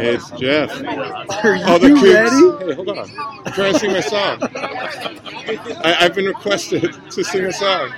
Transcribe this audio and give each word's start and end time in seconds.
Hey, 0.00 0.14
it's 0.14 0.30
Jeff. 0.30 0.70
Are 0.70 1.56
you 1.56 1.64
Oh, 1.66 1.78
the 1.78 1.88
Cougs. 1.88 2.02
ready? 2.14 2.66
Hey, 2.66 2.74
hold 2.74 2.88
on. 2.88 3.10
I'm 3.44 3.52
trying 3.52 3.72
to 3.74 3.78
sing 3.78 3.92
my 3.92 4.00
song. 4.00 4.38
I, 5.84 5.96
I've 6.00 6.14
been 6.14 6.24
requested 6.24 6.94
to 7.10 7.22
sing 7.24 7.44
a 7.44 7.52
song. 7.52 7.92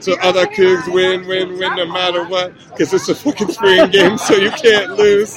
So 0.00 0.16
other 0.20 0.46
kids 0.46 0.86
win, 0.88 1.26
win, 1.26 1.58
win 1.58 1.76
no 1.76 1.86
matter 1.86 2.24
what. 2.26 2.52
Because 2.70 2.92
it's 2.92 3.08
a 3.08 3.14
fucking 3.14 3.52
spring 3.52 3.90
game, 3.90 4.18
so 4.18 4.34
you 4.34 4.50
can't 4.50 4.96
lose. 4.98 5.34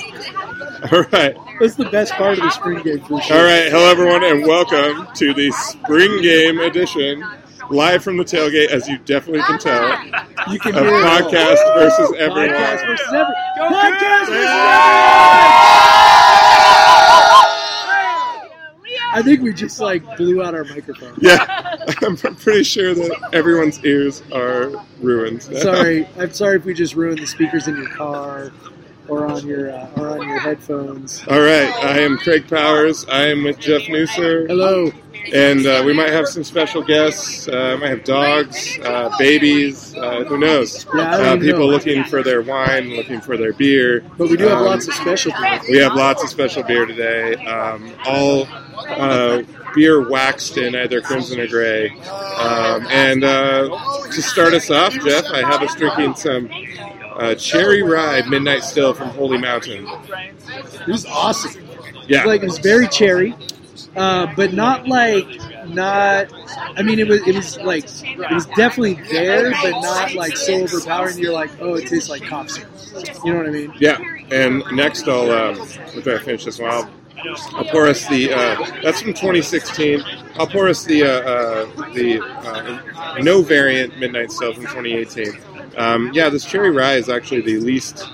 All 0.92 1.04
right. 1.14 1.36
That's 1.60 1.76
the 1.76 1.88
best 1.92 2.12
part 2.14 2.34
of 2.38 2.44
the 2.44 2.50
spring 2.50 2.82
game 2.84 3.00
for 3.02 3.22
sure. 3.22 3.38
All 3.38 3.44
right. 3.44 3.72
Hello, 3.72 3.86
everyone, 3.90 4.24
and 4.26 4.46
welcome 4.46 5.08
to 5.16 5.34
the 5.34 5.52
spring 5.52 6.22
game 6.22 6.60
edition. 6.60 7.24
Live 7.72 8.04
from 8.04 8.18
the 8.18 8.24
tailgate, 8.24 8.70
as 8.70 8.88
you 8.88 8.98
definitely 9.00 9.42
can 9.44 9.60
tell, 9.60 10.04
You 10.52 10.60
can 10.60 10.76
of 10.76 10.84
hear 10.86 10.96
it. 10.96 11.04
podcast 11.04 11.76
versus 11.76 12.14
everyone. 12.18 12.50
Podcast 12.50 12.88
versus 12.88 13.08
everyone. 13.08 13.74
Podcast 13.74 14.28
versus 14.28 14.46
everyone. 14.46 15.60
I 19.12 19.22
think 19.24 19.42
we 19.42 19.54
just 19.54 19.80
like 19.80 20.04
blew 20.18 20.42
out 20.44 20.54
our 20.56 20.64
microphone. 20.66 21.16
Yeah, 21.20 21.46
I'm 22.04 22.16
pretty 22.16 22.64
sure 22.64 22.94
that 22.94 23.30
everyone's 23.34 23.84
ears 23.84 24.22
are 24.32 24.72
ruined. 25.02 25.50
now. 25.52 25.60
Sorry, 25.62 26.08
I'm 26.18 26.32
sorry 26.32 26.58
if 26.58 26.66
we 26.66 26.74
just 26.76 26.96
ruined 26.96 27.20
the 27.20 27.26
speakers 27.28 27.68
in 27.68 27.76
your 27.76 27.90
car 27.90 28.52
or 29.08 29.26
on 29.26 29.48
your 29.48 29.72
uh, 29.72 29.90
or 29.98 30.10
on 30.20 30.28
your 30.30 30.38
headphones. 30.40 31.24
All 31.28 31.40
right, 31.40 31.72
I 31.84 32.00
am 32.02 32.18
Craig 32.20 32.48
Powers. 32.48 33.06
I 33.10 33.26
am 33.28 33.44
with 33.44 33.60
Jeff 33.60 33.82
Nusser, 33.84 34.48
Hello. 34.48 34.92
And 35.34 35.66
uh, 35.66 35.84
we 35.86 35.94
might 35.94 36.10
have 36.12 36.28
some 36.28 36.44
special 36.44 36.82
guests. 36.82 37.48
Uh, 37.48 37.78
might 37.80 37.90
have 37.90 38.04
dogs, 38.04 38.80
uh, 38.84 39.10
babies. 39.20 39.96
Uh, 39.96 40.24
who 40.26 40.38
knows? 40.38 40.86
Yeah, 40.94 41.14
I 41.14 41.18
don't 41.18 41.40
Uh, 41.40 41.42
people 41.42 41.68
looking 41.68 42.04
for 42.06 42.24
their 42.24 42.42
wine, 42.42 42.96
looking 42.96 43.22
for 43.22 43.38
their 43.38 43.54
beer. 43.54 44.04
But 44.18 44.30
we 44.30 44.38
do 44.38 44.48
have 44.48 44.60
Um, 44.60 44.66
lots 44.66 44.88
of 44.88 44.94
special 44.96 45.32
beer. 45.40 45.60
We 45.70 45.78
have 45.78 45.94
lots 45.96 46.24
of 46.24 46.30
special 46.30 46.64
beer 46.64 46.86
today. 46.86 47.36
Um, 47.46 47.92
all 48.06 48.48
uh, 48.88 49.44
beer 49.76 50.10
waxed 50.10 50.58
in 50.58 50.76
either 50.76 51.02
crimson 51.02 51.40
or 51.40 51.48
gray. 51.48 51.90
Um, 52.40 52.88
and 52.90 53.24
uh, 53.24 53.70
to 54.12 54.22
start 54.22 54.54
us 54.54 54.72
off, 54.72 54.94
Jeff, 54.94 55.26
I 55.32 55.40
have 55.48 55.62
us 55.62 55.76
drinking 55.76 56.16
some 56.16 56.50
uh, 57.18 57.36
Cherry 57.36 57.84
Rye 57.84 58.22
Midnight 58.28 58.64
Still 58.64 58.94
from 58.94 59.10
Holy 59.10 59.38
Mountain. 59.38 59.86
It 60.82 60.88
was 60.88 61.06
awesome. 61.06 61.62
Yeah. 62.08 62.24
Like 62.24 62.42
it 62.42 62.46
was 62.48 62.58
very 62.58 62.88
cherry, 62.88 63.36
uh, 63.96 64.34
but 64.36 64.54
not 64.54 64.88
like 64.88 65.28
not. 65.68 66.32
I 66.78 66.84
mean, 66.84 67.00
it 67.00 67.08
was 67.08 67.28
it 67.28 67.36
was 67.36 67.58
like 67.60 67.86
it 67.86 68.34
was 68.34 68.46
definitely 68.48 68.96
there, 69.12 69.52
but 69.52 69.72
not 69.82 70.14
like 70.14 70.38
so 70.38 70.64
overpowering. 70.64 71.18
You're 71.18 71.34
like, 71.34 71.52
oh, 71.60 71.76
it 71.76 71.88
tastes 71.88 72.10
like 72.10 72.24
cough 72.24 72.50
syrup. 72.50 72.70
You 73.26 73.34
know 73.34 73.40
what 73.40 73.48
I 73.48 73.52
mean? 73.52 73.74
Yeah, 73.80 74.00
and 74.32 74.64
next 74.72 75.08
I'll 75.08 75.32
um, 75.32 75.60
after 75.60 76.16
I 76.16 76.20
finish 76.20 76.46
this 76.46 76.60
one, 76.60 76.70
I'll, 76.70 76.90
I'll 77.54 77.66
pour 77.66 77.88
us 77.88 78.08
the 78.08 78.32
uh, 78.34 78.82
that's 78.82 79.02
from 79.02 79.14
2016. 79.14 80.02
I'll 80.36 80.48
pour 80.48 80.68
us 80.68 80.86
the 80.86 81.04
uh, 81.04 81.08
uh, 81.08 81.94
the 81.94 82.22
uh, 82.22 83.22
no 83.22 83.42
variant 83.42 83.98
Midnight 84.00 84.32
Still 84.32 84.54
from 84.54 84.64
2018. 84.64 85.40
Um, 85.78 86.12
yeah, 86.14 86.30
this 86.30 86.46
cherry 86.46 86.72
rye 86.72 86.96
is 86.96 87.10
actually 87.10 87.42
the 87.42 87.58
least 87.58 88.08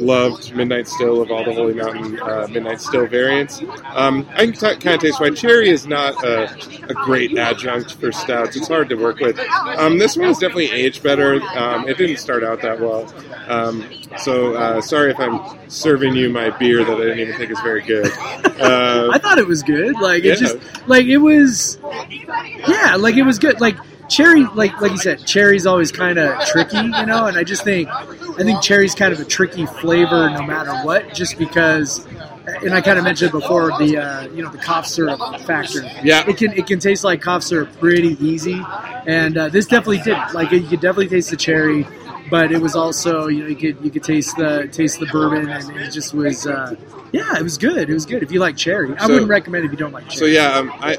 loved 0.00 0.54
Midnight 0.56 0.88
Still 0.88 1.20
of 1.22 1.30
all 1.30 1.44
the 1.44 1.52
Holy 1.52 1.74
Mountain 1.74 2.18
uh, 2.20 2.46
Midnight 2.50 2.80
Still 2.80 3.06
variants. 3.06 3.62
Um, 3.94 4.26
I 4.34 4.46
can 4.46 4.52
t- 4.52 4.76
kind 4.76 4.94
of 4.94 5.00
taste 5.00 5.20
why 5.20 5.30
cherry 5.30 5.68
is 5.68 5.86
not 5.86 6.22
a, 6.24 6.44
a 6.88 6.94
great 6.94 7.36
adjunct 7.38 7.94
for 7.94 8.10
stouts. 8.12 8.56
It's 8.56 8.68
hard 8.68 8.88
to 8.88 8.94
work 8.96 9.18
with. 9.20 9.38
Um, 9.38 9.98
this 9.98 10.16
one 10.16 10.28
is 10.28 10.38
definitely 10.38 10.70
aged 10.70 11.02
better. 11.02 11.40
Um, 11.56 11.88
it 11.88 11.98
didn't 11.98 12.16
start 12.18 12.42
out 12.44 12.62
that 12.62 12.80
well. 12.80 13.12
Um, 13.48 13.84
so 14.18 14.54
uh, 14.54 14.80
sorry 14.80 15.10
if 15.10 15.18
I'm 15.20 15.68
serving 15.68 16.14
you 16.14 16.30
my 16.30 16.50
beer 16.50 16.84
that 16.84 16.94
I 16.96 17.00
didn't 17.00 17.20
even 17.20 17.36
think 17.36 17.50
is 17.50 17.60
very 17.60 17.82
good. 17.82 18.10
Uh, 18.62 19.08
I 19.12 19.18
thought 19.18 19.38
it 19.38 19.46
was 19.46 19.62
good. 19.64 19.98
Like 19.98 20.22
Yeah. 20.22 20.34
it 20.34 20.38
just 20.38 20.56
like 20.86 21.06
it 21.06 21.16
was. 21.16 21.78
Yeah, 22.68 22.94
like 22.96 23.16
it 23.16 23.22
was 23.24 23.40
good. 23.40 23.60
Like 23.60 23.76
cherry, 24.12 24.44
like 24.54 24.80
like 24.80 24.92
you 24.92 24.98
said, 24.98 25.26
cherry's 25.26 25.66
always 25.66 25.90
kind 25.90 26.18
of 26.18 26.44
tricky, 26.46 26.76
you 26.76 27.06
know. 27.06 27.26
And 27.26 27.36
I 27.36 27.44
just 27.44 27.64
think 27.64 27.88
I 27.88 28.42
think 28.42 28.62
cherry's 28.62 28.94
kind 28.94 29.12
of 29.12 29.20
a 29.20 29.24
tricky 29.24 29.66
flavor 29.66 30.30
no 30.30 30.42
matter 30.42 30.72
what, 30.84 31.14
just 31.14 31.38
because. 31.38 32.06
And 32.44 32.74
I 32.74 32.80
kind 32.80 32.98
of 32.98 33.04
mentioned 33.04 33.30
before 33.30 33.68
the 33.78 33.98
uh, 33.98 34.28
you 34.28 34.42
know 34.42 34.50
the 34.50 34.58
cough 34.58 34.86
syrup 34.86 35.20
factor. 35.42 35.82
Yeah. 36.02 36.28
it 36.28 36.36
can 36.36 36.52
it 36.52 36.66
can 36.66 36.80
taste 36.80 37.04
like 37.04 37.22
cough 37.22 37.44
syrup 37.44 37.70
pretty 37.78 38.16
easy, 38.24 38.60
and 39.06 39.38
uh, 39.38 39.48
this 39.48 39.66
definitely 39.66 39.98
did. 39.98 40.18
Like 40.34 40.50
you 40.50 40.60
could 40.60 40.80
definitely 40.80 41.08
taste 41.08 41.30
the 41.30 41.36
cherry, 41.36 41.86
but 42.32 42.50
it 42.50 42.62
was 42.62 42.74
also 42.74 43.26
you 43.26 43.42
know 43.42 43.46
you 43.46 43.54
could 43.54 43.84
you 43.84 43.90
could 43.90 44.02
taste 44.02 44.34
the 44.38 44.66
taste 44.72 44.98
the 44.98 45.04
bourbon, 45.12 45.50
and 45.50 45.76
it 45.76 45.90
just 45.90 46.14
was 46.14 46.46
uh, 46.46 46.74
yeah, 47.12 47.36
it 47.36 47.42
was 47.42 47.58
good. 47.58 47.90
It 47.90 47.92
was 47.92 48.06
good 48.06 48.22
if 48.22 48.32
you 48.32 48.40
like 48.40 48.56
cherry. 48.56 48.96
I 48.96 49.06
So- 49.06 49.12
wouldn't 49.12 49.28
recommend 49.28 49.66
if 49.66 49.70
you 49.70 49.76
don't 49.76 49.92
like 49.92 50.08
cherry. 50.08 50.16
So 50.16 50.24
yeah, 50.24 50.54
um, 50.56 50.72
I 50.80 50.96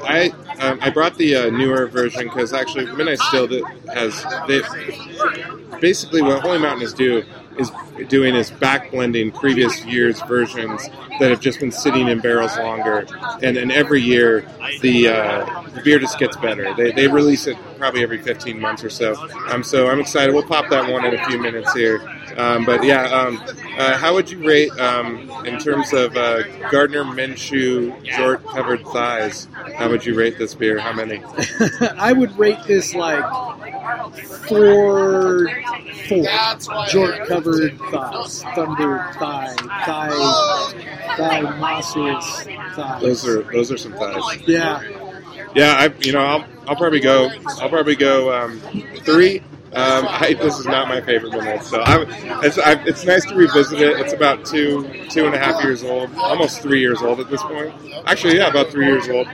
I, 0.60 0.64
um, 0.64 0.78
I 0.80 0.90
brought 0.90 1.16
the 1.18 1.34
uh, 1.34 1.50
newer 1.50 1.88
version 1.88 2.22
because 2.22 2.52
actually 2.52 2.86
Midnight 2.86 3.18
Still 3.18 3.48
that 3.48 3.64
has 3.92 4.24
they, 4.46 4.60
basically 5.80 6.22
what 6.22 6.40
Holy 6.40 6.58
Mountain 6.60 6.82
is 6.82 6.94
do 6.94 7.24
is 7.58 7.72
doing 8.08 8.34
is 8.34 8.50
back 8.50 8.90
blending 8.90 9.30
previous 9.30 9.84
years 9.84 10.20
versions 10.22 10.88
that 11.20 11.30
have 11.30 11.40
just 11.40 11.60
been 11.60 11.72
sitting 11.72 12.08
in 12.08 12.20
barrels 12.20 12.56
longer, 12.58 13.06
and 13.42 13.56
then 13.56 13.70
every 13.70 14.00
year 14.00 14.46
the 14.80 15.08
uh, 15.08 15.62
the 15.70 15.80
beer 15.82 15.98
just 15.98 16.18
gets 16.18 16.36
better. 16.36 16.74
They, 16.74 16.92
they 16.92 17.08
release 17.08 17.46
it 17.46 17.56
probably 17.78 18.02
every 18.02 18.18
15 18.18 18.58
months 18.58 18.84
or 18.84 18.90
so. 18.90 19.14
Um, 19.50 19.62
so 19.62 19.88
I'm 19.88 20.00
excited. 20.00 20.34
We'll 20.34 20.44
pop 20.44 20.68
that 20.70 20.90
one 20.90 21.04
in 21.04 21.14
a 21.14 21.24
few 21.26 21.40
minutes 21.40 21.72
here. 21.74 22.00
Um, 22.36 22.64
but 22.64 22.82
yeah, 22.84 23.04
um, 23.04 23.42
uh, 23.78 23.96
how 23.96 24.14
would 24.14 24.30
you 24.30 24.46
rate 24.46 24.70
um, 24.78 25.30
in 25.46 25.58
terms 25.58 25.92
of 25.92 26.16
uh, 26.16 26.42
Gardner 26.70 27.04
Minshew 27.04 28.04
jort 28.06 28.44
covered 28.46 28.84
thighs? 28.86 29.48
How 29.76 29.88
would 29.88 30.04
you 30.04 30.14
rate 30.14 30.38
this 30.38 30.54
beer? 30.54 30.78
How 30.78 30.92
many? 30.92 31.22
I 31.98 32.12
would 32.12 32.36
rate 32.38 32.58
this 32.66 32.94
like 32.94 33.24
four, 34.48 35.48
four 36.08 36.24
jort 36.88 37.26
covered 37.26 37.78
thighs, 37.90 38.42
thunder 38.54 39.10
thigh, 39.18 39.54
thigh, 39.84 41.16
thigh 41.16 41.40
mosses 41.58 42.44
thighs. 42.74 43.00
Those 43.02 43.26
are 43.28 43.42
those 43.52 43.72
are 43.72 43.78
some 43.78 43.92
thighs. 43.92 44.42
yeah. 44.46 44.82
Yeah, 45.54 45.74
I 45.74 45.94
you 46.00 46.12
know 46.12 46.20
I'll, 46.20 46.44
I'll 46.66 46.76
probably 46.76 47.00
go 47.00 47.30
I'll 47.60 47.68
probably 47.68 47.96
go 47.96 48.34
um, 48.34 48.60
three. 49.02 49.40
Um, 49.72 50.06
I, 50.08 50.34
this 50.34 50.56
is 50.60 50.66
not 50.66 50.86
my 50.86 51.00
favorite 51.00 51.32
midnight 51.32 51.64
so 51.64 51.82
I'm, 51.82 52.06
it's, 52.44 52.58
I, 52.58 52.74
it's 52.84 53.04
nice 53.04 53.24
to 53.24 53.34
revisit 53.34 53.80
it. 53.80 53.98
It's 53.98 54.12
about 54.12 54.44
two 54.44 54.88
two 55.10 55.26
and 55.26 55.34
a 55.34 55.38
half 55.38 55.64
years 55.64 55.82
old, 55.82 56.14
almost 56.14 56.62
three 56.62 56.80
years 56.80 57.02
old 57.02 57.18
at 57.18 57.28
this 57.28 57.42
point. 57.42 57.74
Actually, 58.06 58.36
yeah, 58.36 58.48
about 58.48 58.70
three 58.70 58.86
years 58.86 59.08
old. 59.08 59.26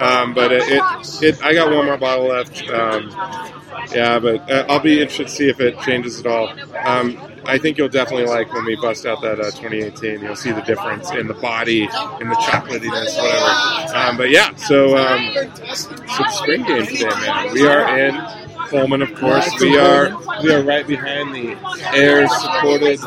Um, 0.00 0.34
but 0.34 0.52
it, 0.52 0.64
it, 0.66 1.22
it 1.22 1.42
I 1.42 1.54
got 1.54 1.74
one 1.74 1.86
more 1.86 1.96
bottle 1.96 2.26
left. 2.26 2.68
Um, 2.68 3.08
yeah, 3.94 4.18
but 4.18 4.50
uh, 4.50 4.66
I'll 4.68 4.80
be 4.80 5.00
interested 5.00 5.28
to 5.28 5.32
see 5.32 5.48
if 5.48 5.60
it 5.60 5.78
changes 5.80 6.20
at 6.20 6.26
all. 6.26 6.48
Um, 6.84 7.16
I 7.48 7.58
think 7.58 7.78
you'll 7.78 7.88
definitely 7.88 8.26
like 8.26 8.52
when 8.52 8.64
we 8.64 8.76
bust 8.76 9.06
out 9.06 9.22
that 9.22 9.40
uh, 9.40 9.50
2018. 9.50 10.20
You'll 10.20 10.36
see 10.36 10.52
the 10.52 10.62
difference 10.62 11.10
in 11.12 11.26
the 11.26 11.34
body, 11.34 11.82
in 11.82 12.28
the 12.28 12.36
chocolatiness, 12.36 13.16
whatever. 13.16 13.96
Um, 13.96 14.16
but 14.16 14.30
yeah, 14.30 14.54
so 14.56 14.96
um, 14.96 15.34
spring 16.30 16.64
game 16.64 16.86
today, 16.86 17.08
man. 17.08 17.52
We 17.52 17.66
are 17.66 17.98
in 17.98 18.45
Pullman, 18.68 19.02
of 19.02 19.14
course. 19.14 19.48
We 19.60 19.78
are 19.78 20.16
we 20.42 20.52
are 20.52 20.62
right 20.62 20.86
behind 20.86 21.34
the 21.34 21.56
air 21.94 22.28
supported 22.28 22.98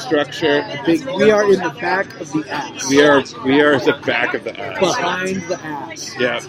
structure. 0.00 0.64
Big, 0.86 1.04
we 1.06 1.30
are 1.30 1.44
in 1.44 1.60
the 1.60 1.74
back 1.80 2.20
of 2.20 2.32
the 2.32 2.44
ass. 2.48 2.88
We 2.88 3.02
are 3.02 3.22
we 3.44 3.60
are 3.60 3.74
at 3.74 3.84
the 3.84 4.00
back 4.04 4.34
of 4.34 4.44
the 4.44 4.58
ass. 4.58 4.78
behind 4.78 5.42
the 5.42 5.60
ass. 5.62 6.18
Yeah, 6.18 6.40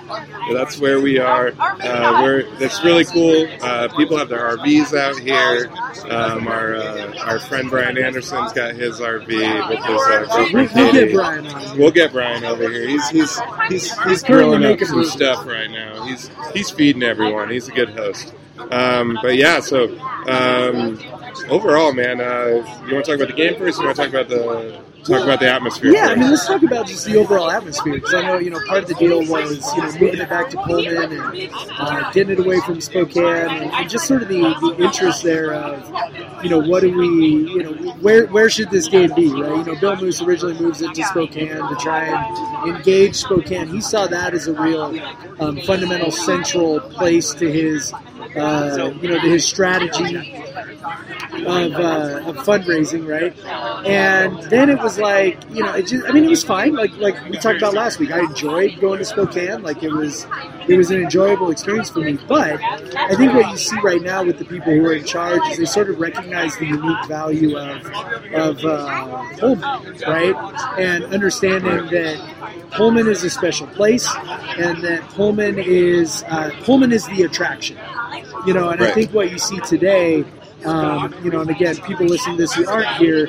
that's 0.54 0.80
where 0.80 1.02
we 1.02 1.20
are. 1.20 1.54
Uh, 1.60 2.22
we're 2.24 2.50
that's 2.58 2.84
really 2.84 3.06
cool. 3.06 3.48
Uh, 3.62 3.90
people 3.96 4.18
have 4.18 4.30
their 4.30 4.58
RVs 4.58 4.98
out 4.98 5.18
here. 5.20 5.70
Um, 6.12 6.48
our 6.48 6.76
uh, 6.76 7.18
our 7.20 7.40
friend 7.40 7.70
Brian 7.70 7.98
Anderson's 7.98 8.54
got 8.54 8.76
his 8.76 9.00
RV 9.00 9.70
with 9.70 9.80
his 9.80 10.02
uh, 10.02 10.50
We'll, 10.54 10.68
we'll 10.74 10.94
get 10.94 11.14
Brian 11.14 11.48
on. 11.48 11.78
We'll 11.78 11.92
get 11.92 12.12
Brian 12.12 12.44
over 12.44 12.70
here. 12.70 12.88
He's 12.88 13.10
he's 13.10 13.40
he's 13.70 14.04
he's 14.04 14.24
currently 14.24 14.58
grilling 14.58 14.64
up 14.64 14.72
making 14.72 14.88
some 14.88 15.04
stuff 15.06 15.46
right 15.46 15.70
now. 15.70 16.06
He's 16.06 16.30
he's 16.54 16.70
feeding 16.70 17.04
everyone. 17.04 17.50
He's 17.50 17.68
a 17.68 17.72
good 17.72 17.90
host. 17.92 18.34
Um, 18.58 19.18
but 19.22 19.36
yeah, 19.36 19.60
so 19.60 19.98
um, 20.28 21.00
overall, 21.50 21.94
man, 21.94 22.22
uh, 22.22 22.64
you 22.88 22.94
want 22.94 23.06
to 23.06 23.12
talk 23.12 23.16
about 23.16 23.28
the 23.28 23.34
game 23.34 23.58
first? 23.58 23.80
Or 23.80 23.84
you 23.84 23.88
want 23.88 23.98
to 23.98 24.04
talk 24.04 24.10
about 24.10 24.30
the 24.30 24.82
talk 25.04 25.24
about 25.24 25.40
the 25.40 25.52
atmosphere? 25.52 25.92
Yeah, 25.92 26.08
I 26.08 26.16
mean, 26.16 26.30
let's 26.30 26.46
talk 26.48 26.64
about 26.64 26.88
just 26.88 27.06
the 27.06 27.18
overall 27.18 27.50
atmosphere 27.50 27.96
because 27.96 28.14
I 28.14 28.22
know 28.22 28.38
you 28.38 28.50
know 28.50 28.60
part 28.68 28.84
of 28.84 28.90
the 28.90 28.96
deal 28.96 29.20
was 29.28 29.76
you 29.76 29.82
know 29.82 29.92
moving 29.94 30.22
it 30.22 30.30
back 30.30 30.50
to 30.52 30.58
Pullman 30.58 31.12
and 31.12 31.50
uh, 31.80 32.12
getting 32.12 32.34
it 32.34 32.40
away 32.40 32.60
from 32.62 32.80
Spokane 32.82 33.24
and, 33.24 33.72
and 33.72 33.90
just 33.90 34.08
sort 34.08 34.22
of 34.22 34.30
the, 34.30 34.42
the 34.42 34.84
interest 34.84 35.24
there 35.24 35.54
of 35.54 36.44
you 36.44 36.50
know 36.50 36.60
what 36.60 36.82
do 36.82 36.96
we 36.96 37.08
you 37.08 37.64
know 37.64 37.74
where 38.02 38.28
where 38.28 38.50
should 38.50 38.70
this 38.70 38.88
game 38.88 39.14
be 39.16 39.30
right? 39.30 39.66
You 39.66 39.74
know, 39.74 39.80
Bill 39.80 39.96
Moos 39.98 40.22
originally 40.22 40.60
moves 40.60 40.82
it 40.82 40.94
to 40.94 41.04
Spokane 41.04 41.50
to 41.50 41.78
try 41.80 42.06
and 42.06 42.76
engage 42.76 43.16
Spokane. 43.16 43.68
He 43.68 43.82
saw 43.82 44.08
that 44.08 44.34
as 44.34 44.48
a 44.48 44.54
real 44.54 45.00
um, 45.40 45.60
fundamental 45.62 46.12
central 46.12 46.80
place 46.80 47.34
to 47.34 47.52
his 47.52 47.94
uh, 48.36 48.94
you 49.02 49.10
know 49.10 49.20
his 49.20 49.46
strategy 49.46 50.44
of, 51.34 51.74
uh, 51.74 52.30
of 52.30 52.38
fundraising, 52.38 53.08
right? 53.08 53.38
And 53.86 54.42
then 54.44 54.70
it 54.70 54.80
was 54.80 54.98
like, 54.98 55.40
you 55.50 55.64
know, 55.64 55.74
it 55.74 55.88
just, 55.88 56.06
I 56.08 56.12
mean, 56.12 56.26
it 56.26 56.30
was 56.30 56.44
fine. 56.44 56.74
Like, 56.76 56.96
like 56.98 57.16
we 57.30 57.38
talked 57.38 57.58
about 57.58 57.74
last 57.74 58.00
week, 58.00 58.12
I 58.12 58.20
enjoyed 58.20 58.80
going 58.80 59.00
to 59.00 59.06
Spokane. 59.06 59.62
Like, 59.64 59.84
it 59.84 59.92
was, 59.92 60.28
it 60.68 60.78
was 60.78 60.92
an 60.92 61.02
enjoyable 61.02 61.52
experience 61.52 61.90
for 61.90 62.00
me. 62.00 62.18
But 62.28 62.62
I 62.62 63.16
think 63.16 63.34
what 63.34 63.50
you 63.50 63.58
see 63.58 63.80
right 63.82 64.02
now 64.02 64.24
with 64.24 64.38
the 64.38 64.46
people 64.46 64.74
who 64.74 64.86
are 64.86 64.94
in 64.94 65.06
charge 65.06 65.42
is 65.52 65.58
they 65.58 65.66
sort 65.66 65.90
of 65.90 66.00
recognize 66.00 66.56
the 66.58 66.66
unique 66.68 67.06
value 67.08 67.58
of, 67.58 67.86
of 68.34 68.66
uh, 68.66 69.38
Pullman, 69.38 70.00
right? 70.08 70.36
And 70.80 71.06
understanding 71.06 71.88
that 71.88 72.70
Pullman 72.72 73.08
is 73.08 73.24
a 73.24 73.30
special 73.30 73.68
place, 73.68 74.08
and 74.58 74.84
that 74.84 75.02
Pullman 75.10 75.60
is 75.60 76.24
uh, 76.28 76.52
Pullman 76.62 76.92
is 76.92 77.06
the 77.08 77.24
attraction. 77.24 77.78
You 78.46 78.54
know, 78.54 78.70
and 78.70 78.84
I 78.84 78.92
think 78.92 79.14
what 79.14 79.32
you 79.32 79.38
see 79.38 79.60
today 79.62 80.26
um, 80.65 81.13
you 81.24 81.31
know, 81.31 81.42
and 81.42 81.50
again, 81.50 81.80
people 81.81 82.06
listening 82.07 82.38
to 82.38 82.44
this 82.44 82.54
who 82.54 82.65
aren't 82.68 82.92
here, 82.92 83.27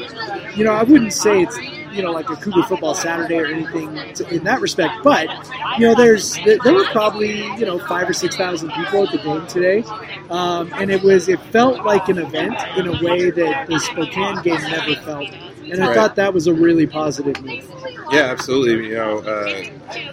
you 0.55 0.65
know, 0.65 0.73
I 0.73 0.83
wouldn't 0.83 1.13
say 1.13 1.43
it's 1.43 1.59
you 1.91 2.03
know 2.03 2.11
like 2.13 2.29
a 2.31 2.37
Cougar 2.37 2.65
Football 2.65 2.95
Saturday 2.95 3.39
or 3.39 3.47
anything 3.47 4.03
to, 4.15 4.29
in 4.29 4.45
that 4.45 4.61
respect, 4.61 5.03
but 5.03 5.29
you 5.77 5.87
know, 5.87 5.95
there's 5.95 6.41
there, 6.45 6.59
there 6.63 6.75
were 6.75 6.87
probably 6.87 7.53
you 7.55 7.65
know 7.67 7.79
five 7.79 8.09
or 8.09 8.13
six 8.13 8.37
thousand 8.37 8.73
people 8.73 9.05
at 9.05 9.11
the 9.13 9.19
game 9.19 9.47
today, 9.47 9.85
um, 10.31 10.73
and 10.77 10.91
it 10.91 11.03
was 11.03 11.29
it 11.29 11.41
felt 11.53 11.85
like 11.85 12.09
an 12.09 12.19
event 12.19 12.59
in 12.77 12.87
a 12.87 12.93
way 12.95 13.31
that 13.31 13.67
the 13.69 13.79
Spokane 13.79 14.41
game 14.43 14.67
never 14.69 14.95
felt, 14.97 15.31
and 15.71 15.83
I 15.83 15.89
Right. 15.89 15.95
thought 15.95 16.17
that 16.17 16.35
was 16.35 16.47
a 16.47 16.55
really 16.55 16.87
positive 16.87 17.41
move. 17.43 17.65
Yeah, 18.11 18.23
absolutely. 18.31 18.89
You 18.89 18.95
know, 18.97 19.19
uh, 19.21 19.65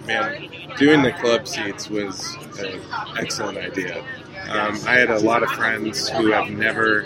man, 0.06 0.34
doing 0.76 1.02
the 1.02 1.12
club 1.12 1.46
seats 1.46 1.88
was 1.90 2.38
an 2.58 2.80
excellent 3.18 3.58
idea. 3.58 4.02
Um, 4.50 4.78
I 4.86 4.94
had 4.94 5.10
a 5.10 5.20
lot 5.20 5.42
of 5.42 5.50
friends 5.50 6.08
who 6.08 6.30
have 6.30 6.50
never 6.50 7.02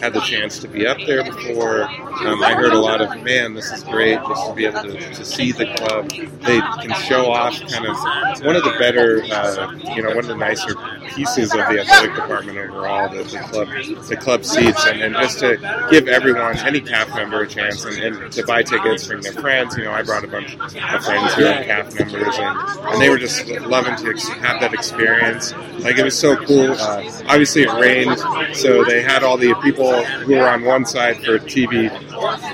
had 0.00 0.12
the 0.12 0.20
chance 0.20 0.58
to 0.60 0.68
be 0.68 0.86
up 0.86 0.98
there 1.06 1.24
before. 1.24 1.82
Um, 1.82 2.42
I 2.42 2.54
heard 2.54 2.72
a 2.72 2.78
lot 2.78 3.00
of, 3.00 3.22
man, 3.22 3.54
this 3.54 3.70
is 3.72 3.82
great 3.84 4.18
just 4.28 4.46
to 4.46 4.54
be 4.54 4.64
able 4.64 4.82
to, 4.82 4.98
to 5.14 5.24
see 5.24 5.52
the 5.52 5.66
club. 5.74 6.10
They 6.10 6.60
can 6.60 6.92
show 7.02 7.30
off 7.32 7.60
kind 7.68 7.86
of 7.86 7.96
one 8.44 8.56
of 8.56 8.64
the 8.64 8.76
better, 8.78 9.22
uh, 9.24 9.72
you 9.94 10.02
know, 10.02 10.10
one 10.10 10.18
of 10.18 10.26
the 10.26 10.36
nicer 10.36 10.74
pieces 11.08 11.52
of 11.52 11.58
the 11.58 11.80
athletic 11.80 12.14
department 12.14 12.58
overall, 12.58 13.08
the, 13.08 13.22
the 13.24 13.38
club, 13.38 13.68
the 14.08 14.16
club 14.16 14.44
seats, 14.44 14.86
and, 14.86 15.02
and 15.02 15.14
just 15.16 15.38
to 15.40 15.56
give 15.90 16.08
everyone, 16.08 16.56
any 16.58 16.80
CAF 16.80 17.14
member, 17.14 17.42
a 17.42 17.48
chance, 17.48 17.84
and, 17.84 17.98
and 17.98 18.32
to 18.32 18.44
buy 18.44 18.62
tickets, 18.62 19.06
bring 19.06 19.20
their 19.22 19.32
friends. 19.32 19.76
You 19.76 19.84
know, 19.84 19.92
I 19.92 20.02
brought 20.02 20.24
a 20.24 20.28
bunch 20.28 20.54
of 20.54 20.70
friends 21.04 21.34
who 21.34 21.46
are 21.46 21.62
CAF 21.62 21.98
members, 21.98 22.38
and, 22.38 22.88
and 22.92 23.00
they 23.00 23.10
were 23.10 23.18
just 23.18 23.46
loving 23.62 23.96
to 23.96 24.10
ex- 24.10 24.28
have 24.28 24.60
that 24.60 24.72
experience. 24.74 25.52
Like 25.80 25.98
it 25.98 26.04
was 26.04 26.18
so 26.18 26.36
cool. 26.36 26.72
Uh, 26.72 27.02
obviously, 27.26 27.62
it 27.62 27.72
rained, 27.72 28.18
so 28.54 28.84
they 28.84 29.02
had 29.02 29.22
all 29.22 29.36
the 29.36 29.54
people 29.62 30.02
who 30.04 30.36
were 30.36 30.48
on 30.48 30.64
one 30.64 30.84
side 30.84 31.16
for 31.16 31.38
TV, 31.38 31.90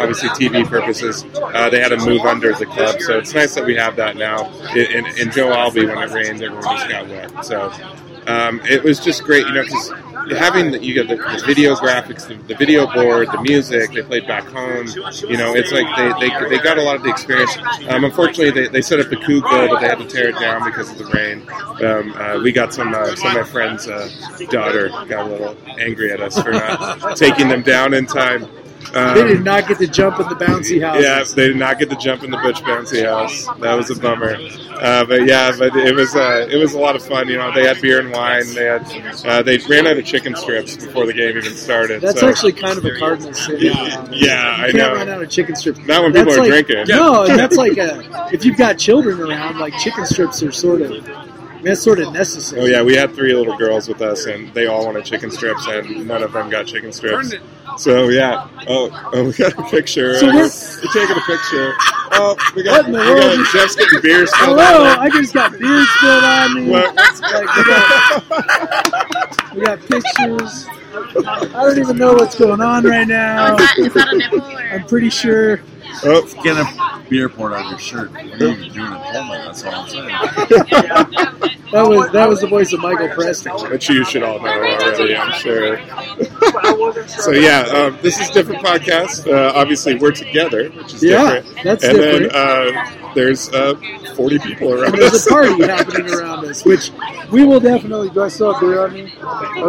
obviously 0.01 0.29
TV 0.31 0.67
purposes. 0.67 1.25
Uh, 1.35 1.71
they 1.71 1.81
had 1.81 1.89
to 1.89 1.99
move 1.99 2.23
under 2.23 2.53
the 2.55 2.67
club, 2.67 3.01
so 3.01 3.19
it's 3.19 3.35
nice 3.35 3.55
that 3.55 3.65
we 3.65 3.75
have 3.75 3.97
that 3.97 4.17
now. 4.17 4.51
In 4.75 5.31
Joe 5.31 5.53
Albi, 5.53 5.87
when 5.87 5.99
it 5.99 6.11
rained, 6.11 6.43
everyone 6.43 6.63
just 6.77 6.89
got 6.89 7.09
wet. 7.09 7.45
So 7.45 7.71
um, 8.27 8.61
it 8.65 8.83
was 8.83 9.01
just 9.01 9.25
great, 9.25 9.47
you 9.47 9.53
know, 9.53 9.63
because 9.63 9.93
having 10.33 10.71
the, 10.71 10.83
you 10.83 10.95
get 10.95 11.09
the, 11.09 11.17
the 11.17 11.43
video 11.47 11.75
graphics, 11.75 12.27
the, 12.27 12.35
the 12.35 12.55
video 12.55 12.87
board, 12.93 13.29
the 13.31 13.41
music. 13.43 13.93
They 13.93 14.03
played 14.03 14.27
back 14.27 14.45
home. 14.45 14.87
You 15.29 15.37
know, 15.37 15.55
it's 15.55 15.73
like 15.73 15.87
they, 15.97 16.29
they, 16.29 16.49
they 16.49 16.63
got 16.63 16.79
a 16.79 16.83
lot 16.83 16.97
of 16.97 17.03
the 17.03 17.11
experience. 17.11 17.57
Um, 17.89 18.05
unfortunately, 18.05 18.51
they, 18.51 18.69
they 18.69 18.83
set 18.83 19.01
up 19.01 19.09
the 19.09 19.17
Cougar, 19.17 19.69
but 19.69 19.81
they 19.81 19.89
had 19.89 19.99
to 19.99 20.07
tear 20.07 20.29
it 20.29 20.39
down 20.39 20.65
because 20.65 20.91
of 20.91 20.99
the 20.99 21.05
rain. 21.07 21.47
Um, 21.85 22.13
uh, 22.15 22.41
we 22.43 22.53
got 22.53 22.73
some 22.73 22.95
uh, 22.95 23.15
some 23.17 23.37
of 23.37 23.37
my 23.37 23.45
friends' 23.45 23.87
uh, 23.87 24.09
daughter 24.51 24.89
got 24.89 25.27
a 25.27 25.31
little 25.31 25.57
angry 25.79 26.13
at 26.13 26.21
us 26.21 26.41
for 26.41 26.53
not 26.53 27.17
taking 27.17 27.49
them 27.49 27.63
down 27.63 27.95
in 27.95 28.07
time. 28.07 28.47
Um, 28.95 29.15
They 29.17 29.25
did 29.29 29.45
not 29.45 29.67
get 29.67 29.79
to 29.79 29.87
jump 29.87 30.21
in 30.21 30.29
the 30.29 30.35
bouncy 30.35 30.81
house. 30.83 31.03
yeah, 31.03 31.25
they 31.35 31.49
did 31.49 31.57
not 31.57 31.79
get 31.79 31.91
to 31.91 31.97
jump 31.97 32.23
in 32.23 32.31
the 32.31 32.37
Butch 32.39 32.61
Bouncy 32.63 33.05
House. 33.05 33.47
That 33.61 33.75
was 33.75 33.91
a 33.91 33.99
bummer. 33.99 34.37
Uh, 34.75 35.05
but 35.05 35.25
yeah, 35.27 35.53
but 35.59 35.75
it 35.77 35.95
was 35.95 36.15
uh, 36.15 36.47
it 36.51 36.57
was 36.57 36.75
a 36.75 36.79
lot 36.79 36.95
of 36.97 37.05
fun. 37.05 37.29
You 37.29 37.39
know, 37.39 37.53
they 37.53 37.67
had 37.67 37.81
beer 37.81 38.01
and 38.01 38.13
wine. 38.13 38.45
They 38.55 38.65
had 38.65 38.83
uh, 39.25 39.43
they 39.43 39.59
ran 39.69 39.87
out 39.87 39.97
of 39.97 40.05
chicken 40.05 40.37
strips 40.37 40.77
before 40.77 41.07
the 41.07 41.13
game 41.13 41.37
even 41.37 41.55
started. 41.55 42.03
That's 42.03 42.21
so. 42.21 42.29
actually 42.29 42.53
kind 42.53 42.77
of 42.79 42.85
a 42.85 42.99
Cardinals 42.99 43.45
sin. 43.47 43.57
Yeah, 43.61 44.09
yeah, 44.13 44.57
I 44.59 44.67
you 44.67 44.73
can't 44.73 44.77
know. 44.77 44.95
run 44.95 45.09
out 45.09 45.23
of 45.23 45.31
chicken 45.31 45.57
strips. 45.57 45.79
Not 45.81 46.03
when 46.03 46.13
That's 46.13 46.25
people 46.29 46.35
are 46.45 46.49
like- 46.49 46.67
drinking. 46.67 46.95
No, 46.95 47.27
that's 47.27 47.57
like 47.57 47.77
a 47.79 48.29
if 48.33 48.45
you've 48.45 48.57
got 48.59 48.79
children 48.79 49.21
around, 49.21 49.59
like 49.59 49.77
chicken 49.79 50.05
strips 50.07 50.43
are 50.43 50.53
sort 50.53 50.83
of 50.83 51.05
that's 51.63 51.81
sort 51.81 51.99
of 52.01 52.13
necessary. 52.13 52.61
Oh 52.61 52.65
yeah, 52.67 52.83
we 52.83 52.95
had 52.95 53.15
three 53.15 53.35
little 53.35 53.57
girls 53.57 53.89
with 53.89 54.03
us, 54.03 54.27
and 54.27 54.53
they 54.53 54.67
all 54.67 54.85
wanted 54.85 55.05
chicken 55.07 55.31
strips, 55.31 55.67
and 55.67 56.07
none 56.07 56.23
of 56.23 56.33
them 56.33 56.51
got 56.51 56.67
chicken 56.67 56.93
strips. 56.93 57.33
So 57.79 58.09
yeah. 58.09 58.49
Oh, 58.69 59.11
oh, 59.13 59.25
we 59.25 59.33
got 59.33 59.53
a 59.59 59.63
picture. 59.65 60.17
So 60.19 60.29
Uh, 60.29 60.35
we're- 60.35 60.51
we're 60.83 60.93
taking 60.93 61.17
a 61.17 61.21
picture. 61.27 61.75
Oh, 62.17 62.37
we 62.55 62.63
What 62.63 62.65
got, 62.65 62.87
in 62.87 62.93
we 62.93 62.99
the 62.99 63.05
world 63.05 63.37
got 63.39 63.53
Jeff's 63.53 63.75
getting 63.77 64.01
beer 64.01 64.27
spilled 64.27 64.59
Hello, 64.59 64.85
on 64.85 64.99
I 65.01 65.09
just 65.11 65.35
got 65.35 65.53
beer 65.59 65.85
spilled 65.99 66.25
on 66.25 66.55
me. 66.55 66.71
What? 66.71 66.95
Like, 66.95 67.57
we, 67.57 67.65
got, 67.65 69.55
we 69.55 69.61
got 69.65 69.81
pictures. 69.81 70.67
I 71.27 71.65
don't 71.65 71.79
even 71.79 71.97
know 71.99 72.13
what's 72.15 72.37
going 72.39 72.61
on 72.61 72.85
right 72.85 73.07
now. 73.09 73.57
Oh, 73.59 73.83
is 73.83 73.93
that 73.95 74.13
a 74.13 74.17
nipple? 74.17 74.43
I'm 74.43 74.85
pretty 74.87 75.11
sure. 75.11 75.61
Oh, 76.05 76.23
Get 76.43 76.57
a 76.57 77.03
beer 77.09 77.29
poured 77.29 77.53
on 77.55 77.69
your 77.71 77.79
shirt. 77.79 78.11
What 78.13 78.23
are 78.23 78.27
you 78.27 78.51
even 78.53 78.73
doing 78.73 78.93
in 78.93 78.99
Pullman? 78.99 79.45
That's 79.47 79.65
all 79.65 79.75
I'm 79.75 79.89
saying. 79.89 80.09
That 81.73 81.89
was 81.89 82.13
that 82.13 82.29
was 82.29 82.41
the 82.41 82.47
voice 82.47 82.73
of 82.73 82.81
Michael 82.81 83.09
Preston. 83.09 83.53
Which 83.71 83.89
you 83.89 84.05
should 84.05 84.23
all 84.23 84.39
know 84.41 84.47
already, 84.49 85.17
I'm 85.17 85.33
sure. 85.41 85.79
so 87.09 87.33
yeah, 87.33 87.64
um, 87.71 87.99
this 88.03 88.19
is 88.21 88.31
different 88.31 88.63
podcast. 88.65 89.31
Uh, 89.31 89.53
obviously, 89.55 89.95
we're 89.97 90.13
together, 90.13 90.71
which 90.71 90.95
is 90.95 91.03
Yeah, 91.03 91.41
different. 91.41 91.65
that's 91.65 91.85
and 91.85 91.99
different. 91.99 92.33
then 92.33 92.75
uh, 92.77 93.13
there's 93.15 93.49
uh, 93.53 93.75
40 94.17 94.39
people 94.41 94.73
around 94.75 94.93
there's 94.97 95.15
us. 95.15 95.27
a 95.27 95.31
party 95.31 95.63
happening 95.67 96.11
around 96.13 96.45
us, 96.47 96.65
which 96.65 96.91
we 97.31 97.45
will 97.45 97.61
definitely. 97.61 98.11
Do 98.11 98.23
I 98.23 98.29
still 98.29 98.53
have 98.53 98.61
beer 98.61 98.81
on 98.85 98.93
me? 98.93 99.13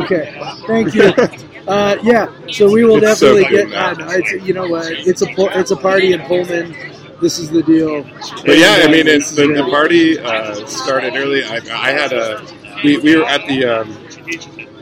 Okay, 0.04 0.38
thank 0.68 0.94
you. 0.94 1.12
Uh, 1.66 1.98
yeah, 2.04 2.28
so 2.52 2.72
we 2.72 2.84
will 2.86 3.04
It's 3.04 3.20
definitely 3.20 3.46
cute 3.46 3.70
get. 3.70 3.70
now. 3.72 3.90
Uh, 3.90 3.94
no, 3.96 4.08
it's, 4.12 4.32
you 4.46 4.54
know 4.54 4.68
what? 4.68 4.86
It's 4.92 5.24
a 5.24 5.28
it's 5.60 5.72
a 5.72 5.76
party 5.76 6.14
in 6.14 6.22
Pullman. 6.22 6.76
This 7.20 7.40
is 7.40 7.50
the 7.50 7.64
deal. 7.64 8.04
But 8.46 8.60
yeah, 8.60 8.82
I 8.84 8.88
mean, 8.88 9.08
it's 9.08 9.32
the, 9.32 9.48
the 9.48 9.64
party 9.72 10.20
uh, 10.20 10.54
started 10.68 11.16
early. 11.16 11.44
I, 11.44 11.56
I 11.74 11.90
had 11.90 12.14
a 12.14 12.46
we, 12.84 12.98
we 12.98 13.16
were 13.16 13.26
at 13.26 13.48
the 13.48 13.66
um, 13.66 13.98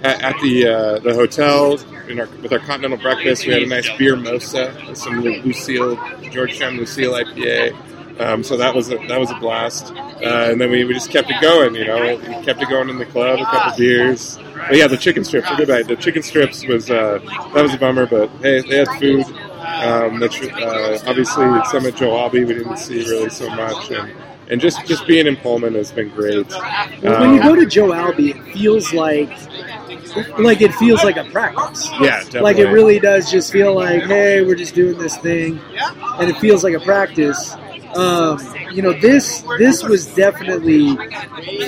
at, 0.03 0.21
at 0.23 0.35
the 0.41 0.67
uh, 0.67 0.99
the 0.99 1.13
hotel 1.13 1.77
in 2.09 2.19
our, 2.19 2.27
with 2.41 2.51
our 2.53 2.59
continental 2.59 2.97
breakfast. 2.97 3.45
We 3.47 3.53
had 3.53 3.63
a 3.63 3.67
nice 3.67 3.89
beer 3.97 4.15
mosa 4.15 4.87
with 4.87 4.97
some 4.97 5.21
Lu- 5.21 5.41
Lucille 5.41 5.95
Georgetown 6.31 6.77
Lucille 6.77 7.13
IPA. 7.13 8.19
Um, 8.19 8.43
so 8.43 8.57
that 8.57 8.75
was 8.75 8.91
a, 8.91 8.97
that 9.07 9.19
was 9.19 9.31
a 9.31 9.35
blast, 9.39 9.91
uh, 9.91 10.49
and 10.51 10.61
then 10.61 10.69
we, 10.69 10.83
we 10.83 10.93
just 10.93 11.09
kept 11.09 11.31
it 11.31 11.41
going. 11.41 11.73
You 11.73 11.85
know, 11.85 12.15
we 12.15 12.21
kept 12.45 12.61
it 12.61 12.69
going 12.69 12.89
in 12.89 12.99
the 12.99 13.07
club, 13.07 13.39
a 13.39 13.43
couple 13.45 13.75
beers. 13.75 14.37
But 14.53 14.75
yeah, 14.77 14.85
the 14.87 14.97
chicken 14.97 15.23
strips. 15.23 15.49
Night. 15.49 15.87
The 15.87 15.95
chicken 15.95 16.21
strips 16.21 16.63
was 16.67 16.91
uh, 16.91 17.17
that 17.55 17.63
was 17.63 17.73
a 17.73 17.77
bummer, 17.79 18.05
but 18.05 18.29
hey, 18.41 18.61
they 18.61 18.77
had 18.77 18.87
food. 18.99 19.25
Um, 19.63 20.19
the, 20.19 20.29
tr- 20.29 20.53
uh, 20.53 20.99
obviously, 21.07 21.45
some 21.71 21.87
at 21.87 21.95
Joe 21.95 22.15
Albi 22.19 22.45
we 22.45 22.53
didn't 22.53 22.77
see 22.77 22.99
really 23.03 23.29
so 23.29 23.49
much, 23.49 23.89
and, 23.89 24.11
and 24.47 24.61
just 24.61 24.85
just 24.85 25.07
being 25.07 25.25
in 25.25 25.35
Pullman 25.37 25.73
has 25.73 25.91
been 25.91 26.09
great. 26.09 26.47
Well, 27.01 27.19
when 27.19 27.33
you 27.33 27.41
Um, 27.41 27.47
go 27.47 27.55
to 27.55 27.65
Joe 27.65 27.93
Albi, 27.93 28.29
it 28.29 28.43
feels 28.53 28.93
like 28.93 29.31
like 30.39 30.61
it 30.61 30.73
feels 30.75 31.03
like 31.03 31.17
a 31.17 31.25
practice. 31.25 31.89
yeah, 31.93 32.19
definitely. 32.19 32.41
Like 32.41 32.57
it 32.57 32.67
really 32.67 32.99
does 32.99 33.31
just 33.31 33.51
feel 33.51 33.75
like, 33.75 34.03
hey, 34.03 34.43
we're 34.43 34.55
just 34.55 34.75
doing 34.75 34.97
this 34.97 35.17
thing, 35.17 35.59
and 36.19 36.29
it 36.29 36.37
feels 36.37 36.63
like 36.63 36.73
a 36.73 36.79
practice. 36.79 37.55
Um, 37.95 38.39
you 38.71 38.81
know, 38.81 38.93
this 38.93 39.43
this 39.59 39.83
was 39.83 40.07
definitely 40.15 40.95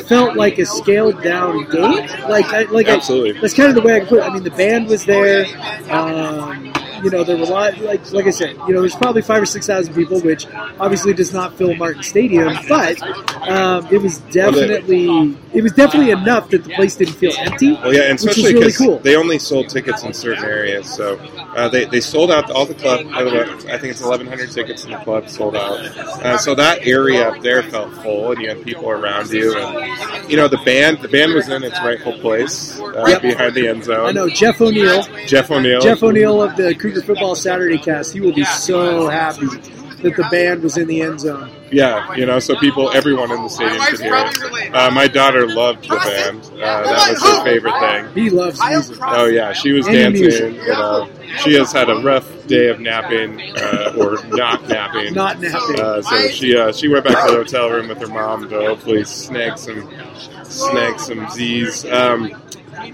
felt 0.04 0.36
like 0.36 0.58
a 0.58 0.66
scaled 0.66 1.22
down 1.22 1.70
date. 1.70 2.10
Like, 2.28 2.46
I, 2.46 2.64
like 2.64 2.88
I, 2.88 2.98
that's 2.98 3.54
kind 3.54 3.70
of 3.70 3.76
the 3.76 3.84
way 3.84 3.96
I 3.96 4.06
put 4.06 4.20
it. 4.20 4.24
I 4.24 4.34
mean, 4.34 4.44
the 4.44 4.52
band 4.52 4.88
was 4.88 5.06
there. 5.06 5.46
Um, 5.92 6.74
you 7.06 7.12
know, 7.12 7.24
there 7.24 7.38
were 7.38 7.44
a 7.44 7.50
lot, 7.50 7.78
like 7.82 8.12
like 8.12 8.26
I 8.26 8.32
said, 8.32 8.58
you 8.68 8.74
know, 8.74 8.82
there's 8.82 8.96
probably 8.96 9.22
five 9.22 9.42
or 9.42 9.46
six 9.46 9.68
thousand 9.68 9.94
people, 9.94 10.20
which 10.22 10.48
obviously 10.80 11.14
does 11.14 11.32
not 11.34 11.54
fill 11.56 11.76
Martin 11.76 12.02
Stadium, 12.04 12.52
but 12.68 13.02
um, 13.48 13.88
it 13.92 14.02
was 14.02 14.18
definitely 14.32 15.38
it 15.54 15.62
was 15.62 15.72
definitely 15.74 16.12
enough 16.12 16.50
that 16.50 16.64
the 16.64 16.74
place 16.74 16.96
didn't 16.96 17.14
feel 17.14 17.32
empty. 17.38 17.74
Well, 17.74 17.94
yeah, 17.94 18.02
and 18.10 18.20
which 18.20 18.24
was 18.26 18.38
especially 18.38 18.54
really 18.54 18.66
because 18.66 18.78
cool. 18.78 19.00
they 19.00 19.16
only 19.16 19.40
sold 19.40 19.70
tickets 19.70 20.04
in 20.04 20.14
certain 20.14 20.44
areas, 20.44 20.92
so 20.94 21.18
uh, 21.56 21.70
they, 21.70 21.86
they 21.86 22.02
sold 22.02 22.32
out 22.32 22.50
all 22.52 22.66
the 22.66 22.74
club. 22.74 23.06
I 23.14 23.78
think 23.78 23.92
it's 23.92 24.02
1,100 24.02 24.52
tickets 24.52 24.84
in 24.86 24.92
the 24.92 24.98
club 24.98 25.30
sold 25.30 25.56
out. 25.56 25.80
Uh, 26.26 26.38
so 26.38 26.56
that 26.56 26.86
area 26.88 27.30
up 27.30 27.42
there 27.42 27.64
felt 27.64 27.94
full, 28.02 28.32
and 28.32 28.42
you 28.42 28.50
had 28.50 28.64
people 28.64 28.90
around 28.90 29.30
you, 29.32 29.56
and 29.58 30.30
you 30.30 30.38
know 30.38 30.48
the 30.48 30.58
band 30.66 31.00
the 31.00 31.08
band 31.08 31.34
was 31.34 31.48
in 31.50 31.64
its 31.64 31.80
rightful 31.80 32.14
place 32.20 32.80
uh, 32.80 33.06
Yep. 33.08 33.22
behind 33.22 33.54
the 33.54 33.68
end 33.68 33.84
zone. 33.84 34.06
I 34.08 34.12
know 34.12 34.28
Jeff 34.30 34.60
O'Neill, 34.60 35.04
Jeff 35.28 35.52
O'Neill. 35.52 35.82
Jeff 35.82 36.02
O'Neill 36.04 36.42
of 36.42 36.56
the 36.56 36.74
Cougar 36.76 36.95
Football 37.02 37.36
Saturday 37.36 37.78
Cast. 37.78 38.14
He 38.14 38.22
will 38.22 38.34
be 38.34 38.46
so 38.46 39.08
happy 39.10 39.48
that 40.02 40.16
the 40.18 40.28
band 40.30 40.62
was 40.62 40.78
in 40.78 40.88
the 40.88 41.02
end 41.02 41.20
zone. 41.22 41.50
Yeah, 41.72 42.14
you 42.14 42.26
know, 42.26 42.38
so 42.40 42.56
people, 42.58 42.92
everyone 42.92 43.32
in 43.32 43.42
the 43.42 43.50
stadium 43.50 43.82
could 43.82 44.00
hear 44.00 44.14
it. 44.16 44.76
Uh, 44.76 44.92
my 44.92 45.08
daughter 45.08 45.48
loved 45.48 45.84
the 45.90 45.96
band. 45.96 46.44
Uh, 46.54 46.58
that 46.84 47.10
was 47.12 47.24
her 47.24 47.44
favorite 47.44 47.80
thing. 47.80 48.24
He 48.24 48.30
loves 48.30 48.60
music. 48.64 48.98
Oh 49.02 49.26
yeah, 49.26 49.52
she 49.54 49.72
was 49.72 49.88
Any 49.88 49.98
dancing. 49.98 50.22
music. 50.24 50.54
You 50.54 50.68
know, 50.74 51.10
she 51.44 51.54
has 51.56 51.72
had 51.72 51.90
a 51.90 51.96
rough 52.02 52.30
day 52.48 52.68
of 52.70 52.80
napping 52.80 53.42
uh, 53.58 53.96
or 53.98 54.24
not 54.28 54.68
napping. 54.70 55.14
Not 55.16 55.40
napping. 55.42 55.80
Uh, 55.82 56.02
so 56.04 56.28
she 56.28 56.56
uh, 56.56 56.72
she 56.72 56.88
went 56.88 57.06
back 57.06 57.26
to 57.26 57.32
the 57.32 57.38
hotel 57.38 57.70
room 57.72 57.88
with 57.88 58.00
her 58.00 58.08
mom 58.08 58.48
to 58.50 58.56
hopefully 58.60 59.04
snag 59.06 59.58
some 59.58 59.90
snag 60.44 61.00
some 61.00 61.28
Z's. 61.32 61.84
Um, 61.86 62.32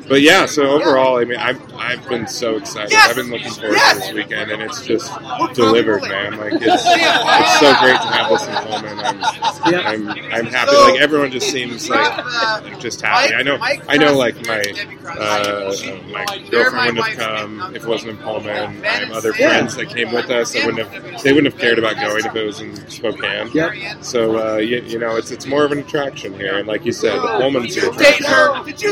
but 0.08 0.22
yeah, 0.22 0.46
so 0.46 0.64
overall, 0.70 1.18
I 1.18 1.26
mean, 1.26 1.38
I've, 1.40 1.62
I've 1.76 2.08
been 2.08 2.28
so 2.28 2.58
excited. 2.58 2.94
I've 2.98 3.16
been 3.16 3.30
looking 3.30 3.52
forward 3.52 3.78
to 3.78 3.96
this 3.96 4.14
weekend, 4.14 4.52
and 4.52 4.62
it's 4.62 4.86
just 4.86 5.12
delivered, 5.54 6.02
man. 6.04 6.38
Like 6.38 6.54
it's 6.54 6.84
it's 6.86 7.60
so 7.60 7.74
great 7.80 8.00
to 8.00 8.08
have 8.08 8.30
this 8.30 8.48
in 8.48 8.56
Pullman. 8.56 9.00
I'm 9.00 9.72
Yeah. 9.72 9.82
I'm 9.82 10.10
I'm 10.10 10.46
happy. 10.46 10.76
Like 10.76 11.02
everyone 11.02 11.32
just 11.32 11.50
seems 11.52 11.90
like 11.90 12.80
just 12.80 13.02
happy. 13.02 13.34
I 13.34 13.44
know 13.44 13.58
I 13.62 13.98
know 13.98 14.16
like 14.18 14.36
my 14.48 14.62
uh, 15.06 15.74
my 16.12 16.26
girlfriend 16.50 16.98
wouldn't 16.98 17.06
have 17.06 17.18
come 17.18 17.76
if 17.76 17.84
it 17.84 17.88
wasn't 17.88 18.12
in 18.12 18.18
Pullman. 18.18 18.86
I 18.86 18.88
have 18.88 19.12
other 19.12 19.34
friends 19.34 19.76
that 19.76 19.90
came 19.90 20.12
with 20.12 20.30
us 20.30 20.54
that 20.54 20.66
wouldn't 20.66 20.88
have 20.88 21.24
they 21.24 21.34
wouldn't 21.34 21.54
have 21.54 21.62
cared 21.62 21.80
about 21.80 21.96
going 21.96 22.26
if 22.26 22.36
it 22.36 22.46
was 22.46 22.62
in 22.62 22.76
Spokane. 22.90 23.50
Yep. 23.54 24.04
So 24.04 24.56
uh, 24.56 24.58
you, 24.58 24.82
you 24.82 25.00
know, 25.00 25.16
it's 25.16 25.32
it's 25.32 25.46
more 25.46 25.64
of 25.64 25.72
an 25.72 25.80
attraction 25.80 26.34
here, 26.34 26.58
and 26.58 26.68
like 26.68 26.86
you 26.86 26.92
said, 26.92 27.16
the 27.18 27.28
Pullman's 27.38 27.78
an 27.78 27.90
attraction. 27.90 28.26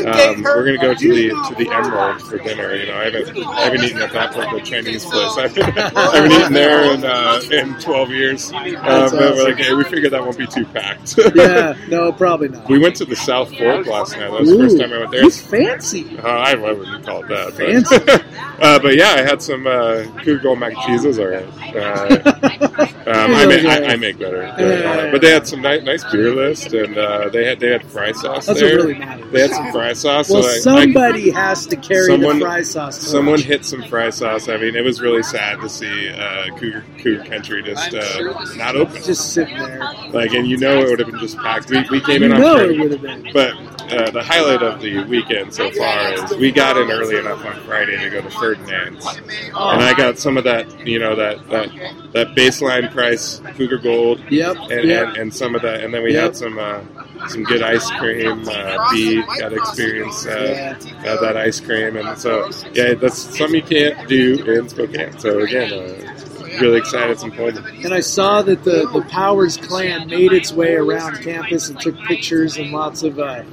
Um, 0.06 0.42
we're 0.42 0.64
gonna 0.64 0.78
go 0.78 0.89
to 0.94 1.14
the 1.14 1.28
to 1.28 1.54
the 1.56 1.70
Emerald 1.70 2.22
for 2.22 2.38
dinner. 2.38 2.74
You 2.74 2.86
know, 2.86 2.96
I 2.96 3.04
haven't 3.04 3.46
I 3.46 3.60
haven't 3.62 3.84
eaten 3.84 4.02
at 4.02 4.12
that 4.12 4.32
the 4.32 4.60
Chinese 4.60 5.04
place. 5.04 5.36
I 5.36 5.48
haven't, 5.48 5.96
I 5.96 6.16
haven't 6.16 6.32
eaten 6.32 6.52
there 6.52 6.94
in 6.94 7.04
uh, 7.04 7.40
in 7.50 7.80
twelve 7.80 8.10
years. 8.10 8.52
Um, 8.52 8.62
but 8.82 9.12
we're 9.12 9.44
like, 9.44 9.56
hey, 9.56 9.74
we 9.74 9.84
figured 9.84 10.12
that 10.12 10.22
won't 10.22 10.38
be 10.38 10.46
too 10.46 10.64
packed. 10.66 11.18
Yeah, 11.34 11.76
no, 11.88 12.12
probably 12.12 12.48
not. 12.48 12.68
we 12.68 12.78
went 12.78 12.96
to 12.96 13.04
the 13.04 13.16
South 13.16 13.56
Fork 13.56 13.86
last 13.86 14.12
night. 14.12 14.30
That 14.30 14.40
was 14.40 14.50
the 14.50 14.56
first 14.56 14.78
time 14.78 14.92
I 14.92 14.98
went 14.98 15.10
there. 15.10 15.24
It's 15.24 15.40
fancy. 15.40 16.18
Uh, 16.18 16.28
I, 16.28 16.52
I 16.52 16.72
wouldn't 16.72 17.04
call 17.04 17.24
it 17.24 17.28
that. 17.28 17.52
Fancy. 17.54 17.98
But, 17.98 18.24
uh, 18.62 18.78
but 18.78 18.96
yeah, 18.96 19.10
I 19.10 19.22
had 19.22 19.42
some 19.42 19.66
uh, 19.66 20.04
Cougar 20.22 20.56
mac 20.56 20.74
and 20.74 20.82
cheese. 20.82 21.04
It 21.04 21.20
all 21.20 21.28
right. 21.28 21.46
Uh, 21.74 22.86
um, 23.06 23.34
I, 23.34 23.46
make, 23.46 23.64
I, 23.64 23.84
I 23.92 23.96
make 23.96 24.18
better. 24.18 24.44
Uh, 24.44 25.10
but 25.10 25.20
they 25.20 25.30
had 25.30 25.46
some 25.46 25.60
nice, 25.60 25.82
nice 25.82 26.04
beer 26.10 26.34
list, 26.34 26.72
and 26.72 26.96
uh, 26.96 27.28
they 27.28 27.44
had 27.46 27.60
they 27.60 27.70
had 27.70 27.84
fry 27.84 28.12
sauce 28.12 28.46
That's 28.46 28.60
there. 28.60 28.76
really. 28.76 28.94
They 29.30 29.40
had 29.40 29.50
some 29.50 29.72
fry 29.72 29.92
sauce. 29.92 30.30
Well, 30.30 30.42
so 30.42 30.74
somebody 30.82 31.30
has 31.30 31.66
to 31.66 31.76
carry 31.76 32.06
Someone- 32.06 32.38
the 32.38 32.44
fry 32.44 32.62
sauce. 32.62 32.98
torch. 32.98 33.08
Someone 33.10 33.40
hit 33.40 33.64
some 33.64 33.82
fry 33.84 34.10
sauce. 34.10 34.48
I 34.48 34.56
mean, 34.56 34.74
it 34.76 34.84
was 34.84 35.00
really 35.00 35.22
sad 35.22 35.60
to 35.60 35.68
see 35.68 36.08
uh, 36.10 36.46
Cougar, 36.56 36.84
Cougar 36.98 37.24
Country 37.24 37.62
just 37.62 37.94
uh, 37.94 38.54
not 38.56 38.76
open. 38.76 39.02
just 39.02 39.32
sitting 39.34 39.56
there. 39.56 39.80
Like, 40.10 40.32
and 40.32 40.46
you 40.48 40.56
know, 40.56 40.78
it 40.80 40.88
would 40.90 40.98
have 41.00 41.10
been 41.10 41.20
just 41.20 41.36
packed. 41.38 41.70
We, 41.70 41.82
we 41.90 42.00
came 42.00 42.22
You 42.22 42.26
in 42.28 42.32
on 42.34 42.40
know 42.40 42.56
Friday. 42.56 42.74
it 42.76 42.80
would 42.80 42.92
have 42.92 43.02
been. 43.02 43.32
But 43.32 43.79
uh, 43.92 44.10
the 44.10 44.22
highlight 44.22 44.62
of 44.62 44.80
the 44.80 45.04
weekend 45.04 45.52
so 45.54 45.70
far 45.72 46.12
is 46.12 46.36
we 46.36 46.50
got 46.52 46.76
in 46.76 46.90
early 46.90 47.18
enough 47.18 47.44
on 47.44 47.54
Friday 47.62 47.98
to 47.98 48.10
go 48.10 48.20
to 48.20 48.30
Ferdinand's, 48.30 49.06
and 49.16 49.82
I 49.82 49.94
got 49.94 50.18
some 50.18 50.36
of 50.36 50.44
that, 50.44 50.86
you 50.86 50.98
know, 50.98 51.14
that 51.16 51.48
that 51.50 51.70
that 52.12 52.28
baseline 52.36 52.90
price 52.92 53.40
Cougar 53.56 53.78
Gold, 53.78 54.20
Yep. 54.30 54.56
and, 54.70 54.84
yep. 54.88 55.08
and, 55.08 55.16
and 55.16 55.34
some 55.34 55.54
of 55.54 55.62
that, 55.62 55.82
and 55.84 55.92
then 55.94 56.02
we 56.02 56.12
Yep. 56.14 56.22
had 56.22 56.36
some 56.36 56.58
uh, 56.58 56.80
some 57.28 57.44
good 57.44 57.62
ice 57.62 57.88
cream. 57.92 58.48
Uh, 58.48 58.90
B 58.90 59.22
got 59.38 59.52
experience 59.52 60.26
uh, 60.26 60.74
uh, 61.06 61.20
that 61.20 61.36
ice 61.36 61.60
cream, 61.60 61.96
and 61.96 62.18
so 62.18 62.50
yeah, 62.72 62.94
that's 62.94 63.18
something 63.38 63.56
you 63.56 63.62
can't 63.62 64.08
do 64.08 64.42
in 64.44 64.68
Spokane. 64.68 65.18
So 65.18 65.40
again, 65.40 65.72
uh, 65.72 66.19
really 66.60 66.78
excited 66.78 67.10
it's 67.10 67.22
Pullman. 67.22 67.84
And 67.84 67.94
I 67.94 68.00
saw 68.00 68.42
that 68.42 68.64
the, 68.64 68.88
the 68.92 69.02
Powers 69.08 69.56
clan 69.56 70.08
made 70.08 70.32
its 70.32 70.52
way 70.52 70.74
around 70.74 71.22
campus 71.22 71.68
and 71.68 71.80
took 71.80 71.98
pictures 72.02 72.56
and 72.56 72.70
lots 72.72 73.02
of 73.02 73.18
uh, 73.18 73.44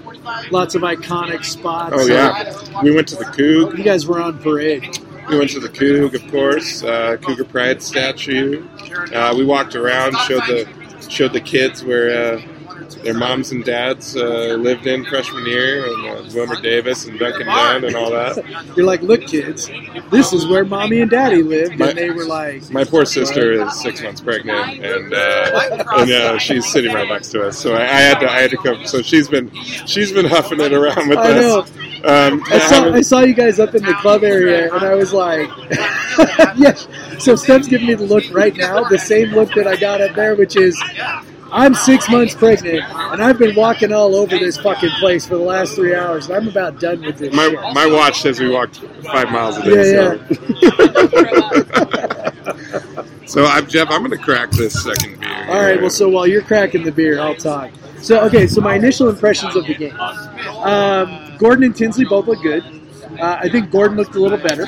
lots 0.51 0.75
of 0.75 0.81
iconic 0.81 1.43
spots. 1.43 1.95
Oh 1.97 2.05
yeah, 2.05 2.81
we 2.83 2.93
went 2.93 3.07
to 3.09 3.15
the 3.15 3.25
Coug. 3.25 3.77
You 3.77 3.83
guys 3.83 4.05
were 4.05 4.21
on 4.21 4.39
parade. 4.39 4.99
We 5.29 5.37
went 5.37 5.49
to 5.51 5.59
the 5.59 5.69
Coug, 5.69 6.13
of 6.13 6.31
course, 6.31 6.83
uh, 6.83 7.17
Cougar 7.17 7.45
Pride 7.45 7.81
statue. 7.81 8.67
Uh, 9.13 9.33
we 9.35 9.43
walked 9.43 9.75
around, 9.75 10.15
showed 10.27 10.43
the 10.43 10.67
showed 11.09 11.33
the 11.33 11.41
kids 11.41 11.83
where 11.83 12.35
uh, 12.35 12.41
their 13.03 13.13
moms 13.13 13.51
and 13.51 13.63
dads 13.63 14.15
uh, 14.15 14.55
lived 14.59 14.87
in 14.87 15.05
freshman 15.05 15.45
year, 15.45 15.85
and 15.85 16.07
uh, 16.07 16.29
Wilmer 16.33 16.59
Davis 16.61 17.05
and 17.05 17.17
Duncan 17.19 17.47
Dunn 17.47 17.83
and 17.85 17.95
all 17.95 18.11
that. 18.11 18.43
You're 18.75 18.85
like, 18.85 19.01
look, 19.01 19.21
kids, 19.27 19.69
this 20.11 20.33
is 20.33 20.47
where 20.47 20.65
mommy 20.65 21.01
and 21.01 21.11
daddy 21.11 21.43
lived. 21.43 21.77
My- 21.79 21.89
and 21.89 21.97
they 21.97 22.09
were 22.09 22.25
like, 22.25 22.69
My 22.71 22.83
poor 22.83 23.05
sister 23.05 23.51
is 23.51 23.81
six 23.81 24.01
months 24.01 24.21
pregnant, 24.21 24.83
and 24.83 25.13
uh, 25.13 25.85
and 25.97 26.11
uh, 26.11 26.37
she's 26.39 26.65
sitting 26.71 26.93
right 26.93 27.07
next 27.07 27.29
to 27.31 27.47
us. 27.47 27.57
So 27.57 27.73
I, 27.73 27.81
I 27.81 28.01
had 28.01 28.19
to 28.19 28.31
I 28.31 28.41
had 28.41 28.51
to 28.51 28.57
come. 28.57 28.85
So 28.85 29.01
she's 29.01 29.27
been 29.27 29.51
she's 29.53 30.11
been 30.11 30.25
huffing 30.25 30.59
it 30.59 30.73
around 30.73 31.09
with 31.09 31.17
I 31.17 31.39
know. 31.39 31.59
us. 31.61 31.71
Um, 32.03 32.43
I 32.45 32.59
saw, 32.59 32.93
I 32.93 33.01
saw 33.01 33.19
you 33.21 33.33
guys 33.33 33.59
up 33.59 33.73
in 33.73 33.83
the 33.83 33.93
club 33.95 34.23
area, 34.23 34.71
and 34.73 34.83
I 34.85 34.93
was 34.93 35.13
like, 35.13 35.49
yeah. 36.55 36.73
So 37.17 37.35
Steph's 37.35 37.67
giving 37.67 37.87
me 37.87 37.95
the 37.95 38.05
look 38.05 38.23
right 38.31 38.55
now, 38.55 38.83
the 38.83 38.99
same 38.99 39.29
look 39.31 39.51
that 39.55 39.65
I 39.65 39.75
got 39.77 39.99
up 39.99 40.15
there, 40.15 40.35
which 40.35 40.55
is, 40.55 40.79
I'm 41.51 41.73
six 41.73 42.09
months 42.09 42.35
pregnant, 42.35 42.83
and 42.83 43.21
I've 43.21 43.37
been 43.37 43.55
walking 43.55 43.93
all 43.93 44.15
over 44.15 44.37
this 44.37 44.57
fucking 44.57 44.89
place 44.99 45.25
for 45.27 45.35
the 45.35 45.43
last 45.43 45.75
three 45.75 45.95
hours, 45.95 46.27
and 46.27 46.35
I'm 46.37 46.47
about 46.47 46.79
done 46.79 47.01
with 47.01 47.17
this. 47.17 47.33
my 47.33 47.49
shit. 47.49 47.73
my 47.73 47.85
watch 47.87 48.21
says 48.21 48.39
we 48.39 48.49
walked 48.49 48.77
five 49.05 49.29
miles 49.31 49.57
a 49.57 49.63
day. 49.63 49.93
Yeah, 49.93 50.17
so. 51.63 52.23
So 53.27 53.45
I'm 53.45 53.67
Jeff. 53.67 53.89
I'm 53.91 53.99
going 53.99 54.17
to 54.17 54.17
crack 54.17 54.51
this 54.51 54.81
second 54.81 55.19
beer. 55.19 55.45
All 55.49 55.61
right. 55.61 55.81
Well, 55.81 55.89
so 55.89 56.07
while 56.07 56.25
you're 56.25 56.41
cracking 56.41 56.83
the 56.83 56.93
beer, 56.93 57.19
I'll 57.19 57.35
talk. 57.35 57.71
So, 58.01 58.23
okay. 58.25 58.47
So 58.47 58.61
my 58.61 58.75
initial 58.75 59.09
impressions 59.09 59.53
of 59.53 59.67
the 59.67 59.73
game. 59.75 59.99
Um, 59.99 61.35
Gordon 61.37 61.65
and 61.65 61.75
Tinsley 61.75 62.05
both 62.05 62.25
look 62.27 62.41
good. 62.41 62.63
Uh, 63.19 63.37
I 63.41 63.49
think 63.49 63.69
Gordon 63.69 63.97
looked 63.97 64.15
a 64.15 64.19
little 64.19 64.37
better. 64.37 64.65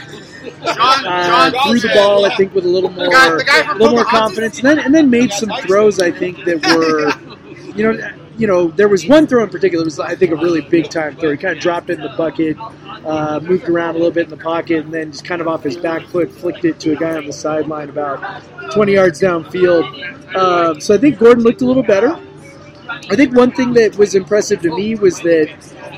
Uh, 0.62 1.52
threw 1.68 1.80
the 1.80 1.92
ball, 1.94 2.26
I 2.26 2.36
think, 2.36 2.54
with 2.54 2.66
a 2.66 2.70
little 2.70 2.90
more, 2.90 3.06
a 3.06 3.74
little 3.78 3.96
more 3.96 4.06
confidence, 4.06 4.60
and 4.60 4.68
then 4.68 4.80
and 4.80 4.94
then 4.94 5.10
made 5.10 5.32
some 5.32 5.50
throws. 5.62 6.00
I 6.00 6.12
think 6.12 6.44
that 6.46 6.66
were, 6.76 7.76
you 7.76 7.84
know, 7.84 8.14
you 8.38 8.48
know, 8.48 8.70
there 8.70 8.88
was 8.88 9.06
one 9.06 9.28
throw 9.28 9.44
in 9.44 9.50
particular. 9.50 9.84
It 9.84 9.86
was 9.86 10.00
I 10.00 10.16
think 10.16 10.32
a 10.32 10.36
really 10.36 10.62
big 10.62 10.90
time 10.90 11.18
throw. 11.18 11.32
He 11.32 11.38
kind 11.38 11.56
of 11.56 11.62
dropped 11.62 11.90
it 11.90 12.00
in 12.00 12.02
the 12.02 12.16
bucket, 12.16 12.58
uh, 13.06 13.40
moved 13.44 13.68
around 13.68 13.96
a 13.96 13.98
little 13.98 14.12
bit 14.12 14.26
in 14.26 14.30
the 14.30 14.38
pocket, 14.38 14.86
and 14.86 14.94
then 14.94 15.12
just 15.12 15.26
kind 15.26 15.42
of 15.42 15.48
off 15.48 15.64
his 15.64 15.76
back 15.76 16.06
foot 16.08 16.32
flicked 16.32 16.64
it 16.64 16.80
to 16.80 16.94
a 16.94 16.96
guy 16.96 17.18
on 17.18 17.26
the 17.26 17.34
sideline 17.34 17.90
about 17.90 18.44
20 18.72 18.94
yards 18.94 19.22
downfield. 19.22 20.36
Um, 20.36 20.80
so 20.80 20.96
I 20.96 20.98
think 20.98 21.20
Gordon 21.20 21.44
looked 21.44 21.62
a 21.62 21.66
little 21.66 21.84
better. 21.84 22.18
I 22.90 23.16
think 23.16 23.36
one 23.36 23.52
thing 23.52 23.74
that 23.74 23.98
was 23.98 24.16
impressive 24.16 24.62
to 24.62 24.76
me 24.76 24.96
was 24.96 25.20
that 25.22 25.50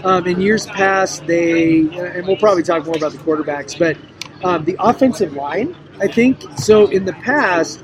um, 0.04 0.26
in 0.28 0.42
years 0.42 0.66
past 0.68 1.26
they, 1.28 1.82
and 1.82 2.26
we'll 2.26 2.38
probably 2.38 2.64
talk 2.64 2.86
more 2.86 2.96
about 2.96 3.12
the 3.12 3.18
quarterbacks, 3.20 3.78
but 3.78 3.98
um, 4.44 4.66
the 4.66 4.76
offensive 4.80 5.34
line. 5.34 5.76
I 6.00 6.08
think 6.08 6.42
so. 6.58 6.88
In 6.88 7.06
the 7.06 7.14
past, 7.14 7.84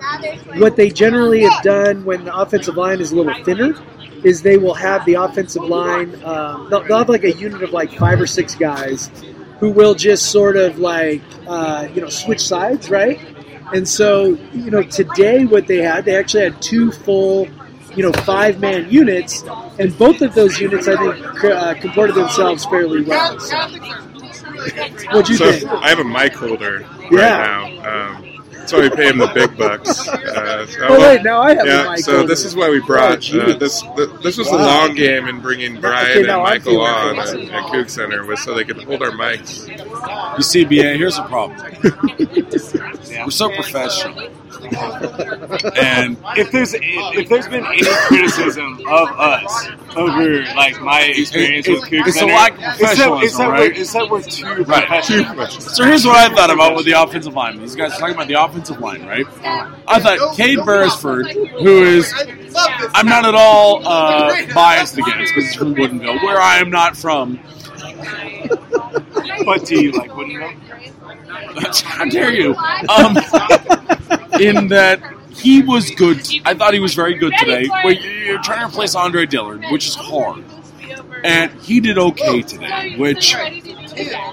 what 0.55 0.75
they 0.75 0.89
generally 0.89 1.41
have 1.43 1.61
done 1.61 2.03
when 2.03 2.25
the 2.25 2.35
offensive 2.35 2.75
line 2.75 2.99
is 2.99 3.11
a 3.11 3.15
little 3.15 3.43
thinner 3.43 3.75
is 4.23 4.41
they 4.41 4.57
will 4.57 4.73
have 4.73 5.05
the 5.05 5.15
offensive 5.15 5.63
line. 5.63 6.15
Um, 6.23 6.67
they'll, 6.69 6.83
they'll 6.83 6.97
have 6.99 7.09
like 7.09 7.23
a 7.23 7.33
unit 7.33 7.61
of 7.61 7.71
like 7.71 7.93
five 7.93 8.19
or 8.19 8.27
six 8.27 8.55
guys 8.55 9.11
who 9.59 9.71
will 9.71 9.93
just 9.93 10.31
sort 10.31 10.57
of 10.57 10.79
like 10.79 11.21
uh, 11.47 11.87
you 11.93 12.01
know 12.01 12.09
switch 12.09 12.41
sides, 12.41 12.89
right? 12.89 13.19
And 13.73 13.87
so 13.87 14.37
you 14.53 14.71
know 14.71 14.83
today 14.83 15.45
what 15.45 15.67
they 15.67 15.77
had, 15.77 16.05
they 16.05 16.15
actually 16.15 16.43
had 16.43 16.61
two 16.61 16.91
full 16.91 17.47
you 17.95 18.03
know 18.03 18.11
five 18.13 18.59
man 18.59 18.89
units, 18.89 19.43
and 19.79 19.97
both 19.97 20.21
of 20.21 20.33
those 20.35 20.59
units 20.59 20.87
I 20.87 20.95
think 20.97 21.43
uh, 21.43 21.73
comported 21.75 22.15
themselves 22.15 22.65
fairly 22.65 23.03
well. 23.03 23.39
So, 23.39 23.57
what'd 25.11 25.29
you 25.29 25.37
So 25.37 25.51
think? 25.51 25.65
I 25.65 25.89
have 25.89 25.99
a 25.99 26.03
mic 26.03 26.33
holder 26.35 26.81
right 27.11 27.11
Yeah. 27.11 27.37
now. 27.81 28.11
Um, 28.15 28.26
That's 28.67 28.73
why 28.73 28.81
we 28.81 28.89
pay 28.89 29.07
him 29.09 29.17
the 29.17 29.27
big 29.33 29.55
bucks. 29.57 30.07
Uh, 30.27 30.65
so- 30.67 30.77
Oh 30.87 30.99
wait, 30.99 31.23
now 31.23 31.41
I 31.41 31.55
have 31.55 31.65
yeah, 31.65 31.89
mic. 31.89 31.99
so 31.99 32.25
this 32.25 32.43
is 32.43 32.55
why 32.55 32.69
we 32.69 32.79
brought 32.81 33.33
Oh, 33.33 33.39
uh, 33.39 33.57
this. 33.57 33.81
th 33.81 34.09
this 34.21 34.37
was 34.37 34.47
Wow. 34.49 34.57
a 34.57 34.59
long 34.65 34.95
game 34.95 35.27
in 35.27 35.39
bringing 35.39 35.79
Brian 35.79 36.11
Okay, 36.19 36.29
and 36.29 36.41
Michael 36.43 36.81
on 36.81 37.17
at, 37.19 37.25
fancy. 37.27 37.49
at 37.51 37.63
Coug 37.65 37.89
Center 37.89 38.25
was 38.25 38.41
so 38.43 38.53
they 38.53 38.63
could 38.65 38.81
hold 38.83 39.01
our 39.01 39.11
mics. 39.11 39.67
You 40.37 40.43
see, 40.43 40.63
BA, 40.65 40.95
here's 40.97 41.15
the 41.15 41.23
problem. 41.23 41.57
We're 43.25 43.31
so 43.31 43.49
professional. 43.49 44.29
and 45.77 46.17
if 46.35 46.51
there's 46.51 46.73
if 46.75 47.29
there's 47.29 47.47
been 47.47 47.65
any 47.65 47.81
criticism 48.07 48.79
of 48.87 49.09
us 49.19 49.67
over 49.95 50.41
like 50.55 50.79
my 50.81 51.01
experience 51.03 51.67
with 51.67 51.83
Cook 51.83 51.93
it's 52.07 52.09
a 52.09 52.19
Center, 52.19 52.33
lack 52.33 52.53
of 52.53 52.59
it's 52.59 52.97
that, 52.97 53.21
it's 53.23 53.35
professionalism, 53.37 53.49
right? 53.49 53.59
we're, 53.59 53.81
it's 53.81 53.93
that 53.93 54.09
we're 54.09 54.21
too 54.21 54.63
Right. 54.63 54.87
professional. 54.87 55.61
So 55.61 55.83
here's 55.85 56.05
what 56.05 56.15
I 56.17 56.33
thought 56.33 56.49
about 56.51 56.75
with 56.75 56.85
the 56.85 56.93
offensive 57.01 57.33
line. 57.33 57.59
These 57.59 57.75
guys 57.75 57.93
are 57.93 57.99
talking 57.99 58.15
about 58.15 58.27
the 58.27 58.33
offensive 58.41 58.56
line, 58.79 59.05
right? 59.05 59.25
I 59.87 59.99
thought 59.99 60.35
Cade 60.35 60.59
Beresford, 60.65 61.27
who 61.27 61.83
is, 61.83 62.13
I'm 62.93 63.07
not 63.07 63.25
at 63.25 63.35
all 63.35 63.85
uh, 63.87 64.53
biased 64.53 64.97
against 64.97 65.33
because 65.33 65.49
he's 65.49 65.55
from 65.55 65.75
Woodinville, 65.75 66.21
where 66.23 66.39
I 66.39 66.57
am 66.57 66.69
not 66.69 66.97
from. 66.97 67.39
But 69.45 69.65
do 69.65 69.81
you 69.81 69.91
like 69.91 70.11
Woodinville? 70.11 71.83
How 71.83 72.05
dare 72.05 72.33
you? 72.33 72.55
Um, 72.55 73.17
in 74.39 74.67
that 74.69 75.01
he 75.31 75.61
was 75.61 75.89
good. 75.91 76.25
I 76.45 76.53
thought 76.53 76.73
he 76.73 76.79
was 76.79 76.93
very 76.93 77.15
good 77.15 77.33
today. 77.39 77.69
Wait, 77.83 78.01
you're 78.01 78.41
trying 78.41 78.59
to 78.59 78.67
replace 78.67 78.95
Andre 78.95 79.25
Dillard, 79.25 79.63
which 79.71 79.87
is 79.87 79.95
hard, 79.95 80.43
and 81.23 81.51
he 81.61 81.79
did 81.79 81.97
okay 81.97 82.41
today. 82.41 82.95
Which 82.97 83.35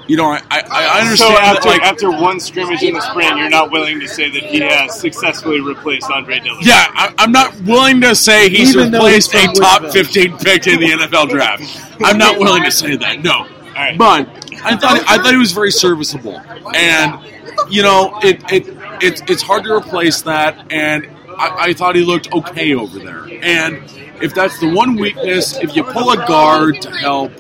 you 0.07 0.17
know, 0.17 0.31
I, 0.31 0.41
I, 0.51 0.63
I 0.71 1.01
understand 1.01 1.17
So 1.17 1.29
that 1.31 1.57
after 1.57 1.69
like 1.69 1.83
after 1.83 2.11
one 2.11 2.39
scrimmage 2.41 2.83
in 2.83 2.95
the 2.95 3.01
spring, 3.01 3.37
you're 3.39 3.49
not 3.49 3.71
willing 3.71 4.01
to 4.01 4.09
say 4.09 4.31
that 4.31 4.43
he 4.43 4.61
has 4.61 4.99
successfully 4.99 5.61
replaced 5.61 6.11
Andre 6.11 6.41
Dillard. 6.41 6.65
Yeah, 6.65 6.87
I, 6.95 7.15
I'm 7.19 7.33
not 7.33 7.59
willing 7.63 8.01
to 8.03 8.15
say 8.15 8.49
he's 8.51 8.77
Even 8.77 8.91
though 8.91 9.07
he's 9.07 9.33
replaced 9.33 9.59
a 9.59 9.61
top 9.61 9.93
15 9.93 10.39
pick 10.39 10.67
in 10.67 10.81
the 10.81 10.91
NFL 10.91 11.31
draft. 11.31 11.63
I'm 12.01 12.19
not 12.19 12.39
willing 12.39 12.65
to 12.65 12.71
say 12.71 12.97
that. 12.97 13.23
No, 13.23 13.47
right. 13.75 13.97
but 13.97 14.29
I 14.63 14.77
thought 14.77 15.03
I 15.09 15.17
thought 15.17 15.33
he 15.33 15.39
was 15.39 15.53
very 15.53 15.73
serviceable, 15.73 16.41
and 16.75 17.25
you 17.71 17.83
know, 17.83 18.19
it 18.23 18.43
it, 18.53 18.69
it 19.03 19.31
it's 19.31 19.43
hard 19.43 19.65
to 19.65 19.75
replace 19.75 20.23
that. 20.23 20.71
And 20.71 21.07
I, 21.39 21.69
I 21.69 21.73
thought 21.73 21.97
he 21.97 22.05
looked 22.05 22.33
okay 22.33 22.75
over 22.75 22.99
there. 22.99 23.25
And 23.43 23.83
if 24.23 24.35
that's 24.35 24.59
the 24.61 24.73
one 24.73 24.97
weakness, 24.97 25.57
if 25.57 25.75
you 25.75 25.85
pull 25.85 26.11
a 26.11 26.17
guard 26.27 26.81
to 26.83 26.91
help. 26.91 27.33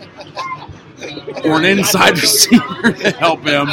Or 1.44 1.58
an 1.58 1.64
inside 1.64 2.12
receiver 2.20 2.92
to 2.92 3.10
help 3.12 3.40
him. 3.46 3.68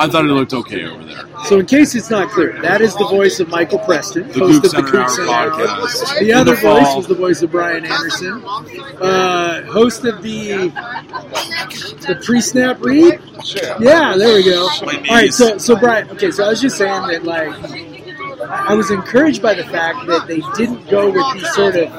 I 0.00 0.06
thought 0.08 0.24
he 0.24 0.30
looked 0.30 0.52
okay 0.54 0.84
over 0.84 1.04
there. 1.04 1.24
So, 1.44 1.58
in 1.60 1.66
case 1.66 1.94
it's 1.94 2.10
not 2.10 2.30
clear, 2.30 2.60
that 2.62 2.80
is 2.80 2.94
the 2.96 3.06
voice 3.06 3.40
of 3.40 3.48
Michael 3.48 3.78
Preston, 3.80 4.28
The 4.28 4.38
host 4.40 4.54
Coop 4.54 4.56
of 4.56 4.62
the 4.62 4.68
Center 4.68 4.90
Coop 4.90 5.00
Hour 5.00 5.08
Center 5.08 5.30
Hour. 5.30 5.50
podcast. 5.50 6.18
The 6.20 6.32
other 6.32 6.50
the 6.54 6.60
fall. 6.60 6.78
voice 6.80 6.96
was 6.96 7.06
the 7.06 7.14
voice 7.14 7.42
of 7.42 7.50
Brian 7.50 7.84
Anderson, 7.86 8.44
uh, 9.00 9.62
host 9.66 10.04
of 10.04 10.22
the 10.22 10.68
the 12.06 12.20
pre-snap 12.24 12.80
read. 12.82 13.20
Yeah, 13.80 14.16
there 14.16 14.34
we 14.34 14.44
go. 14.44 14.68
All 14.68 14.86
right, 15.10 15.32
so 15.32 15.58
so 15.58 15.76
Brian, 15.76 16.10
okay, 16.10 16.30
so 16.30 16.44
I 16.44 16.48
was 16.48 16.60
just 16.60 16.76
saying 16.76 17.06
that 17.08 17.24
like 17.24 17.87
I 18.50 18.74
was 18.74 18.90
encouraged 18.90 19.42
by 19.42 19.54
the 19.54 19.64
fact 19.64 20.06
that 20.06 20.26
they 20.26 20.40
didn't 20.56 20.88
go 20.88 21.06
with 21.06 21.42
the 21.42 21.48
sort 21.54 21.76
of 21.76 21.92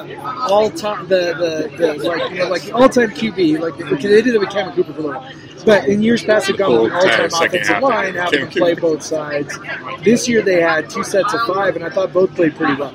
all 0.50 0.70
time 0.72 1.08
the, 1.08 1.70
the 1.78 1.78
the 1.78 1.94
like 2.08 2.32
you 2.32 2.38
know 2.40 2.48
like 2.50 2.74
all 2.74 2.90
time 2.90 3.12
QB 3.12 3.60
like 3.60 3.78
because 3.78 4.04
they 4.04 4.22
did 4.22 4.34
it 4.36 4.40
with 4.40 4.50
Cammon 4.50 4.74
Cooper 4.74 4.94
for 4.94 5.00
a 5.00 5.04
little 5.04 5.22
while. 5.22 5.32
But 5.66 5.88
in 5.90 6.02
years 6.02 6.24
past, 6.24 6.48
they've 6.48 6.58
gone 6.58 6.72
with 6.72 6.92
an 6.94 7.00
Full 7.00 7.02
entire 7.02 7.24
all-time 7.24 7.30
second 7.30 7.62
offensive 7.62 7.74
half. 7.76 7.84
line, 7.84 8.16
having 8.16 8.50
to 8.50 8.60
play 8.60 8.74
both 8.76 9.04
sides. 9.04 9.58
This 10.04 10.28
year, 10.28 10.42
they 10.42 10.62
had 10.62 10.90
two 10.90 11.04
sets 11.04 11.34
of 11.34 11.42
five, 11.54 11.76
and 11.76 11.84
I 11.84 11.90
thought 11.90 12.14
both 12.14 12.34
played 12.34 12.56
pretty 12.56 12.76
well. 12.76 12.94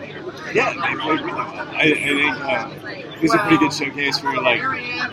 Yeah, 0.54 0.73
they 0.73 0.94
played. 1.02 1.20
I, 1.20 1.82
I 1.82 1.94
think 1.94 2.40
uh, 2.40 2.70
it 3.11 3.13
was 3.24 3.34
a 3.34 3.38
pretty 3.38 3.56
good 3.58 3.72
showcase 3.72 4.18
for 4.18 4.36
like 4.40 4.60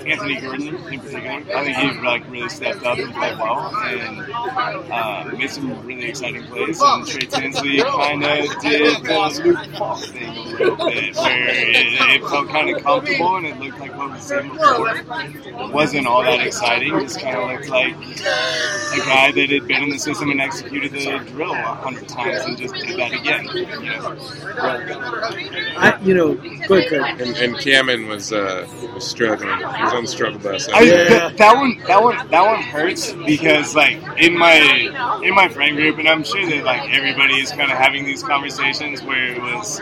Anthony 0.05 0.39
Gordon 0.41 0.67
in 0.67 0.99
particular. 0.99 1.55
I 1.55 1.63
think 1.63 1.77
he 1.77 2.01
like 2.05 2.29
really 2.29 2.49
stepped 2.49 2.83
up 2.83 2.97
and 2.97 3.13
played 3.13 3.37
well 3.37 3.73
and 3.85 4.31
uh, 4.91 5.29
made 5.37 5.49
some 5.49 5.85
really 5.85 6.09
exciting 6.09 6.43
plays. 6.47 6.81
And 6.81 7.07
Trey 7.07 7.21
Tinsley 7.27 7.81
kind 7.81 8.23
of 8.23 8.61
did 8.61 9.03
the 9.03 9.41
Luke 9.43 9.65
Falk 9.77 10.03
thing 10.03 10.27
a 10.27 10.43
little 10.51 10.75
bit, 10.75 11.15
where 11.15 11.49
it, 11.49 12.21
it 12.21 12.29
felt 12.29 12.49
kind 12.49 12.75
of 12.75 12.83
comfortable 12.83 13.37
and 13.37 13.47
it 13.47 13.57
looked 13.59 13.79
like 13.79 13.97
what 13.97 14.11
we've 14.11 14.21
seen 14.21 14.49
before. 14.49 14.89
It 14.89 15.73
wasn't 15.73 16.07
all 16.07 16.23
that 16.23 16.45
exciting. 16.45 16.91
Just 16.99 17.21
kind 17.21 17.37
of 17.37 17.49
looked 17.49 17.69
like 17.69 17.95
a 17.95 18.97
guy 19.05 19.31
that 19.31 19.49
had 19.49 19.67
been 19.67 19.83
in 19.83 19.89
the 19.89 19.99
system 19.99 20.31
and 20.31 20.41
executed 20.41 20.91
the 20.91 21.19
drill 21.31 21.53
a 21.53 21.55
hundred 21.55 22.09
times 22.09 22.43
and 22.45 22.57
just 22.57 22.73
did 22.75 22.99
that 22.99 23.13
again. 23.13 23.45
You 23.55 23.89
know? 23.89 24.17
I, 25.77 25.99
you 26.03 26.13
know, 26.13 26.35
go 26.67 26.75
ahead, 26.75 26.89
Craig. 26.89 27.21
And, 27.21 27.37
and 27.37 27.57
Cameron 28.01 28.15
was 28.15 28.33
uh, 28.33 28.67
was 28.93 29.07
struggling. 29.07 29.57
He 29.57 29.83
was 29.83 29.93
on 29.93 30.03
the 30.03 30.07
struggle 30.09 30.39
bus. 30.39 30.69
I, 30.69 30.81
Yeah. 30.81 31.07
th- 31.29 31.37
that 31.37 31.55
one, 31.55 31.77
that 31.87 32.03
one, 32.03 32.27
that 32.29 32.45
one 32.45 32.61
hurts 32.61 33.13
because, 33.13 33.75
like, 33.75 34.01
in 34.17 34.37
my 34.37 35.21
in 35.23 35.35
my 35.35 35.47
friend 35.49 35.75
group, 35.77 35.97
and 35.99 36.07
I'm 36.09 36.23
sure 36.23 36.45
that 36.49 36.63
like 36.63 36.89
everybody 36.93 37.35
is 37.35 37.51
kind 37.51 37.71
of 37.71 37.77
having 37.77 38.05
these 38.05 38.23
conversations 38.23 39.03
where 39.03 39.27
it 39.33 39.41
was, 39.41 39.79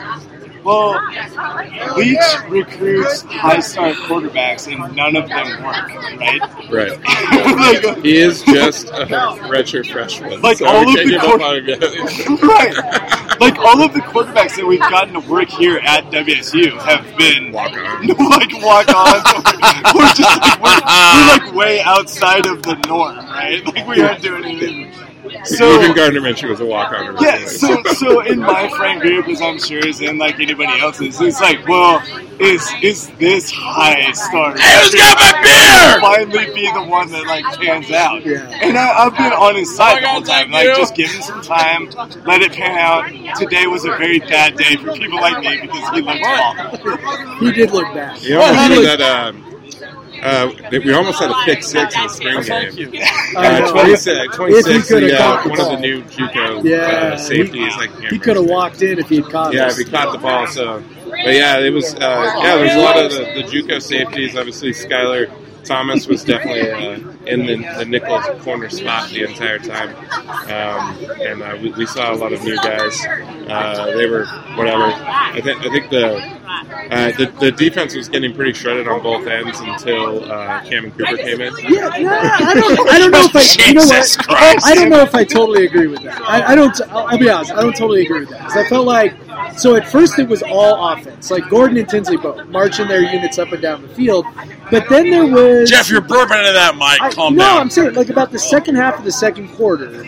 well, 0.69 1.97
Leach 1.97 2.19
recruits 2.47 3.21
high 3.23 3.59
star 3.59 3.91
quarterbacks 3.93 4.71
and 4.71 4.95
none 4.95 5.15
of 5.15 5.27
them 5.27 5.63
work, 5.63 5.89
right? 6.19 6.41
Right. 6.69 7.85
like, 7.85 8.03
He 8.03 8.17
is 8.17 8.43
just 8.43 8.89
a 8.89 9.05
redshirt 9.49 9.91
freshman. 9.91 10.41
Like 10.41 10.57
so 10.57 10.67
all 10.67 10.87
of 10.87 10.93
the 10.95 11.05
give 11.09 11.21
quar- 11.21 11.35
up 11.35 11.41
on 11.41 11.55
him 11.57 11.65
yet. 11.67 11.81
right. 12.43 13.39
Like 13.39 13.57
all 13.57 13.81
of 13.81 13.93
the 13.93 14.01
quarterbacks 14.01 14.55
that 14.57 14.65
we've 14.67 14.79
gotten 14.79 15.19
to 15.19 15.29
work 15.29 15.49
here 15.49 15.79
at 15.79 16.05
WSU 16.05 16.77
have 16.81 17.05
been 17.17 17.51
Walk 17.51 17.71
on. 17.71 18.07
like 18.29 18.53
walk 18.61 18.89
on. 18.93 19.23
we're 19.95 20.13
just 20.13 20.41
like 20.41 20.61
we're, 20.61 20.81
we're 20.81 21.47
like 21.47 21.53
way 21.55 21.81
outside 21.81 22.45
of 22.45 22.61
the 22.63 22.75
norm, 22.87 23.17
right? 23.17 23.65
Like 23.65 23.87
we 23.87 24.01
aren't 24.01 24.21
doing 24.21 24.45
anything. 24.45 24.91
So 25.57 25.81
Even 25.81 25.95
Gardner 25.95 26.21
Minshew 26.21 26.49
was 26.49 26.59
a 26.59 26.65
walk 26.65 26.91
on. 26.93 27.17
yeah, 27.21 27.45
so 27.45 27.81
so 27.93 28.21
in 28.21 28.39
my 28.39 28.69
friend 28.69 29.01
group, 29.01 29.27
as 29.27 29.41
I'm 29.41 29.59
sure 29.59 29.79
is 29.85 29.99
in 30.01 30.17
like 30.17 30.39
anybody 30.39 30.79
else's, 30.79 31.19
it's 31.19 31.41
like, 31.41 31.67
well, 31.67 32.01
is 32.39 32.67
is 32.81 33.09
this 33.17 33.51
high 33.51 34.11
star? 34.11 34.55
Hey, 34.57 34.81
who's 34.83 34.95
got 34.95 35.17
my 35.17 35.41
beer? 35.41 36.01
Finally, 36.01 36.53
be 36.53 36.71
the 36.71 36.83
one 36.83 37.09
that 37.11 37.25
like 37.25 37.43
pans 37.59 37.91
out. 37.91 38.25
Yeah. 38.25 38.47
And 38.61 38.77
I, 38.77 39.05
I've 39.05 39.13
been 39.17 39.33
on 39.33 39.55
his 39.55 39.75
side 39.75 39.97
Oh 39.97 40.01
the 40.01 40.07
whole 40.07 40.21
time. 40.21 40.51
Like, 40.51 40.67
you. 40.67 40.75
just 40.75 40.95
give 40.95 41.09
him 41.11 41.21
some 41.21 41.41
time, 41.41 41.89
let 42.25 42.41
it 42.41 42.53
pan 42.53 42.77
out. 42.77 43.35
Today 43.37 43.65
was 43.67 43.85
a 43.85 43.89
very 43.97 44.19
bad 44.19 44.55
day 44.55 44.75
for 44.77 44.93
people 44.93 45.19
like 45.19 45.39
me 45.43 45.61
because 45.61 45.89
he 45.95 46.01
looked 46.01 46.21
awful. 46.23 47.37
He 47.39 47.51
did 47.51 47.71
look 47.71 47.93
bad. 47.93 48.17
He 48.19 48.33
almost 48.35 48.61
He 48.61 48.67
did 48.69 48.77
looked- 48.85 48.99
that. 48.99 49.27
Um, 49.35 49.48
uh, 50.23 50.51
we 50.71 50.93
almost 50.93 51.19
had 51.19 51.31
a 51.31 51.35
pick 51.45 51.63
six 51.63 51.95
in 51.95 52.03
the 52.03 52.09
spring 52.09 52.41
Thank 52.43 52.75
game. 52.75 52.93
you. 52.93 53.01
I 53.37 53.59
Uh, 53.59 53.59
know. 53.59 53.71
26, 53.71 54.07
If 54.07 54.31
he 54.31 54.35
26 54.37 54.87
could've 54.87 55.09
the, 55.09 55.23
uh, 55.23 55.47
one 55.49 55.59
of 55.59 55.67
the 55.69 55.77
new 55.77 56.01
JUCO 56.03 56.63
Yeah, 56.63 56.77
uh, 56.77 57.17
safeties. 57.17 57.75
like 57.77 57.91
He 58.09 58.19
could 58.19 58.35
have 58.35 58.45
walked 58.45 58.81
in 58.81 58.99
if 58.99 59.09
he 59.09 59.17
had 59.17 59.29
caught 59.29 59.53
Yeah, 59.53 59.65
us. 59.67 59.77
if 59.79 59.85
he 59.85 59.91
caught 59.91 60.11
the 60.11 60.17
ball. 60.19 60.47
So, 60.47 60.83
but 61.05 61.33
yeah, 61.33 61.59
it 61.59 61.71
was. 61.73 61.93
Uh, 61.95 62.39
yeah, 62.43 62.55
there's 62.57 62.75
a 62.75 62.79
lot 62.79 62.97
of 62.97 63.11
the, 63.11 63.41
the 63.41 63.43
JUCO 63.43 63.81
safeties. 63.81 64.35
Obviously, 64.35 64.71
Skyler 64.71 65.31
Thomas 65.65 66.07
was 66.07 66.23
definitely 66.23 66.71
uh, 66.71 66.99
in 67.25 67.45
the, 67.45 67.57
the 67.77 67.85
nickel 67.85 68.21
corner 68.39 68.69
spot 68.69 69.09
the 69.09 69.23
entire 69.23 69.59
time, 69.59 69.89
um, 70.49 70.97
and 71.21 71.41
uh, 71.41 71.57
we, 71.61 71.71
we 71.71 71.85
saw 71.85 72.13
a 72.13 72.15
lot 72.15 72.33
of 72.33 72.43
new 72.43 72.55
guys. 72.57 73.05
Uh, 73.47 73.91
they 73.95 74.05
were 74.09 74.25
whatever. 74.55 74.85
I 74.85 75.39
think 75.41 75.65
I 75.65 75.69
think 75.69 75.89
the. 75.89 76.39
Uh, 76.91 77.11
the, 77.17 77.31
the 77.39 77.51
defense 77.51 77.95
was 77.95 78.09
getting 78.09 78.33
pretty 78.33 78.51
shredded 78.51 78.87
on 78.87 79.01
both 79.03 79.27
ends 79.27 79.59
until 79.59 80.23
uh, 80.31 80.61
Cammon 80.63 80.91
Cooper 80.97 81.17
came 81.17 81.39
in. 81.39 81.53
Yeah, 81.59 81.89
no, 81.99 82.09
I 82.11 82.53
don't. 82.55 82.89
I 82.89 82.99
don't 82.99 83.11
know 83.11 83.21
if 83.21 83.35
I. 83.35 83.67
You 83.67 83.73
know 83.75 83.85
what? 83.85 84.17
Christ. 84.17 84.65
I 84.65 84.75
don't 84.75 84.89
know 84.89 85.01
if 85.01 85.13
I 85.13 85.23
totally 85.23 85.65
agree 85.67 85.87
with 85.87 86.01
that. 86.03 86.19
I, 86.21 86.53
I 86.53 86.55
don't. 86.55 86.81
I'll, 86.89 87.07
I'll 87.07 87.17
be 87.19 87.29
honest. 87.29 87.51
I 87.51 87.61
don't 87.61 87.75
totally 87.75 88.05
agree 88.05 88.21
with 88.21 88.29
that 88.29 88.39
because 88.39 88.57
I 88.57 88.67
felt 88.67 88.87
like. 88.87 89.15
So 89.57 89.75
at 89.75 89.87
first 89.87 90.17
it 90.19 90.27
was 90.27 90.41
all 90.41 90.91
offense, 90.91 91.31
like 91.31 91.47
Gordon 91.49 91.77
and 91.77 91.87
Tinsley 91.87 92.17
both 92.17 92.45
marching 92.47 92.87
their 92.87 93.01
units 93.01 93.37
up 93.39 93.51
and 93.51 93.61
down 93.61 93.81
the 93.81 93.89
field, 93.89 94.25
but 94.71 94.87
then 94.89 95.09
there 95.09 95.25
was 95.25 95.69
Jeff, 95.69 95.89
you're 95.89 96.01
burping 96.01 96.39
into 96.39 96.53
that 96.53 96.75
mic. 96.75 96.99
I, 97.09 97.15
Calm 97.15 97.35
no, 97.35 97.43
down. 97.43 97.57
I'm 97.59 97.69
saying 97.69 97.93
like 97.93 98.09
about 98.09 98.31
the 98.31 98.39
second 98.39 98.75
half 98.75 98.97
of 98.97 99.05
the 99.05 99.11
second 99.11 99.49
quarter, 99.49 100.05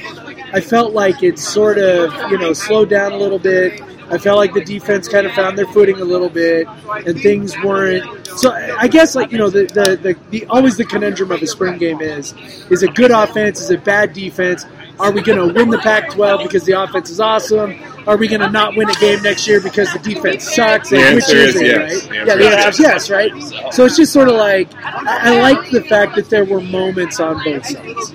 I 0.53 0.61
felt 0.61 0.93
like 0.93 1.23
it 1.23 1.39
sort 1.39 1.77
of 1.77 2.13
you 2.31 2.37
know 2.37 2.53
slowed 2.53 2.89
down 2.89 3.11
a 3.11 3.17
little 3.17 3.39
bit. 3.39 3.81
I 4.09 4.17
felt 4.17 4.37
like 4.37 4.53
the 4.53 4.63
defense 4.63 5.07
kind 5.07 5.25
of 5.25 5.31
found 5.31 5.57
their 5.57 5.67
footing 5.67 6.01
a 6.01 6.03
little 6.03 6.29
bit, 6.29 6.67
and 7.07 7.19
things 7.21 7.55
weren't. 7.63 8.27
So 8.27 8.51
I 8.51 8.87
guess 8.87 9.15
like 9.15 9.31
you 9.31 9.37
know 9.37 9.49
the 9.49 9.65
the, 9.67 9.95
the, 9.95 10.17
the 10.29 10.45
always 10.47 10.77
the 10.77 10.85
conundrum 10.85 11.31
of 11.31 11.41
a 11.41 11.47
spring 11.47 11.77
game 11.77 12.01
is 12.01 12.33
is 12.69 12.83
a 12.83 12.87
good 12.87 13.11
offense? 13.11 13.61
Is 13.61 13.71
a 13.71 13.77
bad 13.77 14.13
defense? 14.13 14.65
Are 15.01 15.11
we 15.11 15.21
going 15.23 15.47
to 15.47 15.51
win 15.51 15.69
the 15.69 15.79
Pac-12 15.79 16.43
because 16.43 16.63
the 16.63 16.73
offense 16.73 17.09
is 17.09 17.19
awesome? 17.19 17.75
Are 18.07 18.17
we 18.17 18.27
going 18.27 18.41
to 18.41 18.49
not 18.49 18.75
win 18.75 18.87
a 18.87 18.93
game 18.93 19.21
next 19.23 19.47
year 19.47 19.59
because 19.59 19.91
the 19.93 19.99
defense 19.99 20.55
sucks? 20.55 20.89
The 20.91 20.97
Like, 20.97 21.15
which 21.15 21.23
answer 21.23 21.37
is 21.37 21.55
is 21.55 21.61
yes. 21.61 22.07
right? 22.07 22.27
Yeah, 22.27 22.35
the 22.35 22.47
answer 22.49 22.69
is 22.69 22.79
yes, 22.79 23.09
right? 23.09 23.73
So 23.73 23.85
it's 23.85 23.97
just 23.97 24.13
sort 24.13 24.27
of 24.27 24.35
like 24.35 24.73
I, 24.75 25.35
I 25.35 25.41
like 25.41 25.71
the 25.71 25.81
fact 25.83 26.15
that 26.15 26.29
there 26.29 26.45
were 26.45 26.61
moments 26.61 27.19
on 27.19 27.43
both 27.43 27.65
sides. 27.65 28.13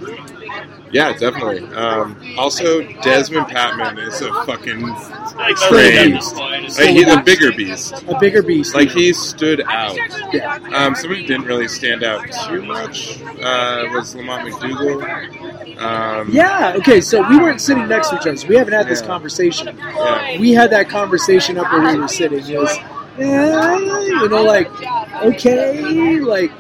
Yeah, 0.93 1.13
definitely. 1.13 1.63
Um, 1.75 2.17
also, 2.39 2.83
Desmond 3.03 3.49
Patman 3.49 3.99
is 3.99 4.21
a 4.23 4.33
fucking 4.45 4.81
train. 5.69 6.13
beast. 6.13 6.37
Like, 6.37 6.65
he's 6.91 7.09
a 7.09 7.21
bigger 7.23 7.53
beast. 7.53 7.95
A 8.09 8.19
bigger 8.19 8.43
beast. 8.43 8.75
Like 8.75 8.91
he 8.91 9.13
stood 9.13 9.63
out. 9.63 9.97
Yeah. 10.33 10.59
Um, 10.75 10.95
somebody 10.95 11.23
who 11.23 11.27
didn't 11.27 11.47
really 11.47 11.69
stand 11.69 12.03
out 12.03 12.25
too 12.47 12.63
much 12.65 13.21
uh, 13.43 13.85
was 13.93 14.15
LaMonte 14.15 14.51
McDougle. 14.53 15.83
Um, 15.83 16.31
Yeah. 16.31 16.75
Okay. 16.77 17.01
So 17.01 17.29
we 17.29 17.39
weren't 17.39 17.61
sitting 17.61 17.89
next 17.89 18.11
to 18.11 18.17
each 18.17 18.23
other. 18.23 18.37
So 18.37 18.47
we 18.49 18.57
haven't 18.57 18.75
had 18.75 18.87
this 18.89 19.01
Yeah. 19.01 19.07
conversation. 19.09 19.77
yeah. 19.77 20.39
We 20.41 20.53
had 20.53 20.71
that 20.71 20.89
conversation 20.89 21.59
up 21.59 21.71
where 21.73 21.93
we 21.95 21.99
were 22.01 22.09
sitting. 22.09 22.39
It 22.49 22.59
was, 22.59 22.77
eh, 23.19 23.77
you 23.79 24.29
know, 24.29 24.43
like 24.43 24.69
okay, 25.23 26.21
like, 26.21 26.53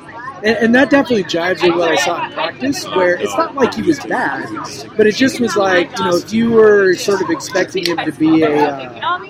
and, 0.44 0.56
and 0.58 0.74
that 0.74 0.90
definitely 0.90 1.24
jives 1.24 1.62
with 1.62 1.76
what 1.76 1.90
I 1.90 1.96
saw 1.96 2.24
in 2.26 2.32
practice. 2.32 2.84
Where 2.88 3.14
it's 3.14 3.36
not 3.36 3.54
like 3.54 3.74
he 3.74 3.82
was 3.82 3.98
bad, 4.00 4.48
but 4.96 5.06
it 5.06 5.14
just 5.14 5.40
was 5.40 5.56
like 5.56 5.96
you 5.98 6.04
know, 6.04 6.16
if 6.16 6.32
you 6.32 6.52
were 6.52 6.94
sort 6.94 7.22
of 7.22 7.30
expecting 7.30 7.86
him 7.86 7.98
to 7.98 8.12
be 8.12 8.42
a, 8.42 8.68
uh, 8.68 9.20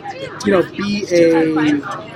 you 0.44 0.52
know, 0.52 0.62
be 0.72 1.06
a 1.10 2.15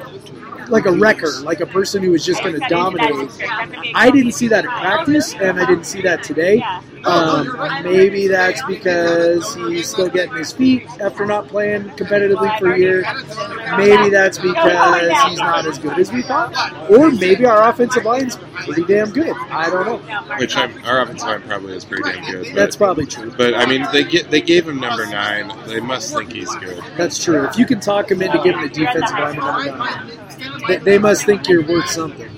like 0.70 0.87
a 0.87 0.92
wrecker, 0.92 1.30
like 1.42 1.61
a 1.61 1.66
person 1.66 2.02
who 2.02 2.11
was 2.11 2.24
just 2.24 2.42
going 2.42 2.59
to 2.59 2.66
dominate. 2.68 3.30
I 3.94 4.11
didn't 4.11 4.33
see 4.33 4.48
that 4.48 4.64
in 4.64 4.70
practice, 4.70 5.35
and 5.35 5.61
I 5.61 5.66
didn't 5.66 5.85
see 5.85 6.02
that 6.02 6.22
today. 6.22 6.62
Um, 7.04 7.56
maybe 7.83 8.28
that's 8.28 8.62
because 8.66 9.54
he's 9.54 9.88
still 9.88 10.09
getting 10.09 10.37
his 10.37 10.52
feet 10.52 10.87
after 11.00 11.24
not 11.24 11.48
playing 11.48 11.85
competitively 11.90 12.59
for 12.59 12.72
a 12.72 12.78
year. 12.78 13.02
Maybe 13.76 14.11
that's 14.11 14.38
because 14.38 15.28
he's 15.28 15.38
not 15.38 15.66
as 15.66 15.78
good 15.78 15.98
as 15.98 16.12
we 16.12 16.22
thought, 16.22 16.90
or 16.90 17.11
maybe 17.11 17.46
our 17.46 17.68
offensive 17.68 18.04
line's 18.04 18.37
pretty 18.37 18.85
damn 18.85 19.11
good. 19.11 19.35
I 19.50 19.70
don't 19.70 19.87
know. 19.87 20.37
Which 20.37 20.56
I'm, 20.56 20.85
our 20.85 21.02
offensive 21.02 21.26
line 21.28 21.42
probably 21.42 21.74
is 21.76 21.85
pretty 21.85 22.02
damn 22.02 22.30
good. 22.30 22.44
But, 22.46 22.54
That's 22.54 22.76
probably 22.76 23.06
true. 23.06 23.33
but 23.37 23.54
I 23.54 23.66
mean, 23.66 23.87
they 23.92 24.04
get 24.04 24.30
they 24.30 24.42
gave 24.42 24.68
him 24.68 24.80
number 24.80 25.06
nine. 25.06 25.52
They 25.66 25.80
must 25.80 26.14
think 26.14 26.33
he's 26.33 26.54
good. 26.56 26.83
That's 26.96 27.22
true. 27.22 27.44
If 27.46 27.56
you 27.59 27.66
can 27.66 27.80
talk 27.80 28.11
him 28.11 28.20
into 28.22 28.38
giving 28.42 28.62
the 28.62 28.68
defensive 28.68 29.18
lineman 29.18 29.44
number 29.44 29.76
nine, 29.78 30.29
they, 30.68 30.76
they 30.79 30.98
must 30.98 31.24
think 31.24 31.48
you're 31.48 31.66
worth 31.66 31.88
something. 31.88 32.31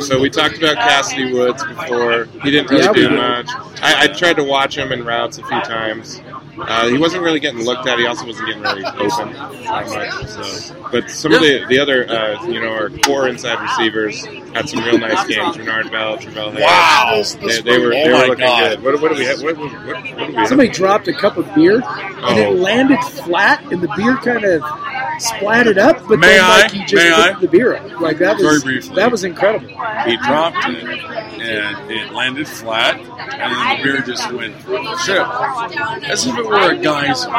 So 0.00 0.20
we 0.20 0.28
talked 0.30 0.58
about 0.58 0.76
Kassidy 0.76 1.32
Woods 1.32 1.64
before. 1.64 2.26
He 2.42 2.50
didn't 2.50 2.70
really 2.70 2.84
Yeah, 2.84 2.92
do 2.92 3.16
much. 3.16 3.48
I, 3.82 4.04
I 4.04 4.06
tried 4.08 4.34
to 4.36 4.44
watch 4.44 4.76
him 4.76 4.92
in 4.92 5.04
routes 5.04 5.38
a 5.38 5.42
few 5.42 5.60
times. 5.62 6.20
Uh, 6.58 6.88
he 6.88 6.98
wasn't 6.98 7.22
really 7.22 7.40
getting 7.40 7.64
looked 7.64 7.86
at. 7.86 7.98
He 7.98 8.06
also 8.06 8.26
wasn't 8.26 8.48
getting 8.48 8.62
really 8.62 8.84
open 8.84 9.32
that 9.32 9.86
much. 9.88 10.26
So, 10.28 10.88
but 10.90 11.10
some 11.10 11.32
of 11.32 11.40
the 11.40 11.64
the 11.68 11.78
other, 11.78 12.08
uh, 12.08 12.44
you 12.46 12.60
know, 12.60 12.72
our 12.72 12.90
core 12.90 13.28
inside 13.28 13.60
receivers 13.62 14.24
had 14.56 14.68
some 14.68 14.84
real 14.84 14.98
nice 14.98 15.26
games. 15.26 15.58
Renard 15.58 15.90
Bell, 15.90 16.16
Travell 16.18 16.50
Harris. 16.52 17.34
Wow. 17.36 17.46
They, 17.46 17.60
they 17.60 17.78
were 17.78 17.86
Oh 17.86 17.90
they 17.92 18.08
my 18.12 18.20
were 18.22 18.26
looking 18.28 18.44
God. 18.46 18.70
good. 18.70 18.82
What, 18.82 19.00
what 19.02 19.12
do 19.12 19.18
we 19.18 19.24
have? 19.26 19.42
What, 19.42 19.56
what, 19.56 19.72
what, 19.72 19.84
what 19.86 20.04
do 20.04 20.26
we 20.26 20.34
have? 20.34 20.48
Somebody 20.48 20.68
dropped 20.70 21.08
a 21.08 21.12
cup 21.12 21.36
of 21.36 21.52
beer, 21.54 21.82
and 21.84 22.38
it 22.38 22.46
Oh. 22.46 22.52
landed 22.52 22.98
flat, 23.00 23.62
and 23.72 23.80
the 23.82 23.88
beer 23.96 24.16
kind 24.16 24.44
of 24.44 24.62
splatted 25.20 25.78
up. 25.78 26.06
But 26.08 26.18
May 26.18 26.28
then, 26.36 26.44
I? 26.44 26.48
like, 26.62 26.70
he 26.72 26.80
just 26.80 26.94
May 26.94 27.08
picked 27.10 27.36
I? 27.36 27.40
the 27.40 27.48
beer 27.48 27.76
up. 27.76 28.00
Like 28.00 28.18
that 28.18 28.36
Very 28.36 28.48
was 28.54 28.64
briefly. 28.64 28.96
that 28.96 29.10
was 29.10 29.24
incredible. 29.24 29.68
He 29.68 30.16
dropped 30.18 30.58
it, 30.68 30.84
and 31.40 31.90
it 31.90 32.12
landed 32.12 32.46
flat, 32.48 32.98
and 32.98 33.08
then 33.52 33.76
the 33.78 33.82
beer 33.82 34.00
just 34.02 34.30
went 34.32 34.54
ship. 35.00 35.26
As 36.08 36.26
if 36.26 36.36
it 36.36 36.46
were 36.46 36.72
a 36.72 36.76
guy's. 36.78 37.24
in 37.24 37.30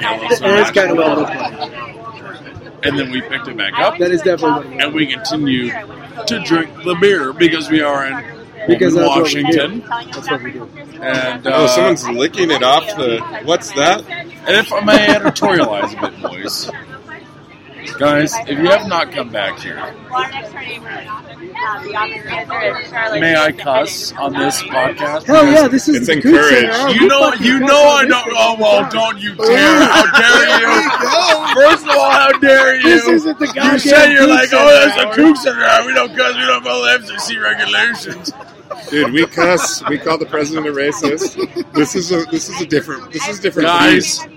It 0.00 0.60
is 0.60 0.70
kind 0.70 0.90
of 0.90 0.96
what 0.96 1.08
it 1.12 1.18
looked 1.18 1.34
like. 1.34 2.05
And 2.82 2.98
then 2.98 3.10
we 3.10 3.20
picked 3.22 3.48
it 3.48 3.56
back 3.56 3.72
up, 3.78 3.98
That 3.98 4.10
is 4.10 4.22
definitely 4.22 4.70
what 4.76 4.84
and 4.84 4.94
we 4.94 5.06
continued 5.06 5.72
to 6.26 6.40
drink 6.44 6.70
the 6.84 6.94
beer 7.00 7.32
because 7.32 7.68
we 7.70 7.80
are 7.80 8.06
in 8.06 8.46
Because 8.66 8.94
Pullman, 8.94 9.22
that's 9.22 9.34
what 9.34 9.34
we 9.34 9.42
Washington. 9.44 9.84
That's 10.12 10.30
what 10.30 10.42
we 10.42 10.52
do. 10.52 10.70
And, 11.00 11.46
uh, 11.46 11.52
Oh, 11.54 11.66
someone's 11.66 12.08
licking 12.08 12.50
it 12.50 12.62
off 12.62 12.84
the. 12.96 13.20
What's 13.44 13.70
that? 13.72 14.04
and 14.08 14.56
if 14.56 14.72
I 14.72 14.80
may 14.80 15.06
editorialize 15.08 15.96
a 15.96 16.10
bit, 16.10 16.22
boys, 16.22 16.70
guys, 17.94 18.34
if 18.46 18.58
you 18.58 18.68
have 18.68 18.86
not 18.88 19.12
come 19.12 19.30
back 19.30 19.58
here, 19.58 19.76
may 23.20 23.34
I 23.36 23.52
cuss 23.52 24.12
on 24.12 24.32
this 24.34 24.62
podcast? 24.62 25.24
Hell 25.24 25.46
yeah, 25.46 25.68
this 25.68 25.88
is 25.88 25.96
It's 25.96 26.06
the 26.06 26.14
Coug 26.16 26.22
Center. 26.22 26.38
encouraged. 26.38 26.78
Oh, 26.80 26.88
You 26.92 27.08
know, 27.08 27.30
fucking 27.30 27.46
you 27.46 27.60
know, 27.60 27.82
I 27.88 28.04
this 28.04 28.10
don't. 28.12 28.32
Oh 28.36 28.56
well, 28.58 28.90
don't 28.90 29.18
you 29.20 29.34
dare! 29.34 29.84
How 29.84 30.04
dare 30.20 30.60
you? 30.60 31.62
First 31.62 31.84
of 31.84 31.90
all, 31.90 32.10
how 32.10 32.32
dare 32.38 32.76
you? 32.76 32.82
This 32.82 33.06
isn't 33.08 33.38
the 33.38 33.46
You 33.46 33.52
goddamn 33.54 33.78
say 33.78 34.12
you're 34.12 34.26
like, 34.28 34.48
oh, 34.52 34.86
that's 34.86 34.98
hour." 34.98 35.12
a 35.12 35.14
Coug 35.16 35.36
Center. 35.36 35.86
We 35.86 35.94
don't 35.94 36.14
cuss. 36.16 36.34
We 36.36 36.46
don't 36.46 36.64
follow 36.64 36.86
FCC 36.98 37.42
regulations. 37.42 38.32
Dude, 38.90 39.12
we 39.12 39.26
cuss. 39.26 39.82
We 39.88 39.98
call 39.98 40.18
the 40.18 40.26
president 40.26 40.66
a 40.66 40.70
racist. 40.72 41.72
This 41.72 41.94
is 41.94 42.12
a 42.12 42.24
this 42.26 42.48
is 42.48 42.60
a 42.60 42.66
different 42.66 43.12
this 43.12 43.26
is 43.28 43.38
a 43.38 43.42
different 43.42 43.66
Guys, 43.68 44.18
breed. 44.24 44.35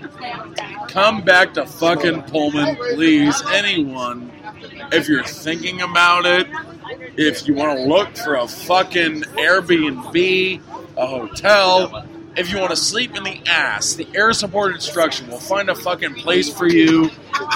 Come 0.90 1.22
back 1.22 1.54
to 1.54 1.66
fucking 1.66 2.22
Pullman, 2.22 2.76
please. 2.76 3.42
Anyone, 3.52 4.30
if 4.92 5.08
you're 5.08 5.24
thinking 5.24 5.80
about 5.80 6.26
it, 6.26 6.46
if 7.16 7.46
you 7.46 7.54
want 7.54 7.78
to 7.78 7.84
look 7.84 8.16
for 8.16 8.34
a 8.34 8.46
fucking 8.46 9.22
Airbnb, 9.22 10.60
a 10.96 11.06
hotel, 11.06 12.04
if 12.36 12.52
you 12.52 12.58
want 12.58 12.70
to 12.70 12.76
sleep 12.76 13.16
in 13.16 13.24
the 13.24 13.40
ass, 13.46 13.94
the 13.94 14.06
air 14.14 14.32
support 14.32 14.74
instruction, 14.74 15.28
we'll 15.28 15.38
find 15.38 15.68
a 15.68 15.74
fucking 15.74 16.14
place 16.14 16.52
for 16.52 16.66
you. 16.66 17.10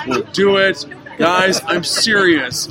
We'll 0.07 0.23
do 0.23 0.57
it. 0.57 0.85
Guys, 1.19 1.61
I'm 1.67 1.85
serious. 1.85 2.69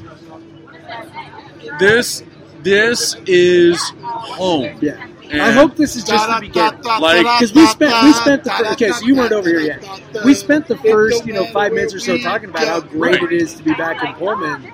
This 1.80 2.24
this 2.62 3.16
is 3.26 3.80
home. 4.02 4.78
Yeah. 4.82 5.08
And 5.34 5.42
I 5.42 5.52
hope 5.52 5.76
this 5.76 5.96
is 5.96 6.04
just 6.04 6.28
the 6.28 6.38
beginning. 6.40 6.82
Like- 6.84 7.24
because 7.24 7.54
we 7.54 7.66
spent 7.66 8.04
we 8.04 8.14
spent 8.14 8.44
the 8.44 8.52
fir- 8.52 8.72
okay, 8.74 8.92
so 8.92 9.06
you 9.06 9.16
weren't 9.16 9.32
over 9.34 9.50
here 9.50 9.60
yet. 9.62 9.84
We 10.24 10.34
spent 10.36 10.68
the 10.68 10.78
first 10.78 11.26
you 11.26 11.34
know 11.34 11.46
five 11.48 11.74
minutes 11.74 11.94
or 11.94 12.00
so 12.00 12.18
talking 12.20 12.50
about 12.50 12.68
how 12.68 12.82
great 12.82 13.22
Right. 13.22 13.32
it 13.32 13.42
is 13.42 13.56
to 13.56 13.64
be 13.64 13.74
back 13.74 14.04
in 14.04 14.14
Pullman. 14.14 14.72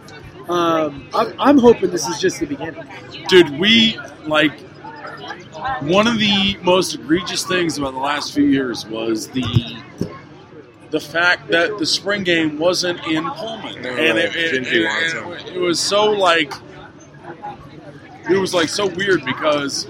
Um, 0.50 1.08
I'm, 1.13 1.34
I'm 1.39 1.58
hoping 1.58 1.91
this 1.91 2.08
is 2.08 2.19
just 2.19 2.39
the 2.39 2.45
beginning. 2.48 2.84
dude, 3.30 3.58
we 3.60 3.98
like 4.26 4.60
one 5.82 6.08
of 6.08 6.17
the 6.19 6.58
most 6.63 6.95
egregious 6.95 7.43
things 7.45 7.78
about 7.78 7.93
the 7.93 8.00
last 8.00 8.34
few 8.34 8.45
years 8.45 8.86
was 8.86 9.28
the 9.30 9.43
the 10.89 11.00
fact 11.00 11.48
that 11.50 11.78
the 11.78 11.86
spring 11.86 12.24
game 12.24 12.58
wasn't 12.58 13.00
in 13.08 13.24
Pullman, 13.32 13.82
No, 13.82 13.89
and 13.91 14.17
it, 14.17 14.36
it, 14.36 14.54
it- 14.56 14.67
it- 14.74 15.56
it 15.56 15.60
was 15.60 15.80
so 15.80 16.06
like 16.12 16.52
it 18.30 18.38
was 18.38 18.54
like 18.54 18.69
so 18.69 18.88
weird 18.88 19.24
because 19.26 19.88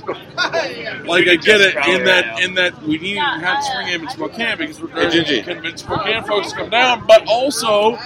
like 0.06 1.28
I 1.28 1.36
get 1.36 1.60
it 1.60 1.74
in 1.88 2.04
that 2.04 2.40
in 2.42 2.54
that 2.54 2.80
we 2.82 2.98
need 2.98 3.14
to 3.14 3.20
have 3.20 3.62
spring 3.64 3.86
game 3.88 4.02
in 4.02 4.08
Spokane 4.10 4.58
because 4.58 4.80
we're 4.80 4.88
Hey, 4.88 4.94
going 4.94 5.10
to 5.10 5.18
Gingy. 5.24 5.44
convince 5.44 5.80
Spokane 5.82 6.22
oh, 6.24 6.26
folks 6.26 6.50
to 6.50 6.56
come 6.56 6.70
down, 6.70 7.06
but 7.06 7.26
also 7.26 7.98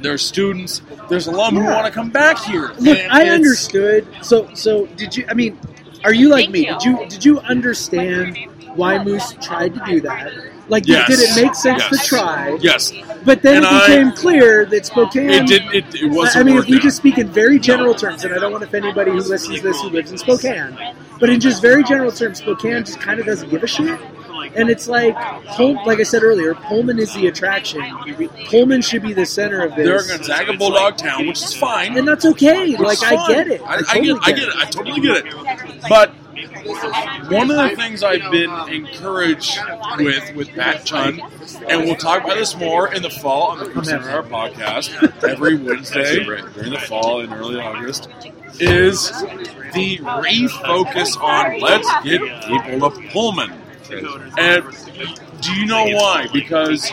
there's 0.00 0.22
students, 0.22 0.82
there's 1.08 1.26
alum 1.26 1.56
who 1.56 1.64
want 1.64 1.86
to 1.86 1.92
come 1.92 2.10
back 2.10 2.38
here. 2.38 2.68
Look, 2.78 2.98
And 2.98 3.12
I 3.12 3.22
it's- 3.22 3.34
understood. 3.34 4.06
So 4.22 4.52
so 4.54 4.86
did 4.86 5.16
you? 5.16 5.24
I 5.28 5.34
mean, 5.34 5.58
are 6.04 6.12
you 6.14 6.28
like 6.28 6.50
me? 6.50 6.66
Did 6.66 6.82
you 6.84 7.06
did 7.08 7.24
you 7.24 7.40
understand 7.40 8.36
why 8.74 9.02
Moos 9.02 9.32
tried 9.42 9.74
to 9.74 9.82
do 9.86 10.00
that? 10.02 10.32
Like, 10.68 10.84
did- 10.84 10.92
Yes. 10.92 11.08
did 11.08 11.18
it 11.20 11.42
make 11.44 11.54
sense 11.54 11.82
Yes. 11.90 12.00
to 12.02 12.08
try? 12.08 12.56
Yes, 12.60 12.92
But 13.24 13.42
then 13.42 13.56
And 13.56 13.64
it 13.64 13.72
I- 13.72 13.86
became 13.86 14.12
clear 14.12 14.64
that 14.66 14.86
Spokane. 14.86 15.30
it 15.30 15.46
didn't. 15.46 15.74
It, 15.74 15.84
it 15.94 16.10
wasn't. 16.10 16.36
I 16.36 16.42
mean, 16.42 16.58
if 16.58 16.66
we 16.66 16.76
out. 16.76 16.82
just 16.82 16.96
speak 16.98 17.16
in 17.18 17.28
very 17.28 17.58
general 17.58 17.94
terms, 17.94 18.24
and 18.24 18.34
I 18.34 18.38
don't 18.38 18.52
want 18.52 18.62
to 18.62 18.68
offend 18.68 18.84
anybody 18.84 19.10
who 19.12 19.18
listens 19.18 19.56
to 19.60 19.62
this 19.62 19.80
who 19.80 19.88
lives 19.90 20.10
in 20.10 20.18
Spokane, 20.18 20.76
but 21.20 21.30
in 21.30 21.40
just 21.40 21.62
very 21.62 21.82
general 21.84 22.12
terms, 22.12 22.38
Spokane 22.38 22.84
just 22.84 23.00
kind 23.00 23.18
of 23.20 23.26
doesn't 23.26 23.48
give 23.50 23.62
a 23.62 23.66
shit. 23.66 23.98
And 24.56 24.70
it's 24.70 24.88
like, 24.88 25.14
like 25.86 26.00
I 26.00 26.02
said 26.02 26.22
earlier, 26.22 26.54
Pullman 26.54 26.98
is 26.98 27.12
the 27.14 27.26
attraction. 27.26 27.82
Pullman 28.48 28.82
should 28.82 29.02
be 29.02 29.12
the 29.12 29.26
center 29.26 29.62
of 29.64 29.74
this. 29.74 29.86
they're 29.86 30.14
a 30.14 30.18
Gonzaga 30.18 30.56
Bulldog 30.56 30.96
town, 30.96 31.26
which 31.26 31.42
is 31.42 31.54
fine. 31.54 31.96
and 31.98 32.06
that's 32.06 32.24
okay. 32.24 32.70
Which 32.70 32.80
Like 32.80 32.98
is 32.98 33.02
I 33.02 33.26
get 33.28 33.48
it. 33.48 33.60
I, 33.62 33.76
I, 33.76 33.80
totally 33.82 34.04
get, 34.06 34.18
I 34.22 34.30
get 34.32 34.48
it. 34.48 34.54
I 34.56 34.64
totally 34.70 35.00
get 35.00 35.26
it. 35.26 35.84
But 35.88 36.14
one 37.30 37.50
of 37.50 37.56
the 37.56 37.74
things 37.76 38.02
I've 38.02 38.30
been 38.30 38.50
encouraged 38.68 39.58
with 39.98 40.34
with 40.34 40.48
Pat 40.50 40.84
Chun, 40.84 41.20
and 41.68 41.82
we'll 41.84 41.96
talk 41.96 42.24
about 42.24 42.36
this 42.36 42.56
more 42.56 42.92
in 42.92 43.02
the 43.02 43.10
fall 43.10 43.48
on 43.48 43.58
the 43.58 43.84
Center 43.84 44.08
Hour 44.08 44.22
podcast 44.22 45.24
every 45.28 45.56
Wednesday 45.56 46.24
during 46.24 46.70
the 46.70 46.78
fall 46.88 47.20
and 47.20 47.32
early 47.32 47.60
August, 47.60 48.08
is 48.60 49.10
the 49.74 49.98
refocus 49.98 51.20
on 51.20 51.60
let's 51.60 51.90
get 52.02 52.20
people 52.46 52.90
to 52.90 53.08
Pullman. 53.10 53.52
And 53.90 54.64
do 55.40 55.52
you 55.52 55.66
know 55.66 55.84
why? 55.86 56.26
Because 56.32 56.90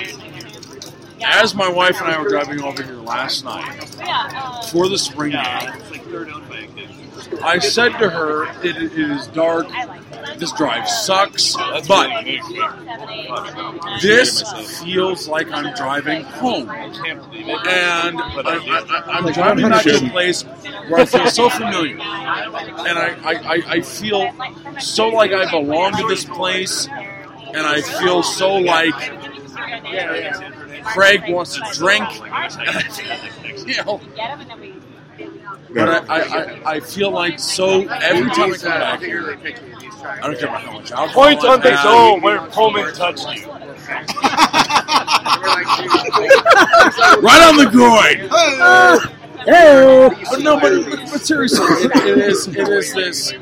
as 1.23 1.55
my 1.55 1.69
wife 1.69 2.01
and 2.01 2.09
I 2.11 2.21
were 2.21 2.29
driving 2.29 2.61
over 2.61 2.83
here 2.83 2.95
last 2.95 3.45
night 3.45 3.83
for 4.71 4.89
the 4.89 4.97
spring 4.97 5.35
I 7.43 7.59
said 7.59 7.97
to 7.99 8.09
her, 8.09 8.45
it 8.65 8.77
is 8.77 9.27
dark 9.27 9.67
this 10.37 10.51
drive 10.53 10.87
sucks, 10.89 11.55
That's 11.55 11.87
but 11.87 12.09
this 14.01 14.43
feels 14.81 15.27
like 15.27 15.51
I'm 15.51 15.73
driving 15.75 16.23
home. 16.23 16.69
I 16.69 16.89
can't 16.89 17.21
believe 17.29 17.47
it. 17.47 17.67
and 17.67 18.19
I, 18.19 18.43
I 18.45 18.59
did. 18.59 18.91
I, 18.91 19.01
I'm 19.07 19.25
Like 19.25 19.33
driving 19.35 19.69
back 19.69 19.83
to 19.83 20.05
a 20.05 20.09
place 20.09 20.43
where 20.43 21.01
I 21.01 21.05
feel 21.05 21.27
so 21.27 21.49
familiar, 21.49 21.97
and 21.99 22.99
I, 22.99 23.15
I, 23.23 23.33
I, 23.33 23.63
I 23.67 23.81
feel 23.81 24.31
so 24.79 25.07
like 25.09 25.31
I 25.31 25.49
belong 25.49 25.93
to 25.97 26.07
this 26.07 26.25
place, 26.25 26.87
and 26.87 27.65
I 27.65 27.81
feel 27.81 28.23
so 28.23 28.55
like 28.55 28.93
Craig 30.85 31.23
wants 31.27 31.55
to 31.55 31.61
drink, 31.73 32.03
you 33.67 33.83
know. 33.83 34.01
But 35.73 36.09
I, 36.09 36.19
I, 36.19 36.19
I, 36.21 36.71
I 36.75 36.79
feel 36.79 37.11
like 37.11 37.39
so 37.39 37.87
every 37.87 38.29
time 38.31 38.53
I 38.53 38.57
come 38.57 38.71
back 38.79 38.99
here, 39.01 39.37
I 40.03 40.21
don't 40.27 40.37
care 40.39 40.49
about 40.49 40.61
how 40.63 40.71
much 40.73 40.91
alcohol 40.91 41.23
Point 41.23 41.39
on 41.45 41.49
I've 41.51 41.63
the 41.63 41.75
had. 41.75 41.83
zone 41.83 42.21
where 42.21 42.39
Pullman 42.47 42.93
touched 42.93 43.27
you. 43.33 43.47
right 47.21 47.47
on 47.49 47.57
the 47.57 47.69
groin. 47.71 48.29
Hey, 49.45 50.09
But 50.29 50.41
no, 50.41 50.59
but, 50.59 50.89
but, 50.89 50.99
but 51.11 51.21
seriously, 51.21 51.65
it, 51.65 51.91
it 51.95 52.17
is 52.19 52.47
it 52.47 52.67
is 52.67 52.93
this. 52.93 53.33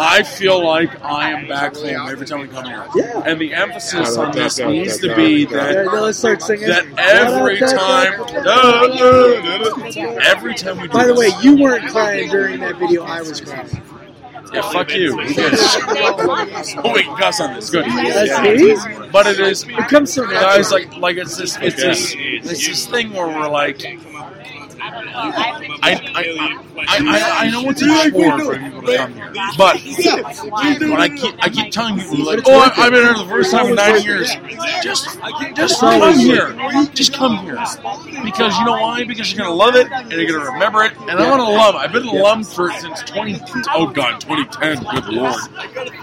I 0.00 0.22
feel 0.22 0.64
like 0.64 1.02
I 1.04 1.30
am 1.32 1.48
back 1.48 1.74
home 1.74 2.08
every 2.08 2.24
time 2.26 2.40
we 2.40 2.48
come 2.48 2.64
here, 2.66 2.86
Yeah. 2.94 3.22
and 3.26 3.40
the 3.40 3.52
emphasis 3.52 4.16
on 4.16 4.30
this 4.32 4.58
needs 4.58 4.98
to 4.98 5.14
be 5.16 5.44
that 5.46 5.86
now 5.86 6.00
let's 6.02 6.18
start 6.18 6.40
singing. 6.42 6.68
that 6.68 6.84
every 6.98 7.58
time, 7.58 8.12
every 10.22 10.54
time 10.54 10.76
we 10.78 10.88
do 10.88 10.92
By 10.94 11.06
the 11.06 11.14
way, 11.14 11.30
you 11.42 11.56
weren't 11.56 11.90
crying 11.90 12.30
during 12.30 12.60
that 12.60 12.76
video. 12.76 13.02
I 13.04 13.20
was 13.22 13.40
crying. 13.40 13.82
yeah, 14.52 14.62
fuck 14.72 14.92
you. 14.94 15.16
Who 15.18 15.34
cares? 15.34 15.58
oh, 16.84 16.92
we 16.94 17.02
can 17.02 17.16
cuss 17.16 17.40
on 17.40 17.54
this. 17.54 17.68
Good. 17.70 17.84
That's 17.86 18.40
me. 18.42 19.08
But 19.10 19.26
it 19.26 19.40
is, 19.40 19.64
It 19.64 19.88
comes 19.88 20.12
so 20.12 20.22
natural. 20.22 20.40
guys. 20.42 20.70
Like, 20.70 20.96
like 20.96 21.16
it's 21.16 21.36
this, 21.36 21.56
it's 21.60 21.76
this, 21.76 22.14
it's 22.16 22.66
this 22.66 22.86
thing 22.86 23.12
where 23.12 23.26
we're 23.26 23.48
like, 23.48 23.80
I, 24.92 25.92
I, 26.14 26.58
I, 26.88 27.46
I, 27.46 27.50
know 27.50 27.68
it's 27.70 27.82
a 27.82 28.10
chore 28.10 28.38
for 28.40 28.58
people 28.58 28.82
to 28.82 28.96
come 28.96 29.12
here, 29.14 29.32
but 29.56 29.76
but 30.38 31.00
I 31.00 31.08
keep, 31.08 31.34
I 31.44 31.48
keep 31.50 31.72
telling 31.72 31.98
people 31.98 32.24
like, 32.24 32.40
oh, 32.46 32.58
I- 32.58 32.72
I've 32.84 32.92
been 32.92 33.04
here 33.04 33.14
the 33.14 33.30
first 33.30 33.50
time 33.50 33.66
in 33.66 33.74
nine 33.74 34.02
years. 34.02 34.30
Just, 34.82 35.18
just 35.54 35.80
come 35.80 36.18
here. 36.18 36.52
Just 36.94 37.12
come 37.12 37.38
here 37.38 37.56
because 38.24 38.56
you 38.58 38.64
know 38.64 38.72
why? 38.80 39.04
Because 39.04 39.32
you're 39.32 39.44
gonna 39.44 39.54
love 39.54 39.74
it 39.74 39.90
and 39.90 40.12
you're 40.12 40.38
gonna 40.38 40.50
remember 40.52 40.84
it. 40.84 40.92
And 41.00 41.10
I'm 41.10 41.32
an 41.34 41.40
alum. 41.40 41.76
I've 41.76 41.92
been 41.92 42.02
an 42.08 42.08
alum 42.08 42.44
for 42.44 42.72
since 42.72 43.02
20. 43.02 43.40
Oh 43.74 43.86
God, 43.88 44.20
2010. 44.20 44.84
Good 44.84 45.08
lord. 45.14 45.34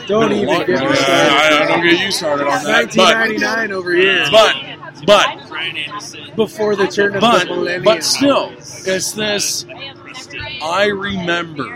Don't 0.08 0.32
even 0.34 0.48
get 0.48 0.68
me 0.68 0.76
started. 0.76 1.02
I, 1.02 1.66
don't 1.68 1.84
get 1.84 2.00
you 2.00 2.12
started 2.12 2.48
on 2.48 2.64
that. 2.64 2.96
But 2.96 3.16
1999 3.16 3.72
over 3.72 3.94
here. 3.94 4.28
but 4.32 4.56
but 5.06 6.36
before 6.36 6.76
the 6.76 6.88
turn 6.88 7.16
of 7.16 7.22
but 7.22 7.48
the 7.48 7.56
millennium. 7.56 7.84
but 7.84 8.04
still, 8.04 8.52
it's 8.58 9.12
this. 9.14 9.66
I 10.62 10.86
remember 10.86 11.76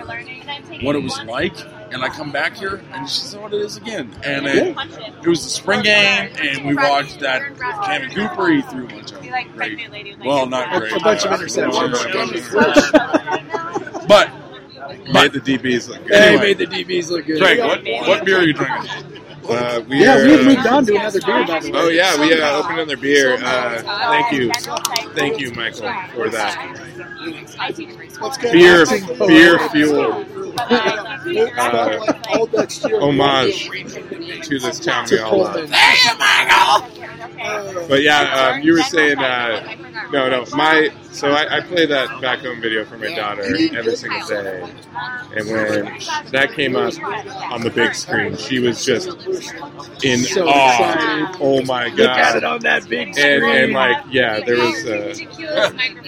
what 0.81 0.95
it 0.95 1.03
was 1.03 1.21
like, 1.23 1.55
and 1.91 2.03
I 2.03 2.09
come 2.09 2.31
back 2.31 2.55
here, 2.55 2.81
and 2.93 3.05
this 3.05 3.23
is 3.25 3.35
what 3.35 3.53
it 3.53 3.61
is 3.61 3.77
again. 3.77 4.15
And 4.23 4.45
it, 4.47 4.75
it 5.23 5.27
was 5.27 5.43
the 5.43 5.49
spring 5.49 5.81
game, 5.83 6.31
and 6.39 6.65
we 6.65 6.75
watched 6.75 7.19
that 7.19 7.41
Cammy 7.55 8.13
Cooper. 8.13 8.49
He 8.51 8.61
threw 8.61 8.85
a 8.85 8.87
bunch 8.87 9.11
of 9.11 9.21
great, 9.55 10.19
well, 10.23 10.45
not 10.45 10.69
great, 10.77 10.93
a 10.93 10.99
bunch 10.99 11.25
of 11.25 11.31
interceptions. 11.31 12.47
But 14.07 14.31
Made 15.11 15.33
the 15.33 15.39
DBs 15.39 15.89
look 15.89 16.03
good. 16.07 16.15
Hey, 16.15 16.27
Anyway. 16.29 16.43
made 16.43 16.57
the 16.57 16.65
DBs 16.65 17.09
look 17.11 17.25
good. 17.25 17.39
Craig, 17.41 17.59
what 17.59 17.83
what 18.07 18.25
beer 18.25 18.39
are 18.39 18.43
you 18.43 18.53
drinking? 18.53 19.18
Uh, 19.49 19.81
we 19.87 20.01
Yeah, 20.03 20.17
are, 20.17 20.25
we 20.25 20.31
have 20.31 20.39
uh, 20.41 20.43
moved 20.43 20.67
on 20.67 20.85
to 20.85 20.95
another 20.95 21.21
beer, 21.21 21.45
by 21.45 21.59
the 21.59 21.71
way. 21.71 21.79
Oh 21.79 21.89
yeah, 21.89 22.19
we 22.19 22.33
uh, 22.33 22.57
opened 22.59 22.79
another 22.79 22.97
beer. 22.97 23.37
Uh, 23.43 23.81
thank 23.81 24.31
you, 24.31 24.51
thank 25.15 25.39
you, 25.39 25.51
Michael, 25.53 25.91
for 26.13 26.29
that. 26.29 26.57
Beer, 28.51 28.85
beer 29.27 29.69
fuel 29.69 30.01
uh, 30.13 30.25
homage 33.01 33.69
to 34.47 34.59
this 34.59 34.79
town 34.79 35.05
we 35.09 35.19
all 35.19 35.39
love. 35.39 35.55
Pullman. 35.55 35.69
But 37.87 38.01
yeah, 38.03 38.51
um, 38.55 38.61
you 38.61 38.73
were 38.73 38.81
saying 38.83 39.17
uh, 39.19 39.75
no, 40.11 40.29
no. 40.29 40.45
My 40.55 40.89
so 41.11 41.31
I, 41.31 41.57
I 41.57 41.61
play 41.61 41.85
that 41.85 42.21
back 42.21 42.39
home 42.39 42.61
video 42.61 42.85
for 42.85 42.97
my 42.97 43.13
daughter 43.15 43.43
every 43.43 43.95
single 43.95 44.27
day, 44.27 44.61
and 45.35 45.47
when 45.47 45.85
that 46.31 46.51
came 46.55 46.75
up 46.75 46.93
on 47.51 47.61
the 47.61 47.69
big 47.69 47.95
screen, 47.95 48.35
she 48.37 48.59
was 48.59 48.83
just 48.85 49.07
in 50.03 50.19
So 50.19 50.47
awe. 50.47 50.69
excited. 50.91 51.37
Oh 51.41 51.61
my 51.63 51.87
Look 51.87 51.99
at 51.99 52.35
it 52.37 52.41
god! 52.41 52.43
on 52.55 52.59
that 52.61 52.87
big 52.89 53.13
screen. 53.15 53.43
And, 53.43 53.43
and 53.45 53.73
like 53.73 53.97
yeah, 54.09 54.39
there 54.41 54.57
was 54.57 54.85
uh, 54.85 55.15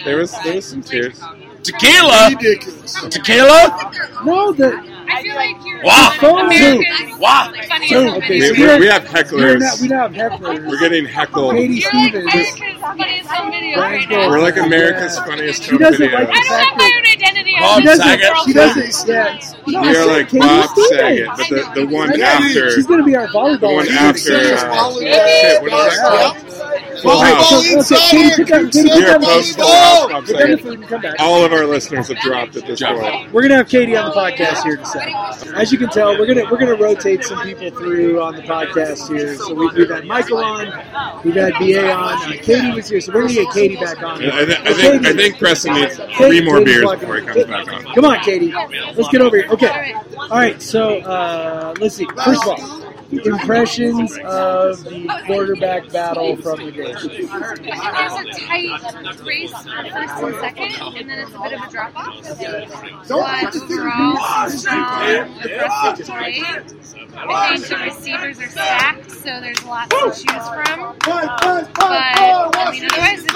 there 0.05 0.17
was 0.17 0.31
there 0.43 0.55
was 0.55 0.65
some 0.65 0.81
tears. 0.81 1.21
Tequila, 1.63 2.29
Ridiculous. 2.31 2.93
tequila. 3.11 3.91
no, 4.25 4.51
the 4.51 4.73
I 5.07 5.21
feel 5.23 5.35
like 5.35 5.55
you're 5.65 5.83
Wow. 5.83 6.13
America's 6.45 7.17
Wow. 7.19 7.51
funniest 7.51 7.89
Dude, 7.89 8.13
okay, 8.23 8.39
We, 8.39 8.47
so 8.47 8.53
we, 8.53 8.59
we're- 8.61 8.79
we 8.79 8.85
have 8.87 9.03
we're 9.03 9.09
hecklers. 9.09 9.59
not, 9.59 9.79
we 9.81 9.87
don't 9.87 10.13
have 10.15 10.31
hecklers. 10.31 10.67
We're 10.67 10.79
getting 10.79 11.05
heckled. 11.05 11.53
Katie 11.55 11.73
You're 11.75 11.91
like 11.93 12.13
America's 12.13 12.79
funniest 12.81 13.27
home 13.29 13.51
videos 13.51 13.77
right 13.77 14.09
now. 14.09 14.29
We're 14.29 14.39
like 14.39 14.57
America's 14.57 15.19
funniest 15.19 15.63
She 15.63 15.69
home 15.71 15.79
doesn't 15.79 15.97
video. 15.99 16.17
like 16.19 16.29
I 16.29 16.33
don't 16.33 16.45
have 16.45 16.77
my 16.77 16.91
own 16.95 17.05
identity. 17.11 17.55
Bob 17.59 17.79
She 17.79 17.85
doesn't. 17.85 18.05
Saget. 18.07 18.37
She 18.45 18.53
doesn't. 18.53 19.07
Yeah. 19.07 19.39
We 19.65 19.75
are 19.97 20.05
like 20.07 20.29
Katie 20.29 20.39
Bob 20.39 20.69
Stevens. 20.69 20.89
Saget, 20.89 21.27
but 21.27 21.37
the, 21.75 21.81
the 21.81 21.87
one 21.95 22.21
after 22.21 22.71
She's 22.71 22.87
going 22.87 22.99
to 23.01 23.05
be 23.05 23.15
our 23.15 23.27
the 23.27 23.33
volleyball. 23.33 23.75
one 23.75 23.87
after 23.89 24.33
uh, 24.33 24.93
shit, 24.99 25.61
what 25.61 25.87
is 25.87 25.97
that 25.99 26.33
called? 26.37 26.90
Full 27.01 27.11
All 27.11 27.21
right, 27.21 27.33
House. 27.35 27.87
so, 27.87 27.95
okay, 27.95 28.07
Katie, 28.11 28.35
pick 28.43 28.51
up, 28.51 28.71
Katie, 28.71 28.83
We 28.83 28.89
pick 28.89 29.09
are 29.09 29.15
up, 29.15 29.21
post 29.23 29.55
Full 29.57 29.65
House 29.67 30.11
Bob 30.11 30.25
pick 30.25 30.35
up 30.35 30.41
the 30.41 30.47
Saget. 30.47 30.61
food 30.61 30.79
and 30.79 30.87
come 30.87 31.01
back. 31.01 31.15
All 31.19 31.43
of 31.43 31.51
our 31.53 31.65
listeners 31.65 32.07
have 32.09 32.17
dropped 32.19 32.55
at 32.57 32.65
this 32.67 32.81
point. 32.81 33.31
We're 33.33 33.41
gonna 33.41 33.55
have 33.57 33.67
Katie 33.69 33.95
on 33.95 34.05
the 34.05 34.15
podcast 34.15 34.63
here 34.63 34.73
in 34.75 34.79
a 34.79 34.85
second. 34.85 35.55
As 35.55 35.71
you 35.71 35.77
can 35.77 35.89
tell, 35.89 36.17
we're 36.17 36.25
gonna 36.27 36.43
we're 36.51 36.57
gonna 36.59 36.75
rotate 36.75 37.23
some 37.23 37.41
people 37.43 37.69
through 37.71 38.21
on 38.21 38.35
the 38.35 38.41
podcast 38.43 39.07
here. 39.13 39.35
So 39.35 39.53
we, 39.53 39.67
we've 39.69 39.89
had 39.89 40.05
Michael 40.05 40.37
on, 40.43 40.67
we've 41.23 41.35
had 41.35 41.53
BA 41.59 41.91
on, 41.91 42.13
uh, 42.13 42.31
Katie 42.41 42.71
was 42.71 42.87
here, 42.89 43.01
so 43.01 43.11
we're 43.13 43.21
gonna 43.21 43.33
get 43.33 43.51
Katie 43.53 43.75
back 43.77 44.01
on. 44.03 44.23
I, 44.23 44.45
th- 44.45 44.59
I 44.59 44.73
think 44.73 45.05
I 45.05 45.13
think 45.13 45.39
Preston 45.39 45.73
needs 45.73 45.97
three 46.17 46.41
more 46.43 46.63
beers 46.63 46.89
before 46.91 47.17
he 47.17 47.25
comes 47.25 47.45
back 47.45 47.71
on. 47.73 47.83
Come 47.95 48.05
on, 48.05 48.19
Katie. 48.19 48.53
Let's 48.53 49.09
get 49.09 49.21
over 49.21 49.37
here. 49.37 49.49
Okay. 49.51 49.93
All 50.17 50.29
right. 50.29 50.61
So 50.61 50.99
uh, 50.99 51.73
let's 51.79 51.95
see. 51.95 52.05
First 52.23 52.43
of 52.43 52.47
all, 52.49 52.90
impressions 53.11 54.17
of 54.23 54.83
the 54.83 55.23
quarterback 55.25 55.89
battle 55.91 56.35
from 56.37 56.65
the 56.65 56.71
game. 56.71 56.95
I 56.95 56.99
think 56.99 57.19
there's 57.97 58.13
a 58.13 58.23
tight 58.39 58.71
race 59.25 59.51
for 59.51 59.83
first 59.91 60.15
and 60.23 60.35
second, 60.35 60.71
and 60.97 61.09
then 61.09 61.19
it's 61.19 61.33
a 61.33 61.39
bit 61.39 61.53
of 61.53 61.61
a 61.61 61.69
drop 61.69 61.91
off. 61.95 62.15
But 63.07 63.55
overall, 63.55 64.49
strong, 64.49 65.39
aggressive 65.41 66.07
play. 66.07 66.43
I 67.13 67.57
think 67.57 67.67
the 67.67 67.75
receivers 67.83 68.39
are 68.39 68.47
stacked, 68.49 69.11
so 69.11 69.41
there's 69.41 69.63
lots 69.65 69.89
to 69.89 69.97
choose 70.11 70.47
from. 70.49 70.95
But 71.05 71.27
I 71.39 71.85
mean, 72.71 72.85
otherwise, 72.85 73.23
it's 73.23 73.35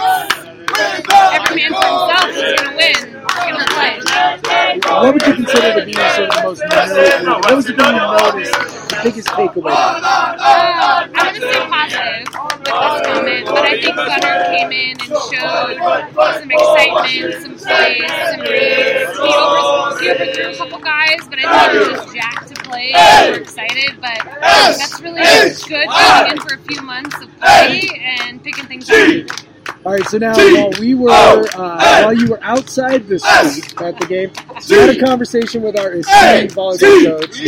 every 1.11 1.55
man 1.55 1.71
for 1.73 1.83
himself 1.83 2.29
is 2.29 2.35
going 2.35 2.57
to 2.57 2.75
win. 2.75 2.95
Skill 3.35 3.57
and 3.59 3.69
play. 3.69 4.79
What 4.85 5.13
would 5.13 5.23
you 5.27 5.33
consider 5.33 5.69
to 5.79 5.85
be 5.85 5.93
sort 5.93 6.29
of 6.29 6.33
the 6.33 6.41
most 6.43 6.59
memorable? 6.61 7.41
What 7.41 7.55
was 7.55 7.65
the 7.65 7.73
thing 7.73 7.93
you 7.95 7.99
noticed? 7.99 8.53
The 8.89 8.97
biggest 9.03 9.27
takeaway? 9.27 9.64
Uh, 9.67 11.08
I'm 11.15 11.34
going 11.34 11.36
to 11.36 11.41
say 11.41 11.60
positive 11.67 12.28
with 12.28 12.63
this 12.65 13.08
moment, 13.08 13.45
but 13.45 13.65
I 13.65 13.82
think 13.82 13.95
Gunnar 13.95 14.38
came 14.56 14.71
in 14.71 14.91
and 14.91 15.01
showed 15.01 15.78
some 16.39 16.51
excitement, 16.51 17.34
some 17.41 17.56
plays, 17.56 18.12
some 18.30 18.39
reads. 18.41 19.12
He, 19.15 19.34
over, 19.34 19.99
he 19.99 20.10
overthrew 20.12 20.51
a 20.51 20.58
couple 20.58 20.80
guys, 20.80 21.19
but 21.30 21.39
I 21.39 21.69
think 21.69 21.71
he 21.71 21.78
was 21.80 21.88
just 22.06 22.15
jacked 22.15 22.47
to 22.56 22.63
play. 22.63 22.91
and 22.95 23.32
We're 23.36 23.41
excited, 23.41 23.91
but 24.01 24.17
that's 24.41 25.01
really 25.01 25.21
good 25.67 25.88
going 25.88 26.32
in 26.32 26.39
for 26.41 26.54
a 26.56 26.60
few 26.60 26.82
months 26.84 27.15
of 27.21 27.30
play 27.39 27.89
and 28.04 28.43
picking 28.43 28.65
things 28.65 28.89
up. 28.89 28.95
All 29.84 29.93
right, 29.93 30.06
so 30.06 30.17
now 30.17 30.34
while 30.36 30.71
we 30.80 30.93
were 30.95 31.10
uh, 31.12 31.45
while 31.56 32.13
you 32.13 32.28
were 32.30 32.39
outside 32.43 33.08
the 33.08 33.19
suite 33.19 33.80
at 33.82 33.99
the 33.99 34.06
game, 34.06 34.32
we 34.69 34.75
had 34.78 34.89
a 34.89 34.99
conversation 34.99 35.62
with 35.62 35.80
our 35.80 35.91
esteemed 35.93 36.54
volleyball 36.54 37.19
coach. 37.21 37.39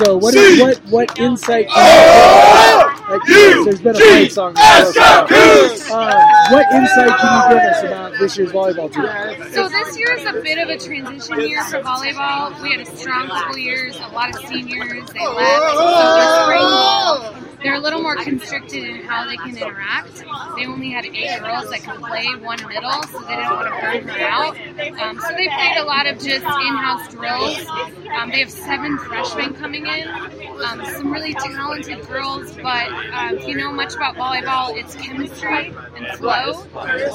Ian 0.00 0.06
Green. 0.06 0.06
So 0.06 0.16
what 0.16 0.34
is, 0.34 0.60
what 0.60 0.78
what 0.90 1.18
insight 1.18 1.68
can 1.68 1.84
you 1.84 2.84
give? 2.84 2.98
Like, 3.08 3.20
there's 3.64 3.80
been 3.80 3.96
a 3.96 3.98
fight 3.98 4.32
song. 4.32 4.54
that. 4.54 5.88
Um, 5.90 6.52
what 6.52 6.66
insight 6.72 7.18
can 7.18 7.28
you 7.34 7.48
give 7.48 7.64
us 7.70 7.82
about 7.82 8.12
this 8.18 8.36
year's 8.36 8.52
volleyball 8.52 8.92
team? 8.92 9.52
So 9.52 9.68
this 9.68 9.98
year 9.98 10.12
is 10.14 10.26
a 10.26 10.32
bit 10.42 10.58
of 10.58 10.68
a 10.68 10.78
transition 10.78 11.40
year 11.40 11.64
for 11.64 11.80
volleyball. 11.80 12.60
We 12.62 12.72
had 12.72 12.80
a 12.80 12.96
strong 12.96 13.28
couple 13.28 13.58
years, 13.58 13.96
a 13.96 14.08
lot 14.08 14.28
of 14.30 14.36
seniors. 14.46 15.10
They 15.10 15.26
left. 15.26 15.74
So 15.74 16.14
their 16.14 16.44
spring 16.44 16.60
ball, 16.60 17.34
they're 17.62 17.74
a 17.74 17.80
little 17.80 18.02
more 18.02 18.16
constricted 18.16 18.84
in 18.84 19.02
how 19.02 19.26
they 19.26 19.36
can 19.36 19.56
interact. 19.56 20.24
They 20.56 20.66
only 20.66 20.90
had 20.90 21.06
eight 21.06 21.40
girls 21.40 21.70
that 21.70 21.82
could 21.82 22.00
play 22.00 22.26
one 22.36 22.58
middle, 22.68 23.02
so 23.04 23.20
they 23.20 23.36
didn't 23.36 23.50
want 23.50 23.66
to 23.66 23.80
burn 23.80 24.08
her 24.08 24.20
out. 24.20 24.56
Um, 25.00 25.20
so 25.20 25.28
they 25.36 25.48
played 25.48 25.76
a 25.78 25.84
lot 25.84 26.06
of 26.06 26.16
just 26.16 26.44
in-house 26.44 27.12
drills. 27.12 27.58
Um, 28.16 28.30
they 28.30 28.40
have 28.40 28.50
seven 28.50 28.98
freshmen 28.98 29.54
coming 29.54 29.86
in, 29.86 30.08
um, 30.64 30.84
some 30.84 31.12
really 31.12 31.34
talented 31.34 32.06
girls. 32.06 32.54
But 32.56 32.88
um, 32.88 33.38
if 33.38 33.46
you 33.46 33.56
know 33.56 33.72
much 33.72 33.94
about 33.94 34.14
volleyball, 34.14 34.76
it's 34.76 34.94
chemistry 34.94 35.74
and 35.96 36.06
flow. 36.18 36.52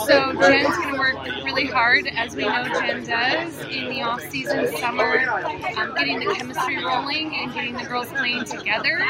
So 0.05 0.33
Jen's 0.41 0.75
going 0.77 0.93
to 0.93 0.99
work 0.99 1.25
really 1.43 1.67
hard, 1.67 2.07
as 2.07 2.35
we 2.35 2.43
know 2.43 2.65
Jen 2.65 3.05
does, 3.05 3.59
in 3.61 3.89
the 3.89 4.01
off-season 4.01 4.75
summer, 4.77 5.29
um, 5.77 5.93
getting 5.95 6.19
the 6.19 6.33
chemistry 6.35 6.83
rolling 6.83 7.35
and 7.35 7.53
getting 7.53 7.75
the 7.75 7.83
girls 7.85 8.09
playing 8.09 8.43
together. 8.45 9.05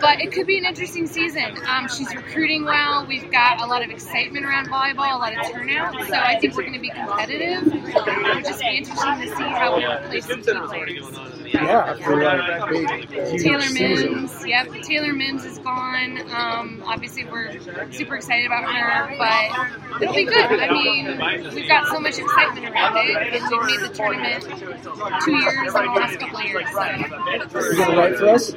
But 0.00 0.20
it 0.20 0.32
could 0.32 0.46
be 0.46 0.61
an 0.62 0.68
interesting 0.68 1.06
season. 1.06 1.56
Um, 1.66 1.88
she's 1.88 2.14
recruiting 2.14 2.64
well. 2.64 3.04
We've 3.06 3.30
got 3.30 3.60
a 3.60 3.66
lot 3.66 3.82
of 3.82 3.90
excitement 3.90 4.46
around 4.46 4.68
volleyball, 4.68 5.14
a 5.14 5.18
lot 5.18 5.36
of 5.36 5.50
turnout. 5.50 5.94
So 6.06 6.14
I 6.14 6.38
think 6.38 6.56
we're 6.56 6.62
going 6.62 6.74
to 6.74 6.78
be 6.78 6.90
competitive. 6.90 7.66
It'll 7.66 8.42
just 8.42 8.60
be 8.60 8.76
interesting 8.76 9.20
to 9.20 9.36
see 9.36 9.42
how 9.42 9.76
we 9.76 9.84
replace 9.84 10.26
some 10.26 10.42
key 10.42 10.52
players. 10.52 11.32
Yeah, 11.52 11.94
for 11.96 12.16
that 12.20 12.68
big, 12.70 13.10
huge 13.10 13.42
Taylor. 13.42 13.72
Mims, 13.72 14.46
yep. 14.46 14.68
Taylor 14.82 15.12
Mims 15.12 15.44
is 15.44 15.58
gone. 15.58 16.18
Um, 16.32 16.82
obviously, 16.86 17.24
we're 17.24 17.58
super 17.90 18.16
excited 18.16 18.46
about 18.46 18.64
her, 18.72 19.14
but 19.18 20.00
it'll 20.02 20.14
be 20.14 20.24
good. 20.24 20.60
I 20.60 20.70
mean, 20.72 21.54
we've 21.54 21.68
got 21.68 21.88
so 21.88 22.00
much 22.00 22.18
excitement 22.18 22.68
around 22.68 22.96
it, 22.96 23.34
and 23.34 23.50
we've 23.50 23.66
made 23.66 23.80
the 23.80 23.94
tournament 23.94 24.42
two 25.24 25.36
years 25.36 25.74
in 25.74 25.84
the 25.84 25.92
last 25.94 26.18
couple 26.18 26.38
of 26.38 26.44
years. 26.44 26.68
So 26.72 27.60
You're 27.60 27.74
gonna 27.76 27.96
write 27.98 28.16
for 28.16 28.28
us? 28.28 28.52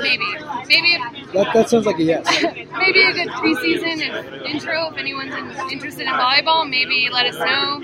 maybe, 0.00 0.24
maybe, 0.68 0.98
That, 1.32 1.50
that 1.54 1.68
sounds 1.70 1.86
like 1.86 1.98
a 1.98 2.02
yes. 2.02 2.26
maybe 2.42 3.02
a 3.02 3.12
good 3.12 3.28
preseason 3.28 3.98
if, 4.00 4.42
intro. 4.42 4.90
If 4.90 4.96
anyone's 4.98 5.34
in, 5.34 5.70
interested 5.70 6.02
in 6.02 6.12
volleyball, 6.12 6.68
maybe 6.68 7.08
let 7.10 7.26
us 7.26 7.36
know. 7.38 7.80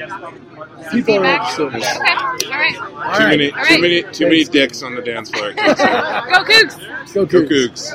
People 0.93 1.25
are 1.25 1.49
Feedback. 1.49 1.59
interested. 1.59 1.67
Okay, 1.67 2.47
all 2.47 2.59
right. 2.59 2.75
Too 2.75 3.25
right, 3.25 3.29
many, 3.31 3.51
All 3.53 3.65
too 3.65 3.73
right. 3.73 3.81
many, 3.81 4.03
too 4.13 4.25
many 4.27 4.45
dicks 4.45 4.83
on 4.83 4.95
the 4.95 5.03
dance 5.03 5.31
floor. 5.31 5.53
Go 5.55 5.63
Cougs! 5.63 7.15
go 7.15 7.25
Go 7.27 7.41
Cougs. 7.41 7.95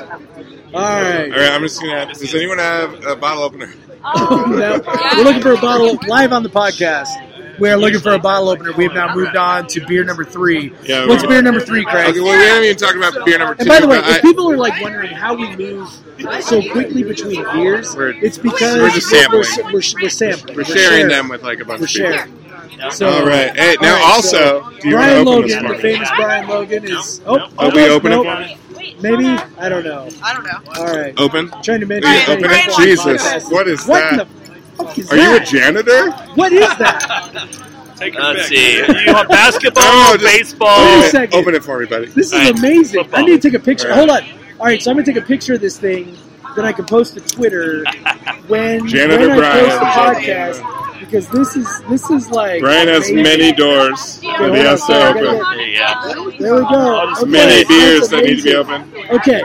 All 0.74 0.80
right. 0.80 1.32
All 1.32 1.38
right, 1.38 1.52
I'm 1.52 1.62
just 1.62 1.80
gonna. 1.80 2.06
Does 2.12 2.34
anyone 2.34 2.58
have 2.58 3.04
a 3.06 3.14
bottle 3.16 3.44
opener? 3.44 3.72
Oh. 4.04 4.44
Now, 4.54 4.80
we're 5.16 5.24
looking 5.24 5.40
for 5.42 5.52
a 5.52 5.60
bottle 5.60 5.98
live 6.08 6.32
on 6.32 6.42
the 6.42 6.48
podcast. 6.50 7.06
We're 7.58 7.76
looking 7.76 8.00
for 8.00 8.12
a 8.12 8.18
bottle 8.18 8.48
opener. 8.48 8.72
We've 8.72 8.92
now 8.92 9.14
moved 9.14 9.36
on 9.36 9.66
to 9.68 9.86
beer 9.86 10.04
number 10.04 10.24
three. 10.24 10.72
Yeah, 10.84 11.06
What's 11.06 11.22
we- 11.22 11.28
beer 11.28 11.42
number 11.42 11.60
three, 11.60 11.84
Craig? 11.84 12.10
Okay, 12.10 12.20
well, 12.20 12.38
we 12.38 12.44
haven't 12.44 12.64
even 12.64 12.76
talked 12.76 12.96
about 12.96 13.24
beer 13.24 13.38
number 13.38 13.54
two. 13.54 13.60
And 13.60 13.68
by 13.68 13.80
the 13.80 13.88
way, 13.88 13.98
if 13.98 14.04
I- 14.04 14.20
people 14.20 14.50
are 14.50 14.56
like 14.56 14.80
wondering 14.82 15.12
how 15.12 15.34
we 15.34 15.54
move 15.56 15.88
so 16.42 16.62
quickly 16.70 17.02
between 17.02 17.42
beers, 17.52 17.94
it's 18.22 18.38
because 18.38 18.76
we're 18.80 18.90
just 18.90 19.10
we're, 19.12 19.42
sampling. 19.44 19.72
we're, 19.72 20.02
we're 20.02 20.08
sampling. 20.10 20.56
we're 20.56 20.64
sharing 20.64 21.08
them 21.08 21.28
with 21.28 21.42
like 21.42 21.60
a 21.60 21.64
bunch 21.64 21.80
We're 21.80 21.84
of 21.86 21.90
people. 21.90 22.12
sharing. 22.12 22.90
So, 22.90 23.08
All 23.08 23.24
right. 23.26 23.56
Hey, 23.56 23.76
now 23.80 23.94
all 23.94 24.00
right, 24.00 24.14
also, 24.14 24.62
so 24.62 24.70
do 24.80 24.88
you 24.88 24.94
Brian 24.96 25.24
want 25.24 25.46
to 25.48 25.54
open 25.54 25.62
Logan, 25.64 25.76
the 25.76 25.82
famous 25.82 26.10
Brian 26.16 26.48
Logan, 26.48 26.84
is. 26.84 27.20
Oh, 27.24 27.38
Are 27.38 27.48
oh, 27.58 27.68
we 27.70 27.76
no, 27.76 27.94
opening 27.94 28.22
no, 28.22 28.46
for? 28.46 29.00
Maybe 29.00 29.26
I 29.58 29.68
don't 29.68 29.84
know. 29.84 30.08
I 30.22 30.34
don't 30.34 30.44
know. 30.44 30.60
All 30.76 30.86
right, 30.86 31.14
Open? 31.18 31.48
trying 31.62 31.80
to 31.80 31.86
Are 31.86 31.86
mention. 31.86 31.96
you 31.96 32.00
Brian, 32.00 32.30
opening? 32.30 32.48
Brian 32.50 32.66
wants 32.68 32.84
Jesus, 32.84 33.50
what 33.50 33.68
is 33.68 33.86
What 33.86 34.16
that? 34.16 34.28
The 34.76 34.84
fuck 34.84 34.98
is 34.98 35.10
Are 35.12 35.16
you 35.16 35.36
a 35.36 35.40
janitor? 35.40 36.10
What 36.34 36.52
is 36.52 36.60
that? 36.78 37.60
Let's 38.00 38.48
see. 38.48 38.76
You 38.78 39.12
want 39.14 39.28
basketball, 39.28 39.82
Oh, 39.86 40.16
just- 40.18 40.24
baseball? 40.36 40.78
Wait 40.78 40.84
a 40.84 40.90
Open 40.96 41.04
it- 41.06 41.10
second. 41.10 41.38
Open 41.40 41.54
it 41.54 41.64
for 41.64 41.78
me, 41.80 41.86
buddy. 41.86 42.06
This 42.06 42.26
is 42.26 42.32
Alright, 42.34 42.58
amazing. 42.58 43.02
football. 43.02 43.20
I 43.20 43.22
need 43.24 43.40
to 43.42 43.50
take 43.50 43.60
a 43.60 43.64
picture. 43.64 43.90
Alright. 43.92 44.08
Hold 44.08 44.10
on. 44.10 44.40
All 44.60 44.66
right, 44.66 44.82
so 44.82 44.90
I'm 44.90 44.96
gonna 44.96 45.06
take 45.06 45.16
a 45.16 45.26
picture 45.26 45.54
of 45.54 45.60
this 45.60 45.78
thing, 45.78 46.16
then 46.56 46.64
I 46.64 46.72
can 46.72 46.84
post 46.84 47.14
to 47.14 47.20
Twitter 47.20 47.84
when, 48.48 48.86
Janitor 48.86 49.28
when 49.30 49.44
I 49.44 49.60
post 49.60 49.78
the 49.78 49.86
podcast 49.86 50.83
because 51.00 51.28
this 51.28 51.56
is 51.56 51.80
this 51.88 52.10
is 52.10 52.30
like 52.30 52.60
Brian 52.60 52.88
has 52.88 53.10
amazing. 53.10 53.22
many 53.22 53.52
doors 53.52 54.20
that 54.20 54.52
he 54.54 54.58
has 54.60 54.80
to 54.80 54.86
sorry, 54.86 55.20
I 55.20 55.22
gotta 55.22 56.18
open. 56.20 56.38
There 56.38 56.38
you. 56.38 56.38
There 56.38 56.54
we 56.54 56.60
go. 56.60 57.12
Okay, 57.12 57.30
Many 57.30 57.64
beers 57.64 58.08
that 58.08 58.24
need 58.24 58.36
to 58.38 58.42
be 58.42 58.52
amazing. 58.52 59.04
open. 59.04 59.16
Okay, 59.16 59.42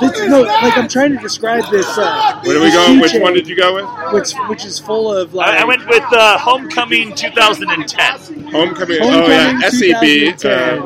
this, 0.00 0.28
no, 0.28 0.42
like 0.42 0.76
I'm 0.76 0.88
trying 0.88 1.12
to 1.12 1.18
describe 1.18 1.64
this. 1.70 1.86
Uh, 1.96 2.40
Where 2.44 2.56
are 2.56 2.60
we 2.60 2.66
this 2.66 2.74
going? 2.74 3.00
Which 3.00 3.14
one 3.14 3.34
did 3.34 3.48
you 3.48 3.56
go 3.56 3.74
with? 3.76 4.14
Which 4.14 4.32
which 4.48 4.64
is 4.64 4.78
full 4.78 5.12
of 5.14 5.34
like. 5.34 5.48
I, 5.48 5.62
I 5.62 5.64
went 5.64 5.86
with 5.88 6.04
uh, 6.12 6.38
Homecoming 6.38 7.14
2010. 7.14 8.48
Homecoming. 8.50 8.98
Oh 9.02 9.26
yeah, 9.28 9.52
Homecoming 9.52 9.70
SEB. 9.70 10.38
2010. 10.38 10.78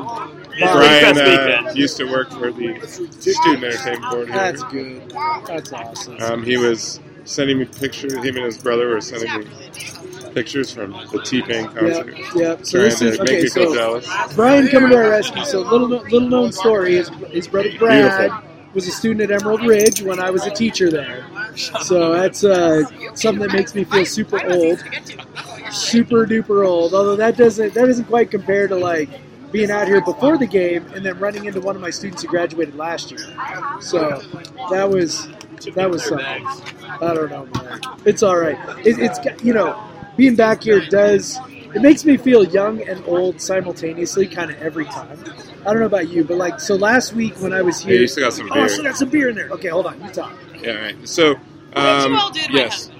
Uh, 0.62 0.72
Brian 0.72 1.16
uh, 1.18 1.72
used 1.72 1.96
to 1.96 2.04
work 2.04 2.30
for 2.30 2.50
the 2.52 2.78
student 3.20 3.64
entertainment 3.64 4.12
board. 4.12 4.26
Here. 4.28 4.36
That's 4.36 4.62
good. 4.64 5.10
That's 5.46 5.72
awesome. 5.72 6.20
Um, 6.20 6.42
he 6.42 6.56
was 6.58 7.00
sending 7.24 7.58
me 7.58 7.64
pictures. 7.64 8.14
Him 8.14 8.36
and 8.36 8.44
his 8.44 8.58
brother 8.58 8.88
were 8.88 9.00
sending 9.00 9.40
me 9.40 9.50
pictures 10.32 10.72
from 10.72 10.92
the 11.12 11.22
T 11.24 11.42
Pain 11.42 11.66
concert. 11.66 12.16
yep. 12.34 12.64
So 12.64 12.78
this 12.78 13.02
is 13.02 13.18
make 13.18 13.28
okay. 13.28 13.46
So 13.46 13.74
jealous. 13.74 14.08
Brian 14.34 14.68
coming 14.68 14.90
to 14.90 14.96
our 14.96 15.10
rescue. 15.10 15.44
So 15.44 15.60
little 15.60 15.88
little 15.88 16.28
known 16.28 16.52
story. 16.52 16.94
His, 16.94 17.08
his 17.30 17.48
brother 17.48 17.70
Brad 17.78 18.30
Beautiful. 18.30 18.48
was 18.74 18.88
a 18.88 18.92
student 18.92 19.30
at 19.30 19.40
Emerald 19.40 19.64
Ridge 19.64 20.02
when 20.02 20.20
I 20.20 20.30
was 20.30 20.46
a 20.46 20.50
teacher 20.50 20.90
there. 20.90 21.26
So 21.56 22.12
that's 22.12 22.44
uh, 22.44 22.84
something 23.14 23.46
that 23.46 23.52
makes 23.52 23.74
me 23.74 23.84
feel 23.84 24.06
super 24.06 24.40
old, 24.50 24.78
super 25.70 26.26
duper 26.26 26.66
old. 26.66 26.94
Although 26.94 27.16
that 27.16 27.36
doesn't 27.36 27.74
that 27.74 27.86
doesn't 27.86 28.04
quite 28.04 28.30
compare 28.30 28.68
to 28.68 28.76
like 28.76 29.08
being 29.52 29.70
out 29.70 29.88
here 29.88 30.00
before 30.00 30.38
the 30.38 30.46
game 30.46 30.86
and 30.94 31.04
then 31.04 31.18
running 31.18 31.46
into 31.46 31.60
one 31.60 31.74
of 31.74 31.82
my 31.82 31.90
students 31.90 32.22
who 32.22 32.28
graduated 32.28 32.76
last 32.76 33.10
year. 33.10 33.20
So 33.80 34.22
that 34.70 34.88
was 34.88 35.28
that 35.74 35.90
was 35.90 36.04
something. 36.04 36.46
I 37.00 37.14
don't 37.14 37.30
know, 37.30 37.46
man. 37.46 37.80
It's 38.04 38.22
all 38.22 38.36
right. 38.36 38.58
It, 38.86 38.98
it's 38.98 39.18
got- 39.18 39.42
you 39.44 39.52
know, 39.54 39.78
being 40.16 40.34
back 40.36 40.62
here 40.64 40.80
does 40.88 41.38
it 41.74 41.82
makes 41.82 42.04
me 42.04 42.16
feel 42.16 42.42
young 42.44 42.82
and 42.88 43.02
old 43.06 43.40
simultaneously, 43.40 44.26
kind 44.26 44.50
of 44.50 44.60
every 44.60 44.84
time. 44.86 45.18
I 45.60 45.70
don't 45.70 45.78
know 45.80 45.86
about 45.86 46.08
you, 46.08 46.24
but 46.24 46.36
like 46.36 46.58
so 46.60 46.74
last 46.74 47.12
week 47.12 47.34
when 47.40 47.52
I 47.52 47.62
was 47.62 47.84
Yeah, 47.84 47.92
here, 47.92 48.00
you 48.02 48.06
still 48.08 48.24
got 48.24 48.32
some 48.32 48.50
oh, 48.50 48.54
beer. 48.54 48.64
I 48.64 48.66
still 48.66 48.84
got 48.84 48.96
some 48.96 49.08
beer 49.08 49.28
in 49.28 49.36
there. 49.36 49.48
Okay, 49.50 49.68
hold 49.68 49.86
on, 49.86 50.02
you 50.02 50.10
talk. 50.10 50.32
Yeah, 50.62 50.72
right. 50.72 51.08
So, 51.08 51.34
What 51.34 51.74
did 51.74 51.84
um, 51.84 52.12
you 52.12 52.18
all 52.18 52.30
do 52.30 52.40
to 52.40 52.52
my 52.52 52.58
yes. 52.58 52.90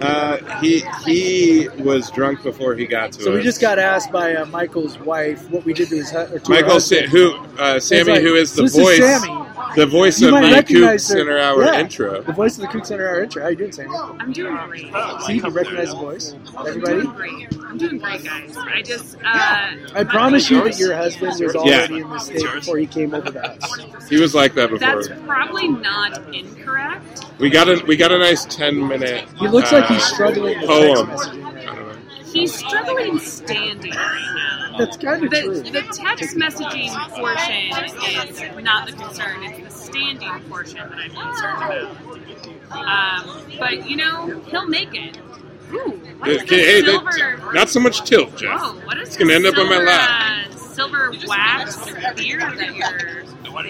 Uh, 0.00 0.60
he 0.60 0.82
he 1.04 1.68
was 1.78 2.10
drunk 2.10 2.42
before 2.42 2.74
he 2.74 2.84
got 2.86 3.12
to 3.12 3.22
So 3.22 3.30
us. 3.30 3.36
we 3.36 3.42
just 3.42 3.60
got 3.60 3.78
asked 3.78 4.10
by 4.10 4.34
uh, 4.34 4.44
Michael's 4.46 4.98
wife 4.98 5.48
what 5.50 5.64
we 5.64 5.72
did 5.72 5.88
to 5.90 5.96
his 5.96 6.10
hu- 6.10 6.18
or 6.18 6.38
to 6.40 6.50
Michael, 6.50 6.80
Sa- 6.80 6.96
husband. 6.96 7.12
who 7.12 7.34
uh, 7.58 7.78
Sammy, 7.78 8.12
like- 8.12 8.22
who 8.22 8.34
is 8.34 8.54
the 8.54 8.62
this 8.62 8.76
is 8.76 8.82
voice, 8.82 8.98
Sammy. 8.98 9.28
The 9.76 9.86
voice 9.86 10.20
You 10.20 10.28
of 10.28 10.34
might 10.34 10.48
the 10.48 10.54
recognize 10.54 11.04
Coug. 11.04 11.08
Center 11.08 11.38
Hour 11.38 11.64
Yeah. 11.64 11.80
intro. 11.80 12.22
The 12.22 12.32
voice 12.32 12.56
of 12.56 12.62
the 12.62 12.68
Coug 12.68 12.86
Center 12.86 13.08
Hour 13.08 13.22
intro. 13.24 13.42
How 13.42 13.48
are 13.48 13.50
you 13.50 13.56
doing, 13.56 13.72
Sammy? 13.72 13.96
I'm 14.20 14.32
doing 14.32 14.56
great. 14.68 14.92
See, 15.26 15.34
you 15.34 15.40
can 15.42 15.52
recognize 15.52 15.90
the 15.90 15.96
voice. 15.96 16.34
I'm 16.56 16.66
Everybody. 16.66 17.00
doing 17.02 17.14
great. 17.14 17.48
I'm 17.68 17.78
doing 17.78 17.98
great, 17.98 18.24
guys. 18.24 18.56
I 18.56 18.82
just, 18.82 19.16
uh, 19.24 19.70
I 19.94 20.04
promise 20.04 20.48
you 20.50 20.62
that 20.64 20.78
your 20.78 20.94
husband 20.94 21.40
was 21.40 21.56
already 21.56 21.94
Yeah. 21.94 22.00
in 22.02 22.10
the 22.10 22.18
state 22.18 22.46
before 22.54 22.78
he 22.78 22.86
came 22.86 23.14
over 23.14 23.30
to 23.30 23.50
us. 23.50 24.08
He 24.08 24.20
was 24.20 24.34
like 24.34 24.54
that 24.54 24.70
before. 24.70 24.78
that's 24.78 25.08
probably 25.26 25.68
not 25.68 26.20
incorrect. 26.32 27.24
We 27.38 27.50
got 27.50 27.68
a 27.68 27.82
we 27.86 27.96
got 27.96 28.12
a 28.12 28.18
nice 28.18 28.44
ten 28.44 28.86
minute. 28.86 29.24
He 29.38 29.48
looks 29.48 29.72
uh, 29.72 29.76
like 29.80 29.86
he's 29.88 30.04
struggling 30.04 30.56
with 30.60 30.68
poem. 30.68 31.08
He's 32.34 32.54
struggling 32.54 33.18
standing 33.20 33.92
right 33.92 34.68
now. 34.72 34.78
That's 34.78 34.96
kind 34.96 35.24
of 35.24 35.30
The, 35.30 35.40
true. 35.40 35.62
the 35.62 35.82
text 35.82 36.36
messaging 36.36 36.90
portion 37.10 37.86
is 38.58 38.64
not 38.64 38.86
the 38.86 38.92
concern. 38.92 39.42
It's 39.44 39.58
the 39.64 39.70
standing 39.70 40.40
portion 40.50 40.78
that 40.78 40.98
I'm 40.98 41.10
concerned 41.10 41.62
about. 42.70 42.70
Um, 42.70 43.42
but 43.58 43.88
you 43.88 43.96
know, 43.96 44.40
he'll 44.50 44.66
make 44.66 44.94
it. 44.94 45.16
Ooh, 45.72 45.90
what 46.18 46.28
is 46.28 46.42
Okay, 46.42 46.56
this 46.56 46.66
hey, 46.66 46.82
silver? 46.82 47.10
that, 47.12 47.50
not 47.54 47.68
so 47.68 47.80
much 47.80 48.02
tilt, 48.02 48.36
Jeff. 48.36 48.60
Whoa, 48.60 48.74
what 48.86 48.98
is 48.98 49.08
It's 49.08 49.16
gonna 49.16 49.32
end 49.34 49.46
up 49.46 49.56
on 49.56 49.68
my 49.68 49.78
lap. 49.78 50.46
Uh, 50.50 50.56
silver 50.56 51.12
wax 51.28 51.76
beer 52.16 52.38
that 52.40 52.74
you're. 52.74 53.24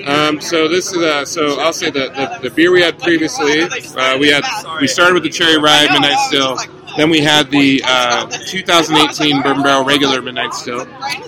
Um, 0.07 0.41
so 0.41 0.67
this 0.67 0.91
is 0.93 0.97
uh, 0.99 1.27
so 1.27 1.61
I'll 1.61 1.75
say 1.75 1.91
the, 1.91 2.09
the, 2.09 2.49
the 2.49 2.55
beer 2.55 2.73
we 2.73 2.81
had 2.81 2.99
previously. 2.99 3.61
Uh, 3.63 4.17
we 4.19 4.29
had 4.31 4.43
we 4.81 4.87
started 4.87 5.13
with 5.15 5.23
the 5.25 5.29
cherry 5.29 5.59
rye 5.59 5.87
midnight 5.93 6.19
still. 6.29 6.57
Then 6.97 7.11
we 7.11 7.21
had 7.21 7.51
the 7.51 7.83
uh, 7.85 8.27
2018 8.29 9.43
bourbon 9.43 9.63
barrel 9.63 9.85
regular 9.85 10.23
midnight 10.23 10.55
still. 10.55 10.87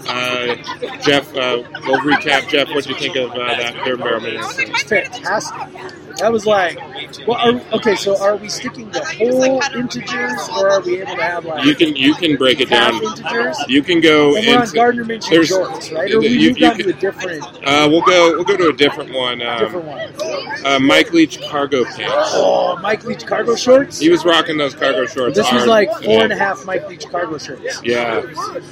Uh, 0.08 0.54
Jeff, 1.02 1.34
uh, 1.34 1.62
we'll 1.86 2.00
recap. 2.00 2.48
Jeff, 2.48 2.68
what 2.68 2.84
do 2.84 2.90
you 2.90 2.98
think 2.98 3.16
of 3.16 3.30
uh, 3.32 3.36
that 3.36 3.74
bourbon 3.84 4.04
barrel 4.04 4.20
midnight 4.20 4.44
still? 4.44 4.68
Fantastic. 5.04 6.05
That 6.18 6.32
was 6.32 6.46
like, 6.46 6.78
well, 7.26 7.36
are, 7.36 7.60
okay. 7.74 7.94
So 7.94 8.18
are 8.22 8.36
we 8.36 8.48
sticking 8.48 8.90
to 8.92 9.04
whole 9.04 9.42
integers, 9.74 10.48
or 10.56 10.70
are 10.70 10.80
we 10.80 11.00
able 11.02 11.14
to 11.14 11.22
have 11.22 11.44
like 11.44 11.64
You 11.64 11.74
can 11.74 11.94
you 11.94 12.14
can 12.14 12.36
break 12.36 12.60
it 12.60 12.70
down. 12.70 13.02
integers? 13.02 13.56
You 13.68 13.82
can 13.82 14.00
go 14.00 14.34
And 14.36 14.46
we're 14.46 14.58
on. 14.60 14.68
Gardner 14.72 15.04
Minshew 15.04 15.28
there's- 15.30 15.48
shorts, 15.48 15.92
right? 15.92 16.12
Or 16.14 16.20
we 16.20 16.28
you- 16.28 16.48
moved 16.48 16.60
you 16.60 16.66
on 16.68 16.76
to 16.78 16.82
can- 16.84 16.92
a 16.92 17.00
different, 17.00 17.44
Uh, 17.66 17.88
we'll 17.90 18.00
go 18.00 18.32
we'll 18.34 18.44
go 18.44 18.56
to 18.56 18.68
a 18.68 18.72
different 18.72 19.12
one. 19.14 19.38
different 19.38 19.74
Um, 19.74 19.86
one. 19.86 20.66
uh, 20.66 20.78
Mike 20.80 21.12
Leach 21.12 21.40
cargo 21.50 21.84
pants. 21.84 22.30
Oh, 22.34 22.78
Mike 22.80 23.04
Leach 23.04 23.26
cargo 23.26 23.54
shorts. 23.54 23.98
He 24.00 24.08
was 24.08 24.24
rocking 24.24 24.56
those 24.56 24.74
cargo 24.74 25.04
shorts. 25.06 25.36
This 25.36 25.52
was 25.52 25.66
like 25.66 25.90
four 26.02 26.14
Yeah. 26.14 26.22
and 26.24 26.32
a 26.32 26.36
half 26.36 26.64
Mike 26.64 26.88
Leach 26.88 27.06
cargo 27.10 27.36
shorts. 27.38 27.62
Yeah, 27.84 28.22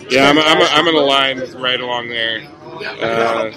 yeah, 0.09 0.31
I'm, 0.31 0.39
I'm, 0.39 0.63
I'm 0.63 0.89
in 0.89 0.95
a 0.95 0.99
line 0.99 1.43
right 1.57 1.81
along 1.81 2.09
there. 2.09 2.43
Uh, 2.83 3.51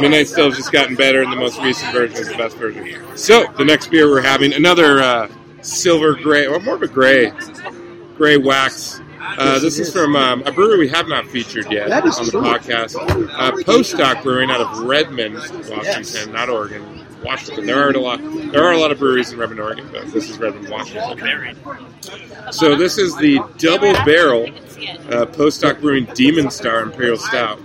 Midnight 0.00 0.28
has 0.30 0.56
just 0.56 0.72
gotten 0.72 0.94
better, 0.96 1.22
and 1.22 1.32
the 1.32 1.36
most 1.36 1.58
recent 1.60 1.92
version 1.92 2.16
is 2.18 2.28
the 2.28 2.36
best 2.36 2.56
version. 2.56 3.16
So 3.16 3.46
the 3.58 3.64
next 3.64 3.90
beer 3.90 4.08
we're 4.08 4.22
having 4.22 4.52
another 4.52 5.00
uh, 5.00 5.28
silver 5.62 6.14
gray, 6.14 6.46
or 6.46 6.58
more 6.60 6.74
of 6.76 6.82
a 6.82 6.88
gray, 6.88 7.32
gray 8.16 8.36
wax. 8.36 9.00
Uh, 9.20 9.58
this 9.58 9.78
is 9.78 9.92
from 9.92 10.16
um, 10.16 10.42
a 10.46 10.52
brewery 10.52 10.78
we 10.78 10.88
have 10.88 11.06
not 11.06 11.26
featured 11.26 11.70
yet 11.70 11.90
on 11.92 12.02
the 12.24 12.30
true. 12.30 12.40
podcast. 12.40 12.96
Uh, 12.96 13.52
Postdoc 13.62 14.22
Brewing 14.22 14.50
out 14.50 14.60
of 14.60 14.78
Redmond, 14.84 15.34
Washington, 15.34 15.82
Yes. 15.84 16.26
not 16.28 16.48
Oregon. 16.48 17.06
Washington. 17.22 17.66
There 17.66 17.78
are 17.86 17.90
a 17.90 17.98
lot. 17.98 18.18
There 18.50 18.64
are 18.64 18.72
a 18.72 18.78
lot 18.78 18.90
of 18.90 18.98
breweries 18.98 19.30
in 19.30 19.38
Redmond, 19.38 19.60
Oregon, 19.60 19.88
but 19.92 20.10
this 20.10 20.30
is 20.30 20.38
Redmond, 20.38 20.68
Washington. 20.70 21.56
So 22.50 22.74
this 22.76 22.96
is 22.96 23.14
the 23.18 23.38
double 23.58 23.92
barrel 24.04 24.46
uh, 24.46 25.26
Postdoc 25.26 25.80
Brewing 25.82 26.06
Demon 26.14 26.50
Star 26.50 26.80
Imperial 26.80 27.18
Stout. 27.18 27.60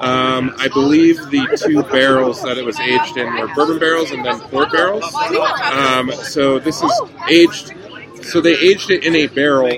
Um, 0.00 0.54
I 0.58 0.68
believe 0.68 1.16
the 1.30 1.60
two 1.62 1.82
barrels 1.84 2.42
that 2.42 2.56
it 2.56 2.64
was 2.64 2.80
aged 2.80 3.16
in 3.18 3.34
were 3.36 3.48
bourbon 3.54 3.78
barrels 3.78 4.10
and 4.10 4.24
then 4.24 4.40
port 4.40 4.72
barrels. 4.72 5.04
Um, 5.14 6.10
so 6.12 6.58
this 6.58 6.82
is 6.82 6.92
aged. 7.28 7.74
So 8.22 8.40
they 8.42 8.52
aged 8.52 8.90
it 8.90 9.04
in 9.04 9.16
a 9.16 9.28
barrel, 9.28 9.72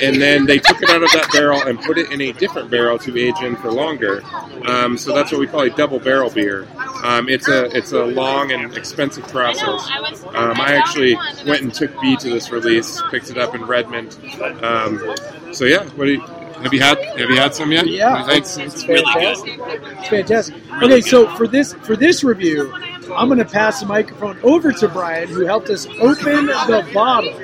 and 0.00 0.20
then 0.20 0.46
they 0.46 0.58
took 0.58 0.82
it 0.82 0.88
out 0.88 1.02
of 1.02 1.12
that 1.12 1.28
barrel 1.32 1.60
and 1.62 1.78
put 1.78 1.98
it 1.98 2.10
in 2.10 2.20
a 2.22 2.32
different 2.32 2.70
barrel 2.70 2.98
to 3.00 3.18
age 3.18 3.34
in 3.42 3.56
for 3.56 3.70
longer. 3.70 4.22
Um, 4.66 4.96
so 4.96 5.14
that's 5.14 5.30
what 5.30 5.38
we 5.38 5.46
call 5.46 5.60
a 5.60 5.70
double 5.70 5.98
barrel 6.00 6.30
beer. 6.30 6.66
Um, 7.02 7.28
it's 7.28 7.46
a 7.48 7.66
it's 7.76 7.92
a 7.92 8.02
long 8.04 8.52
and 8.52 8.74
expensive 8.74 9.28
process. 9.28 9.88
Um, 10.34 10.58
I 10.60 10.74
actually 10.76 11.14
went 11.46 11.60
and 11.62 11.72
took 11.74 11.98
B 12.00 12.16
to 12.16 12.30
this 12.30 12.50
release, 12.50 13.02
picked 13.10 13.30
it 13.30 13.36
up 13.36 13.54
in 13.54 13.64
Redmond. 13.64 14.16
Um, 14.62 15.14
so 15.52 15.66
yeah, 15.66 15.84
what 15.90 16.06
do 16.06 16.12
you, 16.12 16.22
have 16.64 16.72
you 16.72 16.80
had? 16.80 16.98
Have 17.18 17.30
you 17.30 17.36
had 17.36 17.54
some 17.54 17.70
yet? 17.70 17.86
Yeah, 17.86 18.24
it's, 18.30 18.56
it's 18.56 18.82
fantastic. 18.82 19.60
It's 19.60 20.08
fantastic. 20.08 20.54
Okay, 20.82 21.00
so 21.00 21.28
for 21.36 21.46
this 21.46 21.74
for 21.74 21.94
this 21.94 22.24
review, 22.24 22.72
I'm 23.14 23.28
going 23.28 23.38
to 23.38 23.44
pass 23.44 23.80
the 23.80 23.86
microphone 23.86 24.38
over 24.42 24.72
to 24.72 24.88
Brian, 24.88 25.28
who 25.28 25.44
helped 25.44 25.68
us 25.68 25.86
open 26.00 26.46
the 26.46 26.88
bottle, 26.94 27.36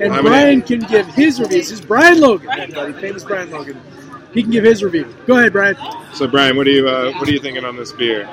and 0.00 0.12
I'm 0.12 0.24
Brian 0.24 0.60
can 0.62 0.80
give 0.80 1.06
his 1.08 1.40
review. 1.40 1.58
This 1.58 1.70
is 1.70 1.80
Brian 1.80 2.20
Logan, 2.20 2.50
everybody, 2.50 2.92
famous 2.92 3.24
Brian 3.24 3.50
Logan. 3.50 3.80
He 4.34 4.42
can 4.42 4.50
give 4.50 4.64
his 4.64 4.82
review. 4.82 5.12
Go 5.26 5.38
ahead, 5.38 5.52
Brian. 5.52 5.76
So 6.12 6.28
Brian, 6.28 6.56
what 6.56 6.66
are 6.66 6.70
you 6.70 6.88
uh, 6.88 7.12
what 7.12 7.28
are 7.28 7.32
you 7.32 7.40
thinking 7.40 7.64
on 7.64 7.76
this 7.76 7.92
beer? 7.92 8.28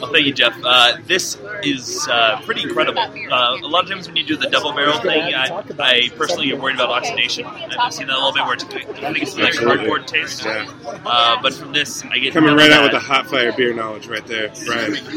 Well, 0.00 0.12
thank 0.12 0.26
you, 0.26 0.32
Jeff. 0.32 0.56
Uh, 0.64 0.96
this 1.06 1.38
is 1.62 2.06
uh, 2.08 2.40
pretty 2.44 2.62
incredible. 2.62 3.00
Uh, 3.00 3.56
a 3.56 3.66
lot 3.66 3.84
of 3.84 3.90
times 3.90 4.06
when 4.06 4.16
you 4.16 4.24
do 4.24 4.36
the 4.36 4.48
double 4.48 4.72
barrel 4.72 4.98
thing, 5.00 5.34
I, 5.34 5.62
I 5.78 6.08
personally 6.16 6.52
am 6.52 6.60
worried 6.60 6.76
about 6.76 6.90
oxidation. 6.90 7.44
I've 7.46 7.92
seen 7.92 8.06
that 8.06 8.14
a 8.14 8.24
little 8.24 8.32
bit 8.32 8.44
where 8.44 8.54
it's, 8.54 8.64
I 8.64 9.12
think 9.12 9.22
it's 9.22 9.36
like 9.36 9.54
cardboard 9.54 10.06
taste. 10.06 10.46
Uh, 10.46 11.36
but 11.42 11.52
from 11.54 11.72
this, 11.72 12.04
I 12.04 12.18
get 12.18 12.32
Coming 12.32 12.54
right 12.54 12.70
out 12.70 12.82
with 12.82 12.92
the 12.92 13.00
hot 13.00 13.26
fire 13.26 13.52
beer 13.52 13.74
knowledge 13.74 14.06
right 14.06 14.24
there, 14.26 14.52
Brian. 14.64 14.94
Showing 14.94 15.14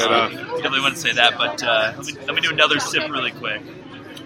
it 0.00 0.10
off. 0.10 0.32
Definitely 0.32 0.80
want 0.80 0.94
to 0.94 1.00
say 1.00 1.12
that, 1.12 1.36
but 1.38 1.62
uh, 1.62 1.92
let, 1.96 2.06
me, 2.06 2.12
let 2.26 2.34
me 2.34 2.40
do 2.40 2.50
another 2.50 2.80
sip 2.80 3.08
really 3.10 3.30
quick. 3.30 3.62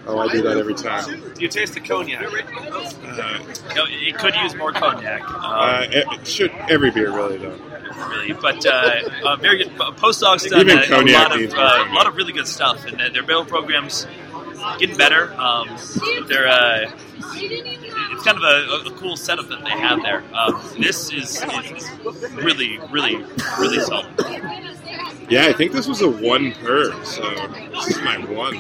Oh, 0.07 0.19
I 0.19 0.29
do 0.33 0.41
that 0.43 0.57
every 0.57 0.75
time. 0.75 1.35
You 1.39 1.49
taste 1.49 1.75
the 1.75 1.81
cognac. 1.81 2.23
Uh, 2.23 3.39
No, 3.75 3.85
it 3.87 4.17
could 4.17 4.35
use 4.37 4.55
more 4.55 4.73
cognac. 4.73 5.21
Um, 5.29 5.43
uh, 5.45 5.87
it 5.91 6.27
should 6.27 6.51
every 6.71 6.91
beer 6.91 7.15
really 7.15 7.37
though. 7.37 7.59
Really. 7.97 8.33
But 8.33 8.65
uh, 8.67 9.01
uh, 9.25 9.37
very 9.37 9.59
good. 9.59 9.77
Postdoc's 9.77 10.49
done 10.49 10.61
Even 10.61 10.79
a, 10.79 10.97
a 10.97 11.03
lot 11.13 11.41
of 11.41 11.55
uh, 11.55 11.87
a 11.89 11.95
lot 11.95 12.07
of 12.07 12.17
really 12.17 12.33
good 12.33 12.47
stuff, 12.47 12.87
and 12.87 13.01
uh, 13.01 13.09
their 13.11 13.23
barrel 13.23 13.45
programs 13.45 14.07
getting 14.79 14.97
better. 14.97 15.33
Um, 15.35 15.77
they're 16.27 16.49
uh, 16.49 16.91
it's 17.41 18.25
kind 18.25 18.37
of 18.37 18.43
a, 18.43 18.89
a 18.89 18.93
cool 18.99 19.17
setup 19.17 19.49
that 19.49 19.65
they 19.65 19.71
have 19.71 20.03
there. 20.03 20.23
Um, 20.35 20.61
this 20.79 21.13
is, 21.13 21.43
is 21.43 21.91
really, 22.35 22.79
really, 22.91 23.17
really 23.59 23.81
solid. 23.81 24.07
Yeah, 25.29 25.47
I 25.47 25.53
think 25.53 25.73
this 25.73 25.87
was 25.87 26.01
a 26.01 26.09
one 26.09 26.53
per, 26.53 26.93
so 27.05 27.23
this 27.71 27.89
is 27.89 27.99
my 27.99 28.19
one. 28.19 28.55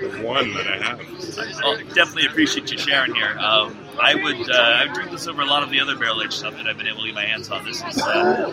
The 0.00 0.22
one 0.26 0.54
that 0.54 0.66
I 0.66 0.76
have. 0.78 1.00
I'll 1.62 1.76
definitely 1.94 2.26
appreciate 2.26 2.70
you 2.72 2.78
sharing 2.78 3.14
here. 3.14 3.36
Um, 3.38 3.76
I 4.00 4.14
would 4.14 4.50
uh, 4.50 4.54
I 4.54 4.86
would 4.86 4.94
drink 4.94 5.10
this 5.10 5.26
over 5.26 5.42
a 5.42 5.46
lot 5.46 5.62
of 5.62 5.68
the 5.70 5.80
other 5.80 5.94
barrel 5.96 6.22
aged 6.22 6.32
stuff 6.32 6.56
that 6.56 6.66
I've 6.66 6.78
been 6.78 6.86
able 6.86 7.00
to 7.00 7.06
get 7.06 7.14
my 7.14 7.26
hands 7.26 7.50
on. 7.50 7.64
This 7.66 7.82
is 7.82 7.98
uh, 8.00 8.50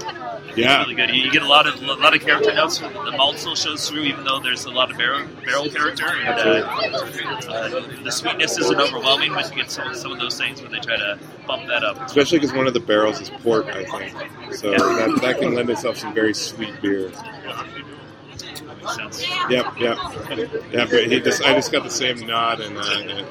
Yeah. 0.57 0.81
really 0.81 0.95
good. 0.95 1.09
You, 1.09 1.23
you 1.23 1.31
get 1.31 1.41
a 1.43 1.47
lot 1.47 1.67
of 1.67 1.81
a 1.81 1.85
lot 1.93 2.13
of 2.13 2.21
character 2.21 2.53
notes. 2.53 2.79
The 2.79 3.13
malt 3.15 3.37
still 3.37 3.55
shows 3.55 3.87
through, 3.89 4.03
even 4.03 4.25
though 4.25 4.39
there's 4.41 4.65
a 4.65 4.71
lot 4.71 4.91
of 4.91 4.97
barrel 4.97 5.25
barrel 5.45 5.69
character. 5.69 6.05
And 6.05 6.27
uh, 6.27 6.67
uh, 7.47 8.03
the 8.03 8.11
sweetness 8.11 8.57
isn't 8.57 8.79
overwhelming, 8.79 9.33
but 9.33 9.49
you 9.49 9.55
get 9.55 9.71
some, 9.71 9.95
some 9.95 10.11
of 10.11 10.19
those 10.19 10.37
things 10.37 10.61
when 10.61 10.71
they 10.71 10.79
try 10.79 10.97
to 10.97 11.17
bump 11.47 11.67
that 11.67 11.83
up. 11.83 12.01
Especially 12.01 12.39
because 12.39 12.53
one 12.53 12.67
of 12.67 12.73
the 12.73 12.81
barrels 12.81 13.21
is 13.21 13.29
port, 13.29 13.67
I 13.67 13.85
think. 13.85 14.53
So 14.55 14.71
that, 14.71 15.19
that 15.21 15.39
can 15.39 15.53
lend 15.55 15.69
itself 15.69 15.97
some 15.97 16.13
very 16.13 16.33
sweet 16.33 16.73
beer. 16.81 17.11
Sense. 18.87 19.27
Yep, 19.49 19.79
yep, 19.79 19.97
yeah. 20.71 20.85
But 20.89 21.07
he 21.07 21.19
just, 21.19 21.43
I 21.43 21.53
just 21.53 21.71
got 21.71 21.83
the 21.83 21.89
same 21.89 22.25
nod, 22.25 22.59
and 22.61 22.77
uh, 22.77 23.25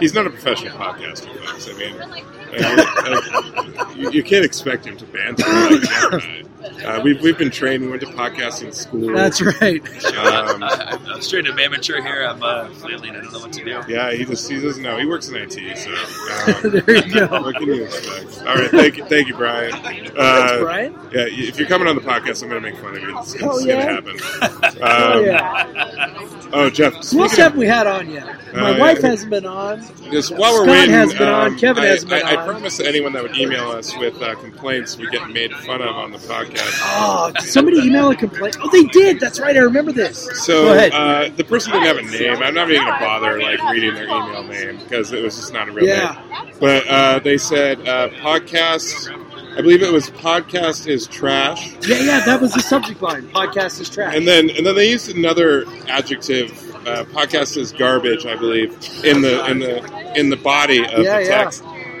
he's 0.00 0.14
not 0.14 0.26
a 0.26 0.30
professional 0.30 0.76
podcaster, 0.76 1.32
folks. 1.44 1.68
I 1.68 1.72
mean, 1.74 2.24
uh, 2.60 3.94
you, 3.96 4.10
you 4.10 4.22
can't 4.22 4.44
expect 4.44 4.86
him 4.86 4.96
to 4.96 5.04
banter. 5.06 5.42
Like 5.44 5.80
that. 5.82 6.44
Uh, 6.84 7.00
we've 7.04 7.20
we've 7.20 7.36
been 7.36 7.50
trained. 7.50 7.82
We 7.84 7.90
went 7.90 8.00
to 8.02 8.06
podcasting 8.08 8.72
school. 8.74 9.12
That's 9.14 9.40
right. 9.42 9.80
Um, 10.16 10.62
I, 10.62 10.98
I'm 11.14 11.20
straight 11.20 11.46
up 11.46 11.58
amateur 11.58 12.00
here. 12.00 12.24
I'm 12.24 12.42
uh, 12.42 12.68
flailing. 12.70 13.10
I 13.10 13.20
don't 13.20 13.32
know 13.32 13.38
what 13.40 13.52
to 13.52 13.64
do. 13.64 13.82
yeah, 13.86 14.12
he 14.12 14.24
just 14.24 14.50
he 14.50 14.60
doesn't 14.60 14.82
know. 14.82 14.96
He 14.98 15.04
works 15.04 15.28
in 15.28 15.36
IT, 15.36 15.52
so 15.52 15.90
um, 15.90 16.82
there 16.86 17.06
you 17.06 17.14
go. 17.14 17.26
what 17.42 17.54
can 17.56 17.66
you 17.66 17.84
expect? 17.84 18.38
All 18.48 18.54
right, 18.56 18.70
thank 18.70 18.96
you, 18.96 19.04
thank 19.04 19.28
you, 19.28 19.34
Brian. 19.36 19.72
Thanks, 19.82 20.10
Uh, 20.16 20.58
Brian. 20.62 20.92
Yeah, 21.12 21.26
if 21.28 21.58
you're 21.58 21.68
coming 21.68 21.86
on 21.86 21.96
the 21.96 22.02
podcast, 22.02 22.42
I'm 22.42 22.48
going 22.48 22.62
to 22.62 22.70
make 22.70 22.80
fun 22.80 22.96
of 22.96 23.02
you. 23.02 23.18
It's, 23.18 23.36
Oh, 23.42 23.56
it's 23.58 23.66
yeah? 23.66 24.00
going 24.00 24.16
to 24.16 24.20
happen. 24.40 24.80
Oh 24.82 25.18
Um, 25.18 25.24
yeah. 25.24 26.48
Oh, 26.52 26.70
Jeff. 26.70 26.94
Who 27.10 27.22
else 27.22 27.36
haven't 27.36 27.58
we 27.58 27.66
had 27.66 27.86
on 27.86 28.08
yet? 28.10 28.26
My 28.54 28.70
Uh, 28.74 28.78
wife 28.78 28.98
yeah. 29.02 29.08
hasn't 29.08 29.30
been 29.30 29.44
on. 29.46 29.80
just 30.10 30.30
while 30.36 30.52
we're 30.52 30.64
Scott 30.64 30.68
waiting, 30.68 30.94
hasn't 30.94 31.18
been 31.18 31.28
on, 31.28 31.46
um, 31.48 31.58
Kevin 31.58 31.82
I, 31.82 31.86
hasn't 31.86 32.10
been 32.10 32.22
I, 32.24 32.30
I 32.42 32.43
on. 32.44 32.50
promise 32.54 32.76
that 32.78 32.86
anyone 32.86 33.12
that 33.12 33.22
would 33.22 33.36
email 33.36 33.70
us 33.70 33.96
with 33.96 34.20
uh, 34.22 34.34
complaints 34.36 34.96
we 34.96 35.08
get 35.10 35.28
made 35.30 35.52
fun 35.52 35.82
of 35.82 35.94
on 35.94 36.12
the 36.12 36.18
podcast. 36.18 36.70
Oh, 36.96 37.32
did 37.34 37.44
somebody 37.48 37.78
email 37.78 38.10
a 38.10 38.16
complaint? 38.16 38.56
Oh, 38.62 38.70
they 38.70 38.84
did. 38.84 39.20
That's 39.20 39.40
right. 39.40 39.56
I 39.56 39.60
remember 39.60 39.92
this. 39.92 40.28
So 40.44 40.64
Go 40.66 40.74
ahead. 40.74 40.92
uh, 40.92 41.28
the 41.36 41.44
person 41.44 41.72
didn't 41.72 41.86
have 41.86 41.96
a 41.98 42.02
name. 42.02 42.42
I'm 42.42 42.54
not 42.54 42.70
even 42.70 42.82
going 42.84 42.94
to 42.94 43.00
bother 43.04 43.40
like 43.42 43.62
reading 43.70 43.94
their 43.94 44.04
email 44.04 44.42
name 44.44 44.78
because 44.78 45.12
it 45.12 45.22
was 45.22 45.36
just 45.36 45.52
not 45.52 45.68
a 45.68 45.72
real 45.72 45.86
Yeah. 45.86 46.20
name. 46.44 46.54
But 46.60 46.86
uh, 46.86 47.18
they 47.20 47.38
said 47.38 47.86
uh, 47.88 48.08
podcast. 48.10 49.20
I 49.56 49.60
believe 49.62 49.82
it 49.84 49.92
was 49.92 50.10
podcast 50.10 50.88
is 50.88 51.06
trash. 51.06 51.74
yeah, 51.86 51.98
yeah, 52.00 52.24
that 52.24 52.40
was 52.40 52.52
the 52.54 52.60
subject 52.60 53.00
line. 53.00 53.28
Podcast 53.28 53.80
is 53.80 53.88
trash. 53.88 54.12
And 54.16 54.26
then 54.26 54.50
and 54.50 54.66
then 54.66 54.74
they 54.74 54.90
used 54.90 55.14
another 55.14 55.64
adjective. 55.88 56.50
Uh, 56.86 57.02
podcast 57.04 57.56
is 57.56 57.72
garbage, 57.72 58.26
I 58.26 58.34
believe, 58.36 58.70
in 59.04 59.22
the 59.22 59.42
in 59.48 59.58
the 59.60 60.12
in 60.18 60.28
the 60.28 60.36
body 60.36 60.80
of 60.84 61.02
Yeah, 61.04 61.18
the 61.20 61.24
yeah. 61.24 61.50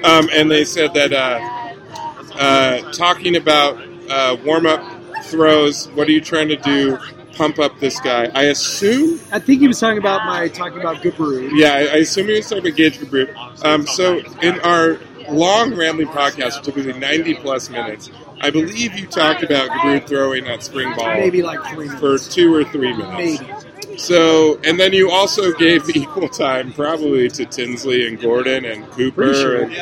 Um, 0.04 0.28
and 0.32 0.50
they 0.50 0.64
said 0.64 0.94
that 0.94 1.12
uh, 1.12 2.34
uh, 2.38 2.92
talking 2.92 3.36
about 3.36 3.80
uh, 4.10 4.36
warm 4.44 4.66
up 4.66 4.82
throws. 5.24 5.88
What 5.92 6.08
are 6.08 6.12
you 6.12 6.20
trying 6.20 6.48
to 6.48 6.56
do? 6.56 6.98
Pump 7.36 7.58
up 7.58 7.80
this 7.80 7.98
guy. 7.98 8.30
I 8.32 8.44
assume. 8.44 9.18
I 9.32 9.40
think 9.40 9.60
he 9.60 9.66
was 9.66 9.80
talking 9.80 9.98
about 9.98 10.24
my 10.24 10.46
talking 10.46 10.78
about 10.78 11.02
good. 11.02 11.14
Yeah, 11.52 11.72
I, 11.72 11.78
I 11.78 11.96
assume 11.96 12.28
he 12.28 12.34
was 12.34 12.48
talking 12.48 12.64
about 12.64 12.76
Gage 12.76 12.98
Gubrud. 12.98 13.64
Um, 13.64 13.86
so 13.88 14.18
in 14.40 14.60
our 14.60 15.00
long 15.28 15.74
rambling 15.74 16.06
podcast, 16.08 16.44
which 16.44 16.54
took 16.66 16.74
typically 16.76 16.92
ninety 17.00 17.34
plus 17.34 17.70
minutes, 17.70 18.10
I 18.40 18.50
believe 18.50 18.96
you 18.96 19.08
talked 19.08 19.42
about 19.42 19.68
Gubrud 19.70 20.06
throwing 20.06 20.44
that 20.44 20.62
spring 20.62 20.94
ball 20.94 21.08
Maybe 21.08 21.42
like 21.42 21.60
three 21.72 21.88
minutes. 21.88 22.26
for 22.28 22.32
two 22.32 22.54
or 22.54 22.62
three 22.62 22.96
minutes. 22.96 23.40
Maybe. 23.42 23.52
So, 23.98 24.58
and 24.64 24.78
then 24.78 24.92
you 24.92 25.10
also 25.10 25.52
gave 25.52 25.88
equal 25.96 26.28
time 26.28 26.72
probably 26.72 27.28
to 27.30 27.44
Tinsley 27.44 28.06
and 28.06 28.20
Gordon 28.20 28.64
and 28.64 28.90
Cooper 28.92 29.34
sure. 29.34 29.62
and, 29.62 29.72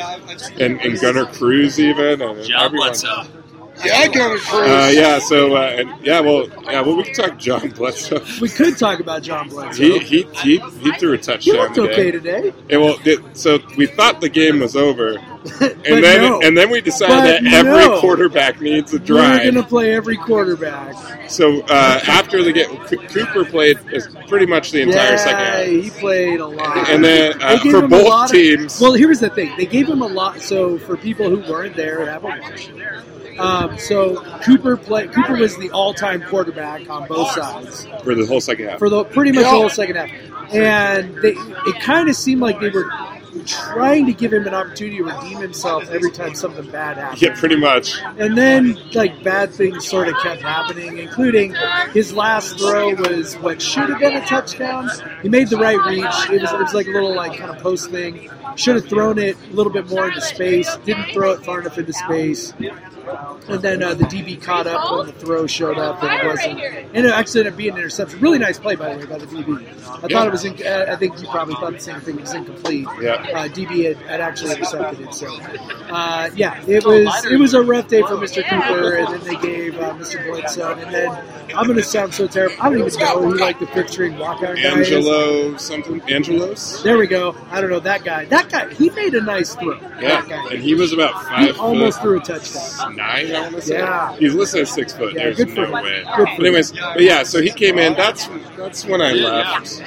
and, 0.61 0.81
and 0.81 0.99
Gunner 0.99 1.25
Cruz 1.25 1.79
even 1.79 2.21
and 2.21 2.43
John 2.43 2.65
everyone. 2.65 2.89
Bledsoe. 2.89 3.27
Yeah, 3.83 3.93
I 3.95 4.07
Gunner 4.07 4.37
Cruz. 4.37 4.69
Uh, 4.69 4.91
yeah, 4.93 5.19
so 5.19 5.55
uh, 5.55 5.61
and 5.61 6.05
yeah, 6.05 6.19
well, 6.19 6.47
yeah, 6.63 6.81
well, 6.81 6.95
we 6.95 7.03
can 7.03 7.13
talk 7.15 7.37
John 7.39 7.69
Bledsoe. 7.69 8.23
We 8.41 8.49
could 8.49 8.77
talk 8.77 8.99
about 8.99 9.23
John 9.23 9.49
Bledsoe. 9.49 9.81
He 9.81 9.99
he 9.99 10.23
he, 10.35 10.57
he 10.59 10.91
threw 10.93 11.13
a 11.13 11.17
He 11.17 11.23
touchdown 11.23 11.55
looked 11.55 11.75
today. 11.75 11.91
okay 11.91 12.11
today. 12.11 12.53
Yeah, 12.69 12.77
well, 12.77 12.97
it, 13.03 13.19
so 13.35 13.59
we 13.77 13.87
thought 13.87 14.21
the 14.21 14.29
game 14.29 14.59
was 14.59 14.75
over, 14.75 15.15
but 15.59 15.71
and 15.87 16.03
then 16.03 16.21
no. 16.21 16.41
and 16.41 16.55
then 16.57 16.69
we 16.69 16.81
decided 16.81 17.15
But 17.15 17.43
that 17.43 17.53
every 17.53 17.71
no. 17.87 17.99
quarterback 17.99 18.61
needs 18.61 18.93
a 18.93 18.99
drive. 18.99 19.39
We're 19.39 19.51
going 19.51 19.63
to 19.63 19.69
play 19.69 19.93
every 19.95 20.17
quarterback. 20.17 21.29
So 21.29 21.61
uh, 21.63 21.99
after 22.07 22.43
the 22.43 22.51
game, 22.53 22.77
Co- 22.77 23.07
Cooper 23.07 23.43
played 23.45 23.77
pretty 24.27 24.45
much 24.45 24.71
the 24.71 24.81
entire 24.81 25.11
yeah, 25.11 25.15
second 25.17 25.45
half. 25.45 25.65
he 25.65 25.89
played 25.89 26.39
a 26.39 26.47
lot. 26.47 26.89
And 26.89 27.03
then 27.03 27.41
uh, 27.41 27.57
for 27.59 27.87
both 27.87 28.05
lot 28.07 28.25
of- 28.25 28.31
teams, 28.31 28.79
well, 28.79 28.93
here's 28.93 29.19
the 29.19 29.29
thing: 29.29 29.51
they 29.57 29.65
gave 29.65 29.87
him 29.89 30.01
a 30.03 30.07
lot. 30.07 30.41
So 30.41 30.77
for 30.77 30.95
people 30.95 31.27
who 31.29 31.39
weren't 31.51 31.75
there, 31.75 32.05
haven't 32.05 32.39
watched. 32.39 32.71
Um, 33.39 33.77
so 33.77 34.21
Cooper 34.41 34.77
play, 34.77 35.07
Cooper 35.07 35.35
was 35.37 35.57
the 35.57 35.71
all-time 35.71 36.21
quarterback 36.23 36.89
on 36.89 37.07
both 37.07 37.31
sides 37.31 37.87
for 38.03 38.15
the 38.15 38.25
whole 38.25 38.41
second 38.41 38.69
half. 38.69 38.79
for 38.79 38.89
the 38.89 39.03
pretty 39.03 39.31
much 39.31 39.43
the 39.43 39.49
whole 39.49 39.69
second 39.69 39.95
half, 39.95 40.09
and 40.53 41.15
they, 41.17 41.31
it 41.31 41.81
kind 41.81 42.09
of 42.09 42.15
seemed 42.15 42.41
like 42.41 42.59
they 42.59 42.69
were 42.69 42.89
trying 43.47 44.05
to 44.05 44.13
give 44.13 44.31
him 44.31 44.45
an 44.45 44.53
opportunity 44.53 44.97
to 44.97 45.03
redeem 45.05 45.39
himself 45.39 45.89
every 45.89 46.11
time 46.11 46.35
something 46.35 46.69
bad 46.69 46.97
happened. 46.97 47.21
Yeah, 47.21 47.37
pretty 47.37 47.55
much. 47.55 47.99
And 48.19 48.37
then, 48.37 48.77
like, 48.93 49.23
bad 49.23 49.51
things 49.51 49.87
sort 49.87 50.07
of 50.07 50.15
kept 50.21 50.41
happening, 50.41 50.99
including 50.99 51.55
his 51.93 52.13
last 52.13 52.59
throw 52.59 52.93
was 52.93 53.33
what 53.37 53.59
should 53.59 53.89
have 53.89 53.99
been 53.99 54.15
a 54.15 54.25
touchdown. 54.27 54.87
He 55.23 55.29
made 55.29 55.49
the 55.49 55.57
right 55.57 55.79
reach. 55.87 56.29
It 56.31 56.41
was, 56.41 56.51
it 56.51 56.59
was 56.59 56.73
like 56.75 56.85
a 56.85 56.91
little, 56.91 57.15
like, 57.15 57.37
kind 57.39 57.49
of 57.49 57.57
post 57.57 57.89
thing. 57.89 58.29
Should 58.55 58.75
have 58.75 58.87
thrown 58.87 59.17
it 59.17 59.35
a 59.35 59.53
little 59.53 59.73
bit 59.73 59.89
more 59.89 60.07
into 60.07 60.21
space. 60.21 60.77
Didn't 60.85 61.11
throw 61.11 61.31
it 61.31 61.43
far 61.43 61.61
enough 61.61 61.79
into 61.79 61.91
space. 61.93 62.53
And 63.49 63.61
then 63.61 63.83
uh, 63.83 63.93
the 63.93 64.05
DB 64.05 64.41
caught 64.41 64.67
up 64.67 64.91
when 64.97 65.07
the 65.07 65.11
throw 65.13 65.45
showed 65.47 65.77
up, 65.77 66.01
and 66.03 66.11
it 66.13 66.25
wasn't. 66.25 66.59
And 66.95 67.05
it 67.05 67.11
actually 67.11 67.41
ended 67.41 67.53
up 67.53 67.57
being 67.57 67.71
an 67.73 67.77
interception. 67.79 68.19
Really 68.19 68.39
nice 68.39 68.57
play, 68.57 68.75
by 68.75 68.93
the 68.93 68.99
way, 68.99 69.05
by 69.05 69.17
the 69.17 69.25
DB. 69.25 69.57
I 69.57 70.07
Yeah. 70.07 70.17
thought 70.17 70.27
it 70.27 70.31
was. 70.31 70.45
In, 70.45 70.53
uh, 70.65 70.85
I 70.89 70.95
think 70.95 71.19
you 71.21 71.27
probably 71.27 71.55
thought 71.55 71.73
the 71.73 71.79
same 71.79 71.99
thing. 72.01 72.15
It 72.15 72.21
was 72.21 72.33
incomplete. 72.33 72.87
Yeah. 73.01 73.13
Uh, 73.33 73.47
DB 73.49 73.85
had, 73.85 73.97
had 74.07 74.21
actually 74.21 74.51
intercepted 74.51 75.01
it. 75.01 75.13
So, 75.13 75.27
uh, 75.89 76.29
yeah, 76.35 76.61
it 76.67 76.85
was 76.85 77.25
it 77.25 77.39
was 77.39 77.53
a 77.53 77.61
rough 77.61 77.87
day 77.87 78.01
for 78.01 78.15
Mr. 78.15 78.43
Cooper, 78.47 78.95
and 78.95 79.07
then 79.13 79.23
they 79.27 79.35
gave 79.47 79.77
uh, 79.79 79.93
Mr. 79.95 80.25
Bledsoe, 80.25 80.73
and 80.73 80.93
then 80.93 81.09
I'm 81.55 81.65
going 81.65 81.77
to 81.77 81.83
sound 81.83 82.13
so 82.13 82.27
terrible. 82.27 82.55
I 82.61 82.69
don't 82.69 82.79
even 82.87 82.99
know 82.99 83.21
who 83.21 83.35
like 83.37 83.59
the 83.59 83.67
fifth 83.67 83.91
string 83.91 84.13
walkout 84.13 84.55
guy 84.55 84.79
is. 84.79 84.89
Angelo 84.91 85.57
something. 85.57 86.01
Angelos. 86.09 86.81
There 86.83 86.97
we 86.97 87.07
go. 87.07 87.35
I 87.51 87.59
don't 87.61 87.69
know 87.69 87.79
that 87.81 88.03
guy. 88.03 88.25
That 88.25 88.49
guy. 88.49 88.73
He 88.73 88.89
made 88.91 89.13
a 89.13 89.21
nice 89.21 89.53
throw. 89.55 89.73
Yeah, 89.99 90.21
That 90.21 90.29
guy. 90.29 90.53
and 90.53 90.63
he 90.63 90.73
was 90.73 90.93
about 90.93 91.13
He 91.13 91.47
five 91.47 91.59
almost 91.59 91.99
foot 91.99 92.25
through 92.25 92.35
a 92.35 92.39
touchdown. 92.39 92.92
Nine. 92.95 93.35
I 93.35 93.41
want 93.41 93.55
to 93.55 93.61
say. 93.61 93.77
Yeah. 93.79 94.15
he's 94.17 94.33
listed 94.33 94.61
as 94.61 94.71
six 94.71 94.93
foot. 94.93 95.13
Yeah, 95.13 95.31
There's 95.31 95.53
no 95.53 95.71
way. 95.71 96.03
But 96.05 96.27
anyways, 96.39 96.71
but 96.71 97.01
yeah, 97.01 97.23
so 97.23 97.41
he 97.41 97.51
came 97.51 97.77
in. 97.77 97.93
That's 97.93 98.27
that's 98.57 98.85
when 98.85 99.01
I 99.01 99.13
left 99.13 99.81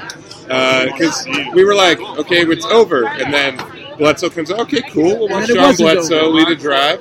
because 0.46 1.26
we 1.54 1.64
were 1.64 1.74
like, 1.74 2.00
okay, 2.00 2.42
it's 2.42 2.66
over, 2.66 3.06
and 3.06 3.32
then. 3.32 3.60
Bledsoe 3.96 4.28
comes 4.28 4.50
out. 4.50 4.60
Okay, 4.60 4.82
cool. 4.90 5.20
We'll 5.20 5.28
watch 5.28 5.48
John 5.48 5.74
Bledsoe 5.74 6.28
lead 6.28 6.48
a 6.48 6.54
drive, 6.54 7.00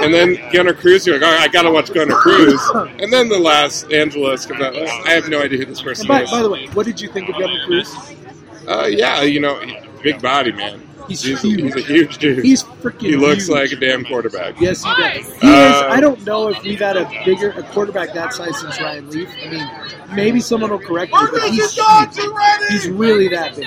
and 0.00 0.14
then 0.14 0.38
Gunner 0.50 0.72
Cruz. 0.72 1.06
You're 1.06 1.18
like, 1.18 1.30
oh, 1.30 1.42
I 1.42 1.48
gotta 1.48 1.70
watch 1.70 1.92
Gunner 1.92 2.14
Cruz, 2.14 2.58
and 2.74 3.12
then 3.12 3.28
the 3.28 3.38
last 3.38 3.92
Angelos 3.92 4.46
comes 4.46 4.62
out. 4.62 4.74
I 4.76 5.10
have 5.10 5.28
no 5.28 5.42
idea 5.42 5.58
who 5.58 5.66
this 5.66 5.82
person 5.82 6.06
by, 6.06 6.22
is. 6.22 6.30
by 6.30 6.42
the 6.42 6.48
way, 6.48 6.68
what 6.68 6.86
did 6.86 7.00
you 7.02 7.08
think 7.08 7.28
of 7.28 7.34
Gunner 7.34 7.66
Cruz? 7.66 7.94
Uh, 8.66 8.86
yeah, 8.86 9.22
you 9.22 9.40
know, 9.40 9.60
big 10.02 10.20
body 10.22 10.52
man. 10.52 10.85
He's 11.08 11.22
he's, 11.22 11.42
huge. 11.42 11.60
he's 11.60 11.76
a 11.76 11.80
huge 11.80 12.18
dude. 12.18 12.44
He's 12.44 12.62
freaking. 12.62 13.00
he 13.00 13.16
looks 13.16 13.46
huge. 13.46 13.56
like 13.56 13.72
a 13.72 13.76
damn 13.76 14.04
quarterback. 14.04 14.60
Yes, 14.60 14.82
he 14.82 14.90
does. 14.90 15.26
He 15.40 15.48
is. 15.48 15.74
Uh, 15.74 15.88
I 15.90 16.00
don't 16.00 16.24
know 16.24 16.48
if 16.48 16.62
we've 16.62 16.78
had 16.78 16.96
a 16.96 17.08
bigger 17.24 17.50
a 17.50 17.62
quarterback 17.62 18.12
that 18.14 18.32
size 18.32 18.58
since 18.58 18.80
Ryan 18.80 19.10
Leaf. 19.10 19.28
I 19.44 19.48
mean, 19.48 20.16
maybe 20.16 20.40
someone 20.40 20.70
will 20.70 20.78
correct 20.78 21.12
me, 21.12 21.18
but 21.30 21.50
he's 21.50 21.72
huge. 21.72 22.16
He's 22.70 22.88
really 22.88 23.28
that 23.28 23.54
big. 23.54 23.66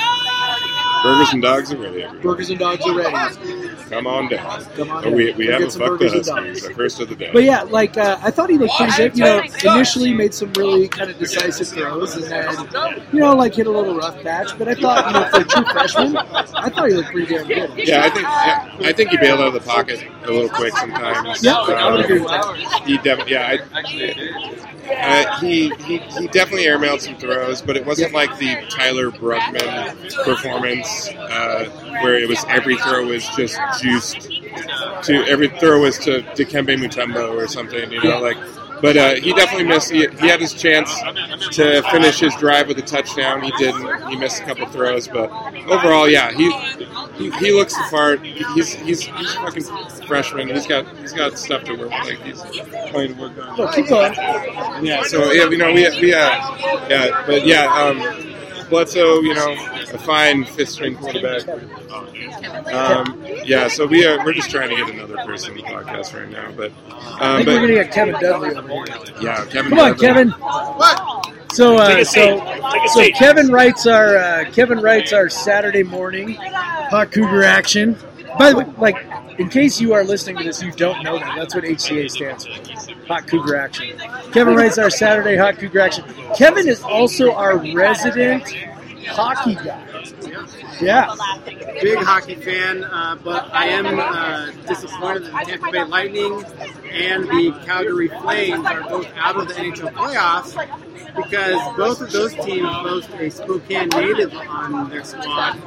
Burgers 1.04 1.34
and 1.34 1.42
dogs 1.42 1.72
are 1.72 1.78
ready. 1.78 2.04
everybody. 2.04 2.24
Burgers 2.24 2.50
and 2.50 2.60
dogs 2.60 2.86
are 2.86 2.96
ready. 2.96 3.69
Come 3.90 4.08
on 4.08 4.30
down. 4.30 4.64
Come 4.76 4.92
on 4.92 5.06
Oh, 5.06 5.12
we 5.12 5.32
we 5.34 5.48
haven't 5.48 5.70
get 5.70 5.80
fucked 5.80 6.00
the 6.00 6.08
burgers 6.10 6.30
Huskies. 6.30 6.68
The 6.68 6.74
first 6.74 7.00
of 7.00 7.10
the 7.10 7.16
day. 7.16 7.32
But 7.34 7.44
yeah, 7.44 7.64
like 7.64 7.98
uh, 7.98 8.20
I 8.22 8.32
thought 8.32 8.50
he 8.50 8.58
looked 8.58 8.74
pretty 8.76 8.96
good. 8.96 9.18
You 9.18 9.24
know, 9.24 9.44
initially 9.74 10.14
made 10.14 10.34
some 10.34 10.54
really 10.54 10.88
kind 10.88 11.10
of 11.10 11.18
decisive 11.18 11.68
throws, 11.68 12.16
and 12.16 12.26
then 12.26 13.02
you 13.12 13.20
know, 13.20 13.36
like 13.36 13.56
hit 13.56 13.68
a 13.68 13.72
little 13.72 13.96
rough 13.96 14.22
patch. 14.22 14.58
But 14.58 14.68
I 14.68 14.76
thought, 14.76 15.08
you 15.08 15.14
know, 15.14 15.30
for 15.30 15.42
a 15.42 15.46
true 15.46 15.66
freshman, 15.74 16.18
I 16.18 16.70
thought 16.70 16.90
he 16.90 16.96
looked 16.96 17.10
pretty 17.10 17.34
damn 17.34 17.48
good. 17.48 17.88
Yeah, 17.88 18.04
I 18.04 18.10
think 18.10 18.24
yeah, 18.24 18.90
I 18.90 18.94
think 18.94 19.10
he 19.10 19.18
bailed 19.18 19.40
out 19.42 19.48
of 19.48 19.54
the 19.54 19.62
pocket 19.62 20.06
a 20.24 20.32
little 20.32 20.50
quick 20.50 20.76
sometimes. 20.78 21.44
Yeah, 21.44 21.56
I 21.58 21.92
would 21.92 22.02
agree 22.06 22.20
with 22.20 22.32
Um, 22.32 22.56
He 22.86 22.98
definitely, 22.98 23.34
yeah, 23.34 23.58
I, 23.74 24.60
uh, 24.90 25.40
he, 25.40 25.70
he 25.86 25.98
he 25.98 26.28
definitely 26.28 26.66
airmailed 26.66 27.02
some 27.02 27.16
throws, 27.18 27.62
but 27.62 27.78
it 27.78 27.86
wasn't 27.86 28.14
like 28.14 28.38
the 28.40 28.56
Tyler 28.70 29.12
Bruggman 29.12 30.24
performance 30.24 31.10
uh, 31.10 31.66
where 32.02 32.16
it 32.16 32.28
was 32.28 32.44
every 32.48 32.76
throw 32.78 33.06
was 33.06 33.28
just 33.36 33.60
juiced 33.82 34.22
to 35.04 35.26
every 35.28 35.50
throw 35.50 35.82
was 35.82 35.98
to 36.00 36.22
Dikembe 36.22 36.78
Mutombo 36.78 37.34
or 37.36 37.48
something, 37.48 37.92
you 37.92 38.04
know, 38.04 38.20
like. 38.22 38.38
But 38.82 38.96
uh, 38.96 39.16
he 39.16 39.34
definitely 39.34 39.66
missed. 39.66 39.92
He, 39.92 40.08
he 40.08 40.28
had 40.30 40.40
his 40.40 40.54
chance 40.54 40.90
to 41.52 41.82
finish 41.92 42.20
his 42.20 42.34
drive 42.38 42.70
with 42.70 42.78
a 42.78 42.82
touchdown. 42.82 43.42
He 43.42 43.52
didn't. 43.58 44.08
He 44.08 44.16
missed 44.16 44.42
a 44.42 44.46
couple 44.46 44.66
throws, 44.68 45.06
but 45.06 45.30
overall, 45.68 46.08
yeah, 46.08 46.32
he 46.32 46.50
he, 47.18 47.30
he 47.32 47.52
looks 47.52 47.76
the 47.76 47.84
part. 47.90 48.24
He's 48.24 48.72
he's 48.72 49.02
he's 49.02 49.36
a 49.36 49.40
fucking 49.42 49.64
freshman. 50.08 50.48
He's 50.48 50.66
got 50.66 50.88
he's 51.00 51.12
got 51.12 51.38
stuff 51.38 51.66
to 51.66 51.76
work. 51.76 51.90
Like 51.90 52.20
he's 52.22 52.42
plenty 52.90 53.14
to 53.14 53.20
work 53.20 53.38
on. 53.60 53.74
Keep 53.74 53.90
going. 53.90 54.14
Yeah. 54.82 55.04
So 55.04 55.30
yeah, 55.34 55.50
you 55.50 55.58
know 55.58 55.74
we 55.74 55.84
we 56.00 56.14
uh, 56.14 56.88
yeah, 56.88 57.24
but 57.28 57.46
yeah, 57.46 57.66
um, 57.66 58.00
Bledsoe, 58.70 59.22
you 59.22 59.34
know, 59.34 59.54
a 59.94 59.98
fine 59.98 60.46
fifth 60.46 60.70
string 60.70 60.96
quarterback. 60.96 61.48
Um, 62.74 63.26
yeah. 63.46 63.68
So 63.68 63.86
we 63.86 64.06
are 64.06 64.24
we're 64.24 64.34
just 64.34 64.50
trying 64.50 64.70
to 64.70 64.76
get 64.76 64.90
another 64.94 65.18
person 65.26 65.52
in 65.52 65.58
the 65.58 65.64
podcast 65.64 66.14
right 66.18 66.30
now, 66.30 66.52
but 66.52 66.72
I 66.90 67.38
um, 67.38 67.46
think 67.46 67.48
we're 67.48 67.62
gonna 67.62 67.84
get 67.84 67.92
Kevin 67.92 68.16
Dudley 68.20 68.56
over 68.56 68.92
here. 68.92 69.16
yeah, 69.22 69.46
Kevin. 69.46 69.70
Come 69.70 69.80
on, 69.80 69.92
Dudley. 69.98 70.08
Kevin. 70.08 70.34
So, 71.52 71.78
uh, 71.78 72.04
so, 72.04 72.04
seat. 72.04 72.40
Take 72.72 72.86
a 72.86 72.90
so. 72.90 73.10
Kevin 73.18 73.48
writes 73.48 73.88
our 73.88 74.18
uh, 74.18 74.52
Kevin 74.52 74.80
writes 74.80 75.14
our 75.14 75.30
Saturday 75.30 75.84
morning 75.84 76.36
hot 76.36 77.12
cougar 77.12 77.44
action. 77.44 77.98
By 78.38 78.52
the 78.52 78.60
way, 78.60 78.66
like 78.78 79.09
in 79.40 79.50
case 79.50 79.80
you 79.80 79.94
are 79.94 80.04
listening 80.04 80.38
to 80.38 80.44
this, 80.44 80.62
you 80.62 80.72
don't 80.72 81.02
know 81.04 81.18
that. 81.18 81.36
That's 81.38 81.56
what 81.56 81.64
HCA 81.64 82.12
stands 82.12 82.46
for. 82.46 83.06
Hot 83.08 83.26
cougar 83.26 83.56
action. 83.56 83.98
Kevin 84.32 84.56
writes 84.56 84.78
our 84.78 84.90
Saturday 84.90 85.38
hot 85.38 85.58
cougar 85.58 85.80
action. 85.80 86.04
Kevin 86.36 86.68
is 86.68 86.82
also 86.84 87.34
our 87.34 87.58
resident 87.74 88.54
hockey 89.08 89.56
guy. 89.56 89.86
Yeah. 90.82 91.14
big 91.82 91.98
hockey 92.00 92.36
fan, 92.36 92.84
uh, 92.84 93.16
but 93.24 93.54
I 93.54 93.68
am 93.68 94.00
uh, 94.00 94.52
disappointed 94.68 95.24
that 95.26 95.32
the 95.46 95.52
Tampa 95.52 95.72
Bay 95.72 95.84
Lightning 95.84 96.44
and 96.92 97.24
the 97.26 97.54
Calgary 97.66 98.08
Flames 98.08 98.66
are 98.66 98.82
both 98.84 99.08
out 99.18 99.38
of 99.38 99.48
the 99.48 99.54
NHL 99.56 99.92
playoffs 99.94 100.56
because 101.16 101.78
both 101.78 102.02
of 102.02 102.12
those 102.12 102.34
teams 102.36 102.68
boast 102.84 103.10
a 103.12 103.30
Spokane 103.30 103.90
native 103.90 104.34
on 104.36 104.90
their 104.90 105.04
squad, 105.04 105.58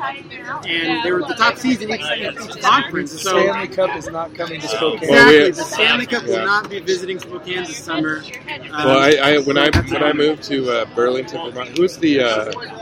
and 0.66 1.04
they 1.04 1.12
were 1.12 1.20
the 1.20 1.34
top 1.36 1.56
seeds 1.58 1.82
in 1.82 1.90
each, 1.90 2.00
each 2.00 2.62
conference. 2.62 3.12
The 3.12 3.18
Stanley 3.18 3.68
Cup 3.68 3.96
is 3.96 4.08
not 4.08 4.34
coming 4.34 4.60
to 4.60 4.68
Spokane. 4.68 5.08
Well, 5.10 5.28
exactly, 5.28 5.42
we- 5.44 5.50
the 5.50 5.64
Stanley 5.64 6.06
Cup 6.06 6.24
will 6.24 6.44
not 6.44 6.70
be 6.70 6.80
visiting 6.80 7.18
Spokane 7.18 7.64
this 7.64 7.76
summer. 7.78 8.22
Um, 8.72 8.86
Well, 8.86 8.98
I, 8.98 9.10
I 9.34 9.38
when 9.40 9.58
I 9.58 9.70
that's 9.70 9.90
when 9.92 10.02
I 10.02 10.12
moved 10.12 10.42
to 10.44 10.70
uh, 10.70 10.84
Burlington, 10.94 11.50
Vermont, 11.50 11.76
who's 11.76 11.96
the 11.98 12.20
uh, 12.20 12.81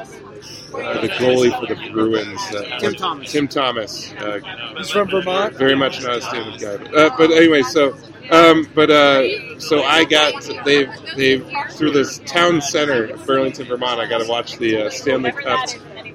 the 0.71 1.09
goalie 1.19 1.59
for 1.59 1.67
the 1.67 1.91
Bruins? 1.91 2.41
Uh, 2.55 2.79
Tim 2.79 2.95
Thomas. 2.95 3.33
Tim 3.33 3.49
Thomas. 3.49 4.13
Uh, 4.15 4.41
He's 4.77 4.91
from 4.91 5.09
Vermont. 5.09 5.55
very 5.55 5.77
much 5.77 6.03
not 6.03 6.17
a 6.17 6.23
standard 6.23 6.61
guy. 6.61 6.77
But, 6.77 6.95
uh, 6.95 7.11
but 7.17 7.31
anyway, 7.33 7.63
so 7.63 7.97
um, 8.31 8.69
but 8.75 8.91
uh, 8.91 9.59
so 9.59 9.83
I 9.83 10.05
got 10.05 10.43
they 10.65 10.87
they 11.17 11.39
through 11.73 11.91
this 11.93 12.21
town 12.27 12.61
center 12.61 13.07
of 13.07 13.27
Burlington, 13.27 13.67
Vermont. 13.67 14.01
I 14.01 14.09
got 14.09 14.19
to 14.23 14.29
watch 14.29 14.57
the 14.59 14.87
uh, 14.87 14.91
Stanley 14.91 15.33
Cup 15.33 15.69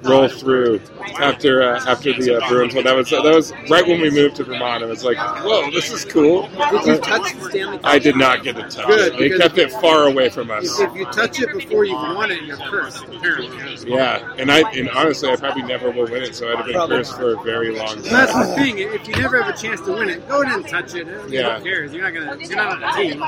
roll 0.06 0.28
through 0.28 0.80
after 1.20 1.64
uh, 1.64 1.84
after 1.88 2.14
the 2.14 2.38
uh, 2.42 2.50
Bruins 2.50 2.74
won. 2.74 2.84
That 2.84 2.96
was 2.96 3.10
that 3.10 3.24
was 3.24 3.52
right 3.70 3.86
when 3.86 4.02
we 4.02 4.10
moved 4.10 4.36
to 4.38 4.44
Vermont. 4.44 4.84
It 4.84 4.88
was 4.88 5.04
like, 5.04 5.18
whoa, 5.18 5.70
this 5.72 5.92
is 5.92 6.06
cool. 6.06 6.48
Did 6.72 6.86
you 6.86 6.98
touch 6.98 7.34
the 7.34 7.50
Stanley 7.50 7.78
Cup? 7.78 7.86
I 7.86 8.00
did 8.00 8.16
not 8.16 8.44
get 8.44 8.58
it 8.58 8.70
touch. 8.70 8.88
Good, 8.88 9.18
They 9.18 9.30
kept 9.38 9.58
it 9.58 9.72
far 9.74 10.08
away 10.08 10.30
from 10.30 10.52
us. 10.52 10.80
If, 10.80 10.90
if 10.92 10.96
you 10.96 11.06
touch 11.06 11.40
it 11.42 11.52
before 11.54 11.86
you've 11.86 11.98
won 12.16 12.32
it, 12.32 12.44
you're 12.44 12.58
cursed. 12.58 13.04
Apparently. 13.06 13.90
Yeah, 13.90 14.34
and 14.38 14.52
I 14.52 14.70
and 14.72 14.90
honestly, 14.90 15.30
I 15.30 15.36
probably 15.36 15.64
never 15.64 15.92
will 15.92 16.06
win 16.10 16.24
it, 16.24 16.36
so 16.36 16.50
I'd 16.50 16.58
have 16.58 16.66
been 16.66 16.76
Probably 16.76 16.98
cursed 16.98 17.16
for 17.16 17.34
a 17.40 17.44
very 17.44 17.72
long 17.78 17.88
time. 17.88 18.04
that's 18.04 18.34
the 18.34 18.56
thing. 18.56 18.80
If 18.80 19.08
you 19.08 19.16
never 19.16 19.42
have 19.42 19.54
a 19.54 19.58
chance 19.58 19.82
to 19.82 19.94
win 19.94 20.10
it, 20.10 20.28
go 20.28 20.42
ahead 20.42 20.60
and 20.60 20.68
touch 20.68 20.96
it. 20.96 21.08
Yeah. 21.30 21.58
Who 21.60 21.64
cares? 21.64 21.94
You're 21.94 22.04
not 22.04 22.14
gonna. 22.14 22.38
You're 22.46 22.56
not 22.56 22.84
on 22.84 22.84
a 22.84 22.94
team. 22.94 23.20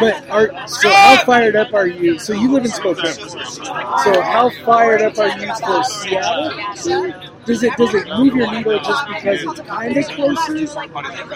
But 0.00 0.28
are 0.30 0.68
so 0.68 0.88
how 0.90 1.24
fired 1.24 1.56
up 1.56 1.72
are 1.74 1.86
you? 1.86 2.18
So 2.18 2.32
you 2.32 2.50
live 2.52 2.64
in 2.64 2.70
Spokane. 2.70 3.12
So 3.12 4.20
how 4.22 4.50
fired 4.64 5.02
up 5.02 5.18
are 5.18 5.28
you 5.28 5.54
for 5.68 5.84
Seattle? 5.84 7.37
Does 7.48 7.62
it 7.62 7.74
does 7.78 7.94
it 7.94 8.06
move 8.08 8.34
your 8.36 8.52
needle 8.52 8.78
just 8.80 9.06
because 9.08 9.42
it's 9.42 9.60
kind 9.60 9.96
of 9.96 10.04
closer? 10.08 10.54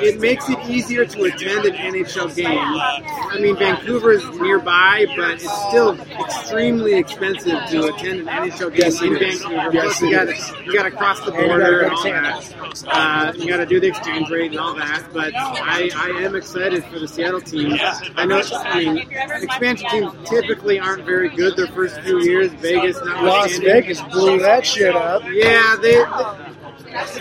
It 0.04 0.20
makes 0.20 0.46
it 0.50 0.58
easier 0.68 1.06
to 1.06 1.24
attend 1.24 1.64
an 1.64 1.72
NHL 1.74 2.36
game. 2.36 2.46
I 2.58 3.38
mean, 3.40 3.56
Vancouver 3.56 4.12
is 4.12 4.24
nearby, 4.38 5.06
but 5.16 5.30
it's 5.30 5.50
still 5.68 5.98
extremely 6.20 6.94
expensive 6.94 7.58
to 7.70 7.94
attend 7.94 8.20
an 8.20 8.26
NHL 8.26 8.70
game 8.70 8.78
Yes, 8.82 9.00
in. 9.00 9.18
Vancouver. 9.18 9.70
Yes, 9.72 9.98
Plus, 9.98 10.02
you 10.02 10.08
it 10.08 10.12
got 10.12 10.26
to 10.26 10.64
you 10.64 10.72
got 10.74 10.82
to 10.82 10.90
cross 10.90 11.20
the 11.20 11.32
And 11.32 11.40
you 11.40 11.48
border 11.48 11.80
gotta 11.80 11.86
and 11.86 11.94
all 11.96 12.02
that. 12.04 12.84
Uh, 12.88 13.32
you 13.36 13.48
got 13.48 13.56
to 13.56 13.66
do 13.66 13.80
the 13.80 13.86
exchange 13.88 14.28
rate 14.28 14.50
and 14.50 14.60
all 14.60 14.74
that. 14.74 15.06
But 15.14 15.32
I, 15.34 15.90
I 15.96 16.08
am 16.24 16.36
excited 16.36 16.84
for 16.84 16.98
the 16.98 17.08
Seattle 17.08 17.40
team. 17.40 17.78
I 18.16 18.26
know. 18.26 18.42
I 18.52 18.78
mean, 18.84 18.98
expansion 19.42 19.88
teams 19.88 20.28
typically 20.28 20.78
aren't 20.78 21.04
very 21.06 21.30
good 21.30 21.56
their 21.56 21.68
first 21.68 21.98
few 22.00 22.20
years. 22.20 22.52
Vegas, 22.54 22.96
not 23.02 23.24
Las 23.24 23.56
Vegas 23.58 24.00
blew 24.02 24.38
that 24.40 24.66
shit 24.66 24.94
up. 24.94 25.22
Yeah, 25.30 25.76
they 25.80 26.01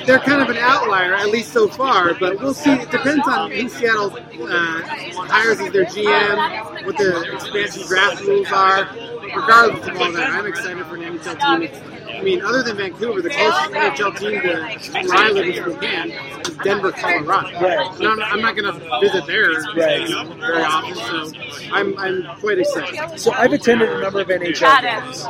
they're 0.05 0.19
kind 0.19 0.41
of 0.41 0.49
an 0.49 0.57
outlier, 0.57 1.15
at 1.15 1.29
least 1.29 1.53
so 1.53 1.67
far. 1.67 2.13
But 2.13 2.39
we'll 2.39 2.53
see. 2.53 2.71
It 2.71 2.91
depends 2.91 3.27
on 3.27 3.51
who 3.51 3.69
Seattle 3.69 4.13
uh, 4.13 4.81
hires 5.27 5.59
as 5.59 5.71
their 5.71 5.85
GM, 5.85 6.85
what 6.85 6.97
the 6.97 7.33
expansion 7.33 7.87
draft 7.87 8.21
rules 8.23 8.51
are. 8.51 8.89
Regardless 9.23 9.87
of 9.87 9.97
all 9.97 10.11
that, 10.11 10.29
I'm 10.29 10.45
excited 10.45 10.85
for 10.85 10.95
an 10.95 11.17
NHL 11.17 11.69
team. 11.71 11.90
It's, 12.11 12.19
I 12.19 12.23
mean, 12.23 12.41
other 12.41 12.63
than 12.63 12.77
Vancouver, 12.77 13.21
the 13.21 13.29
closest 13.29 13.71
NHL 13.71 14.17
team 14.19 14.41
to 14.41 15.07
where 15.07 15.17
I 15.17 15.29
live 15.31 15.47
in 15.47 15.53
Spokane 15.55 16.11
is 16.41 16.57
Denver, 16.63 16.91
Colorado. 16.91 17.51
Right. 17.59 17.99
And 17.99 18.07
I'm, 18.07 18.21
I'm 18.21 18.41
not 18.41 18.55
going 18.55 18.73
to 18.73 18.99
visit 19.01 19.25
there 19.27 19.49
Right. 19.75 20.07
you 20.07 20.15
know, 20.15 20.33
very 20.35 20.63
often, 20.63 20.95
so 20.95 21.41
I'm, 21.73 21.97
I'm 21.97 22.39
quite 22.39 22.59
excited. 22.59 23.19
So 23.19 23.31
I've 23.31 23.53
attended 23.53 23.89
a 23.89 23.99
number 24.01 24.21
of 24.21 24.27
NHL 24.27 24.81
games, 24.81 25.23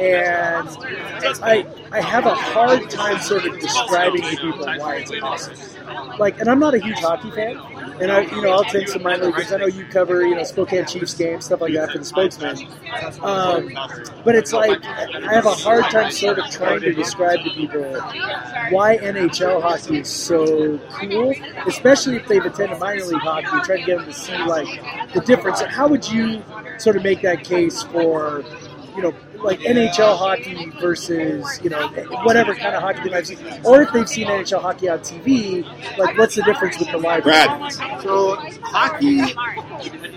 and 0.00 0.68
I 1.42 1.66
I 1.92 2.00
have 2.00 2.26
a 2.26 2.34
hard 2.34 2.88
time 2.90 3.18
sort 3.20 3.44
of 3.44 3.58
describing 3.60 4.22
to 4.22 4.30
people 4.30 4.66
why 4.66 4.96
it's 4.96 5.12
awesome. 5.22 5.54
Like, 6.18 6.40
and 6.40 6.48
I'm 6.48 6.58
not 6.58 6.74
a 6.74 6.78
huge 6.78 6.98
hockey 6.98 7.30
fan, 7.30 7.56
and 8.00 8.12
I 8.12 8.22
you 8.22 8.42
know 8.42 8.50
I'll 8.50 8.64
take 8.64 8.88
some 8.88 9.02
minor 9.02 9.26
league 9.26 9.36
games. 9.36 9.52
I 9.52 9.56
know 9.58 9.66
you 9.66 9.84
cover 9.86 10.22
you 10.26 10.34
know 10.34 10.44
Spokane 10.44 10.86
Chiefs 10.86 11.14
games, 11.14 11.46
stuff 11.46 11.60
like 11.60 11.72
that 11.74 11.90
for 11.90 11.98
the 11.98 12.04
spokesman. 12.04 12.56
Um, 13.22 13.70
but 14.24 14.34
it's 14.34 14.52
like 14.52 14.84
I 14.84 15.34
have 15.34 15.46
a 15.46 15.54
hard 15.54 15.84
time 15.84 16.10
sort 16.10 16.38
of 16.38 16.50
trying 16.50 16.80
to 16.80 16.92
describe 16.92 17.40
to 17.44 17.50
people 17.50 17.82
why 18.70 18.98
NHL 18.98 19.62
hockey 19.62 20.00
is 20.00 20.08
so 20.08 20.78
cool, 20.90 21.34
especially 21.66 22.16
if 22.16 22.28
they've 22.28 22.44
attended 22.44 22.78
minor 22.78 23.04
league 23.04 23.20
hockey. 23.20 23.64
Try 23.64 23.80
to 23.80 23.86
get 23.86 23.98
them 23.98 24.06
to 24.06 24.12
see 24.12 24.36
like 24.44 25.12
the 25.14 25.20
difference. 25.20 25.60
How 25.60 25.88
would 25.88 26.08
you 26.10 26.42
sort 26.78 26.96
of 26.96 27.02
make 27.02 27.22
that 27.22 27.44
case 27.44 27.82
for 27.84 28.44
you 28.96 29.02
know 29.02 29.14
like 29.42 29.60
NHL 29.60 30.16
hockey 30.16 30.70
versus 30.80 31.60
you 31.62 31.70
know 31.70 31.88
whatever 32.24 32.54
kind 32.54 32.74
of 32.74 32.82
hockey 32.82 33.00
they 33.04 33.10
might 33.10 33.16
have 33.16 33.26
seen, 33.26 33.38
or 33.64 33.82
if 33.82 33.92
they've 33.92 34.08
seen 34.08 34.26
NHL 34.28 34.60
hockey 34.60 34.88
on 34.88 34.98
TV, 35.00 35.64
like 35.98 36.16
what's 36.18 36.34
the 36.36 36.42
difference 36.42 36.78
with 36.78 36.90
the 36.90 36.98
live? 36.98 37.22
Brad. 37.24 37.72
So 38.02 38.36
hockey, 38.62 39.18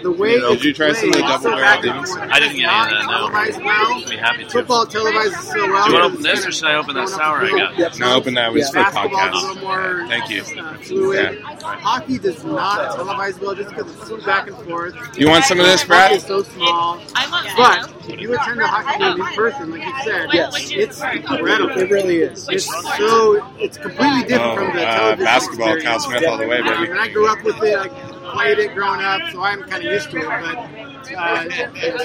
the 0.03 0.11
way 0.11 0.39
Did 0.39 0.63
you 0.63 0.73
try 0.73 0.93
some 0.93 1.09
of 1.09 1.15
the 1.15 1.19
it's 1.19 1.27
double 1.27 1.43
so 1.43 1.49
barrel 1.51 1.61
back 1.61 1.81
demons? 1.81 2.15
I 2.17 2.39
didn't 2.39 2.57
get 2.57 2.69
any 2.69 2.83
of 2.83 2.89
that, 2.89 3.05
no. 3.05 3.17
Televised 3.29 3.63
well. 3.63 3.93
I'd 3.95 4.09
be 4.09 4.17
happy 4.17 4.43
to. 4.43 4.49
Football 4.49 4.85
televises 4.85 5.35
so 5.51 5.53
well. 5.55 5.57
Do 5.57 5.63
you 5.65 5.73
want 5.73 5.85
to 5.87 5.91
that 5.91 6.01
open 6.03 6.13
it's 6.15 6.23
this, 6.23 6.33
kinda 6.35 6.47
or 6.47 6.51
should 6.51 6.65
I 6.67 6.75
open 6.75 6.95
that 6.95 7.07
going 7.07 7.19
sour 7.19 7.37
I 7.37 7.49
the 7.51 7.57
got? 7.57 7.75
field. 7.75 7.99
No, 7.99 8.15
open 8.15 8.33
that. 8.35 8.53
We 8.53 8.59
Yeah. 8.59 8.63
just 8.65 8.73
for 8.73 8.79
the 8.79 8.83
Basketball's 8.85 9.21
a 9.21 9.25
podcast. 9.25 9.33
little 9.55 9.61
more 9.63 10.05
Thank 10.07 10.29
you. 10.29 10.41
uh, 10.41 10.73
fluid. 10.79 11.39
Yeah. 11.41 11.75
Hockey 11.79 12.17
does 12.19 12.43
not 12.43 12.97
televise 12.97 13.39
well 13.41 13.55
just 13.55 13.69
because 13.69 13.91
it's 13.95 14.07
so 14.07 14.17
back 14.25 14.47
and 14.47 14.57
forth. 14.67 14.95
You 15.17 15.29
want 15.29 15.43
some 15.45 15.59
of 15.59 15.65
this, 15.65 15.81
Hockey 15.81 15.87
Brad? 15.89 16.11
is 16.13 16.23
so 16.23 16.43
small. 16.43 16.99
I 17.15 17.29
want 17.29 17.45
But 17.57 18.09
if 18.13 18.19
you 18.21 18.33
attend 18.33 18.61
a 18.61 18.67
hockey 18.67 18.99
game 18.99 19.14
in 19.15 19.25
person, 19.35 19.71
like 19.71 19.83
you 19.85 19.93
said, 20.03 20.29
Yes. 20.33 20.71
it's 20.71 21.01
incredible. 21.01 21.77
It 21.77 21.89
really 21.89 22.17
is. 22.17 22.47
It's 22.49 22.65
so 22.97 23.45
it's 23.59 23.77
completely 23.77 24.21
different 24.23 24.41
Oh, 24.43 24.55
from 24.55 24.75
the 24.75 24.85
uh, 24.87 24.95
television 24.97 25.25
basketball, 25.25 25.73
experience. 25.73 25.83
Kyle 25.83 25.99
Smith 26.19 26.27
all 26.29 26.37
the 26.37 26.47
way, 26.47 26.61
baby. 26.61 26.91
and 26.91 26.99
I 26.99 27.07
grew 27.09 27.27
up 27.27 27.43
with 27.43 27.61
it. 27.63 27.77
I 27.77 27.87
played 28.33 28.59
it 28.59 28.73
growing 28.73 29.01
up, 29.01 29.21
so 29.31 29.41
I'm 29.41 29.61
kind 29.63 29.85
of 29.85 29.91
used 29.91 30.11
to 30.11 30.17
it. 30.17 30.25
But 30.27 30.94
uh, 31.13 31.49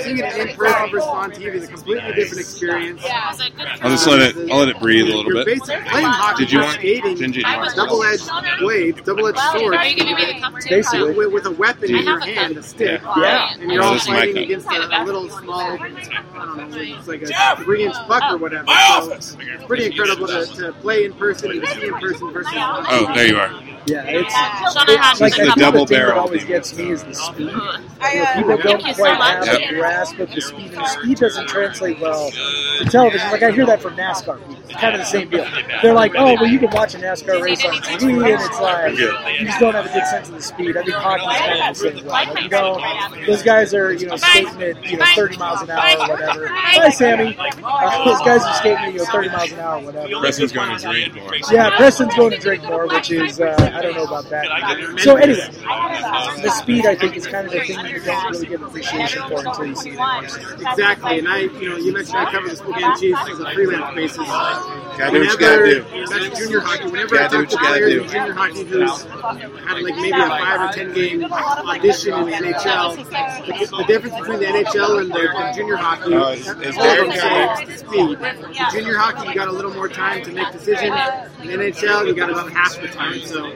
seeing 0.03 0.19
it 0.19 0.37
in 0.49 0.57
person 0.57 0.91
versus 0.91 1.09
on 1.09 1.31
TV 1.31 1.55
is 1.55 1.65
a 1.65 1.69
completely 1.69 2.13
different 2.13 2.41
experience. 2.41 3.03
I'll 3.05 3.91
just 3.91 4.07
let 4.07 4.37
it. 4.37 4.51
I'll 4.51 4.59
let 4.59 4.69
it 4.69 4.79
breathe 4.81 5.05
a 5.05 5.07
little 5.09 5.25
You're 5.25 5.45
bit. 5.45 5.59
basically 5.61 5.89
playing 5.89 6.07
hockey. 6.07 6.45
Did 6.45 6.53
you 6.53 6.61
want- 6.61 6.73
skating? 6.75 7.17
Gingy, 7.17 7.33
do 7.35 7.41
you 7.41 7.57
want 7.57 7.77
double-edged 7.77 8.31
blades, 8.61 9.01
double-edged 9.03 9.39
swords. 9.39 9.77
Are 9.77 9.87
you 9.87 9.95
giving 9.97 10.15
me 10.15 10.27
the 10.35 10.41
cup 10.41 10.55
too? 10.61 10.69
Basically. 10.71 11.15
With, 11.15 11.33
with 11.33 11.47
a 11.47 11.51
weapon 11.53 11.95
in 11.95 12.05
your 12.05 12.21
hand, 12.21 12.57
a 12.57 12.63
stick. 12.63 13.01
Yeah. 13.03 13.55
And 13.59 13.71
you're 13.71 13.83
Oh, 13.83 13.87
all 13.87 13.93
this 13.95 14.03
is 14.03 14.09
my 14.09 14.15
fighting 14.21 14.35
cup. 14.35 14.45
against 14.45 14.67
a, 14.71 15.03
a 15.03 15.05
little 15.05 15.29
small, 15.29 15.61
I 15.61 15.77
don't 16.35 16.71
know, 16.71 16.77
it's 16.79 17.09
like 17.09 17.23
a 17.23 17.57
three-inch 17.63 17.95
puck 18.07 18.23
or 18.33 18.39
whatever. 18.39 18.67
So 18.67 19.13
it's 19.13 19.37
pretty 19.67 19.87
incredible 19.87 20.27
to, 20.27 20.47
to 20.47 20.73
play 20.75 21.05
in 21.05 21.13
person 21.15 21.51
and 21.53 21.61
to 21.63 21.67
see 21.75 21.87
in 21.87 21.95
person 21.95 22.33
versus. 22.33 22.53
Oh, 22.57 23.11
there 23.15 23.27
you 23.29 23.37
are. 23.39 23.63
Yeah, 23.87 24.05
it's 24.05 24.33
Shauna 24.35 24.97
has 24.99 25.21
like 25.21 25.33
This 25.33 25.41
I 25.41 25.43
is 25.49 25.55
the 25.55 25.61
double 25.61 25.81
the 25.81 25.87
thing 25.87 25.99
that 25.99 26.07
barrel 26.07 26.21
always 26.21 26.43
demon. 26.43 26.57
gets 26.57 26.77
me 26.77 26.91
is 26.91 27.03
the 27.03 27.15
speed. 27.15 27.39
You 27.41 27.47
know, 27.47 27.77
Thank 27.99 28.37
people 28.37 28.57
don't 28.59 28.83
you 28.99 29.05
so 29.05 29.15
much. 29.15 29.47
have 29.47 29.61
Yep. 29.61 29.71
a 29.71 29.75
grasp 29.75 30.19
of 30.19 30.31
the 30.31 30.41
speed, 30.41 30.67
and 30.73 30.77
the 30.77 30.87
speed 30.87 31.19
doesn't 31.19 31.49
translate 31.49 31.99
well 32.01 32.31
to 32.31 32.85
television. 32.91 33.31
Like 33.31 33.43
I 33.43 33.51
hear 33.51 33.67
that 33.67 33.81
from 33.83 33.97
NASCAR 33.97 34.39
people. 34.39 34.57
It's 34.69 34.81
kind 34.81 34.95
of 34.95 35.01
the 35.01 35.05
same 35.07 35.29
deal. 35.31 35.47
They're 35.83 35.93
like, 35.95 36.13
"Oh, 36.17 36.35
well, 36.35 36.47
you 36.47 36.59
can 36.59 36.71
watch 36.71 36.95
a 36.95 36.99
NASCAR 36.99 37.43
race 37.43 37.65
on 37.65 37.73
TV, 37.75 38.33
and 38.33 38.41
it's 38.41 38.61
like 38.61 38.97
you 38.99 39.47
just 39.47 39.59
don't 39.61 39.75
have 39.75 39.87
a 39.87 39.93
good 39.93 40.07
sense 40.07 40.29
of 40.29 40.35
the 40.37 40.43
speed." 40.43 40.77
I 40.77 40.83
think 40.85 40.95
hockey's 40.97 41.39
kind 41.39 41.61
of 41.61 41.69
the 41.69 41.75
same 41.75 41.97
way. 41.97 42.11
Like, 42.11 42.43
you 42.43 42.49
know, 42.51 43.27
those 43.27 43.43
guys 43.43 43.75
are 43.75 43.93
you 43.93 44.07
know 44.07 44.17
skating 44.17 44.63
at 44.63 44.85
you 44.91 44.97
know 44.97 45.05
30 45.17 45.37
miles 45.39 45.63
an 45.63 45.71
hour 45.71 45.81
or 45.99 46.09
whatever. 46.09 46.47
Hi, 46.49 46.89
Sammy. 46.91 47.37
Uh, 47.39 48.05
those 48.05 48.19
guys 48.21 48.43
are 48.45 48.55
skating 48.55 48.85
at 48.85 48.93
you 48.93 48.99
know 49.01 49.05
30 49.07 49.29
miles 49.29 49.53
an 49.53 49.59
hour 49.61 49.77
or 49.81 49.85
whatever. 49.87 50.21
Preston's 50.21 50.53
going 50.53 50.77
to 50.79 50.83
drink 50.83 51.15
more. 51.15 51.35
Yeah, 51.51 51.77
Preston's 51.77 52.15
going 52.15 52.31
to 52.33 52.39
drink 52.39 52.63
more, 52.65 52.87
which 52.87 53.11
is 53.11 53.41
uh, 53.41 53.57
I 53.75 53.83
don't 53.83 53.95
know 53.97 54.05
about 54.05 54.29
that. 54.31 54.47
So 55.01 55.17
anyway, 55.17 55.49
the 56.43 56.51
speed 56.51 56.87
I 56.87 56.95
think 56.95 57.17
is 57.17 57.27
kind 57.27 57.47
of 57.47 57.53
the 57.53 57.61
thing 57.61 57.77
that 57.77 57.91
you 57.91 58.01
don't 58.01 58.31
really 58.33 58.47
get 58.47 58.61
appreciation 58.81 59.23
for 59.29 59.45
until 59.47 59.67
you 59.67 59.77
see 59.77 59.91
it 59.91 60.01
in 60.01 60.11
person. 60.11 60.45
Exactly, 60.61 61.19
and 61.19 61.29
I, 61.29 61.39
you 61.41 61.69
know, 61.69 61.77
you 61.77 61.93
mentioned 61.93 62.17
I 62.17 62.31
cover 62.31 62.49
the 62.49 62.57
Spokane 62.57 62.97
Chiefs 62.97 63.21
as 63.31 63.41
a 63.41 63.47
freelance 63.47 63.91
basis. 63.95 64.29
Gotta 65.01 65.13
do 65.13 65.21
what 65.21 65.33
you 65.33 65.39
gotta 65.39 65.65
do. 65.65 65.71
you 65.97 66.01
know, 66.01 66.07
that's 66.11 66.39
junior 66.39 66.61
hockey. 66.61 66.91
Whenever 66.91 67.17
I 67.17 67.19
Gotta 67.29 67.37
do 67.39 67.47
talk 67.47 67.51
to 67.51 67.57
what 67.57 67.57
you 67.57 67.59
gotta 67.59 67.69
players 67.71 67.95
do. 67.95 68.03
in 68.03 68.09
junior 68.11 68.33
hockey 68.35 68.65
who's 68.65 69.03
had 69.65 69.83
like 69.83 69.97
maybe 69.97 70.11
a 70.21 70.29
five 70.29 70.61
or 70.61 70.73
ten 70.75 70.93
game 70.95 71.25
audition 71.33 72.15
in 72.15 72.25
the 72.27 72.33
NHL, 72.33 72.97
the, 72.97 73.77
the 73.79 73.85
difference 73.85 74.17
between 74.19 74.41
the 74.41 74.47
NHL 74.47 75.01
and 75.01 75.11
the, 75.11 75.15
the 75.15 75.53
junior 75.57 75.77
hockey 75.77 76.15
Oh, 76.15 76.33
is- 76.33 76.47
is 76.49 76.77
all 76.77 76.91
of 76.91 76.97
them 76.99 77.11
Derek 77.11 77.13
say 77.13 77.63
it's 77.73 77.83
the 77.83 77.89
speed. 77.89 78.19
In 78.21 78.71
junior 78.73 78.97
hockey, 78.99 79.29
you 79.29 79.35
got 79.35 79.49
a 79.49 79.53
little 79.53 79.73
more 79.75 79.89
time 79.89 80.23
to 80.25 80.33
make 80.33 80.51
decisions. 80.53 80.95
In 81.41 81.49
NHL, 81.49 82.07
you 82.07 82.15
got 82.15 82.29
about 82.31 82.53
half 82.53 82.79
the 82.81 82.89
time. 82.89 83.21
So 83.21 83.47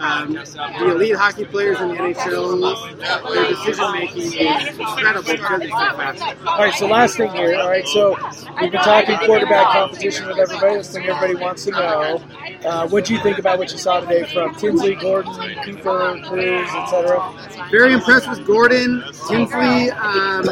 um, 0.00 0.32
the 0.34 0.92
elite 0.94 1.16
hockey 1.16 1.44
players 1.44 1.80
in 1.80 1.88
the 1.88 1.94
NHL, 1.94 3.34
their 3.34 3.48
decision 3.50 3.92
making 3.92 4.22
is 4.22 4.78
incredible 4.78 5.32
because 5.32 5.60
it's 5.62 5.70
so 5.72 5.96
fast. 5.96 6.22
All 6.46 6.58
right, 6.58 6.74
so 6.74 6.86
last 6.86 7.16
thing 7.16 7.32
here. 7.32 7.56
All 7.56 7.68
right, 7.68 7.86
so 7.88 8.16
we've 8.60 8.70
been 8.70 8.80
talking 8.82 9.18
quarterback 9.26 9.66
competition 9.72 10.26
with 10.28 10.38
everybody. 10.38 10.82
This 10.84 10.92
thing 10.92 11.06
everybody 11.08 11.34
wants 11.42 11.64
to 11.64 11.70
know. 11.70 12.22
Uh, 12.62 12.86
what 12.88 13.06
do 13.06 13.14
you 13.14 13.20
think 13.22 13.38
about 13.38 13.58
what 13.58 13.72
you 13.72 13.78
saw 13.78 14.00
today 14.00 14.30
from 14.30 14.54
Tinsley, 14.56 14.94
Gordon, 14.94 15.32
Cooper, 15.64 16.20
Cruz, 16.26 16.68
etc.? 16.74 17.68
Very 17.70 17.94
impressed 17.94 18.28
with 18.28 18.46
Gordon. 18.46 19.02
Tinsley 19.26 19.90
um, 19.92 20.44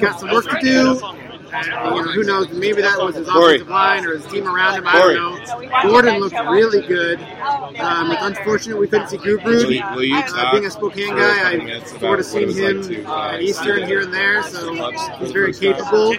got 0.00 0.18
some 0.18 0.30
work 0.30 0.48
to 0.48 0.58
do. 0.62 1.33
You 1.62 1.70
know, 1.70 2.02
who 2.02 2.22
knows? 2.24 2.50
Maybe 2.50 2.82
that 2.82 2.98
was 3.00 3.14
his 3.16 3.28
Corey. 3.28 3.54
offensive 3.56 3.68
line 3.68 4.04
or 4.06 4.14
his 4.16 4.26
team 4.26 4.46
around 4.48 4.74
him. 4.78 4.84
I 4.88 4.92
don't 4.92 5.14
know. 5.14 5.82
Gordon 5.82 6.18
looked 6.20 6.34
really 6.48 6.86
good. 6.86 7.20
Um, 7.78 8.10
it's 8.10 8.22
unfortunate 8.22 8.76
we 8.78 8.88
couldn't 8.88 9.08
see 9.08 9.18
Will 9.18 9.38
Gubrud. 9.38 9.70
you, 9.74 9.96
will 9.96 10.02
you 10.04 10.16
Uh, 10.16 10.50
being 10.52 10.66
a 10.66 10.70
Spokane 10.70 11.14
guy, 11.16 11.20
a 11.20 11.34
couple 11.34 11.46
I've 11.46 11.64
minutes 11.64 11.90
sort 11.90 12.02
about 12.02 12.18
of 12.20 12.24
seen 12.26 12.42
him 12.42 12.76
was 12.78 12.88
like 12.88 13.04
to, 13.04 13.04
uh, 13.04 13.12
uh, 13.14 13.30
at 13.34 13.42
Eastern 13.42 13.82
here 13.86 14.00
and 14.00 14.12
there, 14.12 14.42
so 14.42 14.90
he's 15.18 15.30
very 15.32 15.52
capable. 15.52 16.14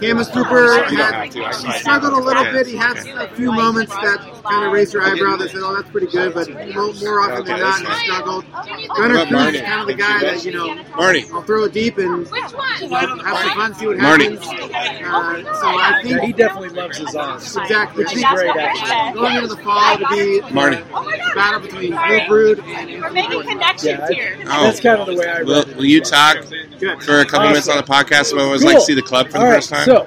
Cammon 0.00 0.32
Cooper 0.32 0.64
You 0.90 0.96
had, 0.96 1.14
have 1.14 1.30
to. 1.30 1.44
I 1.44 1.54
he 1.54 1.78
struggled 1.80 2.12
a 2.14 2.16
little 2.16 2.44
bit. 2.44 2.66
He 2.66 2.76
had 2.76 2.96
a 2.96 3.28
few 3.34 3.52
moments 3.52 3.92
that 3.94 4.18
kind 4.44 4.64
of 4.66 4.72
raised 4.72 4.92
your 4.94 5.02
eyebrow 5.02 5.36
that 5.36 5.50
said, 5.50 5.60
"Oh, 5.62 5.74
that's 5.76 5.90
pretty 5.90 6.06
good," 6.08 6.34
but 6.34 6.48
more 6.48 7.20
often 7.20 7.44
than 7.44 7.60
not, 7.60 7.80
he 7.80 8.04
struggled. 8.04 8.44
What 8.46 8.96
Gunner 8.96 9.26
Cruz 9.26 9.54
is 9.54 9.60
kind 9.62 9.80
of 9.82 9.86
the 9.86 9.94
guy 9.94 10.20
that 10.20 10.44
you 10.44 10.52
know 10.52 10.74
Marty. 10.96 11.24
I'll 11.32 11.42
throw 11.42 11.64
it 11.64 11.72
deep 11.72 11.98
and 11.98 12.26
have 12.28 12.50
some 12.50 13.50
fun, 13.54 13.74
see 13.74 13.86
what 13.86 13.98
Marty. 13.98 14.38
Happens. 14.72 15.46
Uh, 15.48 15.54
so 15.54 15.66
I 15.66 16.00
Yeah, 16.04 16.20
he 16.26 16.32
definitely 16.32 16.68
loves 16.70 16.98
his 16.98 17.14
arms. 17.14 17.56
exactly. 17.56 18.04
Which 18.04 18.14
is 18.16 18.24
great, 18.24 18.56
actually. 18.56 19.20
Going 19.20 19.36
into 19.36 19.48
the 19.48 19.56
fall 19.62 19.98
to 19.98 20.06
be 20.10 20.40
Marty. 20.52 20.76
a 20.76 21.34
battle 21.34 21.60
between 21.60 21.92
Gubrud 21.92 22.62
and 22.62 23.02
We're 23.02 23.10
making 23.10 23.42
connections 23.42 23.84
Yeah, 24.00 24.08
here. 24.10 24.38
Oh. 24.46 24.64
That's 24.64 24.80
kind 24.80 25.00
of 25.00 25.06
the 25.06 25.14
way 25.16 25.28
I 25.28 25.42
Will, 25.42 25.60
it. 25.60 25.76
will 25.76 25.84
you 25.84 26.00
talk 26.00 26.38
Good. 26.78 27.02
for 27.02 27.20
a 27.20 27.24
couple 27.26 27.48
minutes 27.48 27.68
on 27.68 27.76
the 27.76 27.82
podcast 27.82 28.32
about 28.32 28.42
what 28.42 28.48
it 28.48 28.52
was 28.52 28.64
like 28.64 28.72
Cool. 28.76 28.80
to 28.80 28.86
see 28.86 28.94
the 28.94 29.02
club 29.02 29.28
for 29.28 29.38
All 29.38 29.44
the 29.44 29.50
right, 29.50 29.56
first 29.56 29.70
time? 29.70 29.84
So, 29.84 30.06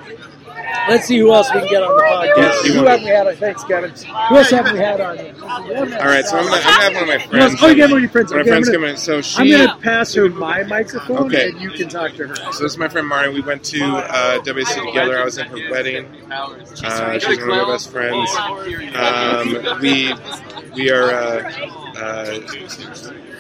let's 0.90 1.06
see 1.08 1.18
who 1.20 1.34
else 1.34 1.52
we 1.54 1.60
can 1.62 1.70
get 1.70 1.84
on 1.84 1.96
the 1.96 2.04
podcast. 2.04 2.38
Yeah, 2.38 2.64
you 2.64 2.74
who 2.74 2.78
want- 2.86 2.90
haven't 2.90 3.06
we 3.06 3.12
had? 3.12 3.28
on- 3.28 3.36
Thanks, 3.36 3.64
Kevin. 3.66 3.92
Who 4.30 4.36
else 4.38 4.50
haven't 4.50 4.74
we 4.74 4.80
had 4.80 5.02
on? 5.02 5.18
All 5.44 6.06
right, 6.06 6.26
so 6.26 6.38
I'm 6.38 6.46
gonna, 6.46 6.56
I'm 6.58 6.64
gonna 6.64 6.84
have 6.84 6.94
one 6.94 7.04
of 7.04 7.08
my 7.10 7.18
friends. 7.28 7.56
Oh, 7.62 7.68
you 7.68 7.76
got 7.78 7.90
one 7.90 7.98
of 7.98 8.02
your 8.02 8.10
friends. 8.10 8.32
One 8.32 8.42
of 8.42 8.48
Okay, 8.48 8.50
my 8.52 8.56
friends 8.56 8.68
gonna- 8.70 8.80
come 8.80 8.90
in. 8.90 8.98
So 8.98 9.22
she. 9.22 9.42
I'm 9.42 9.50
going 9.66 9.68
to 9.78 9.84
pass 9.84 10.14
her 10.16 10.30
my 10.30 10.64
microphone, 10.64 11.18
Okay. 11.28 11.50
and 11.50 11.62
you 11.62 11.70
can 11.72 11.90
talk 11.90 12.14
to 12.14 12.28
her. 12.28 12.36
So 12.36 12.64
this 12.64 12.74
is 12.74 12.78
my 12.78 12.88
friend 12.88 13.08
Marty. 13.08 13.30
We 13.34 13.42
went 13.42 13.64
to 13.66 13.84
uh, 13.84 14.40
WC 14.40 14.86
together. 14.86 15.20
I 15.20 15.26
was 15.26 15.38
at 15.38 15.48
her 15.48 15.58
wedding. 15.72 16.06
Uh, 16.32 17.20
she's 17.20 17.40
one 17.40 17.52
of 17.60 17.68
my 17.68 17.72
best 17.74 17.92
friends. 17.92 18.30
Um, 18.96 19.80
we 19.82 20.14
we 20.74 20.92
are 20.92 21.12
uh, 21.12 21.70
uh, 21.98 22.40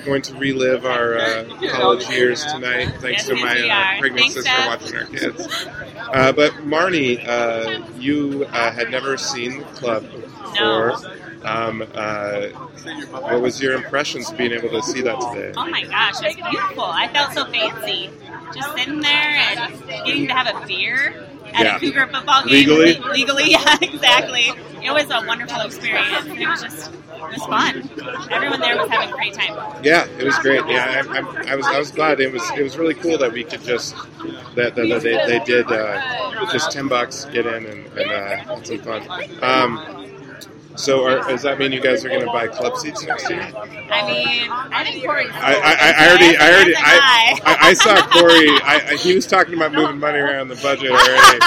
going 0.05 0.21
to 0.21 0.33
relive 0.35 0.85
our 0.85 1.17
uh, 1.17 1.43
college 1.71 2.07
years 2.09 2.43
tonight, 2.45 2.93
thanks 2.99 3.25
to 3.25 3.35
my 3.35 3.57
uh, 3.67 3.99
pregnant 3.99 4.19
Thanks, 4.21 4.33
sister 4.35 4.49
Dad. 4.51 4.67
watching 4.81 4.95
our 4.97 5.05
kids. 5.05 5.67
Uh, 6.13 6.31
but 6.31 6.51
Marnie, 6.65 7.25
uh, 7.27 7.85
you 7.97 8.45
uh, 8.51 8.71
had 8.71 8.89
never 8.91 9.17
seen 9.17 9.59
the 9.59 9.65
club 9.65 10.03
before. 10.11 10.93
Um, 11.43 11.83
uh, 11.93 12.47
what 12.47 13.41
was 13.41 13.61
your 13.61 13.73
impressions 13.73 14.31
being 14.31 14.51
able 14.51 14.69
to 14.69 14.81
see 14.81 15.01
that 15.01 15.19
today? 15.33 15.53
Oh 15.55 15.67
my 15.69 15.83
gosh, 15.83 16.15
it's 16.21 16.35
beautiful. 16.35 16.83
I 16.85 17.07
felt 17.09 17.33
so 17.33 17.45
fancy. 17.45 18.09
Just 18.53 18.75
sitting 18.77 18.99
there 19.01 19.11
and 19.11 19.83
getting 20.05 20.27
to 20.27 20.33
have 20.33 20.63
a 20.63 20.65
beer 20.67 21.25
at 21.53 21.65
Yeah. 21.65 21.75
a 21.75 21.79
Cougar 21.79 22.07
football 22.07 22.43
game. 22.43 22.51
Legally? 22.51 22.93
Legally, 23.11 23.43
yeah, 23.51 23.77
exactly. 23.81 24.51
It 24.85 24.93
was 24.93 25.09
a 25.09 25.25
wonderful 25.25 25.61
experience. 25.61 26.25
It 26.27 26.47
was 26.47 26.61
just 26.61 26.91
it 26.91 27.21
was 27.21 27.45
fun. 27.45 27.89
Everyone 28.31 28.59
there 28.59 28.77
was 28.77 28.89
having 28.89 29.09
a 29.09 29.13
great 29.13 29.33
time. 29.33 29.83
Yeah, 29.83 30.05
it 30.05 30.23
was 30.23 30.37
great. 30.39 30.65
Yeah, 30.67 31.03
I, 31.09 31.19
I, 31.19 31.53
I 31.53 31.55
was 31.55 31.65
I 31.65 31.79
was 31.79 31.91
glad 31.91 32.19
it 32.19 32.31
was 32.31 32.43
it 32.51 32.63
was 32.63 32.77
really 32.77 32.93
cool 32.93 33.17
that 33.17 33.31
we 33.31 33.43
could 33.43 33.61
just 33.61 33.95
that, 34.55 34.75
that, 34.75 34.87
that 34.87 35.01
they, 35.01 35.17
they 35.27 35.43
did 35.43 35.71
uh, 35.71 36.45
just 36.51 36.71
ten 36.71 36.87
bucks 36.87 37.25
get 37.25 37.45
in 37.45 37.65
and, 37.65 37.85
and 37.97 38.11
uh, 38.11 38.35
had 38.37 38.67
some 38.67 38.79
fun. 38.79 39.01
Um, 39.41 40.14
so 40.75 41.05
are, 41.05 41.27
does 41.27 41.41
that 41.43 41.57
mean 41.59 41.71
you 41.71 41.81
guys 41.81 42.03
are 42.05 42.09
going 42.09 42.21
to 42.21 42.27
buy 42.27 42.47
club 42.47 42.77
seats 42.77 43.03
next 43.03 43.29
year? 43.29 43.41
I 43.41 44.05
mean, 44.05 44.49
I 44.51 44.83
think 44.83 45.03
Corey. 45.05 45.27
I, 45.31 45.53
I, 45.55 45.93
I 46.05 46.09
already, 46.09 46.37
I 46.37 46.49
already, 46.53 46.75
I, 46.75 47.39
I, 47.45 47.57
I 47.69 47.73
saw 47.73 47.95
Corey. 48.07 48.49
I, 48.63 48.83
I, 48.91 48.95
he 48.95 49.15
was 49.15 49.25
talking 49.27 49.53
about 49.55 49.73
moving 49.73 49.99
money 49.99 50.19
around 50.19 50.47
the 50.49 50.55
budget 50.55 50.91
already. 50.91 51.39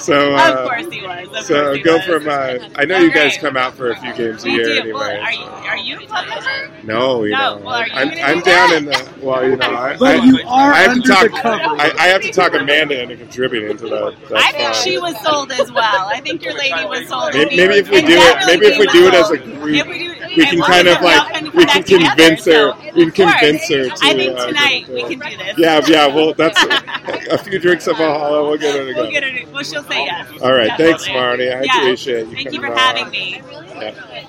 So, 0.00 0.34
uh, 0.34 0.50
of 0.58 0.68
course 0.68 0.92
he 0.92 1.02
was. 1.02 1.28
Of 1.38 1.44
so 1.44 1.72
he 1.72 1.82
go 1.82 1.96
was. 1.96 2.04
from. 2.04 2.28
Uh, 2.28 2.68
I 2.76 2.84
know 2.84 2.98
you 2.98 3.12
guys 3.12 3.36
come 3.38 3.56
out 3.56 3.74
for 3.74 3.90
a 3.90 3.96
few 3.96 4.12
games 4.14 4.44
a 4.44 4.50
year 4.50 4.68
anyway. 4.80 4.92
Well, 4.92 5.20
are 5.20 5.32
you 5.32 5.44
are 5.44 5.76
you 5.78 6.00
a 6.00 6.06
club 6.06 6.28
member? 6.28 6.70
No, 6.84 7.24
you 7.24 7.30
No, 7.32 7.58
know, 7.58 7.64
well, 7.64 7.74
are 7.76 7.86
you 7.86 7.92
I'm, 7.94 8.08
I'm 8.10 8.38
do 8.38 8.44
down 8.44 8.70
that? 8.70 8.76
in 8.78 8.84
the. 8.86 9.08
Well, 9.24 9.48
you 9.48 9.56
know, 9.56 9.70
I, 9.74 9.96
But 9.96 10.20
I, 10.20 10.24
you 10.24 10.38
are 10.46 10.72
I 10.72 10.78
have 10.82 10.90
under 10.90 11.02
to 11.02 11.08
talk. 11.08 11.22
the 11.22 11.28
cover. 11.30 11.62
I, 11.80 11.92
I 11.98 12.06
have 12.08 12.20
to 12.22 12.30
talk 12.32 12.52
Amanda 12.54 13.00
into 13.02 13.16
contributing 13.16 13.76
to 13.78 13.88
that. 13.88 14.16
that 14.28 14.36
I 14.38 14.52
think 14.52 14.74
she 14.74 14.98
was 14.98 15.18
sold 15.24 15.50
as 15.52 15.72
well. 15.72 16.08
I 16.08 16.20
think 16.20 16.42
your 16.44 16.52
lady 16.54 16.84
was 16.84 17.08
sold. 17.08 17.32
Maybe, 17.32 17.56
maybe 17.56 17.74
if 17.76 17.88
we 17.90 18.02
do 18.02 18.08
it, 18.12 18.18
definitely 18.18 18.58
maybe 18.68 18.73
if 18.74 18.78
we 18.80 18.86
do 18.98 19.06
it 19.08 19.14
as 19.14 19.30
a 19.30 19.38
group, 19.38 19.76
If 19.76 19.86
we 19.86 20.08
we 20.36 20.46
can 20.46 20.60
kind 20.62 20.88
of 20.88 21.00
like 21.00 21.42
we 21.54 21.64
can 21.64 21.66
that 21.66 21.86
together, 21.86 22.04
convince 22.16 22.44
her. 22.46 22.52
so- 22.72 22.76
We 22.94 23.10
can 23.10 23.30
convince 23.30 23.68
her 23.68 23.84
to. 23.88 23.96
I 24.02 24.14
think 24.14 24.38
uh, 24.38 24.46
tonight 24.46 24.86
to- 24.86 24.92
we 24.94 25.02
can 25.02 25.18
do 25.30 25.36
this. 25.36 25.58
Yeah, 25.58 25.80
yeah. 25.86 26.06
Well, 26.08 26.34
that's 26.34 26.60
a 27.30 27.38
few 27.38 27.58
drinks 27.58 27.86
of 27.86 27.96
Valhalla. 27.98 28.42
We'll 28.48 28.58
get 28.58 28.74
her 28.76 28.84
to 28.86 28.94
go. 28.94 29.02
We'll 29.02 29.10
get 29.12 29.22
her. 29.22 29.30
To, 29.44 29.50
well, 29.52 29.62
she'll 29.62 29.82
say 29.84 30.04
yes. 30.04 30.28
All 30.42 30.52
right, 30.52 30.72
thanks, 30.76 31.04
Definitely. 31.06 31.46
Marnie. 31.46 31.56
I 31.56 31.62
Yeah. 31.64 31.80
appreciate 31.82 32.26
you 32.28 32.34
Thank 32.34 32.52
you 32.52 32.60
for 32.60 32.68
by. 32.70 32.78
having 32.80 33.10
me. 33.10 33.42
Yeah. 33.76 34.24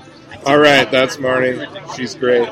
All 0.46 0.60
right, 0.60 0.90
that's 0.92 1.18
Marnie. 1.18 1.96
She's 1.96 2.14
great. 2.14 2.48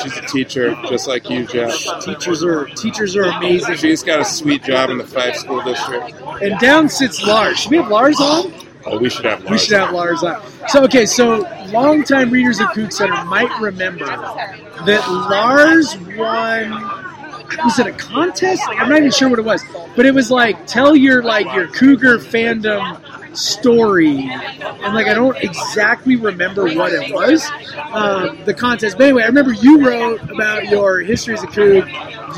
She's 0.00 0.16
a 0.16 0.20
teacher, 0.26 0.76
just 0.88 1.08
like 1.08 1.28
you, 1.28 1.44
Jeff. 1.46 1.74
Teachers 2.02 2.44
are 2.44 2.66
teachers 2.66 3.16
are 3.16 3.24
amazing. 3.24 3.74
She's 3.76 4.04
got 4.04 4.20
a 4.20 4.24
sweet 4.24 4.62
job 4.62 4.90
in 4.90 4.98
the 4.98 5.04
five 5.04 5.34
school 5.34 5.60
district. 5.62 6.14
And 6.40 6.56
down 6.60 6.88
sits 6.88 7.20
Lars. 7.26 7.58
Should 7.58 7.72
we 7.72 7.78
have 7.78 7.88
Lars 7.88 8.20
on? 8.20 8.52
Oh, 8.86 8.98
we 8.98 9.10
should 9.10 9.24
have. 9.24 9.40
Lars. 9.40 9.50
We 9.50 9.58
should 9.58 9.76
have 9.78 9.92
Lars 9.92 10.22
on. 10.22 10.40
So 10.68 10.84
okay, 10.84 11.06
so 11.06 11.38
longtime 11.70 12.30
readers 12.30 12.60
of 12.60 12.68
Coug 12.68 12.92
Center 12.92 13.24
might 13.24 13.60
remember 13.60 14.06
that 14.06 15.06
Lars 15.08 15.96
won. 16.16 17.02
Was 17.64 17.78
it 17.78 17.86
a 17.86 17.92
contest? 17.92 18.62
Like, 18.66 18.80
I'm 18.80 18.88
not 18.88 18.98
even 18.98 19.10
sure 19.10 19.28
what 19.28 19.38
it 19.38 19.44
was, 19.44 19.62
but 19.94 20.04
it 20.04 20.14
was 20.14 20.30
like 20.30 20.66
tell 20.66 20.96
your 20.96 21.22
like 21.22 21.46
your 21.54 21.68
Cougar 21.68 22.18
fandom 22.18 23.00
story, 23.36 24.18
and 24.18 24.94
like 24.94 25.06
I 25.06 25.14
don't 25.14 25.36
exactly 25.38 26.16
remember 26.16 26.64
what 26.64 26.92
it 26.92 27.12
was, 27.12 27.48
um, 27.92 28.44
the 28.44 28.54
contest. 28.54 28.98
But 28.98 29.04
anyway, 29.04 29.22
I 29.22 29.26
remember 29.26 29.52
you 29.52 29.86
wrote 29.86 30.22
about 30.30 30.68
your 30.68 31.00
histories 31.00 31.42
of 31.42 31.50
Coug. 31.50 31.88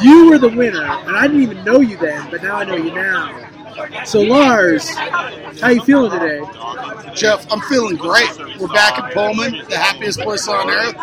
You 0.03 0.31
were 0.31 0.39
the 0.39 0.51
winner, 0.51 0.85
and 0.85 1.17
I 1.17 1.27
didn't 1.27 1.43
even 1.43 1.65
know 1.65 1.81
you 1.81 1.97
then, 1.97 2.31
but 2.31 2.43
now 2.43 2.57
I 2.57 2.65
know 2.65 2.77
you 2.77 2.93
now. 2.93 3.49
So 4.05 4.21
Lars, 4.23 4.89
how 5.61 5.69
you 5.69 5.83
feeling 5.83 6.11
today? 6.11 6.41
Jeff, 7.15 7.51
I'm 7.53 7.61
feeling 7.63 7.97
great. 7.97 8.29
We're 8.59 8.69
back 8.69 8.99
in 8.99 9.11
Pullman, 9.13 9.65
the 9.69 9.77
happiest 9.77 10.21
place 10.21 10.49
on 10.49 10.71
earth. 10.71 10.95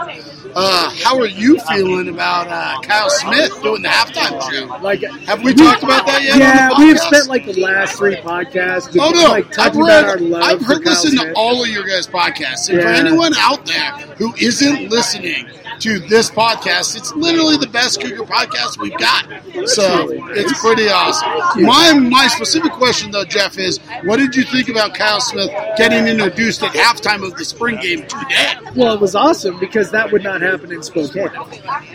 Uh, 0.57 0.89
how 1.03 1.19
are 1.19 1.25
you 1.27 1.59
feeling 1.69 2.07
about 2.07 2.47
uh, 2.47 2.79
Kyle 2.81 3.09
Smith 3.09 3.61
doing 3.61 3.81
the 3.81 3.89
halftime 3.89 4.41
show? 4.51 4.77
Like, 4.77 5.01
have 5.25 5.43
we 5.43 5.53
talked 5.53 5.83
about 5.83 6.05
that 6.07 6.23
yet? 6.23 6.37
Yeah, 6.37 6.69
we 6.77 6.87
have 6.87 6.99
spent 6.99 7.27
like 7.27 7.45
the 7.45 7.59
last 7.59 7.97
three 7.97 8.15
podcasts 8.15 8.95
Oh 8.99 9.11
no! 9.11 9.23
like 9.29 9.57
I've 9.59 9.75
read, 9.75 10.03
about 10.05 10.09
our 10.09 10.17
love 10.19 10.43
I've 10.43 10.61
heard 10.61 10.85
listen 10.85 11.17
to 11.17 11.33
all 11.35 11.61
of 11.61 11.69
your 11.69 11.83
guys' 11.85 12.07
podcasts, 12.07 12.69
and 12.69 12.81
for 12.81 12.87
anyone 12.87 13.33
out 13.37 13.65
there 13.65 13.91
who 14.17 14.33
isn't 14.35 14.89
listening 14.89 15.45
to 15.79 15.99
this 15.99 16.29
podcast, 16.29 16.95
it's 16.95 17.13
literally 17.13 17.57
the 17.57 17.67
best 17.67 18.01
Cougar 18.01 18.23
podcast 18.23 18.77
we've 18.77 18.97
got. 18.97 19.25
So 19.67 20.09
it's 20.31 20.59
pretty 20.59 20.87
awesome. 20.89 21.63
My 21.63 21.93
my 21.93 22.27
specific 22.27 22.71
question 22.73 23.11
though, 23.11 23.25
Jeff, 23.25 23.57
is 23.57 23.79
what 24.03 24.17
did 24.17 24.35
you 24.35 24.43
think 24.43 24.69
about 24.69 24.93
Kyle 24.93 25.21
Smith 25.21 25.49
getting 25.77 26.07
introduced 26.07 26.63
at 26.63 26.71
halftime 26.71 27.23
of 27.23 27.37
the 27.37 27.45
spring 27.45 27.77
game 27.81 28.05
today? 28.07 28.53
Well, 28.75 28.93
it 28.93 29.01
was 29.01 29.15
awesome 29.15 29.59
because 29.59 29.91
that 29.91 30.11
would 30.11 30.23
not 30.23 30.41
happen 30.41 30.71
in 30.71 30.83
Spokane. 30.83 31.29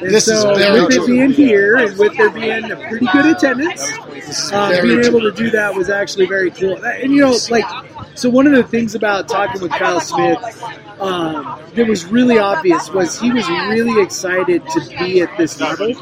And 0.01 0.11
This 0.11 0.29
is 0.29 0.43
so, 0.43 0.55
very 0.55 0.83
with 0.83 0.95
it 0.95 1.07
being 1.07 1.31
here 1.31 1.77
and 1.77 1.97
with 1.99 2.17
there 2.17 2.31
being 2.31 2.71
a 2.71 2.77
pretty 2.89 3.07
good 3.13 3.27
attendance, 3.27 3.83
uh, 4.53 4.79
being 4.83 5.05
able 5.05 5.21
to 5.21 5.33
do 5.33 5.51
that 5.51 5.75
was 5.75 5.91
actually 5.91 6.27
very 6.27 6.51
cool. 6.51 6.77
And 6.85 7.13
you 7.13 7.21
know, 7.21 7.37
like, 7.51 7.65
so 8.15 8.29
one 8.31 8.47
of 8.47 8.53
the 8.53 8.63
things 8.63 8.95
about 8.95 9.29
talking 9.29 9.61
with 9.61 9.73
Kyle 9.73 10.01
Smith 10.01 10.39
um, 11.01 11.61
that 11.75 11.87
was 11.87 12.05
really 12.07 12.39
obvious 12.39 12.91
was 12.91 13.19
he 13.19 13.33
was 13.33 13.49
really 13.71 14.03
excited 14.03 14.63
to 14.69 14.81
be 14.99 15.23
at 15.23 15.37
this 15.37 15.61
level. 15.61 15.95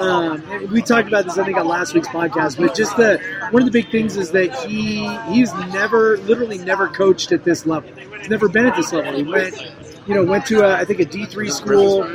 Um, 0.00 0.70
we 0.70 0.82
talked 0.82 1.08
about 1.08 1.24
this, 1.24 1.38
I 1.38 1.44
think, 1.44 1.56
on 1.56 1.66
last 1.66 1.94
week's 1.94 2.08
podcast. 2.08 2.58
But 2.58 2.74
just 2.74 2.96
the 2.96 3.20
one 3.50 3.62
of 3.62 3.70
the 3.70 3.72
big 3.72 3.90
things 3.90 4.16
is 4.16 4.30
that 4.32 4.54
he 4.66 5.06
he's 5.32 5.52
never, 5.72 6.18
literally, 6.18 6.58
never 6.58 6.88
coached 6.88 7.32
at 7.32 7.44
this 7.44 7.66
level. 7.66 7.90
He's 8.18 8.28
never 8.28 8.48
been 8.48 8.66
at 8.66 8.76
this 8.76 8.92
level. 8.92 9.12
He 9.14 9.22
went, 9.22 9.56
you 10.06 10.14
know, 10.14 10.24
went 10.24 10.46
to 10.46 10.64
a, 10.64 10.76
I 10.76 10.84
think 10.84 11.00
a 11.00 11.04
D 11.04 11.26
three 11.26 11.50
school. 11.50 12.08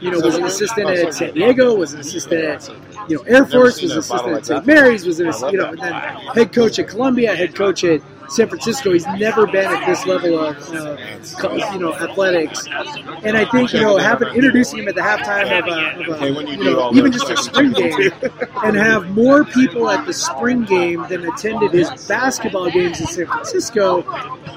You 0.00 0.10
know, 0.10 0.20
was 0.20 0.36
an 0.36 0.44
assistant 0.44 0.90
at 0.90 1.14
San 1.14 1.34
Diego, 1.34 1.74
was 1.74 1.94
an 1.94 2.00
assistant 2.00 2.44
at 2.44 2.68
you 3.08 3.16
know 3.16 3.22
Air 3.22 3.46
Force, 3.46 3.80
was 3.80 3.92
an 3.92 3.98
assistant 3.98 4.36
at 4.36 4.46
St. 4.46 4.66
Mary's, 4.66 5.06
was 5.06 5.20
an 5.20 5.32
you 5.50 5.58
know, 5.58 5.70
and 5.70 5.78
then 5.78 5.92
head 5.92 6.52
coach 6.52 6.78
at 6.78 6.88
Columbia, 6.88 7.34
head 7.34 7.54
coach 7.54 7.82
at 7.84 8.02
San 8.28 8.48
Francisco. 8.48 8.92
He's 8.92 9.06
never 9.06 9.46
been 9.46 9.66
at 9.66 9.86
this 9.86 10.04
level 10.06 10.38
of 10.38 10.56
uh, 10.74 11.72
you 11.72 11.78
know 11.78 11.94
athletics, 11.94 12.66
and 13.22 13.36
I 13.36 13.44
think 13.50 13.72
you 13.72 13.80
know 13.80 13.96
having 13.98 14.28
introducing 14.28 14.80
him 14.80 14.88
at 14.88 14.94
the 14.94 15.00
halftime 15.00 15.44
of 15.58 15.68
a, 15.68 16.12
of 16.12 16.22
a 16.22 16.50
you 16.50 16.64
know 16.64 16.92
even 16.94 17.12
just 17.12 17.30
a 17.30 17.36
spring 17.36 17.72
game, 17.72 18.12
and 18.64 18.76
have 18.76 19.10
more 19.10 19.44
people 19.44 19.88
at 19.90 20.06
the 20.06 20.12
spring 20.12 20.64
game 20.64 21.04
than 21.08 21.26
attended 21.26 21.72
his 21.72 21.90
basketball 22.06 22.70
games 22.70 23.00
in 23.00 23.06
San 23.06 23.26
Francisco 23.26 24.04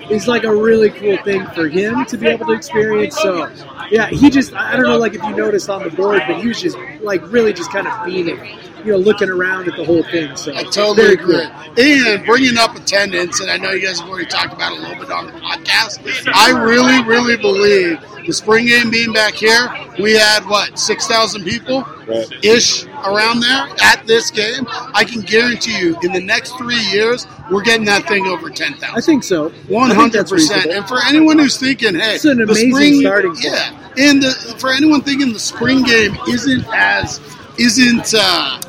is 0.10 0.28
like 0.28 0.44
a 0.44 0.54
really 0.56 0.90
cool 0.90 1.18
thing 1.18 1.46
for 1.48 1.68
him 1.68 2.06
to 2.06 2.18
be 2.18 2.28
able 2.28 2.48
to 2.48 2.54
experience. 2.54 3.16
So, 3.18 3.52
yeah, 3.92 4.08
he 4.10 4.30
just, 4.30 4.54
I 4.54 4.76
don't 4.76 4.84
know, 4.84 4.98
like 4.98 5.14
if 5.14 5.24
you 5.24 5.36
noticed 5.36 5.70
on 5.70 5.84
the 5.84 5.90
board, 5.90 6.22
but 6.28 6.42
he 6.42 6.48
was 6.48 6.62
just 6.62 6.78
like 7.02 7.22
really 7.32 7.54
just 7.54 7.72
kind 7.72 7.88
of 7.88 8.06
beaming, 8.06 8.40
you 8.86 8.92
know, 8.94 8.98
looking 8.98 9.30
around 9.30 9.68
at 9.68 9.76
the 9.76 9.84
whole 9.86 10.04
thing. 10.04 10.36
So, 10.36 10.54
I 10.56 10.64
totally 10.64 11.14
agree. 11.14 11.42
cool. 11.48 11.84
And 11.84 12.26
bringing 12.26 12.58
up 12.58 12.76
attendance, 12.76 13.40
and 13.40 13.50
I 13.50 13.58
know 13.58 13.72
you 13.72 13.86
guys 13.86 14.00
have 14.00 14.10
already 14.10 14.26
talked 14.28 14.54
about 14.54 14.74
it 14.74 14.80
a 14.80 14.82
little 14.82 15.00
bit 15.04 15.12
on 15.12 15.28
the 15.28 15.32
podcast. 15.34 16.00
I 16.34 16.52
really, 16.64 17.04
really 17.04 17.38
believe 17.38 18.00
the 18.26 18.34
spring 18.34 18.66
game 18.68 18.90
being 18.92 19.12
back 19.14 19.34
here, 19.34 19.70
we 20.00 20.14
had 20.14 20.46
what 20.46 20.78
six 20.78 21.08
thousand 21.08 21.44
people 21.46 21.84
ish 22.44 22.86
around 23.06 23.40
there 23.40 23.68
at 23.82 24.04
this 24.06 24.30
game. 24.30 24.66
I 24.94 25.04
can 25.04 25.22
guarantee 25.22 25.80
you, 25.80 25.98
in 26.04 26.12
the 26.12 26.22
next 26.22 26.52
three 26.58 26.80
years, 26.92 27.26
we're 27.50 27.64
getting 27.64 27.86
that 27.86 28.08
thing 28.08 28.26
over 28.28 28.50
ten 28.50 28.74
thousand. 28.76 28.98
I 28.98 29.02
think 29.02 29.24
so. 29.24 29.50
One 29.68 29.86
I 29.86 29.88
think 29.90 30.00
hundred 30.02 30.18
that's 30.20 30.32
percent. 30.32 30.72
And 30.72 30.88
for 30.88 31.00
anyone 31.06 31.38
who's 31.40 31.58
thinking, 31.58 31.96
hey, 31.96 32.16
It's 32.16 32.26
an 32.26 32.38
the 32.38 32.44
amazing 32.44 32.72
spring, 32.72 33.02
starting 33.02 33.32
point. 33.32 33.44
yeah, 33.46 33.90
and 33.98 34.22
the, 34.22 34.32
for 34.60 34.72
anyone 34.72 35.02
thinking 35.02 35.34
the 35.34 35.40
spring 35.40 35.84
game 35.84 36.18
isn't 36.28 36.66
as 36.74 37.20
isn't 37.60 38.14
uh, 38.18 38.60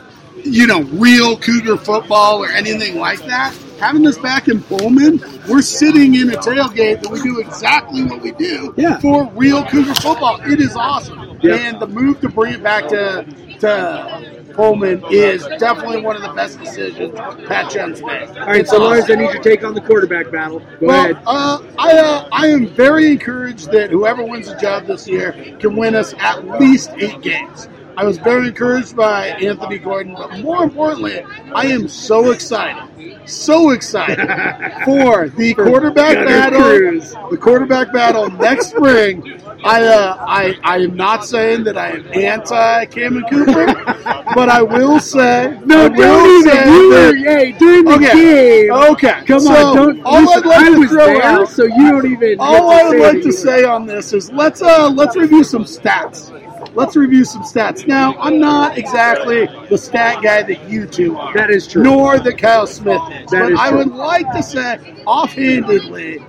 you 0.45 0.66
know 0.66 0.82
real 0.82 1.36
Cougar 1.38 1.76
football 1.78 2.43
or 2.43 2.49
anything 2.51 2.99
like 2.99 3.20
that. 3.26 3.55
Having 3.78 4.03
this 4.03 4.18
back 4.18 4.49
in 4.49 4.62
Pullman, 4.62 5.22
we're 5.49 5.62
sitting 5.62 6.14
in 6.14 6.28
a 6.28 6.36
tailgate 6.36 7.01
that 7.03 7.11
we 7.11 7.22
do 7.22 7.38
exactly 7.41 8.05
what 8.05 8.20
we 8.20 8.32
do 8.32 8.74
Yeah. 8.76 8.99
for 8.99 9.30
real 9.34 9.64
Cougar 9.64 9.95
football. 9.95 10.38
It 10.45 10.61
is 10.61 10.76
awesome, 10.76 11.38
Yeah. 11.43 11.55
and 11.55 11.80
the 11.80 11.86
move 11.86 12.20
to 12.20 12.28
bring 12.28 12.53
it 12.55 12.62
back 12.62 12.88
to 12.88 13.24
to 13.61 14.43
Pullman 14.55 15.03
is 15.11 15.47
definitely 15.59 16.03
one 16.03 16.16
of 16.16 16.22
the 16.22 16.28
best 16.30 16.59
decisions 16.61 17.14
Pat 17.47 17.70
Chun 17.70 17.93
made. 17.93 18.28
All 18.38 18.47
right, 18.47 18.66
so 18.66 18.78
Lars, 18.78 19.05
I 19.11 19.14
need 19.14 19.32
your 19.32 19.43
take 19.43 19.64
on 19.64 19.74
the 19.74 19.80
quarterback 19.80 20.30
battle. 20.30 20.59
Go 20.80 20.86
Well, 20.86 21.05
ahead. 21.05 21.18
uh, 21.26 21.59
I 21.78 21.93
uh, 21.93 22.28
I 22.32 22.47
am 22.49 22.66
very 22.68 23.07
encouraged 23.11 23.70
that 23.72 23.91
whoever 23.91 24.22
wins 24.24 24.49
the 24.49 24.57
job 24.57 24.86
this 24.86 25.07
year 25.09 25.34
can 25.59 25.74
win 25.76 25.95
us 25.95 26.14
at 26.18 26.47
least 26.61 26.91
eight 26.99 27.20
games. 27.22 27.68
I 27.97 28.05
was 28.05 28.18
very 28.18 28.49
encouraged 28.49 28.97
by 28.97 29.28
Anthony 29.28 29.78
Gordon, 29.78 30.14
but 30.14 30.38
more 30.41 30.62
importantly, 30.62 31.22
I 31.55 31.66
am 31.66 31.88
so 31.88 32.30
excited, 32.30 33.28
so 33.28 33.70
excited 33.70 34.28
for 34.84 35.28
the 35.28 35.55
quarterback 35.55 36.14
battle. 36.26 36.61
Cruz. 36.62 37.14
The 37.30 37.36
quarterback 37.36 37.93
battle 37.93 38.30
next 38.30 38.68
spring. 38.68 39.41
I, 39.64 39.82
uh, 39.84 40.16
I 40.26 40.59
I 40.62 40.76
am 40.78 40.97
not 40.97 41.24
saying 41.26 41.64
that 41.64 41.76
I 41.76 41.91
am 41.91 42.07
anti 42.14 42.86
Cameron 42.86 43.24
Cooper, 43.28 43.66
but 44.34 44.49
I 44.49 44.62
will 44.62 44.99
say 45.01 45.59
No, 45.66 45.84
I 45.84 45.88
don't 45.88 45.97
will 45.97 46.41
even. 46.41 46.51
say 46.51 46.64
that- 46.64 47.14
hey, 47.26 47.53
during 47.53 47.84
the 47.84 47.95
Okay. 47.97 48.12
game. 48.12 48.72
Okay, 48.72 49.22
Come 49.26 49.41
so 49.41 49.53
on, 49.55 49.76
don't. 49.76 50.03
All 50.07 50.22
listen, 50.22 50.43
I'd 50.45 50.47
like 50.47 50.61
I 50.61 50.74
to 50.76 50.88
throw 50.88 51.07
there, 51.07 51.22
out, 51.22 51.49
so 51.49 51.64
you 51.64 51.91
don't 51.91 52.07
even. 52.07 52.41
all 52.41 52.70
I 52.70 52.82
would 52.84 52.93
say 52.93 52.99
like 53.01 53.22
to 53.22 53.32
say 53.32 53.64
on 53.64 53.84
this 53.86 54.12
is 54.14 54.30
let's 54.32 54.62
uh 54.62 54.88
let's 54.88 55.16
review 55.16 55.45
some 55.45 55.64
stats. 55.64 56.30
Let's 56.74 56.96
review 56.96 57.24
some 57.24 57.42
stats. 57.42 57.86
Now, 57.86 58.16
I'm 58.18 58.38
not 58.38 58.78
exactly 58.78 59.48
the 59.68 59.76
stat 59.76 60.22
guy 60.22 60.42
that 60.42 60.68
you 60.68 60.86
two 60.86 61.16
are. 61.16 61.34
That 61.34 61.50
is 61.50 61.66
true. 61.66 61.82
Nor 61.82 62.18
that 62.20 62.38
Kyle 62.38 62.66
Smith 62.66 63.02
is. 63.10 63.30
That 63.30 63.42
but 63.42 63.52
is 63.52 63.58
I 63.58 63.70
true. 63.70 63.78
would 63.78 63.92
like 63.94 64.30
to 64.32 64.42
say 64.42 65.02
offhandedly, 65.06 66.24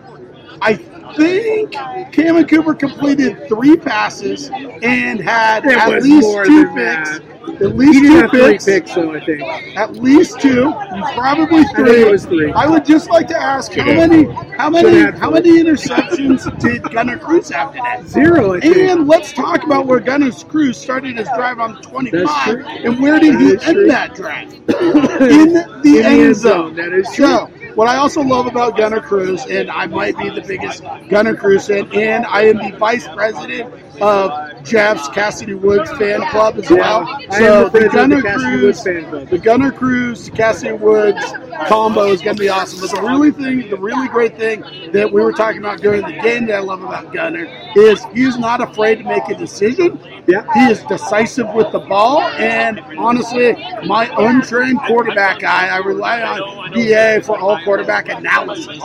I 0.62 0.74
think 1.16 1.72
Cameron 2.14 2.48
Cooper 2.48 2.74
completed 2.74 3.48
three 3.48 3.78
passes 3.78 4.50
and 4.82 5.20
had 5.20 5.66
It 5.66 5.78
at 5.78 6.04
least 6.04 6.28
two 6.46 6.66
picks. 6.68 6.76
that. 6.76 7.22
At 7.62 7.76
least 7.76 8.00
two 8.04 8.28
picks. 8.30 8.66
picks, 8.66 8.96
though, 8.96 9.14
I 9.16 9.20
think. 9.26 9.42
At 9.78 9.94
least 9.96 10.40
two, 10.40 10.72
probably 11.16 11.64
three. 11.76 12.04
was 12.06 12.26
three. 12.26 12.52
I 12.54 12.68
would 12.68 12.86
just 12.86 13.10
like 13.10 13.28
to 13.30 13.38
ask 13.38 13.74
how 13.74 13.86
many, 13.86 14.24
how 14.58 14.70
many, 14.70 15.18
how 15.18 15.32
many 15.32 15.62
interceptions 15.62 16.58
did 16.60 16.84
Gunner 16.92 17.18
Cruz 17.18 17.50
have 17.50 17.74
today? 17.74 18.04
Zero, 18.08 18.54
I 18.56 18.60
think. 18.60 18.78
And 18.78 19.08
let's 19.08 19.34
talk 19.34 19.64
about 19.64 19.86
where 19.88 20.00
Gunner 20.00 20.32
Cruz 20.32 20.78
started 20.78 21.18
his 21.18 21.28
drive 21.36 21.60
on 21.60 21.82
25, 21.82 22.58
and 22.86 23.00
where 23.02 23.20
did 23.20 23.36
That 23.36 23.42
he 23.42 23.52
end 23.52 23.62
true. 23.62 23.88
that 23.88 24.16
drive? 24.16 24.52
In 24.54 25.54
the 25.84 26.02
end 26.04 26.36
zone. 26.36 26.76
That 26.76 26.94
is 26.94 27.08
true. 27.14 27.26
So, 27.26 27.50
what 27.76 27.88
I 27.88 27.98
also 27.98 28.22
love 28.22 28.48
about 28.48 28.78
Gunner 28.78 29.02
Cruz, 29.02 29.46
and 29.46 29.70
I 29.70 29.88
might 29.88 30.18
be 30.18 30.30
the 30.30 30.42
biggest 30.42 30.84
Gunner 31.10 31.36
Cruz 31.36 31.68
fan, 31.68 31.88
and 31.94 32.26
I 32.26 32.44
am 32.44 32.58
the 32.58 32.78
vice 32.78 33.08
president 33.08 33.74
of 34.02 34.64
Jeff's 34.64 35.08
Kassidy 35.10 35.60
Woods 35.60 35.90
fan 35.92 36.22
club 36.30 36.58
as 36.58 36.70
well. 36.70 37.06
So 37.32 37.70
the 37.70 37.90
Gunner 37.90 38.22
Gunnar 38.22 38.62
the 38.62 38.68
Kassidy 38.74 39.10
Cruz, 39.10 39.30
the 39.30 39.38
Gunner 39.38 39.72
Cruz 39.72 40.26
to 40.26 40.32
Kassidy 40.32 40.80
Woods 40.80 41.24
combo 41.68 42.06
is 42.08 42.22
going 42.22 42.36
to 42.36 42.42
be 42.42 42.50
awesome. 42.50 42.80
But 42.82 42.92
the 42.92 43.02
really 43.02 43.32
thing, 43.32 43.70
the 43.70 43.78
really 43.78 44.08
great 44.08 44.38
thing 44.38 44.62
that 44.92 45.12
we 45.12 45.22
were 45.22 45.34
talking 45.34 45.60
about 45.60 45.82
during 45.82 46.02
the 46.02 46.22
game 46.22 46.48
that 46.48 46.56
I 46.56 46.60
love 46.60 46.82
about 46.82 47.14
Gunner 47.14 47.48
is 47.76 48.04
he's 48.14 48.38
not 48.38 48.62
afraid 48.62 48.96
to 49.00 49.04
make 49.04 49.28
a 49.30 49.36
decision. 49.36 50.00
Yeah. 50.28 50.46
He 50.54 50.72
is 50.72 50.84
decisive 50.84 51.54
with 51.54 51.72
the 51.72 51.80
ball, 51.80 52.22
and 52.22 52.80
honestly, 52.98 53.54
my 53.86 54.10
untrained 54.18 54.80
quarterback 54.88 55.40
guy, 55.40 55.68
I 55.68 55.78
rely 55.78 56.22
on 56.22 56.74
BA 56.74 57.22
for 57.24 57.38
all 57.38 57.62
quarterback 57.64 58.10
analysis. 58.10 58.80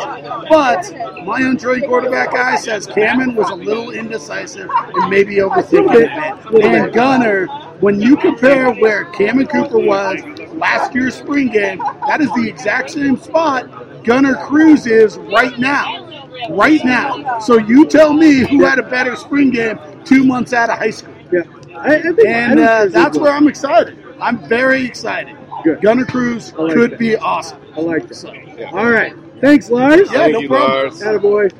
But 0.48 0.92
my 1.24 1.40
untrained 1.40 1.84
quarterback 1.84 2.32
guy 2.32 2.56
says 2.56 2.86
Cameron 2.86 3.34
was 3.34 3.50
a 3.50 3.54
little 3.54 3.90
indecisive 3.90 4.70
and 4.70 5.05
maybe 5.08 5.36
overthinking 5.36 5.94
it. 5.94 6.64
And 6.64 6.92
Gunner, 6.92 7.46
when 7.80 8.00
you 8.00 8.16
compare 8.16 8.72
where 8.72 9.06
Cameron 9.12 9.46
Cooper 9.46 9.78
was 9.78 10.20
last 10.52 10.94
year's 10.94 11.14
spring 11.14 11.48
game, 11.48 11.78
that 12.08 12.20
is 12.20 12.30
the 12.32 12.48
exact 12.48 12.90
same 12.90 13.16
spot 13.16 14.04
Gunner 14.06 14.36
Cruz 14.46 14.86
is 14.86 15.18
right 15.18 15.58
now. 15.58 16.04
Right 16.50 16.82
now. 16.84 17.40
So 17.40 17.58
you 17.58 17.86
tell 17.86 18.12
me 18.12 18.48
who 18.48 18.64
had 18.64 18.78
a 18.78 18.84
better 18.84 19.16
spring 19.16 19.50
game 19.50 19.78
two 20.04 20.22
months 20.24 20.52
out 20.52 20.70
of 20.70 20.78
high 20.78 20.90
school. 20.90 21.12
Yeah. 21.32 21.42
I, 21.74 21.96
I 21.96 22.02
think, 22.02 22.20
And 22.26 22.60
uh, 22.60 22.86
that's 22.86 23.18
where 23.18 23.32
I'm 23.32 23.48
excited. 23.48 23.98
I'm 24.20 24.38
very 24.48 24.84
excited. 24.84 25.36
Good. 25.64 25.82
Gunner 25.82 26.04
Cruz 26.06 26.52
like 26.54 26.72
could 26.72 26.92
that. 26.92 26.98
be 27.00 27.16
awesome. 27.16 27.60
I 27.74 27.80
like 27.80 28.08
that. 28.08 28.70
All 28.72 28.88
right. 28.88 29.12
Thanks, 29.40 29.68
Lars. 29.70 30.10
Yeah, 30.12 30.18
Thank 30.18 30.32
no 30.34 30.40
you, 30.40 30.48
problem. 30.48 30.70
Lars. 30.70 31.00
Attaboy. 31.02 31.52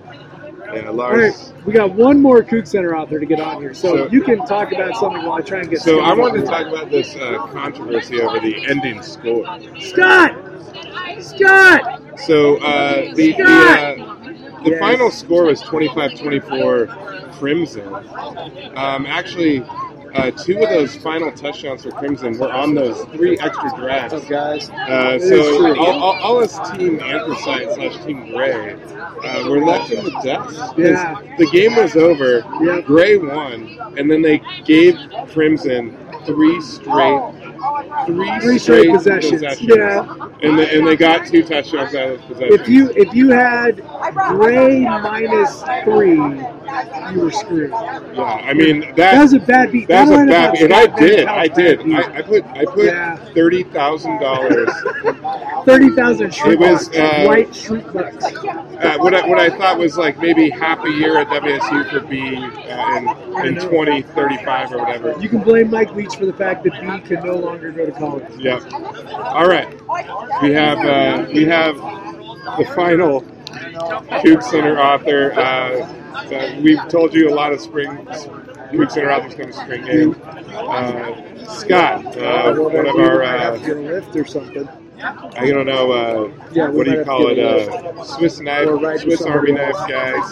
Yeah, 0.75 0.91
Lars. 0.91 1.53
right. 1.53 1.67
We 1.67 1.73
got 1.73 1.93
one 1.95 2.21
more 2.21 2.43
Coug 2.43 2.67
Center 2.67 2.95
out 2.97 3.09
there 3.11 3.19
to 3.21 3.27
get 3.27 3.41
on 3.41 3.61
here. 3.61 3.75
So, 3.75 3.97
So- 3.97 4.09
you 4.11 4.23
can 4.23 4.39
talk 4.47 4.73
about 4.73 4.97
something 4.97 5.23
while 5.25 5.39
I 5.39 5.41
try 5.43 5.61
and 5.61 5.71
get 5.71 5.81
So 5.81 6.01
I 6.01 6.13
wanted 6.15 6.41
to 6.43 6.47
talk 6.47 6.67
about 6.67 6.91
this 6.91 7.15
uh, 7.17 7.39
controversy 7.53 8.21
over 8.21 8.41
the 8.41 8.67
ending 8.69 9.03
score. 9.03 9.45
Scott! 9.81 10.35
Scott! 11.21 12.03
So 12.19 12.57
uh, 12.59 13.15
the 13.15 13.33
the, 13.33 13.43
uh, 13.45 13.95
the 14.65 14.71
Yes. 14.71 14.81
final 14.81 15.11
score 15.11 15.45
was 15.45 15.63
25-24 15.63 17.33
Crimson. 17.39 17.95
Um, 18.77 19.07
actually, 19.07 19.61
uh, 20.17 20.31
two 20.31 20.59
of 20.63 20.69
those 20.69 20.97
final 20.97 21.31
touchdowns 21.33 21.83
for 21.83 21.91
Crimson 21.93 22.39
were 22.39 22.53
on 22.53 22.75
those 22.75 23.03
three 23.15 23.39
extra 23.39 23.71
drives. 23.77 24.25
guys. 24.27 24.71
Uh, 24.71 25.13
It 25.15 25.23
is 25.23 25.29
so 25.29 25.77
all, 25.79 26.03
all, 26.03 26.23
all 26.23 26.41
his 26.41 26.53
team 26.77 27.01
anthracite 27.01 27.73
slash 27.75 28.05
team 28.05 28.31
Gray 28.31 28.75
uh, 28.75 29.49
were 29.49 29.65
left 29.65 29.91
in 29.91 30.05
the 30.05 30.11
dust. 30.23 30.79
Yeah. 30.79 31.21
The 31.39 31.47
game 31.53 31.75
was 31.77 31.97
over. 31.97 32.45
Yeah. 32.63 32.81
Gray 32.81 33.17
won, 33.19 33.79
and 33.99 34.11
then 34.11 34.23
they 34.23 34.41
gave 34.65 34.97
Crimson 35.29 35.97
three 36.25 36.61
straight, 36.61 37.21
three, 38.07 38.41
Three 38.41 38.59
straight 38.59 38.91
possessions. 38.91 39.43
Yeah. 39.61 40.29
And 40.43 40.59
they, 40.59 40.77
and 40.79 40.87
they 40.87 40.97
got 40.97 41.27
two 41.27 41.43
touchdowns 41.43 41.95
out 41.95 42.11
of 42.11 42.21
possessions. 42.23 42.61
If 42.61 42.69
you 42.69 42.91
if 42.97 43.15
you 43.15 43.31
had 43.31 43.77
Gray 44.29 44.81
minus 44.81 45.63
three, 45.85 46.17
you 47.13 47.21
were 47.21 47.31
screwed. 47.31 47.71
yeah, 47.71 48.23
I 48.23 48.55
mean 48.55 48.81
that. 48.81 48.97
That 48.97 49.23
was 49.23 49.33
a 49.35 49.39
bad 49.41 49.73
beat. 49.73 49.89
That's 49.89 50.11
That 50.11 50.29
a 50.29 50.31
bad, 50.31 50.53
beat, 50.53 50.63
and 50.63 50.73
I 50.73 50.87
did, 50.87 51.27
I 51.27 51.49
did. 51.49 51.81
I, 51.93 52.19
I 52.19 52.23
put, 52.23 52.45
I 52.47 52.65
put 52.65 52.85
Yeah. 52.87 53.17
thirty 53.35 53.63
thousand 53.65 54.21
dollars. 54.21 54.69
Thirty 55.65 55.91
thousand 55.91 56.33
It 56.47 56.59
was, 56.59 56.89
uh, 56.97 57.25
white 57.25 57.55
shrimp 57.55 57.93
bucks. 57.93 58.25
Uh, 58.25 58.97
what 58.99 59.15
I, 59.15 59.27
what 59.27 59.39
I 59.39 59.51
thought 59.57 59.79
was 59.79 59.97
like 59.97 60.19
maybe 60.19 60.51
half 60.51 60.85
a 60.85 60.91
year 60.91 61.19
at 61.19 61.29
WSU 61.29 61.91
for 61.91 62.01
B 62.01 62.37
uh, 62.37 63.43
in 63.45 63.57
in 63.57 63.69
twenty 63.69 64.03
thirty 64.03 64.37
five 64.45 64.73
or 64.73 64.79
whatever. 64.79 65.15
You 65.21 65.29
can 65.29 65.41
blame 65.41 65.71
Mike 65.71 65.93
Leach 65.95 66.17
for 66.17 66.27
the 66.27 66.33
fact 66.33 66.65
that 66.65 66.73
B 66.81 67.09
can 67.09 67.25
no 67.25 67.37
longer 67.37 67.71
go 67.71 67.87
to 67.87 67.93
college. 67.93 68.25
Yep. 68.39 68.73
All 68.73 69.49
right. 69.49 69.69
We 70.43 70.53
have 70.53 70.79
uh, 70.79 71.27
we 71.33 71.45
have 71.47 71.77
the 71.77 72.65
final 72.75 73.23
Coug 73.23 74.43
Center 74.43 74.79
author. 74.79 75.33
Uh, 75.33 75.93
uh, 76.33 76.61
we've 76.61 76.89
told 76.89 77.15
you 77.15 77.29
a 77.31 77.35
lot 77.35 77.53
of 77.53 77.61
spring 77.61 77.89
Coug 78.73 78.91
Center 78.91 79.13
authors 79.13 79.35
come 79.35 79.47
to 79.47 79.53
spring 79.53 79.85
game. 79.85 80.23
Uh, 80.25 81.45
Scott, 81.47 82.17
uh, 82.17 82.55
one 82.55 82.87
of 82.87 82.97
our 82.97 83.23
uh, 83.23 83.57
lift 83.57 84.17
or 84.17 84.25
something. 84.25 84.69
I 85.03 85.51
don't 85.51 85.67
know. 85.67 85.93
Uh, 85.93 86.31
Yeah, 86.53 86.69
what 86.71 86.87
do 86.87 86.93
you 86.93 87.05
call 87.05 87.29
it? 87.29 87.39
Uh, 87.39 88.05
Swiss 88.05 88.41
knife, 88.41 88.69
Swiss 89.01 89.23
Army 89.23 89.53
knife 89.53 89.75
guys. 89.89 90.25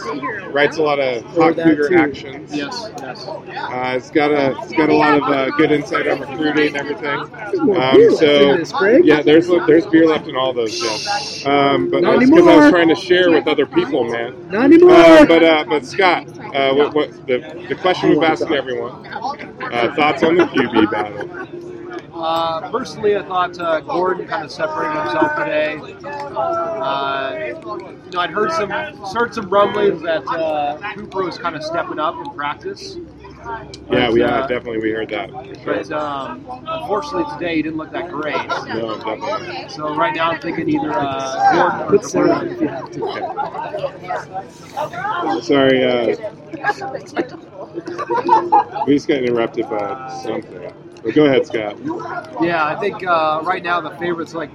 Writes 0.52 0.78
a 0.78 0.82
lot 0.82 0.98
of 1.00 1.22
hot 1.24 1.56
that 1.56 1.66
cougar 1.66 1.88
too. 1.88 1.96
actions. 1.96 2.54
Yes, 2.54 2.90
yes. 2.98 3.26
Uh, 3.26 3.94
it's 3.96 4.10
got 4.10 4.30
a 4.30 4.56
it's 4.62 4.72
got 4.72 4.88
a 4.88 4.94
lot 4.94 5.16
of 5.18 5.22
uh, 5.24 5.50
good 5.56 5.70
insight 5.72 6.06
on 6.08 6.20
recruiting 6.20 6.68
and 6.68 6.76
everything. 6.76 7.18
Um, 7.76 8.16
so 8.16 8.50
in 8.52 8.58
this, 8.58 8.72
Greg. 8.72 9.04
yeah, 9.04 9.20
there's 9.22 9.48
there's 9.66 9.86
beer 9.86 10.06
left 10.06 10.28
in 10.28 10.36
all 10.36 10.52
those. 10.52 10.80
Yeah. 11.44 11.50
Um, 11.72 11.90
but 11.90 12.02
Not 12.02 12.20
that's 12.20 12.30
because 12.30 12.46
I 12.46 12.56
was 12.56 12.70
trying 12.70 12.88
to 12.88 12.94
share 12.94 13.30
with 13.30 13.46
other 13.46 13.66
people, 13.66 14.04
man. 14.04 14.48
Not 14.50 14.64
anymore. 14.66 14.92
Uh, 14.92 15.26
but 15.26 15.42
uh, 15.42 15.64
but 15.68 15.84
Scott, 15.84 16.26
uh, 16.54 16.74
what, 16.74 16.94
what 16.94 17.26
the 17.26 17.66
the 17.68 17.74
question 17.74 18.10
we've 18.10 18.22
asked 18.22 18.42
everyone? 18.44 19.04
Uh, 19.06 19.92
thoughts 19.94 20.22
on 20.22 20.36
the 20.36 20.44
QB 20.46 20.90
battle? 20.90 21.60
Uh, 22.24 22.70
personally, 22.70 23.18
I 23.18 23.22
thought 23.22 23.60
uh, 23.60 23.80
Gordon 23.80 24.26
kind 24.26 24.46
of 24.46 24.50
separated 24.50 24.98
himself 24.98 25.36
today. 25.36 25.76
Uh, 26.06 27.52
you 28.06 28.12
know, 28.12 28.20
I'd 28.20 28.30
heard 28.30 28.50
some 28.52 28.70
heard 28.70 29.34
some 29.34 29.50
rumblings 29.50 30.00
that 30.00 30.26
uh, 30.26 30.78
Cooper 30.94 31.22
was 31.22 31.36
kind 31.36 31.54
of 31.54 31.62
stepping 31.62 31.98
up 31.98 32.16
in 32.16 32.24
practice. 32.32 32.96
Yeah, 33.90 34.10
we 34.10 34.22
uh, 34.22 34.46
definitely 34.46 34.78
we 34.78 34.92
heard 34.92 35.10
that. 35.10 35.28
Sure. 35.28 35.44
But 35.66 35.92
um, 35.92 36.46
unfortunately, 36.66 37.30
today 37.34 37.56
he 37.56 37.62
didn't 37.62 37.76
look 37.76 37.92
that 37.92 38.08
great. 38.08 38.36
No, 38.68 38.96
definitely. 38.96 39.68
So 39.68 39.94
right 39.94 40.14
now, 40.14 40.30
I'm 40.30 40.40
thinking 40.40 40.66
either 40.70 40.94
uh, 40.94 41.52
Gordon 41.52 41.80
or 41.82 41.90
Put 41.90 42.06
Sarah 42.06 42.42
if 42.46 42.58
you 42.58 42.68
have 42.68 42.90
to. 42.90 43.00
Sorry, 45.42 45.84
uh, 45.84 46.06
we 48.86 48.94
just 48.94 49.08
got 49.08 49.18
interrupted 49.18 49.68
by 49.68 50.08
something. 50.22 50.72
But 51.04 51.14
go 51.14 51.26
ahead, 51.26 51.46
Scott. 51.46 51.76
Yeah, 52.42 52.64
I 52.64 52.80
think 52.80 53.06
uh, 53.06 53.42
right 53.44 53.62
now 53.62 53.78
the 53.78 53.90
favorites 53.90 54.32
like 54.32 54.50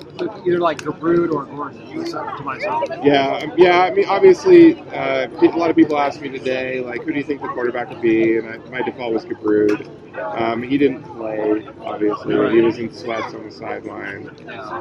either 0.47 0.57
like 0.57 0.79
Gubrud 0.79 1.31
or 1.31 1.45
Gordon 1.45 1.87
to 1.87 2.43
myself. 2.43 2.89
Yeah, 3.03 3.39
um, 3.43 3.53
yeah. 3.55 3.81
I 3.81 3.91
mean, 3.91 4.05
obviously, 4.07 4.79
uh, 4.89 5.27
a 5.29 5.45
lot 5.55 5.69
of 5.69 5.75
people 5.75 5.99
asked 5.99 6.21
me 6.21 6.29
today, 6.29 6.79
like, 6.81 7.03
who 7.03 7.11
do 7.11 7.19
you 7.19 7.23
think 7.23 7.41
the 7.41 7.49
quarterback 7.49 7.89
would 7.89 8.01
be? 8.01 8.37
And 8.37 8.49
I, 8.49 8.57
my 8.69 8.81
default 8.81 9.13
was 9.13 9.25
Gubrud. 9.25 9.87
Um, 10.17 10.63
he 10.63 10.79
didn't 10.79 11.03
play, 11.03 11.67
obviously. 11.81 12.35
He 12.51 12.61
was 12.61 12.79
in 12.79 12.91
sweats 12.91 13.33
on 13.35 13.45
the 13.45 13.51
sideline. 13.51 14.29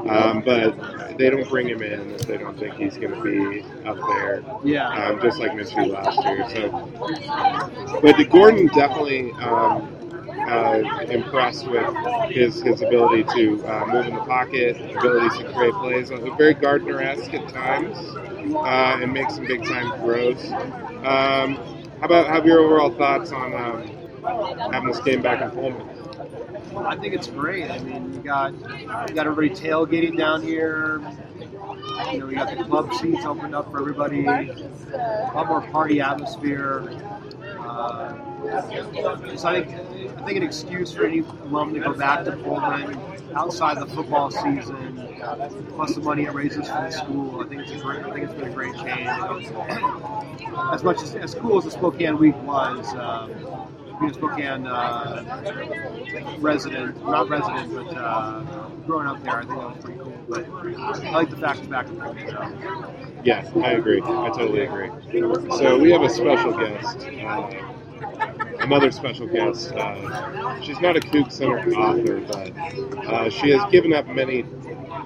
Um, 0.08 0.40
but 0.40 1.18
they 1.18 1.28
don't 1.28 1.48
bring 1.50 1.68
him 1.68 1.82
in 1.82 2.12
if 2.12 2.22
they 2.22 2.38
don't 2.38 2.58
think 2.58 2.76
he's 2.76 2.96
going 2.96 3.12
to 3.12 3.22
be 3.22 3.62
up 3.86 3.98
there. 4.08 4.42
Yeah. 4.64 4.88
Um, 4.88 5.20
just 5.20 5.38
like 5.38 5.52
Minshew 5.52 5.92
last 5.92 6.18
year. 6.24 6.48
So, 6.48 8.00
but 8.00 8.16
the 8.16 8.24
Gordon 8.24 8.68
definitely 8.68 9.32
um, 9.32 9.97
uh, 10.49 11.05
impressed 11.11 11.68
with 11.68 11.94
his 12.30 12.62
his 12.62 12.80
ability 12.80 13.24
to 13.34 13.64
uh, 13.66 13.86
move 13.86 14.07
in 14.07 14.14
the 14.14 14.20
pocket, 14.20 14.76
ability 14.96 15.42
to 15.42 15.53
create 15.53 15.74
plays. 15.74 16.09
Very 16.36 16.55
Gardner-esque 16.55 17.34
at 17.34 17.49
times, 17.49 17.96
uh, 18.57 18.99
and 19.03 19.12
make 19.12 19.30
some 19.30 19.46
big 19.46 19.64
time 19.64 20.01
throws. 20.01 20.44
Um, 21.05 21.57
how 22.01 22.07
about 22.07 22.28
have 22.28 22.46
your 22.46 22.61
overall 22.61 22.90
thoughts 22.90 23.32
on 23.32 23.55
um, 23.55 23.82
having 24.72 24.88
this 24.88 25.01
game 25.01 25.20
back 25.20 25.42
in 25.42 25.51
Pullman? 25.51 25.88
I 26.76 26.96
think 26.96 27.14
it's 27.14 27.26
great. 27.26 27.70
I 27.70 27.78
mean, 27.80 28.14
you 28.14 28.20
got 28.20 28.53
you 28.53 28.86
got 29.14 29.26
everybody 29.26 29.51
tailgating 29.51 30.16
down 30.16 30.42
here. 30.42 31.01
You 32.12 32.18
know, 32.18 32.26
we 32.26 32.34
got 32.34 32.57
the 32.57 32.64
club 32.64 32.92
seats 32.94 33.24
opened 33.24 33.55
up 33.55 33.70
for 33.70 33.80
everybody. 33.80 34.26
A 34.26 35.30
lot 35.34 35.49
more 35.49 35.61
party 35.61 36.01
atmosphere. 36.01 36.88
Uh, 37.59 38.27
So 38.49 39.49
I 39.49 39.62
think 39.62 40.36
an 40.36 40.42
excuse 40.42 40.92
for 40.92 41.05
any 41.05 41.20
alum 41.20 41.74
to 41.74 41.80
go 41.80 41.92
back 41.92 42.24
to 42.24 42.32
Pullman 42.32 42.99
outside 43.34 43.78
the 43.78 43.86
football 43.86 44.30
season, 44.30 45.16
plus 45.74 45.94
the 45.94 46.01
money 46.01 46.24
it 46.24 46.32
raises 46.32 46.68
for 46.68 46.82
the 46.82 46.90
school. 46.90 47.42
I 47.42 47.49
think 47.49 47.62
it's 47.62 47.72
a 47.72 47.78
great. 47.78 48.05
I 48.05 48.11
think 48.12 48.24
it's 48.24 48.34
been 48.34 48.49
a 48.49 48.55
great 48.55 48.74
change. 48.76 49.09
As 50.72 50.82
much 50.82 51.03
as 51.03 51.14
as 51.14 51.34
cool 51.34 51.59
as 51.59 51.64
the 51.64 51.70
Spokane 51.70 52.18
week 52.18 52.36
was. 52.42 52.94
Um, 52.94 53.68
being 53.99 54.12
a 54.12 54.14
Spokane 54.14 54.66
uh, 54.66 56.36
resident, 56.38 57.05
not 57.05 57.28
resident, 57.28 57.74
but 57.74 57.96
uh, 57.96 58.40
growing 58.86 59.09
up 59.09 59.22
there, 59.24 59.38
I 59.38 59.44
think 59.44 59.59
that 59.59 59.74
was 59.74 59.84
pretty 59.84 59.99
cool. 59.99 60.12
But 60.28 60.46
I 60.78 61.11
like 61.11 61.30
the 61.30 61.36
fact 61.36 61.59
it's 61.59 61.68
back 61.68 61.88
in 61.88 61.96
Pullman. 61.96 63.24
Yeah, 63.24 63.51
I 63.62 63.72
agree. 63.72 64.01
I 64.01 64.30
totally 64.30 64.62
agree. 64.62 64.90
So 65.59 65.78
we 65.78 65.90
have 65.90 66.03
a 66.03 66.09
special 66.09 66.53
guest, 66.57 66.99
uh, 67.01 67.51
another 68.60 68.90
special 68.90 69.26
guest. 69.26 69.72
Uh, 69.72 70.60
she's 70.60 70.80
not 70.80 70.96
a 70.96 71.00
Coug 71.00 71.32
Center 71.32 71.58
author, 71.74 72.20
but 72.20 73.06
uh, 73.06 73.30
she 73.30 73.50
has 73.50 73.70
given 73.70 73.92
up 73.92 74.06
many, 74.06 74.44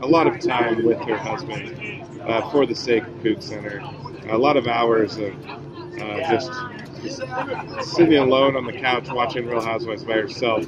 a 0.02 0.06
lot 0.06 0.26
of 0.26 0.40
time 0.40 0.84
with 0.84 0.98
her 1.02 1.16
husband 1.16 2.02
uh, 2.22 2.50
for 2.50 2.66
the 2.66 2.74
sake 2.74 3.04
of 3.04 3.14
Coug 3.22 3.42
Center. 3.42 3.78
A 4.30 4.38
lot 4.38 4.56
of 4.56 4.66
hours 4.66 5.16
of 5.18 5.34
uh, 5.48 6.30
just, 6.30 6.50
just 7.02 7.94
sitting 7.94 8.18
alone 8.18 8.56
on 8.56 8.66
the 8.66 8.72
couch 8.72 9.08
watching 9.10 9.46
Real 9.46 9.60
Housewives 9.60 10.04
by 10.04 10.14
herself, 10.14 10.64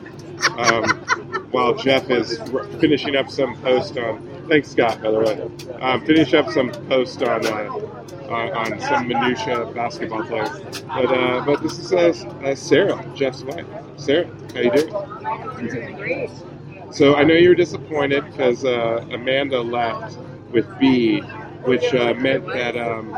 um, 0.59 1.24
while 1.55 1.75
Jeff 1.75 2.11
is 2.11 2.41
r- 2.55 2.65
finishing 2.81 3.17
up 3.17 3.31
some 3.31 3.57
post 3.63 3.99
on. 3.99 4.21
Thanks, 4.49 4.71
Scott, 4.71 5.03
by 5.03 5.13
the 5.13 5.21
way. 5.21 5.51
Um, 5.81 6.05
finish 6.07 6.35
up 6.35 6.51
some 6.51 6.73
post 6.89 7.23
on 7.23 7.47
uh, 7.47 7.71
on, 8.29 8.53
on 8.55 8.81
some 8.81 9.09
minutia 9.09 9.67
basketball 9.75 10.25
player. 10.25 10.51
But 10.95 11.13
uh, 11.13 11.43
but 11.47 11.63
this 11.63 11.79
is 11.79 11.93
uh, 11.93 12.29
uh, 12.45 12.57
Sarah, 12.57 13.07
Jeff's 13.15 13.45
wife. 13.45 13.67
Sarah, 13.97 14.29
how 14.55 14.61
you 14.63 14.73
doing? 14.73 14.97
I'm 15.59 15.69
doing 15.69 15.97
great. 15.97 16.31
So 16.93 17.17
I 17.17 17.25
know 17.25 17.35
you 17.35 17.51
were 17.51 17.57
disappointed 17.57 18.25
because 18.27 18.65
uh, 18.65 19.07
Amanda 19.13 19.63
left 19.63 20.19
with 20.53 20.67
B, 20.79 21.23
which 21.65 21.95
uh, 21.95 22.15
meant 22.15 22.53
that 22.55 22.77
um, 22.77 23.17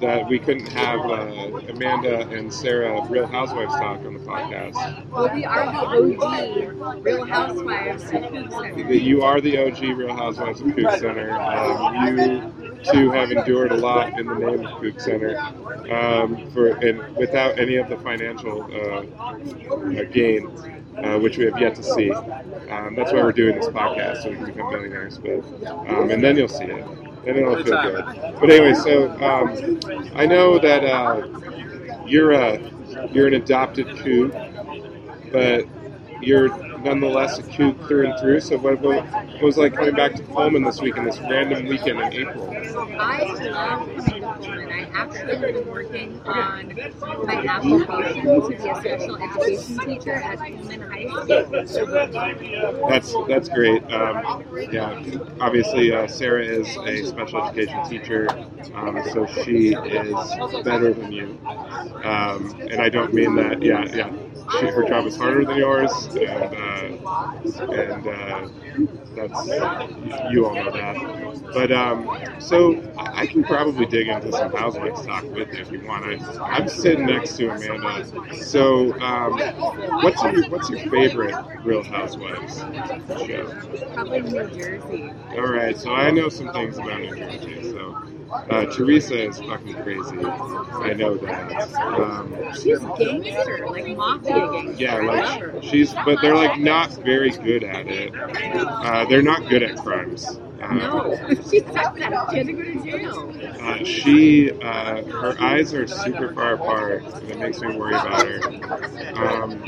that 0.00 0.28
we 0.28 0.38
couldn't 0.38 0.68
have 0.68 1.00
uh, 1.00 1.58
Amanda 1.68 2.28
and 2.28 2.52
Sarah 2.52 3.04
Real 3.08 3.26
Housewives 3.26 3.74
talk 3.74 3.98
on 4.00 4.14
the 4.14 4.20
podcast. 4.20 5.06
Well, 5.10 5.34
we 5.34 5.44
are 5.44 5.66
the 5.66 6.16
OG 6.16 7.02
Real 7.02 7.24
Housewives 7.26 8.04
of 8.04 8.10
Coug 8.10 8.52
Center. 8.52 8.92
You 8.92 9.22
are 9.22 9.40
the 9.40 9.58
OG 9.58 9.80
Real 9.96 10.14
Housewives 10.14 10.60
of 10.60 10.68
Coug 10.68 10.98
Center. 10.98 11.32
Um, 11.40 12.18
you 12.18 12.84
two 12.92 13.10
have 13.10 13.30
endured 13.30 13.72
a 13.72 13.76
lot 13.76 14.18
in 14.18 14.26
the 14.26 14.34
name 14.34 14.66
of 14.66 14.72
Coug 14.80 15.00
Center, 15.00 15.36
um, 15.92 16.50
for 16.52 16.68
and 16.68 17.16
without 17.16 17.58
any 17.58 17.76
of 17.76 17.88
the 17.88 17.96
financial 17.98 18.62
uh, 18.62 19.04
uh, 19.74 20.04
gain, 20.12 20.46
uh, 20.98 21.18
which 21.18 21.38
we 21.38 21.44
have 21.46 21.60
yet 21.60 21.74
to 21.74 21.82
see. 21.82 22.12
Um, 22.12 22.94
that's 22.94 23.12
why 23.12 23.22
we're 23.22 23.32
doing 23.32 23.56
this 23.56 23.68
podcast 23.68 24.22
so 24.22 24.30
we 24.30 24.36
can 24.36 24.46
become 24.46 24.70
millionaires. 24.72 25.18
But 25.18 25.40
um, 25.88 26.10
and 26.10 26.22
then 26.22 26.36
you'll 26.36 26.48
see 26.48 26.64
it, 26.64 26.84
and 27.26 27.36
it'll 27.36 27.62
feel 27.62 27.82
good. 27.82 28.04
But 28.40 28.50
anyway, 28.50 28.74
so 28.74 29.10
um, 29.22 29.80
I 30.14 30.26
know 30.26 30.58
that 30.58 30.84
uh, 30.84 31.26
you're 32.06 32.32
a 32.32 32.58
you're 33.12 33.26
an 33.26 33.34
adopted 33.34 33.86
Coug, 33.88 35.32
but 35.32 35.66
you're 36.22 36.48
nonetheless 36.82 37.38
a 37.38 37.42
Coug 37.42 37.86
through 37.86 38.06
and 38.10 38.18
through. 38.20 38.40
So 38.40 38.58
what, 38.58 38.80
what, 38.80 39.04
what 39.06 39.42
was 39.42 39.56
like 39.56 39.74
coming 39.74 39.94
back 39.94 40.14
to 40.14 40.22
Pullman 40.24 40.62
this 40.62 40.80
weekend, 40.80 41.06
this 41.06 41.18
random 41.20 41.66
weekend 41.66 42.00
in 42.00 42.12
April? 42.12 42.50
I 42.98 43.24
love 43.50 43.88
coming 43.88 44.22
to 44.22 44.34
Pullman. 44.34 44.70
I 44.70 44.90
actually 44.94 45.36
have 45.36 45.40
been 45.40 45.66
working 45.68 46.20
on 46.26 46.74
my 47.26 47.46
application 47.46 48.24
to 48.24 48.48
be 48.48 48.68
a 48.68 48.74
special 48.76 49.16
education 49.16 49.78
teacher 49.86 50.14
at 50.14 50.38
Pullman 50.38 50.80
High 50.82 51.06
School. 51.08 52.88
That's 52.88 53.14
that's 53.28 53.48
great. 53.48 53.82
Um, 53.92 54.44
yeah, 54.70 55.02
obviously 55.40 55.92
uh, 55.92 56.06
Sarah 56.06 56.44
is 56.44 56.68
a 56.86 57.04
special 57.04 57.42
education 57.44 57.84
teacher, 57.88 58.28
um, 58.74 59.02
so 59.12 59.26
she 59.26 59.74
is 59.74 60.64
better 60.64 60.92
than 60.92 61.12
you. 61.12 61.38
Um, 62.04 62.54
and 62.70 62.80
I 62.80 62.88
don't 62.88 63.12
mean 63.12 63.34
that. 63.36 63.62
Yeah, 63.62 63.84
yeah. 63.94 64.12
She, 64.48 64.66
her 64.66 64.84
job 64.84 65.06
is 65.06 65.16
harder 65.16 65.44
than 65.44 65.56
yours, 65.56 66.08
and 66.14 66.54
uh, 66.54 66.90
and 67.72 68.06
uh, 68.06 68.48
that's 69.14 69.62
you 70.30 70.46
all 70.46 70.54
know 70.54 70.70
that. 70.70 70.98
But 71.52 71.72
um, 71.72 72.10
so 72.38 72.82
I 72.96 73.26
can 73.26 73.44
probably 73.44 73.86
dig 73.86 74.08
into 74.08 74.32
some 74.32 74.52
housewives 74.52 75.04
talk 75.04 75.24
with 75.34 75.52
you 75.52 75.60
if 75.60 75.70
you 75.70 75.86
want. 75.86 76.04
I, 76.04 76.18
I'm 76.50 76.68
sitting 76.68 77.06
next 77.06 77.36
to 77.36 77.50
Amanda. 77.50 78.04
So 78.34 78.98
um, 79.00 79.44
what's 80.00 80.22
your 80.22 80.48
what's 80.48 80.70
your 80.70 80.80
favorite 80.90 81.34
Real 81.64 81.82
Housewives 81.84 82.66
show? 83.26 83.54
Probably 83.94 84.22
New 84.22 84.48
Jersey. 84.50 85.12
All 85.32 85.46
right, 85.48 85.76
so 85.76 85.92
I 85.94 86.10
know 86.10 86.28
some 86.28 86.50
things 86.50 86.78
about 86.78 87.00
New 87.00 87.14
Jersey. 87.14 87.62
So 87.62 87.87
uh, 88.30 88.66
Teresa 88.66 89.28
is 89.28 89.38
fucking 89.38 89.74
crazy. 89.82 90.16
I 90.24 90.92
know 90.94 91.16
that. 91.16 91.72
Um, 91.74 92.34
She's 92.54 92.78
a 92.82 92.94
gangster, 92.98 93.66
like 93.68 93.96
mafia 93.96 94.50
gangster. 94.50 94.82
yeah, 94.82 94.96
like 95.00 95.62
she's, 95.62 95.92
but 95.94 96.20
they're 96.20 96.34
like 96.36 96.58
not 96.58 96.90
very 97.04 97.30
good 97.30 97.64
at 97.64 97.86
it. 97.88 98.12
Uh, 98.14 99.04
they're 99.06 99.22
not 99.22 99.48
good 99.48 99.62
at 99.62 99.76
crimes. 99.78 100.26
Uh, 100.60 100.74
No, 100.74 101.16
she's 101.50 101.62
that. 101.64 101.94
She 102.30 102.36
had 102.38 102.46
to 102.46 102.52
go 102.52 102.62
to 102.62 102.82
jail. 102.84 103.32
Uh, 103.60 103.84
she, 103.84 104.50
uh, 104.50 105.02
her 105.04 105.36
eyes 105.40 105.72
are 105.74 105.86
super 105.86 106.32
far 106.34 106.54
apart, 106.54 107.02
and 107.04 107.30
it 107.30 107.38
makes 107.38 107.60
me 107.60 107.76
worry 107.76 107.94
about 107.94 108.26
her. 108.26 108.40
Um, 109.24 109.62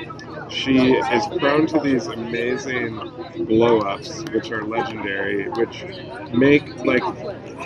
she 0.51 0.93
is 0.95 1.27
prone 1.39 1.67
to 1.69 1.81
these 1.81 2.07
amazing 2.07 2.97
blow 3.47 3.81
ups, 3.81 4.23
which 4.33 4.51
are 4.51 4.65
legendary, 4.65 5.49
which 5.51 5.85
make 6.33 6.85
like 6.85 7.03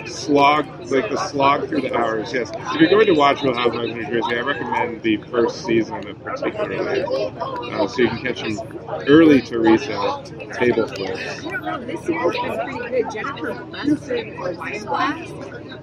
slog, 0.07 0.65
like 0.91 1.09
the 1.09 1.17
slog 1.29 1.67
through 1.67 1.81
the 1.81 1.95
hours. 1.95 2.33
Yes, 2.33 2.51
if 2.53 2.81
you're 2.81 2.89
going 2.89 3.07
to 3.07 3.13
watch 3.13 3.41
Real 3.43 3.53
Housewives 3.53 3.91
of 3.91 3.97
New 3.97 4.05
Jersey, 4.05 4.35
I 4.35 4.41
recommend 4.41 5.01
the 5.01 5.17
first 5.29 5.65
season 5.65 6.07
in 6.07 6.15
particularly, 6.15 7.03
uh, 7.03 7.87
so 7.87 8.01
you 8.01 8.09
can 8.09 8.19
catch 8.19 8.41
some 8.41 8.79
early 9.07 9.41
Teresa 9.41 10.23
table 10.53 10.87
flips. 10.87 11.43
This 11.85 12.01
pretty 12.01 12.77
good. 12.77 13.11
Jennifer 13.11 13.53
busted 13.65 14.37
wine 14.39 14.85
glass 14.85 15.29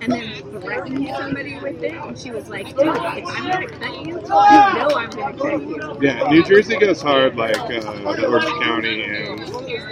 and 0.01 0.13
then 0.13 0.61
threatened 0.61 1.09
somebody 1.17 1.59
with 1.61 1.83
it, 1.83 1.93
and 1.93 2.19
she 2.19 2.31
was 2.31 2.49
like, 2.49 2.67
"Dude, 2.77 2.89
if 2.89 3.27
I'm 3.27 3.49
gonna 3.49 3.69
cut 3.69 3.95
you, 3.95 4.15
you 4.15 4.19
know 4.19 4.91
I'm 4.97 5.11
gonna 5.11 5.39
cut 5.39 5.63
you." 5.63 5.99
Yeah, 6.01 6.29
New 6.29 6.43
Jersey 6.43 6.77
goes 6.77 6.92
hard 7.01 7.37
like 7.37 7.57
uh, 7.57 8.15
the 8.17 8.27
Orange 8.27 8.45
County 8.63 9.03
and 9.03 9.39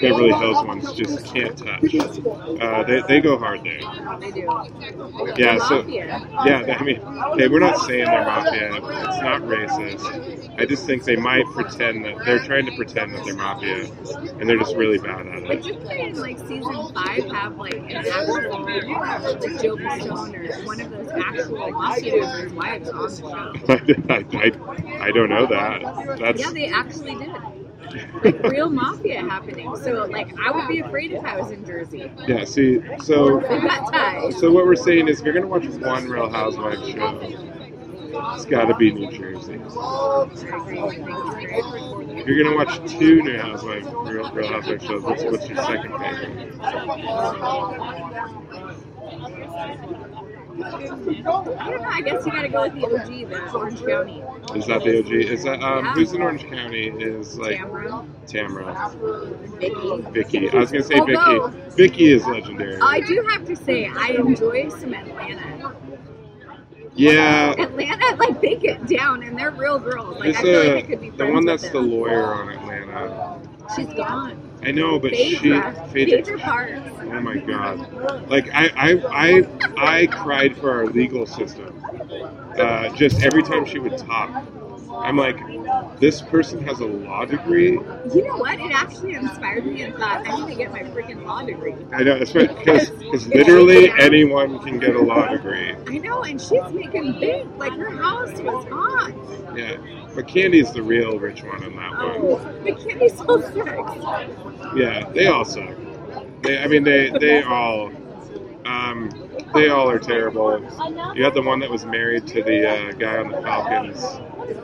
Beverly 0.01 0.33
Hills 0.33 0.65
ones 0.67 0.93
just 0.93 1.25
can't 1.25 1.57
touch. 1.57 1.95
Uh, 2.61 2.83
they, 2.85 3.03
they 3.09 3.21
go 3.21 3.39
hard 3.39 3.63
there. 3.63 3.81
Yeah, 5.39 5.59
so 5.69 5.87
yeah, 5.87 6.77
I 6.79 6.83
mean, 6.83 6.99
okay, 7.01 7.49
we're 7.49 7.61
not 7.61 7.79
saying 7.79 8.05
they're 8.05 8.25
mafia. 8.25 8.75
It's 8.77 9.23
not 9.23 9.43
racist. 9.43 10.59
I 10.59 10.67
just 10.67 10.87
think 10.87 11.05
they 11.05 11.17
might 11.17 11.45
pretend 11.47 12.05
that 12.05 12.17
they're 12.25 12.39
trying 12.41 12.67
to 12.67 12.77
pretend 12.77 13.15
that 13.15 13.25
they're 13.25 13.35
mafia, 13.35 13.91
and 14.39 14.49
they're 14.49 14.59
just 14.59 14.77
really 14.77 14.99
bad 14.99 15.27
at 15.27 15.43
it. 15.45 15.63
didn't 15.63 15.85
they 15.85 16.03
in 16.03 16.21
like 16.21 16.39
season 16.41 16.93
five 16.93 17.25
have 17.31 17.57
like 17.57 17.75
an 17.75 17.97
actual 17.97 18.63
like 18.65 19.63
Joe 19.63 19.77
Stone 19.77 20.37
or 20.37 20.65
one 20.65 20.81
of 20.81 20.91
those 20.91 21.09
actual 21.09 21.71
mafia 21.71 22.51
wives 22.53 22.89
on 22.91 23.03
the 23.03 23.17
show? 23.17 23.61
I, 24.11 24.99
I, 25.01 25.07
I 25.07 25.11
don't 25.13 25.31
know 25.31 25.47
that. 25.47 26.19
That's 26.19 26.41
Yeah, 26.41 26.51
they 26.51 26.67
actually 26.67 26.90
did. 26.99 27.31
Like 28.23 28.43
real 28.45 28.71
mafia 28.71 29.21
happening. 29.21 29.75
So 29.77 30.07
like 30.07 30.33
I 30.39 30.51
would 30.53 30.69
be 30.69 30.81
afraid 30.81 31.13
if 31.13 31.25
I 31.25 31.37
was 31.41 31.51
in 31.51 31.65
Jersey. 31.65 32.11
yeah. 32.29 32.45
See, 32.45 32.81
so. 33.03 33.41
So 34.39 34.53
what 34.53 34.67
we're 34.67 34.77
saying 34.77 35.09
is, 35.09 35.19
if 35.21 35.25
you're 35.25 35.35
gonna 35.35 35.49
watch 35.49 35.65
one 35.65 36.09
Real 36.09 36.31
Housewives 36.31 36.89
show, 36.89 37.19
it's 38.35 38.45
got 38.45 38.67
to 38.67 38.75
be 38.77 38.93
New 38.93 39.11
Jersey. 39.11 39.61
If 42.13 42.27
you're 42.27 42.45
gonna 42.45 42.57
watch 42.57 42.91
two 42.91 43.23
New 43.23 43.39
Housewives 43.39 43.87
Real, 43.87 44.31
Real 44.33 44.49
Housewives 44.49 44.85
shows, 44.85 45.03
what's, 45.03 45.25
what's 45.25 45.49
your 45.49 45.57
second 45.65 45.97
favorite? 45.99 46.61
I 46.61 46.73
don't 46.73 46.87
know. 46.87 48.21
I 50.63 52.03
guess 52.03 52.27
you 52.27 52.33
got 52.33 52.43
to 52.43 52.49
go 52.49 52.63
with 52.63 52.75
the 52.75 52.85
OG, 52.85 53.29
the 53.31 53.53
Orange 53.53 53.85
County. 53.85 54.23
Is 54.57 54.67
that 54.67 54.83
the 54.83 54.99
OG? 54.99 55.13
Is 55.13 55.45
that 55.45 55.63
um, 55.63 55.85
who's 55.87 56.13
in 56.13 56.23
Orange 56.23 56.45
County? 56.49 56.89
Is 56.89 57.39
like 57.39 57.59
Tamara. 57.59 58.07
Tamara, 58.27 58.91
Vicki. 60.13 60.51
I 60.51 60.57
was 60.57 60.71
gonna 60.71 60.85
say 60.85 60.99
Although- 60.99 61.49
Vicki. 61.49 61.71
Vicki 61.77 62.13
is 62.13 62.27
legendary. 62.27 62.79
I 62.81 63.01
do 63.01 63.27
have 63.31 63.47
to 63.47 63.57
say, 63.57 63.87
I 63.87 64.09
enjoy 64.09 64.69
some 64.69 64.95
Atlanta. 64.95 65.75
Yeah. 66.95 67.55
Atlanta, 67.59 68.17
like 68.17 68.41
they 68.41 68.57
get 68.57 68.87
down 68.87 69.23
and 69.23 69.39
they're 69.39 69.53
real 69.53 69.79
girls. 69.79 70.19
Like 70.19 70.31
Is 70.31 70.37
I 70.37 70.43
feel 70.43 70.61
uh, 70.61 70.75
like 70.75 70.85
I 70.85 70.87
could 70.89 71.01
be 71.01 71.11
the 71.11 71.27
one 71.27 71.47
that's 71.47 71.71
the 71.71 71.81
lawyer 71.81 72.35
on 72.35 72.49
Atlanta? 72.51 73.41
She's 73.77 73.87
gone. 73.95 74.50
I 74.63 74.73
know, 74.73 74.99
but 74.99 75.17
she 75.17 75.37
Phaedra. 75.37 75.89
Phaedra 75.93 76.39
Parks. 76.39 76.81
Oh 77.01 77.21
my 77.21 77.37
god! 77.39 78.29
Like 78.29 78.51
I, 78.53 78.71
I, 78.77 78.93
I, 79.11 80.03
I 80.03 80.07
cried 80.07 80.57
for 80.57 80.71
our 80.71 80.87
legal 80.87 81.27
system. 81.27 81.83
Uh, 82.59 82.95
just 82.95 83.23
every 83.23 83.43
time 83.43 83.65
she 83.65 83.79
would 83.79 83.97
talk, 83.97 84.31
I'm 84.91 85.17
like, 85.17 85.39
this 85.99 86.21
person 86.21 86.63
has 86.65 86.81
a 86.81 86.87
law 86.87 87.25
degree. 87.25 87.73
You 87.73 88.27
know 88.27 88.37
what? 88.37 88.59
It 88.61 88.73
actually 88.73 89.15
inspired 89.15 89.65
me 89.65 89.83
and 89.83 89.95
thought 89.95 90.27
I 90.27 90.37
need 90.45 90.53
to 90.53 90.59
get 90.59 90.73
my 90.73 90.83
freaking 90.83 91.25
law 91.25 91.43
degree. 91.43 91.75
I 91.93 92.03
know, 92.03 92.19
that's 92.19 92.35
right, 92.35 92.49
because 92.59 92.91
because 92.91 93.29
literally 93.29 93.91
anyone 93.99 94.59
can 94.59 94.79
get 94.79 94.95
a 94.95 95.01
law 95.01 95.27
degree. 95.29 95.75
I 95.87 95.99
know, 95.99 96.23
and 96.23 96.41
she's 96.41 96.71
making 96.73 97.19
big. 97.19 97.47
Like 97.57 97.73
her 97.75 97.91
house 97.97 98.39
was 98.41 98.67
hot. 98.69 99.57
Yeah, 99.57 99.79
but 100.15 100.27
Kandi's 100.27 100.73
the 100.73 100.83
real 100.83 101.19
rich 101.19 101.43
one 101.43 101.63
on 101.65 101.77
that 101.77 101.91
one. 101.93 102.17
Oh, 102.19 102.39
the 102.65 102.73
Kandi 102.73 103.11
so 103.17 103.41
sucks. 103.41 104.77
Yeah, 104.77 105.09
they 105.11 105.27
all 105.27 105.45
suck. 105.45 105.77
They, 106.43 106.59
I 106.59 106.67
mean, 106.69 106.85
they 106.85 107.11
they 107.21 107.43
all, 107.43 107.91
um, 108.65 109.11
they 109.55 109.69
all 109.69 109.89
are 109.91 109.99
terrible. 109.99 110.61
You 111.15 111.25
had 111.25 111.35
the 111.35 111.43
one 111.43 111.59
that 111.61 111.71
was 111.71 111.85
married 111.85 112.27
to 112.29 112.43
the 112.43 112.69
uh, 112.69 112.93
guy 112.93 113.19
on 113.19 113.31
the 113.31 113.41
Falcons, 113.43 114.03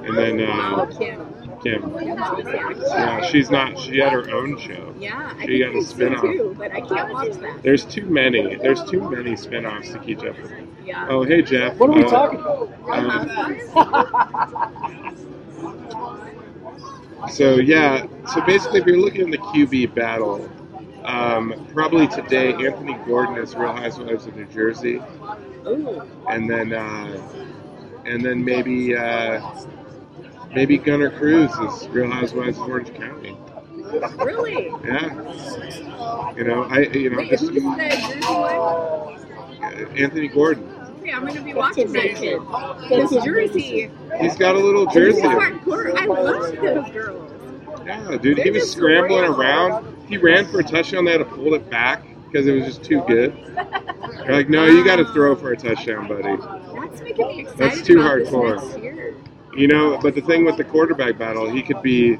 and 0.07 0.17
then 0.17 0.41
Oh, 0.41 0.81
uh, 0.83 0.87
Kim. 0.99 1.33
Kim. 1.63 1.95
Yeah, 2.01 2.71
Yeah, 2.79 3.21
she's 3.23 3.51
not. 3.51 3.79
She 3.79 3.99
had 3.99 4.13
her 4.13 4.31
own 4.31 4.59
show. 4.59 4.95
yeah 4.99 5.33
I 5.39 5.47
She 5.47 5.59
think 5.63 5.71
a 5.71 5.73
they 5.79 5.81
spin-off. 5.85 6.21
too, 6.23 6.55
but 6.59 6.71
I 6.73 6.81
can't 6.83 7.13
watch 7.13 7.33
that. 7.33 7.63
There's 7.63 7.85
too 7.85 8.05
many. 8.07 8.57
There's 8.57 8.83
too 8.85 9.09
many 9.11 9.37
spin-offs 9.37 9.91
to 9.93 9.99
keep 10.01 10.19
up 10.23 10.37
with. 10.41 10.53
Yeah. 10.85 11.07
Oh, 11.09 11.25
hey 11.25 11.43
Jeff. 11.43 11.77
What 11.79 11.91
are 11.91 11.95
we 11.95 12.05
Uh, 12.05 12.11
talking 12.11 12.39
about? 12.41 12.71
uh, 13.75 15.13
so 17.31 17.57
yeah, 17.57 18.07
so 18.33 18.41
basically, 18.47 18.81
if 18.81 18.87
you're 18.87 18.99
looking 18.99 19.23
at 19.23 19.31
the 19.31 19.39
QB 19.39 19.95
battle, 19.95 20.49
um, 21.05 21.67
probably 21.73 22.07
today 22.09 22.53
Anthony 22.53 22.95
Gordon 23.07 23.37
is 23.39 23.55
Real 23.55 23.73
Housewives 23.73 24.27
of 24.27 24.37
New 24.37 24.45
Jersey, 24.47 25.01
Ooh. 25.67 26.03
and 26.29 26.49
then 26.49 26.73
uh, 26.73 27.21
and 28.05 28.25
then 28.25 28.45
maybe 28.45 28.97
uh, 28.97 29.41
maybe 30.55 30.79
Gunner 30.79 31.11
Cruz 31.11 31.51
is 31.59 31.89
Real 31.89 32.11
Housewives 32.11 32.59
of 32.59 32.69
Orange 32.69 32.95
County. 32.95 33.37
Really? 34.19 34.67
Yeah, 34.85 36.33
you 36.37 36.45
know, 36.45 36.65
I 36.65 36.81
you 36.81 37.11
know 37.11 37.19
Wait, 37.19 37.31
just 37.31 37.45
who's 37.45 37.55
Jersey 37.55 37.65
one? 37.65 37.81
Anthony 39.97 40.29
Gordon. 40.29 40.76
Okay, 41.07 41.15
I'm 41.15 41.25
gonna 41.25 41.41
be 41.41 41.55
watching 41.55 41.93
that 41.93 42.17
kid. 42.17 42.41
Because 42.41 43.25
Jersey. 43.25 43.89
He's 44.21 44.37
got 44.37 44.57
a 44.57 44.59
little 44.59 44.87
He's 44.87 44.95
jersey. 44.95 45.23
hardcore. 45.23 45.97
I 45.97 46.05
love 46.05 46.57
those 46.57 46.91
girls. 46.91 47.33
Yeah, 47.87 48.17
dude, 48.17 48.39
he 48.39 48.51
was 48.51 48.73
scrambling 48.73 49.23
around. 49.23 50.09
He 50.09 50.17
ran 50.17 50.51
for 50.51 50.59
a 50.59 50.65
touchdown. 50.65 51.05
They 51.05 51.13
had 51.13 51.19
to 51.19 51.25
pull 51.25 51.55
it 51.55 51.71
back 51.71 52.03
because 52.25 52.49
it 52.49 52.55
was 52.55 52.65
just 52.65 52.83
too 52.83 53.05
good. 53.07 53.37
They're 53.55 54.35
like, 54.35 54.49
no, 54.49 54.67
you 54.67 54.85
got 54.85 54.97
to 54.97 55.05
throw 55.13 55.37
for 55.37 55.53
a 55.53 55.57
um, 55.57 55.63
touchdown, 55.63 56.09
buddy. 56.09 56.37
That's 56.37 57.01
making 57.01 57.29
me 57.29 57.41
excited. 57.43 57.59
That's 57.59 57.83
too 57.83 58.01
about 58.01 58.19
this 58.19 58.29
hardcore. 58.31 59.57
You 59.57 59.69
know, 59.69 60.01
but 60.03 60.17
the 60.17 60.23
thing 60.23 60.45
with 60.45 60.57
the 60.57 60.65
quarterback 60.65 61.19
battle, 61.19 61.49
he 61.49 61.63
could 61.63 61.83
be, 61.83 62.19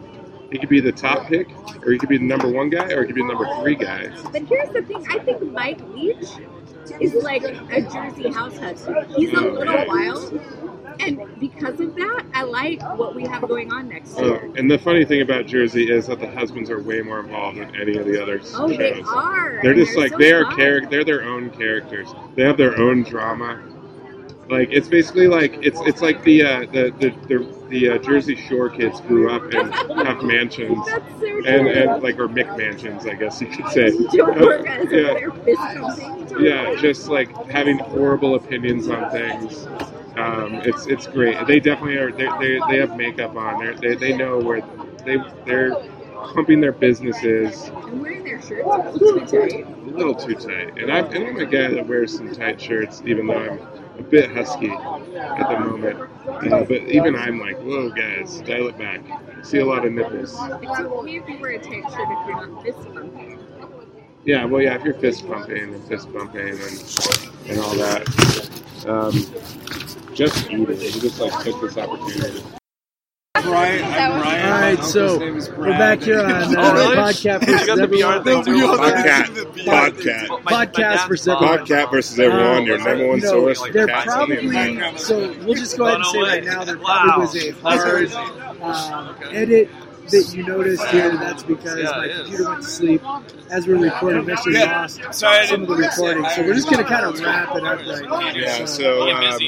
he 0.53 0.59
could 0.61 0.69
be 0.69 0.79
the 0.79 0.93
top 0.93 1.27
pick, 1.27 1.49
or 1.85 1.91
he 1.91 1.99
could 1.99 2.09
be 2.09 2.19
the 2.19 2.25
number 2.25 2.49
one 2.49 2.71
guy, 2.71 2.93
or 2.93 3.01
he 3.01 3.07
could 3.07 3.17
be 3.17 3.23
the 3.23 3.29
number 3.29 3.49
three 3.61 3.75
guy. 3.75 4.11
But 4.31 4.43
here's 4.43 4.69
the 4.69 4.83
thing: 4.83 5.05
I 5.11 5.19
think 5.19 5.43
Mike 5.51 5.81
Leach 5.89 6.29
is 7.01 7.15
like 7.15 7.43
a 7.45 7.83
Jersey 7.83 8.31
house 8.33 8.57
husband. 8.59 9.07
He's 9.17 9.33
a 9.33 9.41
little 9.41 9.87
wild, 9.87 10.41
and 11.01 11.21
because 11.41 11.81
of 11.81 11.95
that, 11.97 12.25
I 12.35 12.43
like 12.43 12.83
what 12.99 13.15
we 13.15 13.25
have 13.27 13.43
going 13.49 13.73
on 13.73 13.89
next 13.89 14.15
Oh, 14.17 14.25
year. 14.25 14.51
and 14.57 14.71
the 14.71 14.79
funny 14.79 15.05
thing 15.05 15.21
about 15.23 15.47
Jersey 15.47 15.91
is 15.91 16.07
that 16.07 16.21
the 16.21 16.31
husbands 16.31 16.71
are 16.71 16.81
way 16.81 17.01
more 17.03 17.21
involved 17.21 17.59
than 17.59 17.75
any 17.77 17.97
of 17.97 18.07
the 18.07 18.21
other 18.23 18.41
Oh, 18.55 18.69
shows. 18.69 18.79
they 18.79 19.03
are. 19.07 19.61
They're 19.63 19.75
just 19.75 19.97
like 19.97 20.13
so 20.13 20.19
they 20.19 20.33
are 20.33 20.45
fun. 20.45 20.57
char- 20.59 20.87
They're 20.87 21.05
their 21.05 21.23
own 21.25 21.51
characters. 21.51 22.15
They 22.35 22.43
have 22.45 22.57
their 22.57 22.79
own 22.79 23.03
drama. 23.03 23.61
Like 24.49 24.69
it's 24.71 24.89
basically 24.89 25.27
like 25.27 25.55
it's 25.61 25.81
it's 25.81 26.03
like 26.03 26.23
the 26.23 26.43
uh, 26.43 26.61
the 26.73 26.93
the 27.01 27.11
the, 27.29 27.55
the 27.69 27.91
uh, 27.91 27.99
Jersey 27.99 28.37
Shore 28.37 28.71
kids 28.71 29.01
grew 29.01 29.31
up 29.31 29.53
in 29.53 29.73
have 29.73 30.23
mansions 30.23 30.79
That's 30.87 31.21
so 31.21 31.27
and 31.47 31.67
and 31.67 32.03
like 32.03 32.19
or 32.21 32.29
McMansions, 32.29 33.09
I 33.11 33.15
guess 33.15 33.41
you 33.41 33.49
could 33.49 33.69
say. 33.69 33.91
Don't 34.13 34.39
work 34.41 34.67
as 34.69 34.91
yeah, 34.91 35.15
they're 35.15 35.33
fist 35.33 35.61
pumping. 35.75 36.29
yeah, 36.39 36.75
just 36.77 37.09
like 37.09 37.29
having 37.51 37.79
horrible 37.79 38.37
opinions 38.37 38.89
on 38.89 39.11
things. 39.11 39.67
Um, 40.17 40.55
it's 40.65 40.87
it's 40.87 41.07
great. 41.09 41.45
They 41.47 41.59
definitely 41.61 41.97
are. 41.99 42.13
They, 42.13 42.29
they, 42.41 42.61
they 42.69 42.79
have 42.79 42.97
makeup 42.97 43.37
on. 43.37 43.59
They're, 43.59 43.75
they 43.77 43.97
they 43.97 44.17
know 44.17 44.39
where 44.39 44.63
they 45.05 45.19
they're 45.45 45.75
pumping 46.35 46.61
their 46.61 46.73
businesses 46.73 47.69
And 47.69 48.01
wearing 48.01 48.25
their 48.25 48.41
shirts 48.41 48.67
a 48.67 48.93
little 48.93 49.27
too 49.27 49.27
tight. 49.27 49.67
a 49.67 49.91
little 49.91 50.15
too 50.15 50.35
tight. 50.35 50.79
And 50.79 50.91
I'm, 50.93 51.07
and 51.07 51.25
I'm 51.29 51.37
a 51.39 51.47
guy 51.47 51.69
that 51.69 51.87
wears 51.87 52.17
some 52.17 52.33
tight 52.33 52.61
shirts, 52.61 53.03
even 53.05 53.27
though 53.27 53.39
I'm 53.39 53.61
a 53.99 54.03
bit 54.03 54.31
husky 54.31 54.71
at 54.71 55.49
the 55.49 55.59
moment. 55.61 55.99
Uh, 56.27 56.65
but 56.65 56.83
even 56.83 57.15
I'm 57.17 57.41
like, 57.41 57.59
whoa, 57.59 57.91
guys, 57.91 58.41
dial 58.43 58.69
it 58.69 58.79
back. 58.79 59.01
See 59.45 59.59
a 59.59 59.67
lot 59.67 59.85
of 59.87 59.93
nipples. 59.93 60.33
It's 60.33 60.81
okay 60.81 61.17
if 61.17 61.29
you 61.29 61.39
wear 61.41 61.53
a 61.53 61.59
tight 61.59 61.91
shirt 61.91 62.09
if 62.09 62.27
you're 62.27 62.47
not 62.47 62.63
fist 62.63 62.95
pumping. 62.95 63.39
Yeah, 64.25 64.45
well, 64.45 64.61
yeah, 64.61 64.75
if 64.75 64.85
you're 64.85 64.95
fist 64.95 65.27
pumping 65.27 65.75
and 65.75 65.85
fist 65.85 66.13
bumping 66.13 66.49
and, 66.49 67.49
and 67.49 67.61
all 67.61 67.75
that. 67.77 68.07
Um, 68.87 69.13
just 70.15 70.51
eat 70.51 70.69
it. 70.69 70.95
You 70.95 71.01
just 71.01 71.21
like 71.21 71.45
took 71.45 71.61
this 71.61 71.77
opportunity. 71.77 72.43
Brian, 73.47 73.85
I'm 73.85 74.13
All 74.13 74.61
right, 74.61 74.85
so 74.85 75.19
we're 75.57 75.71
back 75.71 76.01
here 76.01 76.21
on 76.21 76.31
uh, 76.33 76.55
Oh, 76.59 76.73
really? 76.75 76.97
Podcast 76.97 77.47
You 77.47 77.53
versus 77.53 77.67
got 77.67 77.77
the 77.77 77.87
VR 77.87 78.17
everyone. 78.19 78.25
thing 78.25 78.45
too? 78.45 78.67
Podcast. 78.67 79.27
Podcast. 79.65 80.27
Podcast 80.43 81.09
versus 81.09 81.29
everyone. 81.29 81.59
Podcast 81.59 81.91
versus 81.91 82.19
everyone, 82.19 82.65
your 82.67 82.79
number 82.79 83.09
one 83.09 83.17
you 83.19 83.23
know, 83.25 83.31
source 83.31 83.61
for 83.67 83.73
there 83.73 83.87
cats 83.87 84.13
on 84.13 84.29
the 84.29 84.37
probably 84.37 84.59
internet. 84.59 85.01
so 85.01 85.19
we'll 85.45 85.55
just 85.55 85.77
go 85.79 85.87
ahead 85.87 85.97
and 85.97 86.07
say 86.07 86.21
right 86.23 86.45
now 86.45 86.65
there 86.65 86.77
probably 86.79 87.21
was 87.21 87.37
a 87.37 87.51
hard 87.53 88.13
um, 88.63 89.15
edit 89.31 89.69
that 90.11 90.33
you 90.35 90.45
noticed 90.47 90.85
here. 90.89 91.17
That's 91.17 91.43
because 91.43 91.79
Yeah, 91.79 91.91
my 91.91 92.05
it 92.05 92.11
is. 92.11 92.21
computer 92.23 92.51
went 92.51 92.63
to 92.63 92.69
sleep 92.69 93.03
as 93.51 93.67
we're 93.67 93.79
recording. 93.79 94.25
We 94.25 94.33
actually 94.33 94.55
Yeah. 94.55 94.81
lost 94.83 95.01
Sorry, 95.15 95.39
I 95.39 95.47
some 95.47 95.63
of 95.63 95.69
the 95.69 95.77
recording, 95.77 96.25
so 96.31 96.43
we're 96.43 96.55
just 96.55 96.71
gonna 96.71 96.85
kind 96.85 97.07
of 97.07 97.21
wrap 97.21 97.55
it 97.57 97.65
up 97.65 97.79
right 97.81 98.03
now. 98.09 98.31
Yeah, 98.31 98.65
so 98.65 99.11
um, 99.11 99.39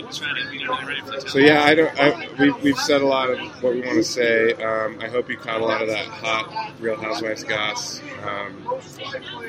so 1.26 1.38
yeah, 1.38 1.62
I 1.64 1.74
don't. 1.74 2.00
I, 2.00 2.28
we've 2.38 2.62
we've 2.62 2.78
said 2.78 3.02
a 3.02 3.06
lot 3.06 3.30
of 3.30 3.38
what 3.62 3.74
we 3.74 3.80
want 3.82 3.96
to 3.96 4.04
say. 4.04 4.52
Um, 4.54 4.98
I 5.00 5.08
hope 5.08 5.28
you 5.28 5.36
caught 5.36 5.60
a 5.60 5.64
lot 5.64 5.82
of 5.82 5.88
that 5.88 6.06
hot 6.06 6.72
Real 6.80 6.96
Housewives 6.96 7.44
goss. 7.44 8.00
Um, 8.26 8.66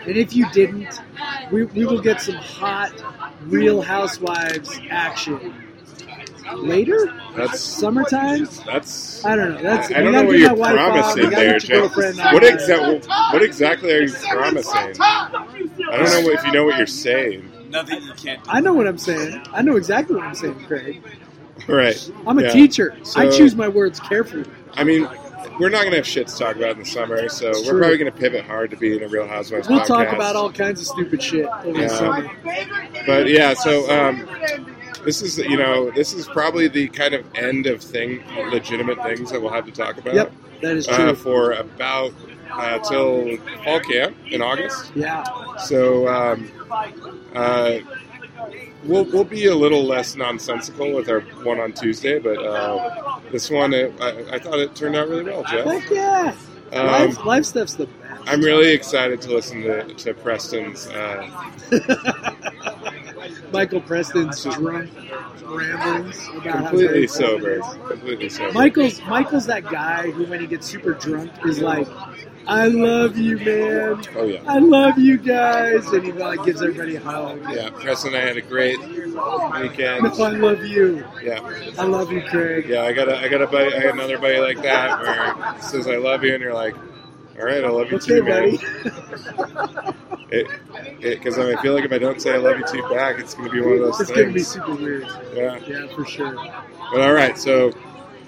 And 0.05 0.17
if 0.17 0.35
you 0.35 0.49
didn't, 0.51 1.01
we, 1.51 1.65
we 1.65 1.85
will 1.85 2.01
get 2.01 2.21
some 2.21 2.35
hot 2.35 2.91
Real 3.43 3.81
Housewives 3.81 4.79
action 4.89 5.53
later. 6.57 7.13
that's 7.35 7.59
Summertime. 7.61 8.47
that's. 8.65 9.23
I 9.25 9.35
don't 9.35 9.55
know. 9.55 9.61
That's 9.61 9.91
I 9.91 9.97
we 9.99 10.03
don't 10.03 10.13
know 10.13 10.23
what 10.25 10.37
you're 10.37 10.47
my 10.49 10.53
wife 10.55 10.71
on, 10.71 10.77
promising 10.91 11.23
we 11.29 11.35
there, 11.35 11.59
get 11.59 11.61
Jeff. 11.63 11.95
What 12.33 12.43
exactly? 12.43 12.99
What 13.07 13.43
exactly 13.43 13.91
are 13.93 14.01
you 14.01 14.13
promising? 14.29 15.01
I 15.01 15.29
don't 15.91 16.23
know 16.25 16.31
if 16.31 16.43
you 16.45 16.51
know 16.51 16.65
what 16.65 16.77
you're 16.77 16.87
saying. 16.87 17.51
Nothing 17.69 18.01
you 18.03 18.13
can't 18.13 18.43
do. 18.43 18.49
I 18.51 18.59
know 18.61 18.73
what 18.73 18.87
I'm 18.87 18.97
saying. 18.97 19.43
I 19.53 19.61
know 19.61 19.75
exactly 19.75 20.15
what 20.15 20.25
I'm 20.25 20.35
saying, 20.35 20.65
Craig. 20.65 21.03
Right. 21.67 22.11
I'm 22.25 22.39
a 22.39 22.43
Yeah. 22.43 22.49
teacher. 22.49 22.97
I 23.15 23.29
choose 23.29 23.55
my 23.55 23.67
words 23.67 23.99
carefully. 23.99 24.45
I 24.73 24.83
mean, 24.83 25.07
we're 25.59 25.69
not 25.69 25.81
going 25.81 25.91
to 25.91 25.97
have 25.97 26.07
shit 26.07 26.27
to 26.27 26.35
talk 26.37 26.55
about 26.55 26.71
in 26.71 26.79
the 26.79 26.85
summer, 26.85 27.27
so 27.29 27.51
we're 27.65 27.77
probably 27.77 27.97
going 27.97 28.11
to 28.11 28.17
pivot 28.17 28.45
hard 28.45 28.71
to 28.71 28.77
being 28.77 29.03
a 29.03 29.07
Real 29.07 29.27
Housewives 29.27 29.67
We'll 29.69 29.81
podcast. 29.81 29.87
talk 29.87 30.13
about 30.13 30.35
all 30.35 30.51
kinds 30.51 30.79
of 30.81 30.87
stupid 30.87 31.21
shit 31.21 31.45
over 31.63 31.79
the 31.81 31.89
summer. 31.89 32.31
But 33.05 33.27
yeah, 33.29 33.53
so 33.53 33.89
um, 33.91 34.25
this 35.05 35.21
is 35.21 35.37
you 35.37 35.57
know 35.57 35.91
this 35.91 36.13
is 36.13 36.27
probably 36.27 36.67
the 36.67 36.87
kind 36.89 37.13
of 37.13 37.25
end 37.35 37.65
of 37.67 37.81
thing, 37.81 38.23
legitimate 38.51 39.01
things 39.03 39.31
that 39.31 39.41
we'll 39.41 39.51
have 39.53 39.65
to 39.65 39.71
talk 39.71 39.97
about. 39.97 40.13
Yep, 40.13 40.31
that 40.61 40.75
is 40.77 40.87
Uh, 40.87 40.97
true. 40.97 41.15
for 41.15 41.51
about 41.53 42.13
uh, 42.51 42.79
till 42.79 43.37
fall 43.63 43.79
camp 43.81 44.15
in 44.27 44.41
August. 44.41 44.91
Yeah. 44.95 45.23
So 45.57 46.07
um, 46.07 46.51
uh, 47.35 47.79
we'll 48.85 49.05
we'll 49.05 49.23
be 49.23 49.45
a 49.47 49.55
little 49.55 49.83
less 49.83 50.15
nonsensical 50.15 50.91
with 50.93 51.09
our 51.09 51.21
one 51.43 51.59
on 51.59 51.73
Tuesday, 51.73 52.19
but 52.19 52.37
uh, 52.43 53.19
this 53.31 53.49
one 53.49 53.73
I, 53.73 53.91
I 54.31 54.39
thought 54.39 54.59
it 54.59 54.75
turned 54.75 54.95
out 54.95 55.07
really 55.09 55.23
well, 55.25 55.43
Jeff. 55.43 55.65
Heck 55.65 55.89
yeah. 55.89 56.33
Um, 56.71 56.85
life, 56.87 57.25
life 57.25 57.45
stuff's 57.45 57.73
the 57.75 57.87
best. 57.87 57.95
I'm 58.27 58.41
really 58.41 58.71
excited 58.73 59.21
to 59.21 59.31
listen 59.33 59.63
to, 59.63 59.91
to 59.91 60.13
Preston's. 60.13 60.87
Michael 63.51 63.81
Preston's 63.81 64.43
drunk 64.43 64.89
ramblings 65.43 66.27
about 66.35 66.57
completely 66.69 66.87
very- 66.87 67.07
sober. 67.07 67.59
Completely 67.87 68.29
sober. 68.29 68.53
Michael's 68.53 69.01
Michael's 69.03 69.45
that 69.47 69.63
guy 69.65 70.11
who, 70.11 70.25
when 70.25 70.39
he 70.39 70.47
gets 70.47 70.67
super 70.67 70.93
drunk, 70.93 71.31
is 71.45 71.59
like, 71.59 71.87
"I 72.47 72.67
love 72.67 73.17
you, 73.17 73.37
man. 73.37 74.01
Oh 74.15 74.23
yeah. 74.25 74.41
I 74.47 74.59
love 74.59 74.97
you 74.99 75.17
guys," 75.17 75.87
and 75.87 76.03
he 76.05 76.11
like 76.11 76.43
gives 76.45 76.61
everybody 76.61 76.95
a 76.97 77.01
hug. 77.01 77.41
Yeah, 77.51 77.69
Preston 77.71 78.13
and 78.13 78.23
I 78.23 78.27
had 78.27 78.37
a 78.37 78.41
great 78.41 78.79
weekend. 78.79 80.07
I 80.07 80.29
love 80.29 80.63
you. 80.65 81.03
Yeah, 81.23 81.39
I 81.79 81.85
love 81.85 82.11
you, 82.11 82.21
Craig. 82.21 82.67
yeah. 82.67 82.83
I 82.83 82.93
got 82.93 83.09
a, 83.09 83.17
I 83.17 83.27
got 83.27 83.41
a 83.41 83.47
buddy, 83.47 83.73
I 83.75 83.81
got 83.83 83.93
another 83.93 84.19
buddy 84.19 84.39
like 84.39 84.61
that 84.61 85.01
where 85.01 85.53
he 85.55 85.61
says 85.61 85.87
I 85.87 85.97
love 85.97 86.23
you, 86.23 86.33
and 86.35 86.43
you're 86.43 86.53
like, 86.53 86.75
all 87.39 87.45
right, 87.45 87.63
I 87.63 87.69
love 87.69 87.89
you 87.91 87.97
Okay, 87.97 88.19
too, 88.19 88.23
man. 88.23 89.95
Because 90.29 91.37
I 91.39 91.59
feel 91.61 91.73
like 91.73 91.85
if 91.85 91.91
I 91.91 91.97
don't 91.97 92.21
say 92.21 92.33
I 92.33 92.37
love 92.37 92.57
you 92.59 92.65
too 92.67 92.87
back, 92.89 93.19
it's 93.19 93.33
going 93.33 93.49
to 93.49 93.53
be 93.53 93.61
one 93.61 93.73
of 93.73 93.79
those 93.79 93.99
It's 94.01 94.11
things. 94.11 94.21
gonna 94.21 94.33
be 94.33 94.43
super 94.43 94.75
weird. 94.75 95.07
Yeah. 95.33 95.57
Yeah, 95.67 95.87
for 95.95 96.05
sure. 96.05 96.35
But 96.91 97.01
all 97.01 97.13
right, 97.13 97.37
so 97.37 97.71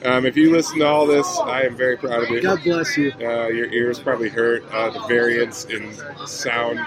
Um, 0.04 0.26
if 0.26 0.36
you 0.36 0.52
listen 0.52 0.80
to 0.80 0.88
all 0.88 1.06
this, 1.06 1.28
I 1.44 1.62
am 1.62 1.76
very 1.76 1.96
proud 1.96 2.24
of 2.24 2.30
you. 2.32 2.42
God 2.42 2.64
bless 2.64 2.98
you. 2.98 3.12
Uh, 3.22 3.50
your 3.50 3.68
ears 3.68 4.00
probably 4.00 4.30
hurt. 4.30 4.64
Uh, 4.72 4.90
the 4.90 5.00
variance 5.02 5.66
in 5.66 5.94
sound 6.26 6.80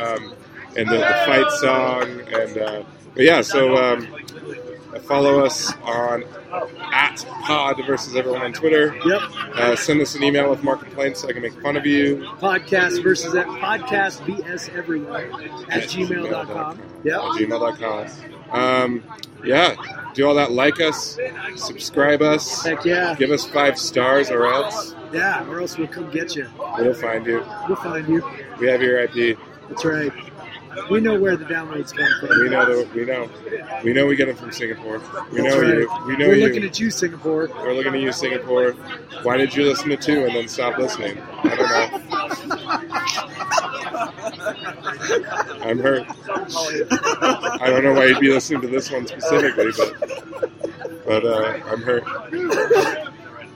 um, 0.00 0.34
and 0.76 0.88
the, 0.88 0.96
the 0.98 1.22
fight 1.26 1.48
song, 1.60 2.02
and 2.34 2.58
uh, 2.58 2.82
but 3.14 3.22
yeah. 3.22 3.40
So 3.42 3.76
um, 3.76 4.08
follow 4.98 5.44
us 5.44 5.72
on 5.82 6.24
at 6.92 7.24
Pod 7.44 7.80
versus 7.86 8.14
everyone 8.16 8.42
on 8.42 8.52
Twitter. 8.52 8.94
Yep. 9.04 9.20
Uh, 9.54 9.76
send 9.76 10.00
us 10.00 10.14
an 10.14 10.22
email 10.22 10.50
with 10.50 10.62
more 10.62 10.76
complaints 10.76 11.20
so 11.20 11.28
I 11.28 11.32
can 11.32 11.42
make 11.42 11.60
fun 11.62 11.76
of 11.76 11.86
you. 11.86 12.18
Podcast 12.38 13.02
versus 13.02 13.32
that 13.32 13.46
podcast 13.46 14.20
BS 14.26 14.74
everywhere 14.76 15.30
at 15.70 15.84
gmail.com. 15.84 16.80
Yep. 17.04 17.14
At 17.14 17.22
gmail.com. 17.22 18.06
Um, 18.50 19.02
yeah, 19.44 19.74
do 20.14 20.26
all 20.26 20.34
that. 20.36 20.52
Like 20.52 20.80
us, 20.80 21.18
subscribe 21.56 22.22
us. 22.22 22.64
Heck 22.64 22.84
yeah. 22.84 23.14
Give 23.18 23.30
us 23.30 23.44
five 23.46 23.78
stars 23.78 24.30
or 24.30 24.46
else 24.46 24.94
Yeah, 25.12 25.48
or 25.48 25.60
else 25.60 25.76
we'll 25.78 25.88
come 25.88 26.10
get 26.10 26.34
you. 26.36 26.48
we'll 26.78 26.94
find 26.94 27.26
you. 27.26 27.44
We'll 27.66 27.76
find 27.76 28.08
you. 28.08 28.28
We 28.60 28.66
have 28.68 28.82
your 28.82 28.98
IP. 29.00 29.38
That's 29.68 29.84
right. 29.84 30.12
We 30.90 31.00
know 31.00 31.18
where 31.18 31.36
the 31.36 31.44
downloads 31.44 31.92
come 31.94 32.08
from. 32.20 32.38
We 32.40 32.48
know 32.48 32.64
that 32.64 32.94
we 32.94 33.04
know. 33.04 33.28
We 33.82 33.92
know 33.92 34.06
we 34.06 34.16
get 34.16 34.26
them 34.26 34.36
from 34.36 34.52
Singapore. 34.52 34.98
We 35.32 35.40
That's 35.42 35.54
know 35.54 35.60
right. 35.60 35.78
you. 35.78 35.88
We 36.06 36.16
know 36.16 36.28
We're 36.28 36.34
you. 36.36 36.46
looking 36.46 36.64
at 36.64 36.78
you, 36.78 36.90
Singapore. 36.90 37.48
We're 37.54 37.72
looking 37.74 37.94
at 37.94 38.00
you, 38.00 38.12
Singapore. 38.12 38.72
Why 39.22 39.36
did 39.36 39.54
you 39.54 39.64
listen 39.64 39.88
to 39.90 39.96
two 39.96 40.24
and 40.24 40.34
then 40.34 40.48
stop 40.48 40.78
listening? 40.78 41.18
I 41.44 41.56
don't 41.56 41.70
know. 41.70 42.02
I'm 45.62 45.78
hurt. 45.78 46.06
I 47.60 47.70
don't 47.70 47.84
know 47.84 47.92
why 47.94 48.06
you'd 48.06 48.20
be 48.20 48.30
listening 48.30 48.60
to 48.62 48.68
this 48.68 48.90
one 48.90 49.06
specifically, 49.06 49.70
but 49.76 49.94
but 51.06 51.24
uh, 51.24 51.60
I'm 51.66 51.82
hurt. 51.82 52.04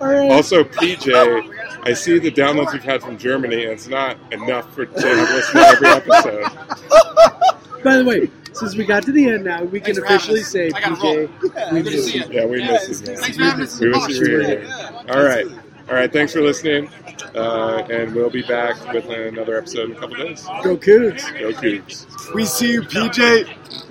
Also, 0.00 0.64
PJ, 0.64 1.84
I 1.86 1.92
see 1.92 2.18
the 2.18 2.30
downloads 2.30 2.72
we've 2.72 2.82
had 2.82 3.02
from 3.02 3.18
Germany, 3.18 3.64
and 3.64 3.72
it's 3.72 3.88
not 3.88 4.16
enough 4.32 4.72
for 4.74 4.86
to 4.86 4.92
listen 4.94 5.54
to 5.54 5.66
every 5.66 5.88
episode. 5.88 6.42
By 7.84 7.96
the 7.96 8.04
way, 8.04 8.30
since 8.52 8.76
we 8.76 8.84
got 8.84 9.02
to 9.04 9.12
the 9.12 9.28
end 9.28 9.44
now, 9.44 9.62
we 9.64 9.80
can 9.80 9.94
Thanks 9.94 9.98
for 10.00 10.04
having 10.06 10.16
officially 10.16 10.40
us. 10.40 10.48
say, 10.48 10.66
I 10.74 10.80
gotta 10.80 10.96
PJ, 10.96 11.72
we 11.72 11.82
miss 11.82 12.14
you. 12.14 12.24
Yeah, 12.30 12.46
we 12.46 12.58
miss 12.62 12.88
you. 13.00 13.06
man. 13.06 13.16
Thanks 13.16 13.36
for 13.36 13.42
having 13.44 13.64
us. 13.64 13.80
We 13.80 13.88
wish 13.90 14.08
you 14.08 14.36
were 14.36 14.42
here. 14.42 14.68
All 15.08 15.22
right. 15.22 15.46
All 15.88 15.94
right. 15.94 16.12
Thanks 16.12 16.32
for 16.32 16.40
listening. 16.40 16.90
Uh, 17.34 17.86
and 17.90 18.14
we'll 18.14 18.30
be 18.30 18.42
back 18.42 18.92
with 18.92 19.06
another 19.06 19.58
episode 19.58 19.90
in 19.90 19.96
a 19.96 20.00
couple 20.00 20.16
days. 20.16 20.44
Go 20.62 20.76
Cougs. 20.76 21.38
Go 21.38 21.52
Cougs. 21.52 22.34
We 22.34 22.44
see 22.44 22.72
you, 22.72 22.82
PJ. 22.82 23.86